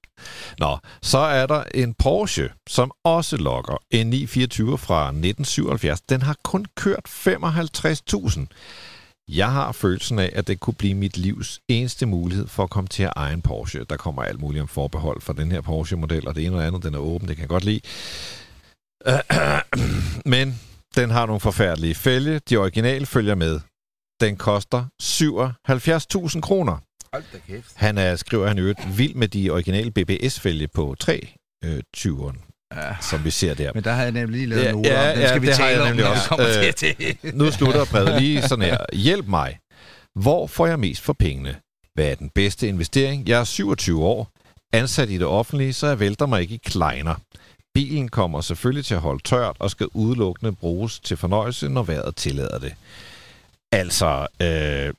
Nå, 0.59 0.79
så 1.03 1.19
er 1.19 1.47
der 1.47 1.65
en 1.75 1.95
Porsche, 1.95 2.51
som 2.69 2.93
også 3.05 3.37
lokker. 3.37 3.77
En 3.91 4.07
924 4.07 4.79
fra 4.79 5.03
1977. 5.09 6.01
Den 6.01 6.23
har 6.23 6.37
kun 6.45 6.67
kørt 6.77 7.09
55.000. 7.09 8.47
Jeg 9.29 9.53
har 9.53 9.73
følelsen 9.73 10.19
af, 10.19 10.31
at 10.35 10.47
det 10.47 10.61
kunne 10.61 10.75
blive 10.75 10.95
mit 10.95 11.17
livs 11.17 11.61
eneste 11.69 12.07
mulighed 12.07 12.47
for 12.47 12.63
at 12.63 12.71
komme 12.71 12.89
til 12.89 13.03
at 13.03 13.13
eje 13.17 13.33
en 13.33 13.43
Porsche. 13.43 13.85
Der 13.85 13.97
kommer 13.97 14.23
alt 14.23 14.41
muligt 14.41 14.63
om 14.63 14.69
forbehold 14.69 15.21
for 15.21 15.33
den 15.33 15.53
her 15.53 15.61
Porsche-model, 15.61 16.29
og 16.29 16.35
det 16.35 16.47
ene 16.47 16.57
og 16.57 16.67
andet, 16.67 16.83
den 16.83 16.95
er 16.95 16.99
åben, 16.99 17.29
det 17.29 17.37
kan 17.37 17.43
jeg 17.43 17.49
godt 17.49 17.65
lide. 17.65 17.81
Men 20.35 20.61
den 20.97 21.11
har 21.11 21.27
nogle 21.27 21.41
forfærdelige 21.41 21.95
fælge. 21.95 22.39
De 22.39 22.57
originale 22.57 23.07
følger 23.07 23.35
med. 23.35 23.61
Den 24.21 24.37
koster 24.37 24.85
77.000 25.03 26.41
kroner. 26.41 26.79
Han 27.75 27.99
er, 27.99 28.17
skriver 28.17 28.49
han 28.49 28.59
øvrigt, 28.59 28.99
vild 28.99 29.15
med 29.15 29.29
de 29.29 29.51
originale 29.51 29.91
BBS-fælge 29.91 30.69
på 30.69 30.95
3 31.01 31.29
øh, 31.65 31.83
20'eren, 31.97 32.51
Ja. 32.77 32.97
som 33.01 33.25
vi 33.25 33.31
ser 33.31 33.55
der. 33.55 33.71
Men 33.75 33.85
der 33.85 33.93
har 33.93 34.03
jeg 34.03 34.13
nemlig 34.13 34.37
lige 34.41 34.47
lavet 34.47 34.65
Ja, 34.65 34.73
noter 34.73 34.93
ja, 34.93 35.09
om. 35.11 35.15
Den 35.15 35.23
ja, 35.23 35.29
skal 35.29 35.43
vi 35.43 35.47
det 35.47 35.55
har 35.57 35.65
tale 35.65 35.73
jeg 35.77 35.81
om, 35.83 35.89
nemlig 35.89 36.09
også. 36.11 36.29
kommer 36.29 36.47
Øh, 36.67 36.75
til 36.75 36.95
det. 36.99 37.35
Nu 37.35 37.51
slutter 37.51 37.85
brevet 37.93 38.23
lige 38.23 38.43
sådan 38.43 38.65
her. 38.65 38.77
Hjælp 38.93 39.27
mig. 39.27 39.59
Hvor 40.21 40.47
får 40.47 40.67
jeg 40.67 40.79
mest 40.81 41.01
for 41.03 41.13
pengene? 41.13 41.57
Hvad 41.95 42.05
er 42.07 42.15
den 42.15 42.31
bedste 42.35 42.69
investering? 42.69 43.29
Jeg 43.29 43.41
er 43.41 43.45
27 43.45 44.05
år, 44.05 44.31
ansat 44.73 45.11
i 45.11 45.19
det 45.19 45.27
offentlige, 45.27 45.73
så 45.73 45.87
jeg 45.87 46.01
vælter 46.01 46.27
mig 46.27 46.41
ikke 46.41 46.55
i 46.55 46.61
kleiner. 46.67 47.15
Bilen 47.75 48.09
kommer 48.09 48.41
selvfølgelig 48.41 48.85
til 48.85 48.95
at 48.95 49.01
holde 49.01 49.23
tørt 49.23 49.57
og 49.59 49.71
skal 49.71 49.87
udelukkende 49.95 50.53
bruges 50.53 51.01
til 51.01 51.17
fornøjelse, 51.17 51.69
når 51.69 51.83
vejret 51.83 52.17
tillader 52.17 52.59
det. 52.59 52.75
Altså, 53.73 54.27
øh, 54.43 54.95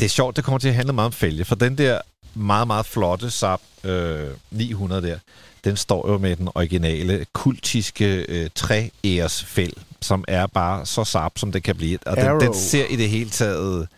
det 0.00 0.06
er 0.06 0.10
sjovt, 0.10 0.36
det 0.36 0.44
kommer 0.44 0.58
til 0.58 0.68
at 0.68 0.74
handle 0.74 0.92
meget 0.92 1.06
om 1.06 1.12
fælge, 1.12 1.44
for 1.44 1.54
den 1.54 1.78
der 1.78 2.00
meget, 2.34 2.66
meget 2.66 2.86
flotte 2.86 3.30
Saab 3.30 3.60
øh, 3.84 4.28
900 4.50 5.02
der, 5.02 5.18
den 5.64 5.76
står 5.76 6.12
jo 6.12 6.18
med 6.18 6.36
den 6.36 6.48
originale 6.54 7.26
kultiske 7.32 8.24
øh, 8.28 8.50
trææres 8.54 9.44
fæld, 9.44 9.72
som 10.00 10.24
er 10.28 10.46
bare 10.46 10.86
så 10.86 11.04
Saab, 11.04 11.38
som 11.38 11.52
det 11.52 11.62
kan 11.62 11.76
blive. 11.76 11.98
Og 12.06 12.16
den, 12.16 12.40
den 12.40 12.54
ser 12.54 12.86
i 12.86 12.96
det 12.96 13.08
hele 13.08 13.30
taget 13.30 13.88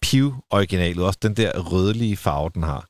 piv 0.00 0.34
original. 0.50 1.00
Også 1.00 1.18
den 1.22 1.34
der 1.34 1.58
rødlige 1.58 2.16
farve, 2.16 2.50
den 2.54 2.62
har. 2.62 2.86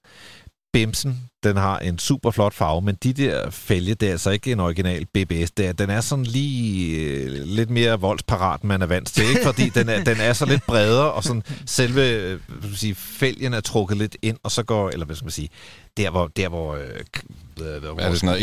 Bimsen, 0.72 1.30
den 1.45 1.57
har 1.57 1.78
en 1.78 1.99
super 1.99 2.30
flot 2.30 2.55
farve, 2.55 2.82
men 2.82 2.95
de 3.03 3.12
der 3.12 3.51
fælge, 3.51 3.95
det 3.95 4.07
er 4.09 4.12
altså 4.12 4.30
ikke 4.30 4.53
en 4.53 4.61
original 4.61 5.07
BBS. 5.07 5.51
Det 5.51 5.66
er, 5.66 5.72
den 5.72 5.90
er 5.90 6.01
sådan 6.01 6.24
lige 6.24 6.97
øh, 7.01 7.30
lidt 7.45 7.70
mere 7.70 8.01
voldsparat, 8.01 8.61
end 8.61 8.68
man 8.68 8.82
er 8.82 8.86
vant 8.86 9.09
til, 9.09 9.24
ikke? 9.28 9.40
fordi 9.53 9.68
den 9.68 9.88
er, 9.88 10.05
den 10.05 10.16
er 10.20 10.32
så 10.32 10.47
lidt 10.47 10.66
bredere, 10.66 11.12
og 11.12 11.24
sådan 11.24 11.42
selve 11.66 12.09
øh, 12.11 12.28
hvad 12.49 12.59
skal 12.61 12.68
man 12.68 12.76
sige, 12.76 12.95
fælgen 12.95 13.55
er 13.55 13.61
trukket 13.61 13.97
lidt 13.97 14.16
ind, 14.22 14.36
og 14.42 14.51
så 14.51 14.62
går, 14.62 14.90
eller 14.90 15.07
hvad 15.07 15.16
skal 15.16 15.24
man 15.24 15.32
sige, 15.32 15.49
der 15.97 16.11
hvor, 16.11 16.26
der 16.36 16.49
hvor, 16.49 16.74
øh, 16.74 16.80
hvor 17.57 18.01
Er 18.01 18.11
det 18.11 18.20
sådan 18.20 18.26
noget 18.26 18.42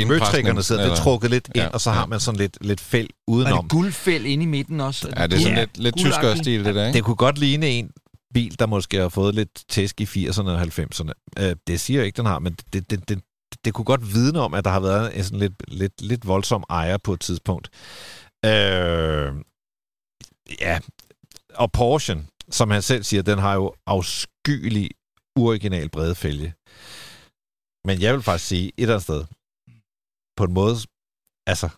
sidder, 0.65 0.81
det 0.83 0.91
er 0.91 0.95
trukket 0.95 1.29
lidt 1.31 1.47
ind, 1.55 1.63
Ja, 1.63 1.67
og 1.67 1.81
så 1.81 1.91
har 1.91 1.99
ja. 2.01 2.05
man 2.05 2.19
sådan 2.19 2.39
lidt, 2.39 2.57
lidt 2.61 2.81
fæld 2.81 3.07
Og 3.07 3.33
er 3.33 3.37
udenom. 3.37 3.63
det 3.63 3.71
guldfæld 3.71 4.25
inde 4.25 4.43
i 4.43 4.47
midten 4.47 4.81
også? 4.81 5.07
Ja, 5.17 5.27
det 5.27 5.33
er 5.33 5.39
sådan 5.39 5.57
guld- 5.57 5.59
lidt, 5.59 5.77
lidt 5.77 5.97
tyskere 5.97 6.37
stil, 6.37 6.65
det 6.65 6.75
der, 6.75 6.85
ikke? 6.87 6.97
Det 6.97 7.03
kunne 7.03 7.15
godt 7.15 7.37
ligne 7.37 7.67
en 7.67 7.89
bil, 8.33 8.59
der 8.59 8.65
måske 8.65 8.97
har 8.97 9.09
fået 9.09 9.35
lidt 9.35 9.63
tæsk 9.69 10.01
i 10.01 10.03
80'erne 10.03 10.49
og 10.49 10.61
90'erne. 10.61 11.11
Øh, 11.39 11.55
det 11.67 11.79
siger 11.79 11.99
jeg 11.99 12.05
ikke, 12.05 12.17
den 12.17 12.25
har, 12.25 12.39
men 12.39 12.53
det, 12.73 12.89
det, 12.89 13.09
det, 13.09 13.23
det 13.65 13.73
kunne 13.73 13.85
godt 13.85 14.13
vidne 14.13 14.39
om, 14.39 14.53
at 14.53 14.65
der 14.65 14.71
har 14.71 14.79
været 14.79 15.17
en 15.17 15.23
sådan 15.23 15.39
lidt, 15.39 15.53
lidt, 15.67 16.01
lidt 16.01 16.27
voldsom 16.27 16.63
ejer 16.69 16.97
på 16.97 17.13
et 17.13 17.19
tidspunkt. 17.19 17.69
Øh, 18.45 19.33
ja, 20.61 20.79
og 21.53 21.71
Porsche, 21.71 22.27
som 22.49 22.71
han 22.71 22.81
selv 22.81 23.03
siger, 23.03 23.23
den 23.23 23.39
har 23.39 23.53
jo 23.53 23.73
afskyelig 23.85 24.89
original 25.35 25.89
brede 25.89 26.15
fælge. 26.15 26.53
Men 27.85 28.01
jeg 28.01 28.13
vil 28.13 28.21
faktisk 28.21 28.47
sige 28.47 28.67
et 28.67 28.73
eller 28.77 28.93
andet 28.93 29.03
sted, 29.03 29.25
på 30.37 30.43
en 30.43 30.53
måde, 30.53 30.75
altså, 31.47 31.69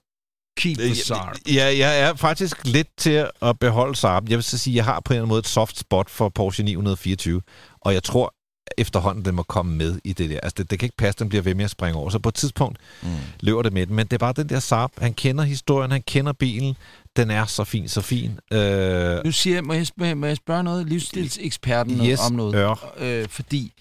Keep 0.58 0.78
the 0.78 0.96
Saab. 0.96 1.36
Ja, 1.48 1.66
jeg 1.78 2.00
er 2.00 2.16
faktisk 2.16 2.58
lidt 2.66 2.88
til 2.98 3.28
at 3.42 3.60
beholde 3.60 3.96
Saab. 3.96 4.30
Jeg 4.30 4.36
vil 4.38 4.44
så 4.44 4.58
sige, 4.58 4.74
at 4.74 4.76
jeg 4.76 4.86
har 4.86 5.00
på 5.00 5.14
en 5.14 5.16
eller 5.16 5.22
anden 5.24 5.30
måde 5.30 5.40
et 5.40 5.48
soft 5.48 5.80
spot 5.80 6.10
for 6.10 6.30
Porsche 6.30 6.64
924, 6.64 7.42
og 7.82 7.94
jeg 7.94 8.04
tror 8.04 8.34
efterhånden, 8.78 9.26
den 9.26 9.36
må 9.36 9.44
komme 9.44 9.76
med 9.76 10.00
i 10.04 10.14
det 10.14 10.30
der. 10.30 10.40
Altså, 10.44 10.56
det, 10.58 10.72
det 10.72 10.80
kan 10.80 10.86
ikke 10.86 10.98
passe, 10.98 11.20
den 11.20 11.30
bliver 11.30 11.42
ved 11.42 11.56
med 11.56 11.66
at 11.66 11.72
springe 11.72 12.00
over. 12.00 12.10
Så 12.10 12.20
på 12.20 12.30
et 12.30 12.36
tidspunkt 12.36 12.78
Mm. 13.04 13.10
løber 13.42 13.62
det 13.62 13.74
med 13.74 13.86
den. 13.88 13.96
Men 13.96 14.06
det 14.08 14.14
er 14.14 14.18
bare 14.18 14.34
den 14.34 14.50
der 14.50 14.60
Saab. 14.60 14.90
Han 14.98 15.14
kender 15.14 15.44
historien, 15.44 15.92
han 15.92 16.02
kender 16.08 16.34
bilen. 16.34 16.76
Den 17.16 17.32
er 17.32 17.46
så 17.46 17.64
fin, 17.64 17.88
så 17.90 18.02
fin. 18.02 18.40
Øh, 18.52 19.26
Nu 19.26 19.32
siger 19.32 19.56
jeg, 19.56 19.64
må 19.64 19.74
jeg, 19.74 19.88
spørge, 19.88 20.16
må 20.16 20.26
jeg 20.26 20.38
spørge 20.38 20.64
noget 20.64 20.88
livsstilseksperten 20.90 21.94
noget 21.94 22.12
yes, 22.12 22.20
om 22.20 22.32
noget? 22.36 22.56
ør. 22.56 22.94
Øh, 22.98 23.28
fordi 23.30 23.74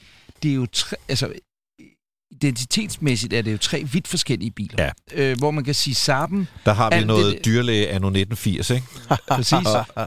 det 0.43 0.51
er 0.51 0.55
jo 0.55 0.67
tre, 0.73 0.97
altså 1.09 1.33
identitetsmæssigt 2.33 3.33
er 3.33 3.43
det 3.43 3.53
jo 3.53 3.59
tre 3.59 3.85
vidt 3.93 4.09
forskellige 4.09 4.51
biler. 4.51 4.91
Ja. 5.17 5.31
Øh, 5.31 5.39
hvor 5.39 5.51
man 5.51 5.65
kan 5.65 5.75
sige 5.75 5.95
Saben, 5.95 6.49
Der 6.67 6.73
har 6.73 6.91
vi 6.91 6.95
alt 6.97 7.07
noget 7.07 7.35
det- 7.35 7.45
dyrlæge 7.45 7.89
anno 7.89 8.09
1980, 8.09 8.71
ikke? 8.71 8.87
præcis. 9.37 9.59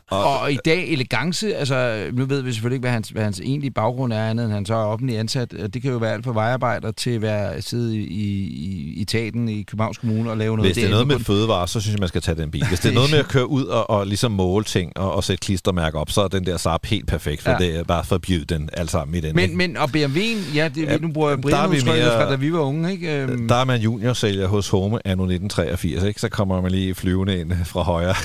og, 0.10 0.40
og 0.42 0.52
i 0.54 0.58
dag 0.66 0.88
elegance, 0.94 1.56
altså 1.56 2.06
nu 2.14 2.26
ved 2.26 2.42
vi 2.42 2.54
selvfølgelig 2.54 2.76
ikke, 2.76 2.82
hvad 2.84 2.92
hans, 2.92 3.10
hvad 3.10 3.24
hans 3.24 3.40
egentlige 3.40 3.72
baggrund 3.72 4.14
er, 4.14 4.30
andet 4.30 4.46
end 4.46 4.54
han 4.54 4.66
så 4.66 4.74
er 4.74 4.78
offentlig 4.86 5.18
ansat. 5.20 5.52
Det 5.74 5.82
kan 5.82 5.92
jo 5.92 5.98
være 5.98 6.14
alt 6.14 6.26
fra 6.26 6.34
vejarbejder 6.34 6.92
til 6.92 7.10
at 7.12 7.22
være 7.22 7.62
sidde 7.62 7.98
i, 7.98 8.04
i, 8.04 8.54
i 8.98 9.02
etaten 9.02 9.50
i 9.50 9.64
Københavns 9.64 9.98
Kommune 9.98 10.32
og 10.32 10.38
lave 10.38 10.58
noget. 10.58 10.68
Hvis 10.70 10.76
det 10.76 10.86
er 10.86 10.90
noget 10.90 11.08
med 11.08 11.20
fødevarer, 11.20 11.66
så 11.66 11.80
synes 11.82 11.94
jeg, 11.94 12.00
man 12.00 12.08
skal 12.10 12.22
tage 12.22 12.36
den 12.38 12.52
bil. 12.52 12.68
Hvis 12.68 12.80
det 12.80 12.90
er 12.90 12.94
noget 12.94 13.12
med 13.12 13.20
at 13.20 13.28
køre 13.28 13.50
ud 13.50 13.64
og, 13.66 13.90
og 13.90 14.08
ligesom 14.08 14.32
måle 14.32 14.66
ting 14.66 14.92
og, 14.98 15.14
og 15.16 15.24
sætte 15.24 15.42
klistermærker 15.46 16.00
op, 16.00 16.12
så 16.12 16.22
er 16.22 16.28
den 16.28 16.46
der 16.46 16.58
Saab 16.58 16.86
helt 16.86 17.08
perfekt, 17.08 17.42
for 17.42 17.52
Ja. 17.52 17.58
det 17.58 17.76
er 17.76 17.84
bare 17.84 18.04
forbyde 18.04 18.46
den 18.46 18.70
alt 18.74 18.92
sammen 18.92 19.16
i 19.18 19.20
den. 19.22 19.36
Men, 19.36 19.44
ikke? 19.44 19.56
men 19.58 19.78
og 19.78 19.90
BMW'en, 19.96 20.56
ja, 20.56 20.68
det, 20.76 20.84
Ja, 20.84 20.98
nu 20.98 21.08
bruger 21.12 21.30
jeg 21.30 21.38
der 21.44 21.58
er 21.58 21.68
vi 21.68 21.82
Brian 21.82 21.98
mere- 21.98 22.15
fra 22.16 22.30
da 22.30 22.36
vi 22.36 22.54
var 22.54 22.60
unge, 22.60 22.92
ikke? 22.92 23.22
Øhm, 23.22 23.48
Der 23.48 23.56
er 23.56 23.66
man 23.66 23.82
juniorsælger 23.82 24.48
hos 24.48 24.70
Home 24.70 25.08
anno 25.08 25.24
1983, 25.24 26.04
ikke? 26.04 26.22
Så 26.22 26.30
kommer 26.30 26.62
man 26.62 26.72
lige 26.72 26.96
flyvende 26.96 27.40
ind 27.40 27.52
fra 27.66 27.82
højre. 27.82 28.16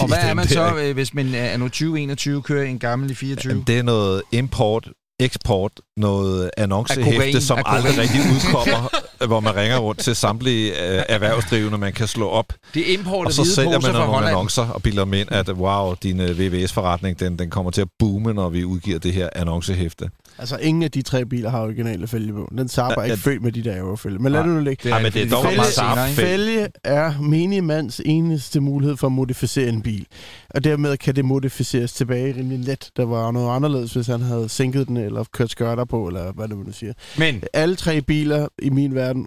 og 0.00 0.06
hvad 0.08 0.18
er 0.18 0.34
man 0.34 0.46
der, 0.46 0.52
så, 0.52 0.76
ikke? 0.76 0.88
øh, 0.88 0.94
hvis 0.94 1.14
man 1.14 1.34
er 1.34 1.56
nu 1.56 1.64
2021 1.64 2.42
kører 2.42 2.64
en 2.64 2.78
gammel 2.78 3.10
i 3.10 3.14
24? 3.14 3.64
Det 3.66 3.78
er 3.78 3.82
noget 3.82 4.22
import, 4.32 4.88
eksport, 5.20 5.72
noget 5.96 6.50
annoncehæfte, 6.56 7.40
som 7.40 7.58
aldrig 7.66 7.98
rigtig 7.98 8.20
udkommer, 8.20 8.88
hvor 9.30 9.40
man 9.40 9.56
ringer 9.56 9.78
rundt 9.78 10.00
til 10.00 10.16
samtlige 10.16 10.70
øh, 10.70 11.02
erhvervsdrivende, 11.08 11.78
man 11.78 11.92
kan 11.92 12.06
slå 12.08 12.28
op. 12.28 12.52
Det 12.74 12.90
er 12.90 12.98
import 12.98 13.26
Og 13.26 13.32
så 13.32 13.54
sælger 13.54 13.80
man 13.80 13.92
nogle 13.92 14.28
annoncer 14.28 14.66
og 14.68 14.82
bilder 14.82 15.04
dem 15.04 15.14
ind, 15.14 15.32
at 15.32 15.48
wow, 15.48 15.94
din 16.02 16.20
øh, 16.20 16.38
VVS-forretning, 16.38 17.20
den, 17.20 17.38
den 17.38 17.50
kommer 17.50 17.70
til 17.70 17.80
at 17.80 17.88
boome, 17.98 18.32
når 18.32 18.48
vi 18.48 18.64
udgiver 18.64 18.98
det 18.98 19.12
her 19.12 19.28
annoncehæfte. 19.34 20.10
Altså, 20.40 20.56
ingen 20.56 20.82
af 20.82 20.90
de 20.90 21.02
tre 21.02 21.26
biler 21.26 21.50
har 21.50 21.62
originale 21.62 22.06
fælge 22.06 22.32
på. 22.32 22.48
Den 22.58 22.68
Saab 22.68 22.90
er 22.90 22.94
Ja, 22.98 23.02
ikke 23.04 23.20
ja. 23.24 23.30
født 23.30 23.42
med 23.42 23.52
de 23.52 23.62
der 23.64 23.78
eurofælge. 23.80 24.18
Men 24.18 24.32
lad 24.32 24.40
det 24.40 24.48
nu 24.48 24.60
ligge. 24.60 24.82
Det 24.84 24.92
Ej, 24.92 25.02
men 25.02 25.12
det 25.12 25.22
er 25.22 25.28
dog 25.30 25.44
meget 25.56 25.66
Saab? 25.72 26.08
Fælge 26.08 26.68
er 26.84 27.20
minimands 27.20 28.00
eneste 28.04 28.60
mulighed 28.60 28.96
for 28.96 29.06
at 29.06 29.12
modificere 29.12 29.68
en 29.68 29.82
bil. 29.82 30.06
Og 30.50 30.64
dermed 30.64 30.96
kan 30.96 31.16
det 31.16 31.24
modificeres 31.24 31.92
tilbage 31.92 32.36
rimelig 32.36 32.58
let. 32.58 32.90
Der 32.96 33.04
var 33.04 33.30
noget 33.30 33.56
anderledes, 33.56 33.92
hvis 33.92 34.06
han 34.06 34.20
havde 34.20 34.48
sænket 34.48 34.88
den, 34.88 34.96
eller 34.96 35.24
kørt 35.32 35.50
skørter 35.50 35.84
på, 35.84 36.06
eller 36.06 36.32
hvad 36.32 36.48
det 36.48 36.56
nu 36.56 36.72
siger. 36.72 36.92
Men 37.18 37.42
Alle 37.52 37.76
tre 37.76 38.00
biler 38.02 38.48
i 38.62 38.70
min 38.70 38.94
verden 38.94 39.26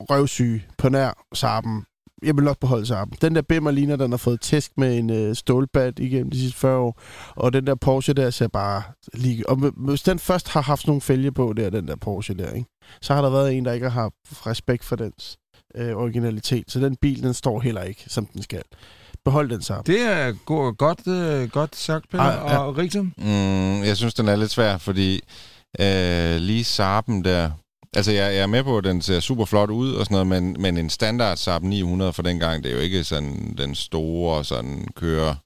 røvsyge 0.00 0.64
på 0.78 0.88
nær 0.88 1.24
Saben. 1.34 1.82
Jeg 2.24 2.36
vil 2.36 2.44
nok 2.44 2.58
beholde 2.60 2.86
Saben. 2.86 3.14
Den 3.20 3.34
der 3.34 3.42
Bimmer 3.42 3.70
ligner, 3.70 3.96
den 3.96 4.10
har 4.12 4.16
fået 4.16 4.40
tæsk 4.40 4.70
med 4.76 4.98
en 4.98 5.10
øh, 5.10 5.34
stålbat 5.34 5.98
igennem 5.98 6.30
de 6.30 6.38
sidste 6.40 6.58
40 6.58 6.78
år. 6.78 7.00
Og 7.36 7.52
den 7.52 7.66
der 7.66 7.74
Porsche 7.74 8.14
der 8.14 8.30
ser 8.30 8.48
bare 8.48 8.82
lige... 9.14 9.48
Og 9.48 9.56
hvis 9.76 10.02
den 10.02 10.18
først 10.18 10.48
har 10.48 10.60
haft 10.62 10.86
nogle 10.86 11.00
fælge 11.02 11.32
på 11.32 11.52
der, 11.56 11.70
den 11.70 11.88
der 11.88 11.96
Porsche 11.96 12.34
der, 12.34 12.50
ikke? 12.52 12.68
så 13.02 13.14
har 13.14 13.22
der 13.22 13.30
været 13.30 13.52
en, 13.54 13.64
der 13.64 13.72
ikke 13.72 13.90
har 13.90 14.00
haft 14.02 14.46
respekt 14.46 14.84
for 14.84 14.96
dens 14.96 15.36
øh, 15.76 15.96
originalitet. 15.96 16.64
Så 16.70 16.80
den 16.80 16.96
bil, 16.96 17.22
den 17.22 17.34
står 17.34 17.60
heller 17.60 17.82
ikke, 17.82 18.04
som 18.08 18.26
den 18.26 18.42
skal. 18.42 18.62
Behold 19.24 19.50
den 19.50 19.62
Saab. 19.62 19.86
det 19.86 20.00
er 20.00 20.32
go- 20.44 20.74
godt, 20.78 21.06
øh, 21.08 21.48
godt 21.50 21.76
sagt, 21.76 22.10
Peter. 22.10 22.24
Ej, 22.24 22.52
ja. 22.52 22.58
Og 22.58 22.76
Rigtig. 22.78 23.02
Mm, 23.02 23.82
jeg 23.82 23.96
synes, 23.96 24.14
den 24.14 24.28
er 24.28 24.36
lidt 24.36 24.50
svær, 24.50 24.78
fordi 24.78 25.20
øh, 25.80 26.36
lige 26.36 26.64
Saben 26.64 27.24
der... 27.24 27.50
Altså, 27.96 28.12
jeg, 28.12 28.34
jeg 28.34 28.42
er 28.42 28.46
med 28.46 28.64
på, 28.64 28.78
at 28.78 28.84
den 28.84 29.02
ser 29.02 29.20
super 29.20 29.44
flot 29.44 29.70
ud 29.70 29.92
og 29.92 30.04
sådan 30.06 30.14
noget, 30.14 30.26
men, 30.26 30.56
men 30.58 30.78
en 30.78 30.90
standard 30.90 31.36
Saab 31.36 31.62
900 31.62 32.12
for 32.12 32.22
den 32.22 32.38
gang, 32.38 32.64
det 32.64 32.70
er 32.70 32.74
jo 32.74 32.80
ikke 32.80 33.04
sådan 33.04 33.54
den 33.58 33.74
store 33.74 34.44
sådan 34.44 34.88
køre... 34.96 35.36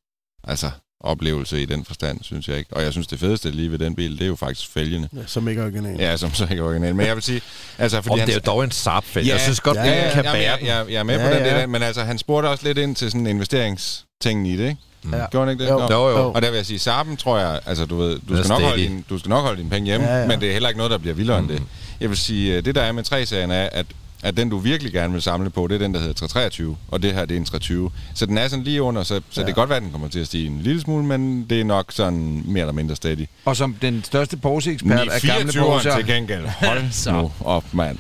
Altså, 0.44 0.70
oplevelse 1.00 1.62
i 1.62 1.64
den 1.64 1.84
forstand, 1.84 2.18
synes 2.22 2.48
jeg 2.48 2.58
ikke. 2.58 2.76
Og 2.76 2.82
jeg 2.82 2.92
synes, 2.92 3.06
det 3.06 3.18
fedeste 3.18 3.50
lige 3.50 3.70
ved 3.70 3.78
den 3.78 3.94
bil, 3.94 4.12
det 4.12 4.22
er 4.22 4.26
jo 4.26 4.36
faktisk 4.36 4.72
fælgene. 4.72 5.08
Ja, 5.16 5.20
som 5.26 5.48
ikke 5.48 5.60
er 5.60 5.64
original. 5.64 5.96
Ja, 5.98 6.16
som 6.16 6.34
så 6.34 6.44
ikke 6.50 6.56
er 6.56 6.66
original. 6.66 6.94
Men 6.94 7.06
jeg 7.06 7.14
vil 7.14 7.22
sige, 7.22 7.40
altså, 7.78 8.02
fordi 8.02 8.12
Om 8.12 8.18
han, 8.18 8.28
det 8.28 8.34
er 8.34 8.40
jo 8.46 8.52
dog 8.52 8.64
en 8.64 8.70
Saab-fælge. 8.70 9.26
Ja, 9.28 9.34
jeg 9.34 9.40
synes 9.40 9.60
godt, 9.60 9.76
ja, 9.76 9.84
ja, 9.84 10.06
ja, 10.06 10.12
kan 10.12 10.24
Jamen, 10.24 10.40
bære 10.40 10.50
jeg, 10.50 10.58
jeg, 10.62 10.92
jeg 10.92 10.98
er 10.98 11.02
med 11.02 11.18
Ja, 11.18 11.28
på 11.28 11.34
den 11.34 11.44
ja. 11.44 11.60
af, 11.60 11.68
men 11.68 11.82
altså, 11.82 12.02
han 12.02 12.18
spurgte 12.18 12.46
også 12.46 12.66
lidt 12.66 12.78
ind 12.78 12.96
til 12.96 13.10
sådan 13.10 13.26
investeringstingen 13.26 14.46
i 14.46 14.56
det, 14.56 14.68
ikke? 14.68 14.80
Ja. 15.12 15.26
Gjorde 15.30 15.46
han 15.46 15.52
ikke 15.52 15.64
det? 15.64 15.70
Jo. 15.70 15.88
Jo, 15.90 16.08
jo. 16.08 16.32
Og 16.32 16.42
der 16.42 16.50
vil 16.50 16.56
jeg 16.56 16.66
sige, 16.66 16.78
Saben 16.78 17.16
tror 17.16 17.38
jeg, 17.38 17.60
altså 17.66 17.86
du 17.86 17.96
ved, 17.96 18.18
du 18.28 18.36
skal, 18.36 18.48
nok 18.48 18.62
holde, 18.62 18.82
din, 18.82 19.04
du 19.10 19.18
skal 19.18 19.28
nok 19.28 19.42
holde 19.42 19.58
dine 19.58 19.70
penge 19.70 19.86
hjemme, 19.86 20.06
Ja, 20.06 20.12
ja, 20.12 20.16
ja. 20.16 20.22
ja. 20.22 20.28
men 20.28 20.40
det 20.40 20.48
er 20.48 20.52
heller 20.52 20.68
ikke 20.68 20.78
noget, 20.78 20.90
der 20.90 20.98
bliver 20.98 21.14
vildere 21.14 21.40
mm. 21.40 21.50
end 21.50 21.58
det. 21.58 21.62
Jeg 22.00 22.08
vil 22.08 22.18
sige, 22.18 22.56
øh, 22.56 22.64
det 22.64 22.74
der 22.74 22.82
er 22.82 22.92
med 22.92 23.12
3-serien 23.12 23.50
er, 23.50 23.68
at, 23.72 23.86
at 24.22 24.36
den 24.36 24.50
du 24.50 24.58
virkelig 24.58 24.92
gerne 24.92 25.12
vil 25.12 25.22
samle 25.22 25.50
på, 25.50 25.66
det 25.66 25.74
er 25.74 25.78
den, 25.78 25.94
der 25.94 26.00
hedder 26.00 26.14
323, 26.14 26.76
og 26.88 27.02
det 27.02 27.14
her, 27.14 27.24
det 27.24 27.34
er 27.34 27.38
en 27.38 27.44
320. 27.44 27.90
Så 28.14 28.26
den 28.26 28.38
er 28.38 28.48
sådan 28.48 28.64
lige 28.64 28.82
under, 28.82 29.02
så, 29.02 29.20
så 29.30 29.40
ja. 29.40 29.46
Det 29.46 29.54
kan 29.54 29.60
godt 29.60 29.68
være, 29.70 29.76
at 29.76 29.82
den 29.82 29.90
kommer 29.92 30.08
til 30.08 30.18
at 30.18 30.26
stige 30.26 30.46
en 30.46 30.60
lille 30.62 30.80
smule, 30.80 31.04
men 31.04 31.46
det 31.50 31.60
er 31.60 31.64
nok 31.64 31.86
sådan 31.92 32.42
mere 32.46 32.60
eller 32.62 32.72
mindre 32.72 32.96
steady. 32.96 33.26
Og 33.44 33.56
som 33.56 33.74
den 33.82 34.04
største 34.04 34.36
Porsche-ekspert 34.36 35.08
af 35.08 35.20
gamle 35.22 35.50
24'eren 35.52 35.58
Porsche. 35.60 35.90
til 35.96 36.06
gengæld. 36.06 36.46
Hold 36.46 36.82
Så. 36.92 37.12
nu 37.12 37.32
op, 37.44 37.64
mand. 37.72 37.98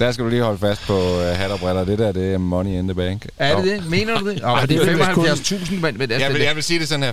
Der 0.00 0.12
skal 0.12 0.24
du 0.24 0.30
lige 0.30 0.42
holde 0.42 0.58
fast 0.58 0.86
på 0.86 0.98
uh, 0.98 1.22
hat 1.22 1.50
og 1.50 1.58
briller. 1.58 1.84
Det 1.84 1.98
der, 1.98 2.12
det 2.12 2.34
er 2.34 2.38
money 2.38 2.70
in 2.70 2.84
the 2.88 2.94
bank. 2.94 3.26
Er 3.38 3.56
det 3.60 3.70
Jo. 3.70 3.74
det? 3.74 3.90
Mener 3.90 4.18
du 4.18 4.28
det? 4.30 4.40
Ej, 4.44 4.60
men 4.60 4.68
det 4.68 4.76
er 4.88 5.02
er 5.04 5.34
vist 5.34 5.52
75.000, 5.52 5.72
men, 5.72 5.80
men 5.80 6.00
altså, 6.00 6.18
Jeg 6.18 6.32
vil, 6.34 6.42
jeg 6.42 6.54
vil 6.54 6.62
sige 6.64 6.80
det 6.80 6.88
sådan 6.88 7.02
her. 7.02 7.12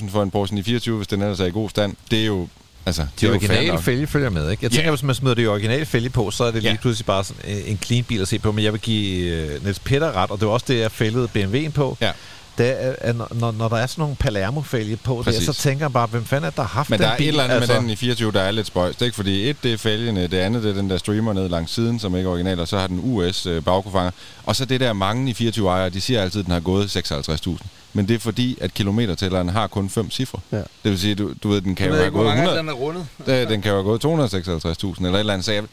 75.000 0.00 0.10
for 0.10 0.22
en 0.22 0.30
Porsche 0.30 0.54
924, 0.54 0.96
hvis 0.96 1.08
den 1.08 1.22
ellers 1.22 1.40
er 1.40 1.44
i 1.46 1.50
god 1.50 1.70
stand. 1.70 1.94
Det 2.10 2.22
er 2.22 2.26
jo... 2.26 2.48
Altså, 2.86 3.02
De 3.02 3.08
fair 3.26 3.30
originale 3.30 3.78
fælge 3.82 4.06
følger 4.06 4.30
med, 4.30 4.50
ikke? 4.50 4.64
Jeg 4.64 4.70
tænker, 4.70 4.90
hvis 4.90 5.02
man 5.02 5.14
smider 5.14 5.34
det 5.34 5.48
originale 5.48 5.86
fælge 5.86 6.10
på, 6.10 6.30
så 6.30 6.44
er 6.44 6.50
det 6.50 6.62
lige 6.62 6.72
Ja. 6.72 6.78
pludselig 6.80 7.06
bare 7.06 7.24
sådan 7.24 7.42
øh, 7.56 7.70
en 7.70 7.78
clean 7.84 8.04
bil 8.04 8.20
at 8.20 8.28
se 8.28 8.38
på. 8.38 8.52
Men 8.52 8.64
jeg 8.64 8.72
vil 8.72 8.80
give 8.80 9.44
uh, 9.56 9.62
Niels 9.62 9.78
Peter 9.78 10.12
ret, 10.16 10.30
og 10.30 10.38
det 10.40 10.46
var 10.46 10.52
også 10.52 10.66
det, 10.68 10.78
jeg 10.78 10.90
fældede 10.92 11.28
BMW'en 11.36 11.70
på. 11.70 11.96
Ja. 12.00 12.10
Det 12.58 12.76
er, 13.00 13.12
når- 13.12 13.52
når, 13.52 13.68
der 13.68 13.76
er 13.76 13.86
sådan 13.86 14.02
nogle 14.02 14.16
Palermo-fælge 14.16 14.96
på, 14.96 15.14
der, 15.16 15.22
Præcis. 15.22 15.44
så 15.46 15.52
tænker 15.52 15.84
jeg 15.84 15.92
bare, 15.92 16.06
hvem 16.06 16.24
fanden 16.24 16.46
er 16.46 16.50
der 16.50 16.62
har 16.62 16.68
haft 16.68 16.90
Men 16.90 16.98
den 16.98 17.04
der 17.06 17.12
er 17.12 17.16
bil? 17.16 17.24
et 17.26 17.28
eller 17.28 17.44
andet 17.44 17.56
altså, 17.56 17.72
med 17.72 17.80
den 17.80 17.90
i 17.90 17.96
24, 17.96 18.32
der 18.32 18.40
er 18.40 18.50
lidt 18.50 18.66
spøjst. 18.66 18.98
Det 18.98 19.02
er 19.02 19.06
ikke 19.06 19.16
fordi, 19.16 19.50
et, 19.50 19.56
det 19.62 19.72
er 19.72 19.76
fælgene, 19.78 20.22
det 20.26 20.34
andet, 20.38 20.62
det 20.62 20.70
er 20.70 20.74
den 20.74 20.90
der 20.90 20.98
streamer 20.98 21.32
ned 21.32 21.48
langs 21.48 21.72
siden, 21.74 21.98
som 21.98 22.16
ikke 22.16 22.26
er 22.26 22.30
original, 22.32 22.60
og 22.60 22.68
så 22.68 22.78
har 22.78 22.86
den 22.86 23.00
US 23.02 23.46
øh, 23.46 23.62
bagkofanger. 23.64 24.10
Og 24.44 24.56
så 24.56 24.64
det 24.64 24.80
der 24.80 24.92
mange 24.92 25.30
i 25.30 25.34
24 25.34 25.68
ejere, 25.68 25.90
de 25.90 26.00
siger 26.00 26.22
altid, 26.22 26.40
at 26.40 26.44
den 26.46 26.52
har 26.52 26.60
gået 26.60 26.96
56.000. 26.96 27.50
Men 27.92 28.08
det 28.08 28.14
er 28.14 28.18
fordi, 28.18 28.58
at 28.60 28.74
kilometertælleren 28.74 29.48
har 29.48 29.66
kun 29.66 29.90
fem 29.90 30.10
cifre. 30.10 30.38
Ja. 30.52 30.56
Det 30.56 30.66
vil 30.82 30.98
sige, 31.00 31.14
du, 31.14 31.32
du 31.42 31.48
ved, 31.48 31.60
den 31.60 31.74
kan 31.74 31.88
jo 31.88 31.94
have 31.94 32.10
gået 32.10 32.26
mange 32.26 32.42
100, 32.42 32.58
den 32.58 32.68
er 32.68 32.72
rundet. 32.72 33.06
Den 33.48 33.62
kan 33.62 33.70
jo 33.72 33.76
have 33.82 33.98
gået 33.98 34.04
256.000 34.04 35.04
eller 35.04 35.14
et 35.14 35.20
eller 35.20 35.32
andet. 35.32 35.44
Så 35.44 35.52
jeg, 35.52 35.62
vil- 35.62 35.70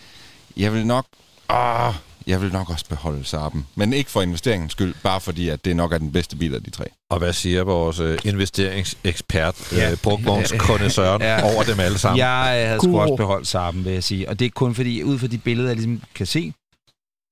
jeg 0.57 0.73
vil 0.73 0.85
nok... 0.85 1.05
Åh, 1.51 1.93
jeg 2.29 2.41
vil 2.41 2.51
nok 2.53 2.69
også 2.69 2.85
beholde 2.89 3.25
Saben. 3.25 3.65
Men 3.75 3.93
ikke 3.93 4.11
for 4.11 4.21
investeringens 4.21 4.71
skyld, 4.71 4.93
bare 5.03 5.21
fordi, 5.21 5.49
at 5.49 5.65
det 5.65 5.75
nok 5.75 5.91
er 5.93 5.97
den 5.97 6.11
bedste 6.11 6.35
bil 6.35 6.55
af 6.55 6.63
de 6.63 6.69
tre. 6.69 6.85
Og 7.09 7.17
hvad 7.19 7.33
siger 7.33 7.63
vores 7.63 7.99
øh, 7.99 8.17
investeringsekspert, 8.25 9.71
Ja. 9.71 9.91
øh, 9.91 9.97
brugvognskondensøren, 9.97 11.21
Ja. 11.29 11.53
over 11.53 11.63
dem 11.63 11.79
alle 11.79 11.97
sammen? 11.97 12.17
Jeg 12.17 12.59
øh, 12.61 12.67
havde 12.67 12.79
sgu 12.79 12.99
også 12.99 13.15
beholdt 13.15 13.47
Saben, 13.47 13.85
vil 13.85 13.93
jeg 13.93 14.03
sige. 14.03 14.29
Og 14.29 14.39
det 14.39 14.45
er 14.45 14.49
kun 14.55 14.75
fordi, 14.75 15.03
ud 15.03 15.19
fra 15.19 15.27
de 15.27 15.37
billeder, 15.37 15.69
jeg 15.69 15.75
ligesom 15.75 16.01
kan 16.15 16.25
se, 16.25 16.53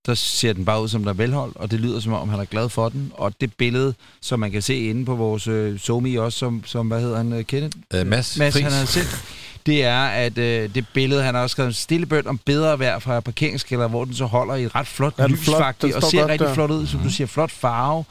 så 0.07 0.15
ser 0.15 0.53
den 0.53 0.65
bare 0.65 0.81
ud 0.83 0.87
som 0.87 1.03
der 1.03 1.09
er 1.09 1.13
velholdt, 1.15 1.57
og 1.57 1.71
det 1.71 1.79
lyder 1.79 1.99
som 1.99 2.13
om, 2.13 2.29
han 2.29 2.39
er 2.39 2.45
glad 2.45 2.69
for 2.69 2.89
den. 2.89 3.11
Og 3.15 3.33
det 3.41 3.53
billede, 3.57 3.93
som 4.21 4.39
man 4.39 4.51
kan 4.51 4.61
se 4.61 4.77
inde 4.89 5.05
på 5.05 5.15
vores 5.15 5.47
øh, 5.47 5.79
Somi 5.79 6.15
også, 6.15 6.39
som, 6.39 6.63
som, 6.65 6.87
hvad 6.87 7.01
hedder 7.01 7.17
han, 7.17 7.33
øh, 7.33 7.43
Kenneth? 7.45 7.77
Øh, 7.93 8.07
Mads, 8.07 8.37
Mads, 8.37 8.55
han 8.55 8.71
har 8.71 8.85
sendt, 8.85 9.23
det 9.67 9.83
er, 9.83 9.99
at 10.05 10.37
øh, 10.37 10.75
det 10.75 10.85
billede, 10.93 11.23
han 11.23 11.35
har 11.35 11.41
også 11.41 11.51
skrevet 11.51 11.67
en 11.67 11.73
stille 11.73 12.05
bøn 12.05 12.27
om 12.27 12.39
bedre 12.45 12.79
vejr 12.79 12.99
fra 12.99 13.19
parkeringskælder, 13.19 13.87
hvor 13.87 14.05
den 14.05 14.13
så 14.15 14.25
holder 14.25 14.55
i 14.55 14.63
et 14.63 14.75
ret 14.75 14.87
flot 14.87 15.13
Ja, 15.19 15.27
lys, 15.27 15.39
flot. 15.39 15.57
faktisk, 15.61 15.95
og 15.95 16.03
ser 16.03 16.19
godt 16.19 16.31
rigtig 16.31 16.47
der. 16.47 16.53
flot 16.53 16.71
ud, 16.71 16.87
som 16.87 16.99
du 16.99 17.09
siger, 17.09 17.27
flot 17.27 17.51
farve. 17.51 18.03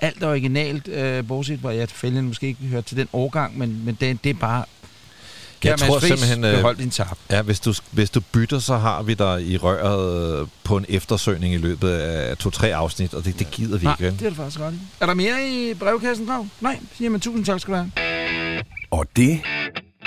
Alt 0.00 0.22
er 0.22 0.28
originalt, 0.28 0.88
øh, 0.88 1.26
bortset 1.26 1.58
fra, 1.62 1.72
at 1.74 1.90
fælgen 1.92 2.24
måske 2.28 2.46
ikke 2.46 2.64
hører 2.64 2.82
til 2.82 2.96
den 2.96 3.08
årgang, 3.12 3.58
men, 3.58 3.84
men 3.84 3.96
det, 4.00 4.24
det 4.24 4.30
er 4.30 4.34
bare... 4.34 4.64
Jeg 5.64 5.78
tror 5.78 5.98
Friis, 5.98 6.08
simpelthen, 6.08 6.44
øh, 6.44 6.56
Behold 6.56 6.76
din 6.76 6.90
tab. 6.90 7.06
Ja, 7.30 7.42
hvis 7.42 7.60
du, 7.60 7.74
hvis 7.90 8.10
du 8.10 8.20
bytter, 8.20 8.58
så 8.58 8.76
har 8.76 9.02
vi 9.02 9.14
dig 9.14 9.42
i 9.46 9.56
røret 9.56 10.40
øh, 10.40 10.46
på 10.64 10.76
en 10.76 10.84
eftersøgning 10.88 11.54
i 11.54 11.56
løbet 11.56 11.90
af 11.90 12.36
to-tre 12.36 12.74
afsnit, 12.74 13.14
og 13.14 13.24
det, 13.24 13.38
det 13.38 13.50
gider 13.50 13.78
vi 13.78 13.84
Nej, 13.84 13.96
ikke. 14.00 14.10
det 14.10 14.22
er 14.22 14.28
det 14.28 14.36
faktisk 14.36 14.60
ret 14.60 14.72
i. 14.74 14.78
Er 15.00 15.06
der 15.06 15.14
mere 15.14 15.48
i 15.48 15.74
brevkassen, 15.74 16.26
Grav? 16.26 16.46
Nej, 16.60 16.78
jamen 17.00 17.20
tusind 17.20 17.44
tak 17.44 17.60
skal 17.60 17.74
du 17.74 17.78
have. 17.78 17.90
Og 18.90 19.06
det 19.16 19.40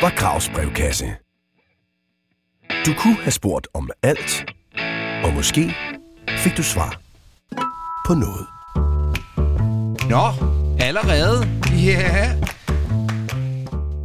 var 0.02 0.14
Gravs 0.18 0.50
brevkasse. 0.50 1.06
Du 2.86 2.94
kunne 2.98 3.16
have 3.16 3.32
spurgt 3.32 3.68
om 3.74 3.90
alt, 4.04 4.46
og 5.24 5.34
måske 5.34 5.76
fik 6.30 6.58
du 6.58 6.64
svar 6.64 7.02
på 8.08 8.14
noget. 8.14 8.48
Nå, 10.10 10.48
allerede? 10.80 11.50
Ja. 11.86 12.00
Yeah. 12.00 12.38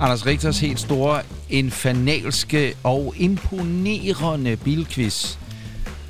Anders 0.00 0.26
Richters 0.26 0.60
helt 0.60 0.80
store, 0.80 1.22
infernalske 1.50 2.74
og 2.84 3.14
imponerende 3.16 4.56
bilquiz. 4.56 5.38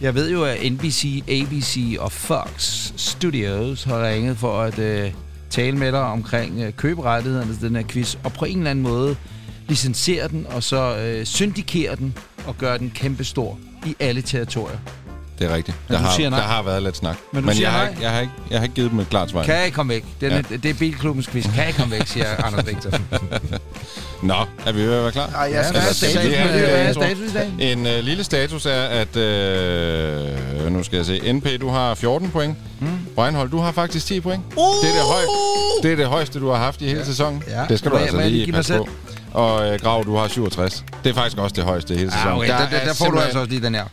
Jeg 0.00 0.14
ved 0.14 0.30
jo, 0.30 0.44
at 0.44 0.72
NBC, 0.72 1.22
ABC 1.28 1.96
og 2.00 2.12
Fox 2.12 2.62
Studios 2.96 3.84
har 3.84 4.08
ringet 4.08 4.36
for 4.36 4.60
at 4.60 4.78
øh, 4.78 5.12
tale 5.50 5.76
med 5.76 5.92
dig 5.92 6.00
omkring 6.00 6.60
øh, 6.60 6.72
køberettighederne 6.72 7.54
til 7.54 7.62
den 7.68 7.76
her 7.76 7.84
quiz, 7.88 8.16
og 8.24 8.32
på 8.32 8.44
en 8.44 8.58
eller 8.58 8.70
anden 8.70 8.82
måde 8.82 9.16
licensere 9.68 10.28
den, 10.28 10.46
og 10.50 10.62
så 10.62 10.96
øh, 10.96 11.26
syndikere 11.26 11.96
den, 11.96 12.14
og 12.46 12.58
gøre 12.58 12.78
den 12.78 12.92
kæmpestor 12.94 13.58
i 13.86 13.96
alle 14.00 14.22
territorier. 14.22 14.76
Det 15.38 15.50
er 15.50 15.54
rigtigt. 15.54 15.76
Men 15.88 15.94
Der 15.96 16.02
du 16.02 16.06
har, 16.08 16.16
siger 16.16 16.30
nej. 16.30 16.38
der 16.40 16.46
har 16.46 16.62
været 16.62 16.82
lidt 16.82 16.96
snak. 16.96 17.16
Men 17.32 17.42
du 17.42 17.46
Men 17.46 17.54
siger 17.56 17.70
jeg 17.70 17.78
har, 17.78 17.88
ikke, 17.88 18.02
jeg, 18.02 18.10
har 18.10 18.20
ikke, 18.20 18.32
jeg 18.50 18.58
har 18.58 18.62
ikke 18.64 18.74
givet 18.74 18.90
dem 18.90 18.98
et 19.00 19.08
klart 19.10 19.30
svar. 19.30 19.42
Kan 19.42 19.54
jeg 19.54 19.72
komme 19.72 19.92
væk? 19.92 20.04
Den 20.20 20.30
Ja. 20.30 20.38
er, 20.38 20.42
Det 20.42 20.64
er 20.64 20.74
Bilklubbens 20.74 21.26
quiz. 21.26 21.44
Kan 21.54 21.64
jeg 21.64 21.74
komme 21.74 21.92
væk, 21.96 22.06
siger 22.06 22.44
Anders 22.44 22.66
Richter. 22.66 22.98
Nå, 24.22 24.34
er 24.66 24.72
vi 24.72 24.82
ved 24.82 24.92
at 24.94 25.02
være 25.02 25.12
klar? 25.12 25.26
Ej, 25.30 25.40
jeg 25.42 25.50
Ja, 25.52 25.68
skal 25.68 25.80
er 25.80 25.92
status, 25.92 26.34
have 26.34 26.48
hvad 26.50 26.60
er 26.62 26.88
en 26.88 26.94
status 26.94 27.30
i 27.30 27.34
dag? 27.34 27.72
En 27.72 27.86
øh, 27.86 27.98
lille 28.04 28.24
status 28.24 28.66
er, 28.66 28.82
at... 28.82 29.16
Øh, 29.16 30.72
nu 30.72 30.82
skal 30.82 30.96
jeg 30.96 31.06
se. 31.06 31.32
NP, 31.32 31.46
du 31.60 31.68
har 31.68 31.94
14 31.94 32.30
point. 32.30 32.56
Mm. 32.80 32.86
Breinholt, 33.14 33.52
du 33.52 33.58
har 33.58 33.72
faktisk 33.72 34.06
10 34.06 34.20
point. 34.20 34.42
Uh! 34.56 34.64
Det, 34.82 34.90
er 34.90 34.94
det, 34.94 35.02
høj, 35.02 35.22
det 35.82 35.92
er 35.92 35.96
det 35.96 36.06
højeste, 36.06 36.40
du 36.40 36.48
har 36.50 36.56
haft 36.58 36.82
i 36.82 36.86
hele 36.86 36.98
ja. 36.98 37.04
sæsonen. 37.04 37.42
Ja. 37.48 37.64
Det 37.68 37.78
skal 37.78 37.90
du 37.90 37.96
altså 37.96 38.16
må 38.16 38.22
lige 38.22 38.30
lige 38.30 38.44
give 38.44 38.52
mig 38.52 38.58
passe 38.58 38.76
på. 38.76 38.88
Og 39.34 39.72
øh, 39.74 39.80
Grav, 39.80 40.04
du 40.04 40.16
har 40.16 40.28
67. 40.28 40.84
Det 41.04 41.10
er 41.10 41.14
faktisk 41.14 41.38
også 41.38 41.54
det 41.56 41.64
højeste 41.64 41.94
i 41.94 41.96
hele 41.96 42.10
sæsonen. 42.10 42.32
Ah, 42.32 42.38
okay. 42.38 42.48
Der, 42.48 42.56
der, 42.58 42.76
er 42.76 42.84
der 42.84 42.94
får 42.94 43.10
du 43.10 43.18
altså 43.18 43.38
også 43.38 43.50
lige 43.50 43.62
den 43.62 43.74
her. 43.74 43.84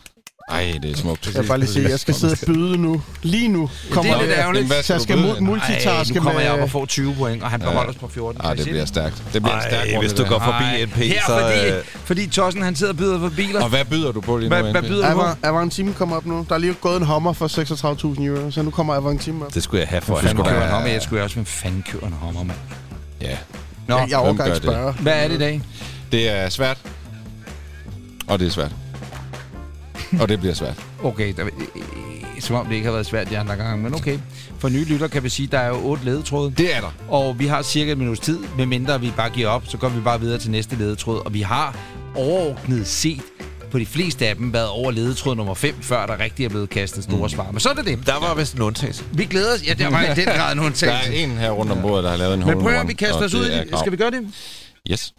Ej, 0.50 0.78
det 0.82 0.90
er 0.90 0.96
smukt. 0.96 1.26
Jeg 1.34 1.42
vil 1.42 1.48
bare 1.48 1.58
lige 1.58 1.68
sige, 1.70 1.84
at 1.84 1.90
jeg 1.90 2.00
skal 2.00 2.14
sidde 2.14 2.32
og 2.32 2.38
byde 2.54 2.76
nu. 2.78 3.02
Lige 3.22 3.48
nu. 3.48 3.70
Kommer 3.90 4.12
det 4.14 4.22
er 4.22 4.26
lidt 4.26 4.38
ærgerligt. 4.38 4.66
Hvad 4.66 4.82
Så 4.82 4.92
jeg 4.92 4.98
du 5.00 5.02
skal 5.02 5.16
mu- 5.16 5.40
multitaske 5.40 6.14
nu 6.14 6.20
kommer 6.22 6.40
jeg 6.40 6.52
op 6.52 6.60
og 6.60 6.70
får 6.70 6.86
20 6.86 7.14
point, 7.14 7.42
og 7.42 7.50
han 7.50 7.60
beholder 7.60 7.90
os 7.90 7.96
på 7.96 8.08
14. 8.08 8.40
Ej, 8.44 8.54
det 8.54 8.64
bliver 8.64 8.84
stærkt. 8.84 9.22
Det 9.32 9.42
bliver 9.42 9.56
en 9.56 9.62
stærk 9.62 9.88
Ej, 9.88 9.98
hvis 10.00 10.12
du 10.12 10.24
går 10.24 10.38
forbi 10.38 10.64
Ej, 10.64 10.84
NP, 10.84 10.94
her, 10.96 11.20
så... 11.26 11.38
fordi, 11.40 11.68
øh, 11.76 11.84
fordi 12.04 12.26
Tossen 12.26 12.62
han 12.62 12.76
sidder 12.76 12.92
og 12.92 12.96
byder 12.96 13.18
for 13.20 13.28
biler. 13.28 13.62
Og 13.62 13.68
hvad 13.68 13.84
byder 13.84 14.12
du 14.12 14.20
på 14.20 14.36
lige 14.36 14.48
nu, 14.50 14.56
Hvad, 14.56 14.72
hvad 14.72 14.82
byder 14.82 15.10
du 15.10 15.16
på? 15.16 15.22
Avan- 15.22 15.36
Avantime 15.42 15.92
kommer 15.92 16.16
op 16.16 16.26
nu. 16.26 16.46
Der 16.48 16.54
er 16.54 16.58
lige 16.58 16.74
gået 16.74 16.96
en 16.96 17.06
hummer 17.06 17.32
for 17.32 18.14
36.000 18.16 18.22
euro, 18.22 18.50
så 18.50 18.62
nu 18.62 18.70
kommer 18.70 18.94
Avantime 18.94 19.44
op. 19.46 19.54
Det 19.54 19.62
skulle 19.62 19.80
jeg 19.80 19.88
have 19.88 20.00
for 20.02 20.16
fanden 20.16 20.30
skulle 20.38 20.50
da- 20.50 20.64
en 20.64 20.70
hommer? 20.70 20.88
Jeg 20.90 21.02
skulle 21.02 21.22
også, 21.22 21.36
hvem 21.36 21.46
fanden 21.46 21.84
kører 21.92 22.06
en 22.06 22.12
hommer, 22.20 22.42
mand? 22.42 22.58
Ja, 23.20 23.36
Nå, 23.90 23.98
Jeg, 23.98 24.10
jeg 24.10 24.18
overgår 24.18 24.44
ikke 24.44 24.56
spørge. 24.56 24.92
hvad 24.92 25.24
er 25.24 25.28
det 25.28 25.34
i 25.34 25.38
dag? 25.38 25.62
det 26.12 26.28
er 26.28 26.48
svært. 26.48 26.78
Og 28.28 28.38
det 28.38 28.46
er 28.46 28.50
svært. 28.50 28.72
Og 30.20 30.28
det 30.28 30.40
bliver 30.40 30.54
svært. 30.54 30.74
Okay, 31.02 31.32
der, 31.36 31.44
øh, 31.44 31.50
som 32.40 32.56
om 32.56 32.66
det 32.66 32.74
ikke 32.74 32.84
har 32.86 32.92
været 32.92 33.06
svært 33.06 33.30
de 33.30 33.38
andre 33.38 33.56
gange, 33.56 33.82
men 33.82 33.94
okay. 33.94 34.18
For 34.58 34.68
nye 34.68 34.84
lytter 34.84 35.08
kan 35.08 35.24
vi 35.24 35.28
sige, 35.28 35.46
at 35.46 35.52
der 35.52 35.58
er 35.58 35.68
jo 35.68 35.74
otte 35.74 36.04
ledetråde. 36.04 36.52
Det 36.58 36.76
er 36.76 36.80
der. 36.80 36.94
Og 37.08 37.38
vi 37.38 37.46
har 37.46 37.62
cirka 37.62 37.92
et 37.92 37.98
minuts 37.98 38.20
tid, 38.20 38.38
medmindre 38.56 39.00
vi 39.00 39.12
bare 39.16 39.30
giver 39.30 39.48
op, 39.48 39.62
så 39.66 39.76
går 39.76 39.88
vi 39.88 40.00
bare 40.00 40.20
videre 40.20 40.38
til 40.38 40.50
næste 40.50 40.76
ledetråd. 40.76 41.22
Og 41.26 41.34
vi 41.34 41.40
har 41.40 41.76
overordnet 42.16 42.86
set 42.86 43.20
på 43.70 43.78
de 43.78 43.86
fleste 43.86 44.26
af 44.26 44.36
dem 44.36 44.52
været 44.52 44.68
over 44.68 44.90
ledetråd 44.90 45.36
nummer 45.36 45.54
5, 45.54 45.82
før 45.82 46.06
der 46.06 46.18
rigtig 46.20 46.44
er 46.44 46.48
blevet 46.48 46.70
kastet 46.70 47.04
store 47.04 47.18
mm. 47.22 47.28
svar. 47.28 47.50
Men 47.50 47.60
så 47.60 47.68
er 47.68 47.74
det 47.74 47.84
det. 47.86 48.06
Der 48.06 48.20
var 48.20 48.34
vist 48.34 48.54
en 48.54 48.62
undtagelse. 48.62 49.04
Vi 49.12 49.24
glæder 49.24 49.54
os. 49.54 49.66
Ja, 49.66 49.74
der 49.74 49.90
var 49.90 50.02
i 50.02 50.14
den 50.14 50.24
grad 50.24 50.52
en 50.52 50.58
Der 50.58 50.62
er 50.62 50.66
undtagelse. 50.66 51.14
en 51.14 51.30
her 51.30 51.50
rundt 51.50 51.72
om 51.72 51.82
bordet, 51.82 52.04
der 52.04 52.10
har 52.10 52.16
lavet 52.16 52.34
en 52.34 52.46
Men 52.46 52.60
prøv 52.60 52.72
at 52.72 52.88
vi 52.88 52.92
kaster 52.92 53.24
os 53.24 53.34
ud 53.34 53.44
det 53.44 53.50
i 53.50 53.54
er 53.54 53.64
det. 53.64 53.78
Skal 53.78 53.92
vi 53.92 53.96
gøre 53.96 54.10
det? 54.10 54.28
Yes. 54.90 55.14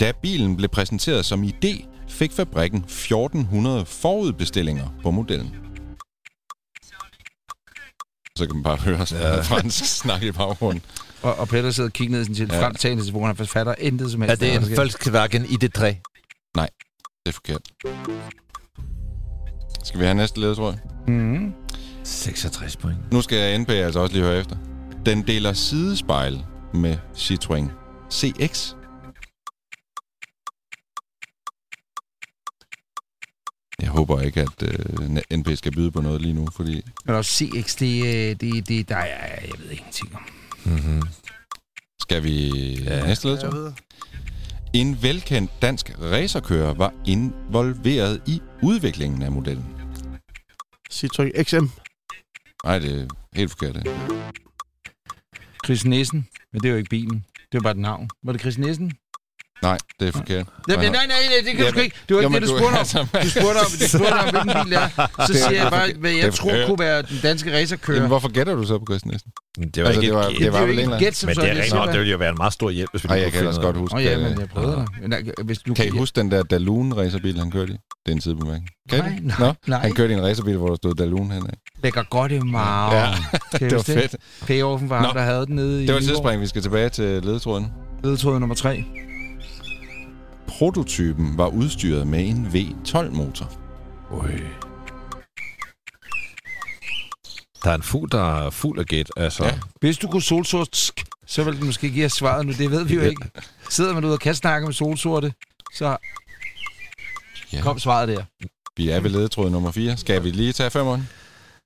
Da 0.00 0.12
bilen 0.22 0.56
blev 0.56 0.68
præsenteret 0.68 1.24
som 1.24 1.44
idé, 1.44 1.86
fik 2.08 2.32
fabrikken 2.32 2.78
1400 2.78 3.84
forudbestillinger 3.84 4.86
på 5.02 5.10
modellen. 5.10 5.54
Så 8.36 8.46
kan 8.46 8.54
man 8.54 8.62
bare 8.62 8.76
høre 8.76 9.06
sådan 9.06 9.24
ja. 9.24 9.40
fransk 9.40 9.84
snak 9.84 10.22
i 10.22 10.32
baggrunden. 10.32 10.82
Og, 11.22 11.34
og 11.38 11.48
Peter 11.48 11.70
sidder 11.70 11.88
og 11.88 11.92
kigger 11.92 12.12
ned 12.12 12.22
i 12.22 12.24
sin 12.24 12.34
til 12.34 12.48
Ja. 12.52 12.62
fremtagende 12.66 13.02
telefon. 13.04 13.36
Han 13.36 13.46
fatter 13.46 13.74
intet 13.78 14.10
som 14.10 14.22
Er 14.22 14.26
helst. 14.26 14.40
det 14.40 14.52
der 14.52 14.58
en 14.58 14.64
sker. 14.64 14.76
Volkswagen 14.76 15.44
ID3? 15.44 15.84
Det 17.26 17.28
er 17.28 17.32
forkert. 17.32 17.68
Skal 19.84 20.00
vi 20.00 20.04
have 20.04 20.14
næste 20.14 20.40
ledetråd? 20.40 20.74
Mhm. 21.08 21.52
66 22.04 22.76
point. 22.76 23.12
Nu 23.12 23.22
skal 23.22 23.60
NP 23.60 23.68
altså 23.70 24.00
også 24.00 24.14
lige 24.14 24.24
høre 24.24 24.38
efter. 24.40 24.56
Den 25.06 25.26
deler 25.26 25.52
sidespejl 25.52 26.44
med 26.74 26.96
Citroën 27.14 27.70
CX. 28.10 28.74
Jeg 33.82 33.88
håber 33.90 34.20
ikke, 34.20 34.40
at 34.40 34.62
øh, 34.62 35.38
NP 35.38 35.48
skal 35.56 35.72
byde 35.72 35.90
på 35.90 36.00
noget 36.00 36.22
lige 36.22 36.34
nu, 36.34 36.48
fordi 36.56 36.82
Men 37.04 37.14
også 37.14 37.30
CX, 37.44 37.76
det, 37.76 38.04
øh, 38.06 38.36
det, 38.40 38.68
det 38.68 38.88
der 38.88 38.96
er, 38.96 39.40
jeg 39.40 39.52
ved 39.58 39.70
ingenting 39.70 40.14
om. 40.14 40.22
Mm-hmm. 40.64 41.02
skal 42.00 42.22
vi 42.22 42.48
ja. 42.84 43.06
Næste 43.06 43.28
Jeg 43.28 43.36
ledetråd? 43.42 43.72
En 44.74 45.02
velkendt 45.02 45.50
dansk 45.62 45.90
racerkører 46.00 46.74
var 46.74 46.94
involveret 47.06 48.22
i 48.26 48.42
udviklingen 48.62 49.22
af 49.22 49.32
modellen. 49.32 49.66
Citroën 50.92 51.42
XM. 51.42 51.64
Nej, 52.64 52.78
det 52.78 53.00
er 53.00 53.06
helt 53.34 53.50
forkert. 53.50 53.74
Det. 53.74 53.86
Chris 55.64 55.84
Nissen, 55.84 56.28
men 56.52 56.62
det 56.62 56.68
er 56.68 56.72
jo 56.72 56.78
ikke 56.78 56.90
bilen. 56.90 57.24
Det 57.52 57.54
var 57.54 57.60
bare 57.60 57.70
et 57.70 57.78
navn. 57.78 58.10
Var 58.22 58.32
det 58.32 58.40
Chris 58.40 58.58
Nissen? 58.58 58.92
Nej, 59.62 59.78
det 60.00 60.08
er 60.08 60.12
forkert. 60.12 60.46
Nej, 60.68 60.76
nej, 60.76 60.88
nej, 60.88 61.06
nej, 61.06 61.18
det 61.46 61.56
kan 61.56 61.64
du 61.66 61.70
sgu 61.70 61.80
ikke. 61.80 61.96
Det 62.08 62.16
var 62.16 62.22
ikke 62.22 62.34
det, 62.34 62.42
du 62.42 62.48
spurgte 62.48 62.66
om. 62.66 62.74
altså, 62.78 62.98
Du 63.22 63.30
spurgte 63.30 63.58
om, 63.58 63.66
du 63.80 63.88
spurgte 63.96 64.12
om, 64.12 64.28
hvilken 64.30 64.64
bil 64.64 64.72
det 64.72 64.78
er. 64.82 64.88
Så 64.88 65.32
Det 65.32 65.36
er- 65.44 65.48
siger 65.48 65.62
jeg 65.62 65.70
bare, 65.70 65.88
hvad 65.98 66.10
det 66.10 66.18
jeg 66.18 66.34
tror 66.34 66.52
kunne 66.66 66.78
være 66.78 67.02
den 67.02 67.18
danske 67.22 67.52
racerkører. 67.56 67.96
Jamen, 67.96 68.08
hvorfor 68.08 68.28
gætter 68.32 68.54
du 68.54 68.64
så 68.66 68.78
på 68.78 68.84
Chris 68.90 69.04
Nielsen? 69.06 69.30
Det 69.74 69.82
var 69.82 69.88
Altså, 69.88 70.00
ikke 70.00 70.12
det 70.12 70.16
var- 70.18 70.22
et 70.24 70.28
det 70.30 70.38
gæt. 70.38 70.44
det 70.44 70.52
var 70.52 70.60
jo 70.60 70.66
vel 70.66 70.78
ikke 70.78 70.92
et 70.94 70.98
gæt, 70.98 71.16
som 71.16 71.26
Men 71.26 71.30
det 71.36 71.42
sådan. 71.42 71.56
er 71.78 71.84
jeg. 71.84 71.92
det 71.92 71.98
ville 72.00 72.10
jo 72.12 72.18
være 72.18 72.30
en 72.30 72.36
meget 72.38 72.52
stor 72.52 72.70
hjælp, 72.70 72.90
hvis 72.90 73.04
vi 73.04 73.08
lige 73.08 73.14
jeg 73.16 73.24
kunne 73.24 73.30
kan 73.32 73.40
ellers 73.40 73.54
godt 73.56 73.76
noget. 73.76 73.78
huske. 73.80 73.96
Åh 73.96 74.04
ja, 74.04 74.18
men 74.18 74.26
øh, 74.32 74.38
jeg 74.40 74.48
prøvede 74.48 74.76
dig. 74.76 74.86
Men 75.02 75.12
der- 75.12 75.42
Hvis 75.44 75.58
du 75.58 75.74
Kan 75.74 75.86
I 75.86 75.88
huske 75.90 76.20
den 76.20 76.30
der 76.30 76.42
Dalun 76.42 76.92
racerbil, 76.92 77.38
han 77.38 77.50
kørte 77.50 77.72
i? 77.72 77.76
Det 78.06 78.12
er 78.12 78.12
en 78.12 78.20
sidebemærkning. 78.20 78.68
Kan 78.90 78.98
Nej, 78.98 79.08
det? 79.08 79.24
nej, 79.24 79.36
Nå, 79.38 79.52
nej. 79.66 79.78
han 79.80 79.92
kørte 79.92 80.12
i 80.14 80.16
en 80.16 80.22
racerbil, 80.22 80.56
hvor 80.56 80.68
der 80.68 80.76
stod 80.76 80.94
Dalun 80.94 81.30
henad. 81.30 81.50
Lægger 81.82 82.02
godt 82.02 82.32
i 82.32 82.38
meget. 82.38 82.96
Ja, 82.96 83.58
det 83.66 83.74
var 83.74 83.82
fedt. 83.82 84.16
Payoffen 84.46 84.90
var 84.90 85.00
Nå. 85.00 85.06
ham, 85.06 85.14
der 85.16 85.22
havde 85.22 85.46
den 85.46 85.54
nede 85.56 85.82
i 85.84 85.86
Det 85.86 85.94
var 85.94 86.00
et 86.00 86.06
tidsspring, 86.06 86.40
vi 86.40 86.46
skal 86.46 86.62
tilbage 86.62 86.88
til 86.88 87.04
ledetråden. 87.22 87.66
Ledetråd 88.04 88.38
nummer 88.40 88.54
3. 88.56 88.84
Prototypen 90.58 91.38
var 91.38 91.46
udstyret 91.48 92.06
med 92.06 92.28
en 92.28 92.46
V12-motor. 92.46 93.52
Ui. 94.10 94.30
Der 97.64 97.70
er 97.70 97.74
en 97.74 97.82
fugl, 97.82 98.10
der 98.12 98.46
er 98.46 98.50
fuld 98.50 98.78
af 98.78 98.86
gæt. 98.86 99.10
Altså, 99.16 99.44
Ja. 99.44 99.50
ja. 99.50 99.58
Hvis 99.80 99.98
du 99.98 100.08
kunne 100.08 100.22
solsortsk, 100.22 101.04
så 101.26 101.44
ville 101.44 101.58
den 101.58 101.66
måske 101.66 101.90
give 101.90 102.06
os 102.06 102.12
svaret 102.12 102.46
nu. 102.46 102.52
Det 102.52 102.70
ved 102.70 102.84
vi 102.84 102.94
jo 102.94 103.00
ikke. 103.00 103.24
Sidder 103.70 103.94
man 103.94 104.04
ude 104.04 104.12
og 104.12 104.20
kan 104.20 104.34
snakke 104.34 104.66
med 104.66 104.74
solsorte, 104.74 105.32
så 105.74 105.96
Ja. 107.52 107.62
kom 107.62 107.78
svaret 107.78 108.08
der. 108.08 108.24
Vi 108.76 108.88
er 108.90 109.00
ved 109.00 109.10
ledetråd 109.10 109.50
nummer 109.50 109.70
4. 109.70 109.96
Skal 109.96 110.24
vi 110.24 110.30
lige 110.30 110.52
tage 110.52 110.70
femmeren? 110.70 111.08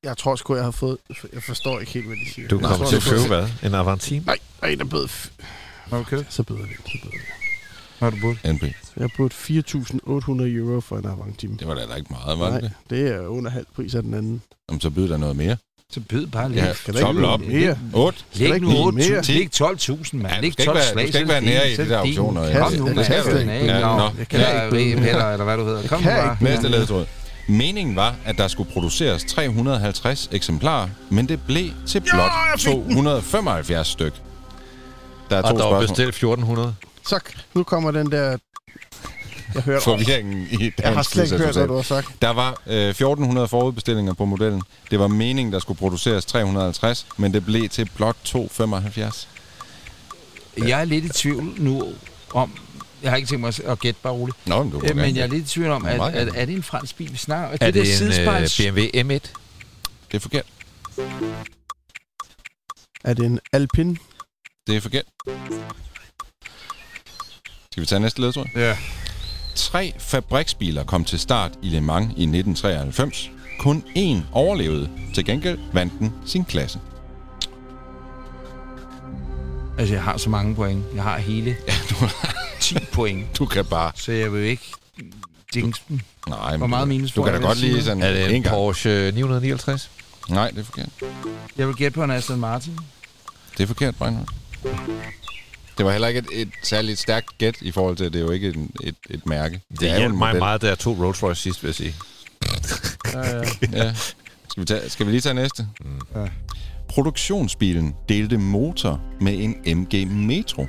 Jeg 0.02 0.16
tror 0.18 0.36
sgu, 0.36 0.54
jeg 0.54 0.64
har 0.64 0.70
fået... 0.70 0.98
Jeg 1.32 1.42
forstår 1.42 1.80
ikke 1.80 1.92
helt, 1.92 2.06
hvad 2.06 2.16
de 2.26 2.32
siger. 2.34 2.48
Du 2.48 2.58
kommer 2.58 2.86
til 2.86 2.96
at 2.96 3.02
købe 3.02 3.26
hvad? 3.26 3.48
En 3.62 3.74
Avantime? 3.74 4.24
Nej, 4.26 4.38
nej, 4.62 4.74
der 4.74 4.84
bød... 4.84 5.08
f- 5.08 5.30
Har 5.90 5.98
du 5.98 6.04
købt? 6.04 6.32
Så 6.34 6.42
bøder 6.42 6.62
vi. 6.66 6.74
Vi. 8.02 8.04
Har 8.04 8.10
du 8.10 8.16
budt? 8.20 8.54
NP. 8.54 8.62
Jeg 8.62 8.72
har 9.00 9.10
budt 9.16 9.32
4.800 9.32 10.56
euro 10.56 10.80
for 10.80 10.96
en 10.96 11.06
Avantime. 11.06 11.56
Det 11.58 11.68
var 11.68 11.74
da 11.74 11.80
ikke 11.94 12.10
meget, 12.10 12.38
var 12.38 12.44
det 12.50 12.52
Nej, 12.52 12.60
det? 12.60 12.72
det 12.90 13.08
er 13.14 13.26
under 13.26 13.50
halv 13.50 13.66
pris 13.76 13.94
af 13.94 14.02
den 14.02 14.14
anden. 14.14 14.42
Jamen, 14.68 14.80
så 14.80 14.90
byder 14.90 15.08
der 15.08 15.16
noget 15.16 15.36
mere. 15.36 15.56
Så 15.90 16.00
byd 16.00 16.26
bare 16.26 16.48
lidt. 16.48 16.60
Ja. 16.64 16.72
Kan 16.84 16.94
der 16.94 17.00
ikke 17.00 17.00
tommel 17.00 17.24
op. 17.24 17.40
mere? 17.40 17.78
8. 17.94 18.18
Skal 18.18 18.40
der 18.40 18.48
Læg 18.48 18.54
ikke 18.54 18.66
nu 18.66 18.90
blive 18.90 19.04
8.000. 19.06 19.12
mere? 19.12 19.22
Læg 19.22 19.48
12.000, 19.54 20.16
mand. 20.16 20.34
Ja, 20.34 20.40
Læg 20.40 20.52
skal 20.52 20.62
ikke 20.62 20.62
12 20.64 20.76
være- 20.76 20.84
du 20.84 20.92
slag. 20.92 21.08
skal 21.08 21.20
ikke 21.20 21.32
være 21.32 21.40
nære 21.40 21.70
i 21.72 21.76
de 21.76 21.88
der 21.88 21.98
auktioner. 21.98 22.58
Kom 22.58 22.72
nu, 22.72 22.86
Det 22.88 22.96
mand. 22.96 22.98
Jeg 22.98 23.06
kan 24.28 24.76
ikke 24.78 24.92
eller 25.00 25.44
hvad 25.44 25.56
du 25.56 25.64
hedder. 25.64 25.88
Kom 25.88 26.00
nu 26.02 26.06
bare. 26.08 26.36
Næste 26.40 26.68
ledetråd. 26.68 27.06
Meningen 27.48 27.96
var, 27.96 28.14
at 28.24 28.38
der 28.38 28.48
skulle 28.48 28.72
produceres 28.72 29.24
350 29.24 30.28
eksemplarer, 30.32 30.88
men 31.10 31.28
det 31.28 31.40
blev 31.46 31.70
til 31.86 32.00
blot 32.00 32.30
275 32.58 33.86
styk. 33.88 34.12
Der 35.30 35.36
er 35.36 35.42
Og 35.42 35.50
to 35.50 35.56
der 35.56 35.64
var 35.64 35.70
spørgsmål. 35.70 35.88
bestilt 35.88 36.08
1400. 36.08 36.74
Så, 37.06 37.20
nu 37.54 37.62
kommer 37.62 37.90
den 37.90 38.10
der... 38.12 38.38
Jeg 39.54 39.62
hørte... 39.62 39.84
Forvirringen 39.84 40.46
i 40.50 40.56
dagens 40.56 40.74
Jeg 40.78 40.94
har 40.94 41.02
slet 41.02 41.32
ikke 41.32 41.44
hørt, 41.44 41.54
hvad 41.56 41.68
du 41.68 41.74
har 41.74 41.82
sagt. 41.82 42.22
Der 42.22 42.30
var 42.30 42.62
øh, 42.66 42.88
1400 42.88 43.48
forudbestillinger 43.48 44.12
på 44.14 44.24
modellen. 44.24 44.62
Det 44.90 44.98
var 44.98 45.08
meningen, 45.08 45.52
der 45.52 45.58
skulle 45.58 45.78
produceres 45.78 46.24
350, 46.24 47.06
men 47.16 47.34
det 47.34 47.44
blev 47.44 47.68
til 47.68 47.90
blot 47.96 48.16
275. 48.24 49.28
Jeg 50.58 50.80
er 50.80 50.84
lidt 50.84 51.04
i 51.04 51.08
tvivl 51.08 51.54
nu 51.58 51.92
om... 52.34 52.52
Jeg 53.02 53.10
har 53.10 53.16
ikke 53.16 53.28
tænkt 53.28 53.40
mig 53.40 53.70
at 53.70 53.80
gætte 53.80 54.00
bare 54.02 54.12
roligt. 54.12 54.46
Nå, 54.46 54.62
men 54.62 54.72
du 54.72 54.82
Øh. 54.84 54.96
Men 54.96 55.16
jeg 55.16 55.22
er 55.22 55.26
lidt 55.26 55.44
i 55.44 55.48
tvivl 55.48 55.70
om, 55.70 55.86
at, 55.86 55.94
at, 55.94 56.12
gerne. 56.14 56.36
er 56.36 56.44
det 56.44 56.54
en 56.54 56.62
fransk 56.62 56.96
bil, 56.96 57.12
vi 57.12 57.16
snakker? 57.16 57.58
Er 57.60 57.70
det 57.70 57.74
der 57.74 57.80
en 57.80 57.86
sidespejls- 57.86 58.66
øh, 58.66 58.74
BMW 58.74 58.80
M1? 58.80 59.28
Det 60.10 60.14
er 60.14 60.18
forkert. 60.18 60.44
Er 63.04 63.14
det 63.14 63.24
en 63.26 63.40
Alpine? 63.52 63.96
Det 64.66 64.76
er 64.76 64.80
forkert. 64.80 65.04
Skal 67.72 67.80
vi 67.80 67.86
tage 67.86 68.00
næste 68.00 68.20
ledetråd? 68.20 68.46
Ja. 68.56 68.76
Tre 69.54 69.92
fabriksbiler 69.98 70.84
kom 70.84 71.04
til 71.04 71.18
start 71.18 71.52
i 71.62 71.68
Le 71.68 71.80
Mans 71.80 72.04
i 72.04 72.22
1993. 72.22 73.30
Kun 73.58 73.84
én 73.96 74.16
overlevede. 74.32 74.90
Til 75.14 75.24
gengæld 75.24 75.58
vandt 75.72 75.92
den 75.98 76.12
sin 76.26 76.44
klasse. 76.44 76.78
Altså, 79.78 79.94
jeg 79.94 80.02
har 80.02 80.16
så 80.16 80.30
mange 80.30 80.54
point. 80.54 80.84
Jeg 80.94 81.02
har 81.02 81.18
hele 81.18 81.50
Ja, 81.68 81.72
du, 81.90 81.94
10 82.60 82.74
point. 82.92 83.38
du 83.38 83.46
kan 83.46 83.64
bare... 83.64 83.92
Så 83.94 84.12
jeg 84.12 84.32
vil 84.32 84.40
jo 84.40 84.46
ikke 84.46 84.72
jinx 85.56 85.76
den. 85.88 86.02
Nej, 86.28 86.50
men 86.50 86.58
Hvor 86.58 86.66
meget 86.66 86.84
du- 86.84 86.88
minus 86.88 87.12
Du 87.12 87.22
kan 87.22 87.32
da 87.32 87.38
jeg, 87.38 87.46
godt 87.46 87.62
jeg 87.62 87.70
lige 87.70 87.84
sådan 87.84 88.02
Er 88.02 88.12
det 88.12 88.24
en 88.24 88.30
en 88.34 88.42
gang. 88.42 88.54
Porsche 88.54 89.12
959? 89.12 89.90
Nej, 90.28 90.50
det 90.50 90.58
er 90.58 90.64
forkert. 90.64 90.88
Jeg 91.56 91.66
vil 91.68 91.76
gætte 91.76 91.94
på 91.94 92.04
en 92.04 92.10
Aston 92.10 92.40
Martin. 92.40 92.78
Det 93.58 93.62
er 93.62 93.66
forkert, 93.66 93.94
Breinholt. 93.96 94.30
Det 95.82 95.86
var 95.86 95.92
heller 95.92 96.08
ikke 96.08 96.18
et, 96.18 96.40
et 96.42 96.48
særligt 96.62 96.98
stærkt 96.98 97.38
gæt 97.38 97.54
i 97.62 97.70
forhold 97.70 97.96
til, 97.96 98.04
at 98.04 98.12
det 98.12 98.18
er 98.18 98.22
jo 98.24 98.30
ikke 98.30 98.48
et, 98.48 98.68
et, 98.82 98.94
et 99.10 99.26
mærke. 99.26 99.60
Det 99.80 99.88
er 99.88 99.92
jo 99.92 99.98
hjalp 99.98 100.12
en 100.12 100.18
mig 100.18 100.28
model. 100.28 100.38
meget, 100.38 100.62
da 100.62 100.66
jeg 100.68 100.78
tog 100.78 100.98
Rolls 101.00 101.22
Royce 101.22 101.42
sidst, 101.42 101.62
vil 101.62 101.68
jeg 101.68 101.74
sige. 101.74 101.94
Ja, 103.12 103.36
ja. 103.36 103.42
Ja. 103.84 103.94
Skal, 104.48 104.60
vi 104.60 104.64
tage, 104.64 104.90
skal 104.90 105.06
vi 105.06 105.10
lige 105.10 105.20
tage 105.20 105.34
næste? 105.34 105.66
Ja. 106.14 106.26
Produktionsbilen 106.88 107.94
delte 108.08 108.38
motor 108.38 109.00
med 109.20 109.38
en 109.64 109.78
MG 109.78 110.08
Metro. 110.08 110.66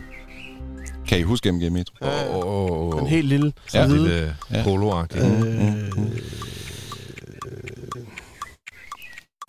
Kan 1.08 1.20
I 1.20 1.22
huske 1.22 1.52
MG 1.52 1.72
Metro? 1.72 1.94
Åh, 2.02 3.02
En 3.02 3.08
helt 3.08 3.28
lille. 3.28 3.54
Ja. 3.74 3.82
ja, 3.82 3.88
lille 3.88 4.36
Ja. 4.52 4.64
polo-agtig. 4.64 5.18
Øh, 5.18 5.26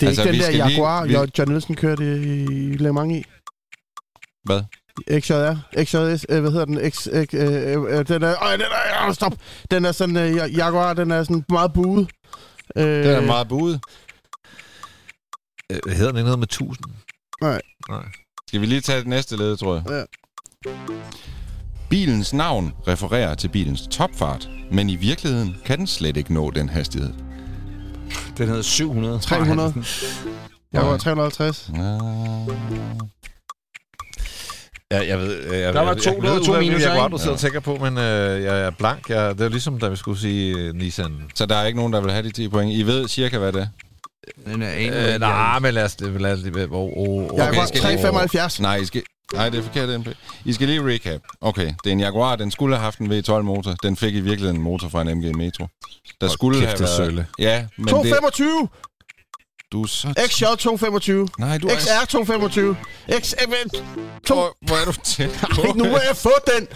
Det 0.00 0.02
er 0.02 0.06
Altså, 0.08 0.22
ikke 0.22 0.32
vi 0.32 0.38
den 0.38 0.44
der 0.44 0.50
lige- 0.50 0.66
Jaguar, 0.68 1.02
vi- 1.06 1.08
vi... 1.08 1.30
John 1.38 1.50
Nielsen 1.50 1.74
kørte 1.74 2.22
i 2.22 2.76
Le 2.76 2.92
Mans 2.92 3.12
i. 3.12 3.24
Hvad? 4.44 4.60
XJR. 5.20 5.55
XJS, 5.84 6.26
øh, 6.28 6.40
hvad 6.40 6.51
hedder 6.51 6.64
den? 6.64 6.90
X, 6.90 6.95
X, 7.03 7.34
øh, 7.34 7.82
øh, 7.99 8.09
den 8.09 8.22
er, 8.22 8.45
øh, 8.45 8.53
den 8.53 8.61
er, 8.61 9.09
øh, 9.09 9.14
stop. 9.14 9.32
Den 9.70 9.84
er 9.84 9.92
sådan, 9.92 10.16
øh, 10.16 10.36
Ja- 10.36 10.47
Jaguar, 10.47 10.95
den 10.95 11.11
er 11.11 11.22
sådan 11.24 11.45
meget 11.49 11.72
buet. 11.72 12.09
Øh, 12.76 12.84
Den 12.84 13.07
er 13.07 13.20
meget 13.20 13.49
buet. 13.49 13.80
Øh, 15.70 15.78
hedder 15.92 16.09
den 16.11 16.16
ikke 16.16 16.24
noget 16.24 16.38
med 16.38 16.47
1000? 16.47 16.84
Nej. 17.42 17.61
Nej. 17.88 18.05
Skal 18.49 18.61
vi 18.61 18.66
lige 18.66 18.80
tage 18.80 18.99
det 18.99 19.07
næste 19.07 19.36
led, 19.36 19.57
tror 19.57 19.74
jeg? 19.74 19.84
Ja. 19.90 20.70
Bilens 21.90 22.32
navn 22.32 22.72
refererer 22.88 23.34
til 23.34 23.49
bilens 23.49 23.86
topfart, 23.90 24.49
men 24.72 24.90
i 24.90 24.97
virkeligheden 24.97 25.57
kan 25.64 25.78
den 25.78 25.86
slet 25.86 26.16
ikke 26.16 26.34
nå 26.34 26.51
den 26.51 26.68
hastighed. 26.68 27.12
Den 28.38 28.49
hedder 28.49 28.62
700. 28.62 29.18
300. 29.18 29.74
Jaguar 30.72 30.90
Nej. 30.90 30.99
350. 30.99 31.70
Ja, 31.76 31.99
jeg 34.91 35.18
ved... 35.18 35.53
Jeg, 35.53 35.74
Der 35.74 35.80
var 35.80 35.89
jeg, 35.93 36.03
to- 36.03 36.11
jeg, 36.14 36.22
der 36.22 36.30
var 36.30 36.39
to 36.39 36.53
jeg, 36.55 36.61
minuser, 36.62 36.89
Jeg, 36.89 36.97
jeg, 36.97 37.05
ikke? 37.05 37.12
du 37.12 37.18
sidder 37.18 37.32
og 37.32 37.39
tænker 37.41 37.61
på, 37.61 37.76
men 37.76 37.99
øh, 37.99 38.43
jeg 38.43 38.61
er 38.61 38.70
blank. 38.70 39.09
Jeg, 39.11 39.39
det 39.39 39.45
er 39.45 39.49
ligesom, 39.49 39.78
da 39.78 39.89
vi 39.89 39.97
skulle 39.97 40.20
sige 40.20 40.68
uh, 40.70 40.76
Nissan. 40.76 41.12
Så 41.35 41.47
der 41.47 41.57
er 41.57 41.66
ikke 41.66 41.76
nogen, 41.78 41.93
der 41.93 42.01
vil 42.01 42.11
have 42.12 42.22
de 42.22 42.30
10 42.32 42.49
point. 42.49 42.72
I 42.72 42.82
ved 42.82 43.09
cirka, 43.09 43.39
hvad 43.39 43.53
det 43.53 43.61
er. 43.61 43.66
Den 44.51 44.62
er 44.62 44.72
en 44.72 44.93
Øh, 44.93 45.20
nej, 45.20 45.59
men 45.59 45.74
lad 45.74 45.85
os... 45.85 45.97
Lad 46.01 46.32
os 46.32 46.39
oh, 46.70 46.89
oh, 46.97 47.39
Jaguar 47.39 47.66
skal 47.66 47.80
lige- 47.80 47.82
375. 47.82 48.61
Nej, 48.61 48.76
I 48.76 48.85
skal, 48.85 49.03
Nej, 49.35 49.49
det 49.49 49.59
er 49.59 49.62
forkert 49.62 50.01
MP. 50.01 50.09
I 50.45 50.53
skal 50.53 50.68
lige 50.68 50.87
recap. 50.87 51.20
Okay, 51.41 51.66
det 51.66 51.87
er 51.87 51.93
en 51.93 52.01
Jaguar. 52.01 52.37
Den 52.37 52.51
skulle 52.51 52.76
have 52.76 52.85
haft 52.85 52.99
en 52.99 53.12
V12-motor. 53.12 53.74
Den 53.82 53.97
fik 53.97 54.14
i 54.14 54.20
virkeligheden 54.20 54.57
en 54.57 54.62
motor 54.62 54.89
fra 54.89 55.03
en 55.03 55.18
MG 55.18 55.37
Metro. 55.37 55.66
Der 56.20 56.28
skulle 56.28 56.59
kæft, 56.61 56.70
have 56.70 56.80
været... 56.80 56.97
sølle. 56.97 57.26
Ja, 57.39 57.64
men 57.76 57.85
det... 57.85 57.91
225! 57.91 58.68
Du 59.72 59.82
er 59.82 59.86
så... 59.86 60.14
XJ 60.28 60.44
225. 60.58 61.28
Nej, 61.38 61.58
du 61.58 61.66
er... 61.68 61.76
XR 61.78 62.04
225. 62.08 62.76
X... 63.20 63.34
To... 64.26 64.34
Hvor, 64.34 64.56
hvor 64.66 64.76
er 64.76 64.84
du 64.84 64.92
tæt 65.04 65.30
på? 65.54 65.62
Nu 65.76 65.84
må 65.84 65.98
jeg 66.08 66.16
få 66.16 66.32
den! 66.58 66.68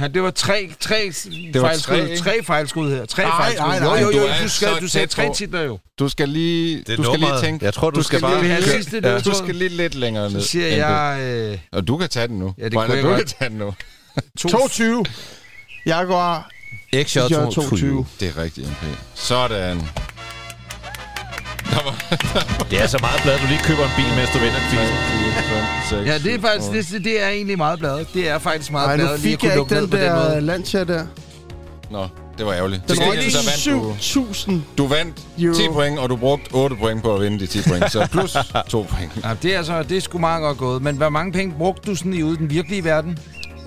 Ja, 0.00 0.08
det 0.08 0.22
var 0.22 0.30
tre, 0.30 0.70
tre 0.80 1.12
var 1.54 1.60
fejlskud. 1.60 1.94
tre, 1.96 2.10
ikke? 2.10 2.22
Tre 2.22 2.42
fejlskud 2.44 2.90
her. 2.90 3.06
Tre 3.06 3.22
Nej, 3.22 3.30
fejlskud. 3.36 3.66
nej, 3.66 3.78
nej. 3.80 4.00
Jo, 4.00 4.06
jo, 4.06 4.12
Du 4.12 4.18
jo, 4.18 4.28
du, 4.42 4.48
skal, 4.48 4.68
du 4.80 4.88
sagde 4.88 5.06
tre 5.06 5.34
titler 5.34 5.60
jo. 5.60 5.78
Du 5.98 6.08
skal 6.08 6.28
lige, 6.28 6.82
Det 6.86 6.98
du 6.98 7.02
skal 7.04 7.18
lige 7.20 7.40
tænke... 7.40 7.64
Jeg 7.64 7.74
tror, 7.74 7.90
du 7.90 8.02
skal 8.02 8.18
skal 8.18 8.30
bare- 8.30 8.42
Lige, 8.42 8.54
har 8.54 8.62
sidste 8.62 9.00
ja, 9.04 9.18
du 9.20 9.34
skal 9.34 9.54
lige 9.54 9.68
lidt 9.68 9.94
længere 9.94 10.30
ned. 10.30 10.40
Så 10.40 10.48
siger 10.48 10.66
jeg 10.66 11.20
øh, 11.20 11.52
du- 11.52 11.58
Og 11.76 11.88
du 11.88 11.96
kan 11.96 12.08
tage 12.08 12.28
den 12.28 12.38
nu. 12.38 12.54
Ja, 12.58 12.64
det 12.64 12.72
Brænder, 12.72 12.86
kunne 12.86 12.96
jeg 12.96 13.02
du 13.04 13.08
godt. 13.08 13.18
kan 13.18 13.36
tage 13.38 13.48
den 13.50 13.58
nu. 13.58 13.74
to, 14.38 14.48
22. 14.48 15.04
Jaguar 15.86 16.50
XJ 17.02 17.18
22. 17.18 17.50
22. 17.52 18.06
Det 18.20 18.28
er 18.36 18.42
rigtigt, 18.42 18.68
MP. 18.68 18.84
Sådan. 19.14 19.88
Der 21.74 21.82
var... 21.86 21.94
Det 22.70 22.82
er 22.82 22.86
så 22.86 22.98
meget 23.00 23.20
blad, 23.22 23.38
du 23.38 23.46
lige 23.46 23.62
køber 23.68 23.84
en 23.84 23.94
bil, 23.96 24.10
mens 24.16 24.30
du 24.34 24.38
vinder 24.38 24.60
quizzen. 24.70 24.96
6, 25.90 26.06
Ja, 26.06 26.18
det 26.18 26.34
er 26.34 26.40
faktisk 26.40 26.92
det, 26.92 27.04
det 27.04 27.22
er 27.22 27.28
egentlig 27.28 27.58
meget 27.58 27.78
bladet. 27.78 28.06
Det 28.14 28.28
er 28.28 28.38
faktisk 28.38 28.72
meget 28.72 28.86
Ej, 28.88 28.96
nu 28.96 29.02
bladet 29.02 29.20
lige 29.20 29.34
at 29.34 29.40
fik 29.40 29.48
jeg 29.48 29.58
ikke 29.58 29.74
den 29.74 29.90
på 29.90 29.96
den 29.96 30.04
der 30.04 30.28
måde. 30.30 30.40
Lancia 30.40 30.84
der. 30.84 31.04
Nå, 31.90 32.06
det 32.38 32.46
var 32.46 32.52
ærgerligt. 32.52 32.82
Den 32.88 32.96
var 32.98 33.40
så 33.56 33.70
du... 33.70 33.92
7.000 34.00 34.52
Du 34.78 34.86
vandt 34.86 35.16
euro. 35.38 35.54
10 35.54 35.68
point, 35.72 35.98
og 35.98 36.08
du 36.08 36.16
brugte 36.16 36.52
8 36.54 36.76
point 36.76 37.02
på 37.02 37.14
at 37.14 37.20
vinde 37.20 37.38
de 37.40 37.46
10 37.46 37.68
point. 37.68 37.92
Så 37.92 38.06
plus 38.12 38.36
2 38.68 38.86
point. 38.90 39.12
Ja, 39.24 39.30
det 39.42 39.54
er 39.54 39.58
altså, 39.58 39.82
det 39.82 39.96
er 39.96 40.00
sgu 40.00 40.18
meget 40.18 40.40
godt 40.42 40.58
gået. 40.58 40.82
Men 40.82 40.96
hvor 40.96 41.08
mange 41.08 41.32
penge 41.32 41.54
brugte 41.58 41.90
du 41.90 41.96
sådan 41.96 42.14
i 42.14 42.22
ude 42.22 42.34
i 42.34 42.36
den 42.36 42.50
virkelige 42.50 42.84
verden? 42.84 43.18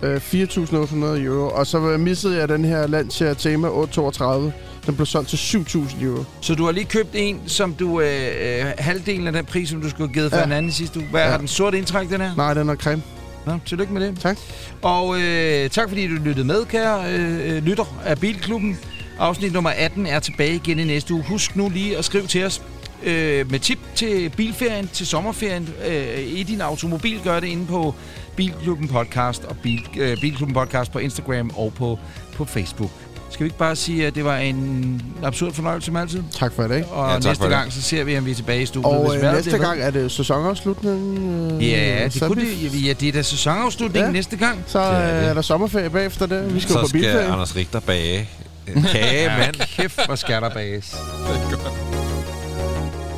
Øh, 0.04 0.22
4.800 0.34 0.96
euro. 0.96 1.50
Og 1.56 1.68
så 1.68 1.80
missede 1.80 2.38
jeg 2.38 2.50
den 2.50 2.66
her 2.66 2.88
Lancia 2.88 3.34
Tema 3.34 3.68
832. 3.68 4.54
Den 4.86 4.96
blev 4.96 5.06
solgt 5.06 5.30
til 5.30 5.38
7.000 5.38 6.04
euro. 6.04 6.24
Så 6.42 6.56
du 6.56 6.66
har 6.66 6.72
lige 6.72 6.86
købt 6.86 7.10
en, 7.14 7.40
som 7.48 7.74
du... 7.74 8.02
Øh, 8.02 8.60
øh, 8.60 8.66
halvdelen 8.78 9.28
af 9.28 9.34
den 9.34 9.46
pris, 9.46 9.70
som 9.70 9.82
du 9.82 9.90
skulle 9.90 10.08
have 10.08 10.14
givet 10.14 10.32
for 10.32 10.38
Ja. 10.38 10.46
en 10.46 10.52
anden 10.52 10.72
sidste 10.72 11.00
uge. 11.00 11.08
Hvad 11.12 11.22
Ja. 11.22 11.30
har 11.30 11.38
den 11.38 11.48
sorte 11.48 11.78
indtræk, 11.78 12.10
den 12.10 12.22
her? 12.22 12.36
Nej, 12.36 12.54
den 12.54 12.70
er 12.70 12.76
creme. 12.76 13.02
Nå, 13.46 13.54
tillykke 13.66 13.94
med 13.94 14.02
det. 14.08 14.20
Tak. 14.20 14.38
Og 14.82 15.22
øh, 15.22 15.70
tak 15.70 15.90
fordi 15.90 16.08
du 16.08 16.14
lyttede 16.14 16.48
med, 16.48 16.66
kære 16.66 17.14
øh, 17.14 17.56
øh, 17.56 17.64
lytter 17.64 18.02
af 18.06 18.20
Bilklubben. 18.20 18.78
Afsnit 19.20 19.54
nummer 19.54 19.70
18 19.70 20.06
er 20.08 20.20
tilbage 20.20 20.56
igen 20.56 20.80
i 20.80 20.84
næste 20.84 21.14
uge. 21.14 21.24
Husk 21.28 21.56
nu 21.56 21.70
lige 21.70 21.98
at 21.98 22.06
skrive 22.06 22.28
til 22.28 22.44
os 22.46 22.62
øh, 23.04 23.52
med 23.52 23.60
tip 23.60 23.80
til 23.96 24.30
bilferien, 24.38 24.88
til 24.94 25.08
sommerferien 25.08 25.70
øh, 25.88 26.20
i 26.28 26.44
din 26.44 26.62
automobil. 26.62 27.20
Gør 27.24 27.40
det 27.40 27.48
inde 27.48 27.66
på 27.66 27.96
Bilklubben 28.36 28.88
Podcast 28.88 29.44
og 29.44 29.58
Bil, 29.64 29.88
øh, 29.98 30.18
Bilklubben 30.22 30.54
Podcast 30.54 30.92
på 30.92 31.00
Instagram 31.00 31.52
og 31.56 31.74
på, 31.74 32.00
på 32.36 32.46
Facebook. 32.46 32.92
Skal 33.36 33.44
vi 33.44 33.48
ikke 33.48 33.58
bare 33.58 33.76
sige, 33.76 34.08
at 34.08 34.16
det 34.16 34.26
var 34.26 34.38
en 34.38 35.02
absurd 35.24 35.54
fornøjelse 35.54 35.86
som 35.86 35.96
altid? 35.96 36.24
Tak 36.40 36.54
for 36.54 36.64
i 36.64 36.68
dag. 36.68 36.86
Og 36.92 37.10
Ja, 37.12 37.20
næste 37.20 37.44
det. 37.44 37.52
gang, 37.52 37.74
så 37.74 37.82
ser 37.82 38.04
vi, 38.04 38.18
om 38.18 38.26
vi 38.26 38.32
er 38.32 38.36
tilbage 38.36 38.62
i 38.62 38.66
studiet. 38.66 38.94
Og 38.94 39.12
Hvis 39.12 39.24
øh, 39.24 39.32
næste 39.34 39.50
bliver 39.50 39.66
gang 39.66 39.82
er 39.82 39.90
det 39.92 40.12
sæsonafslutning. 40.12 41.18
Øh, 41.62 41.70
Ja, 41.70 42.04
det, 42.04 42.14
så, 42.14 42.28
kunne 42.28 42.42
vi- 42.42 42.68
det, 42.70 42.86
ja, 42.88 42.94
det 42.94 43.08
er 43.08 43.12
da 43.12 43.22
sæsonafslutning 43.22 44.06
Ja. 44.06 44.12
næste 44.12 44.36
gang. 44.38 44.64
så 44.68 44.80
Det 44.80 44.88
er 44.88 45.16
øh, 45.16 45.22
det. 45.22 45.30
er 45.30 45.34
der 45.34 45.42
sommerferie 45.42 45.90
bagefter 45.90 46.26
det. 46.26 46.54
Vi 46.56 46.60
skal 46.60 46.74
Så 46.74 46.82
på 46.82 46.88
skal 46.88 47.00
bilferie. 47.02 47.26
Anders 47.34 47.56
Richter 47.56 47.80
bage 47.80 48.30
kage, 48.92 49.28
mand. 49.28 49.56
Kæft, 49.78 50.06
hvor 50.06 50.16
skal 50.16 50.42
der 50.42 50.50
bages. 50.50 50.96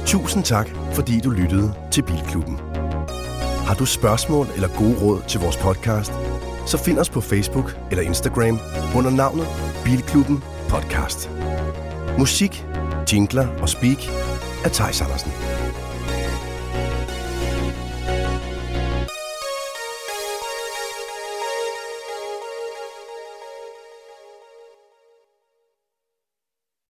Tusind 0.06 0.44
tak, 0.44 0.68
fordi 0.94 1.20
du 1.20 1.30
lyttede 1.30 1.74
til 1.92 2.02
Bilklubben. 2.02 2.58
Har 3.66 3.74
du 3.80 3.86
spørgsmål 3.86 4.48
eller 4.56 4.68
gode 4.68 4.96
råd 5.02 5.22
til 5.28 5.40
vores 5.40 5.58
podcast, 5.58 6.12
så 6.68 6.78
find 6.78 7.00
os 7.00 7.10
på 7.10 7.22
Facebook 7.22 7.78
eller 7.92 8.04
Instagram 8.04 8.60
under 8.96 9.12
navnet 9.12 9.48
Bilklubben 9.84 10.44
Podcast. 10.70 11.30
Musik, 12.18 12.66
jingler 13.14 13.48
og 13.62 13.70
speak 13.70 13.98
af 14.66 14.72
Thijs 14.72 15.02
Andersen. 15.02 15.57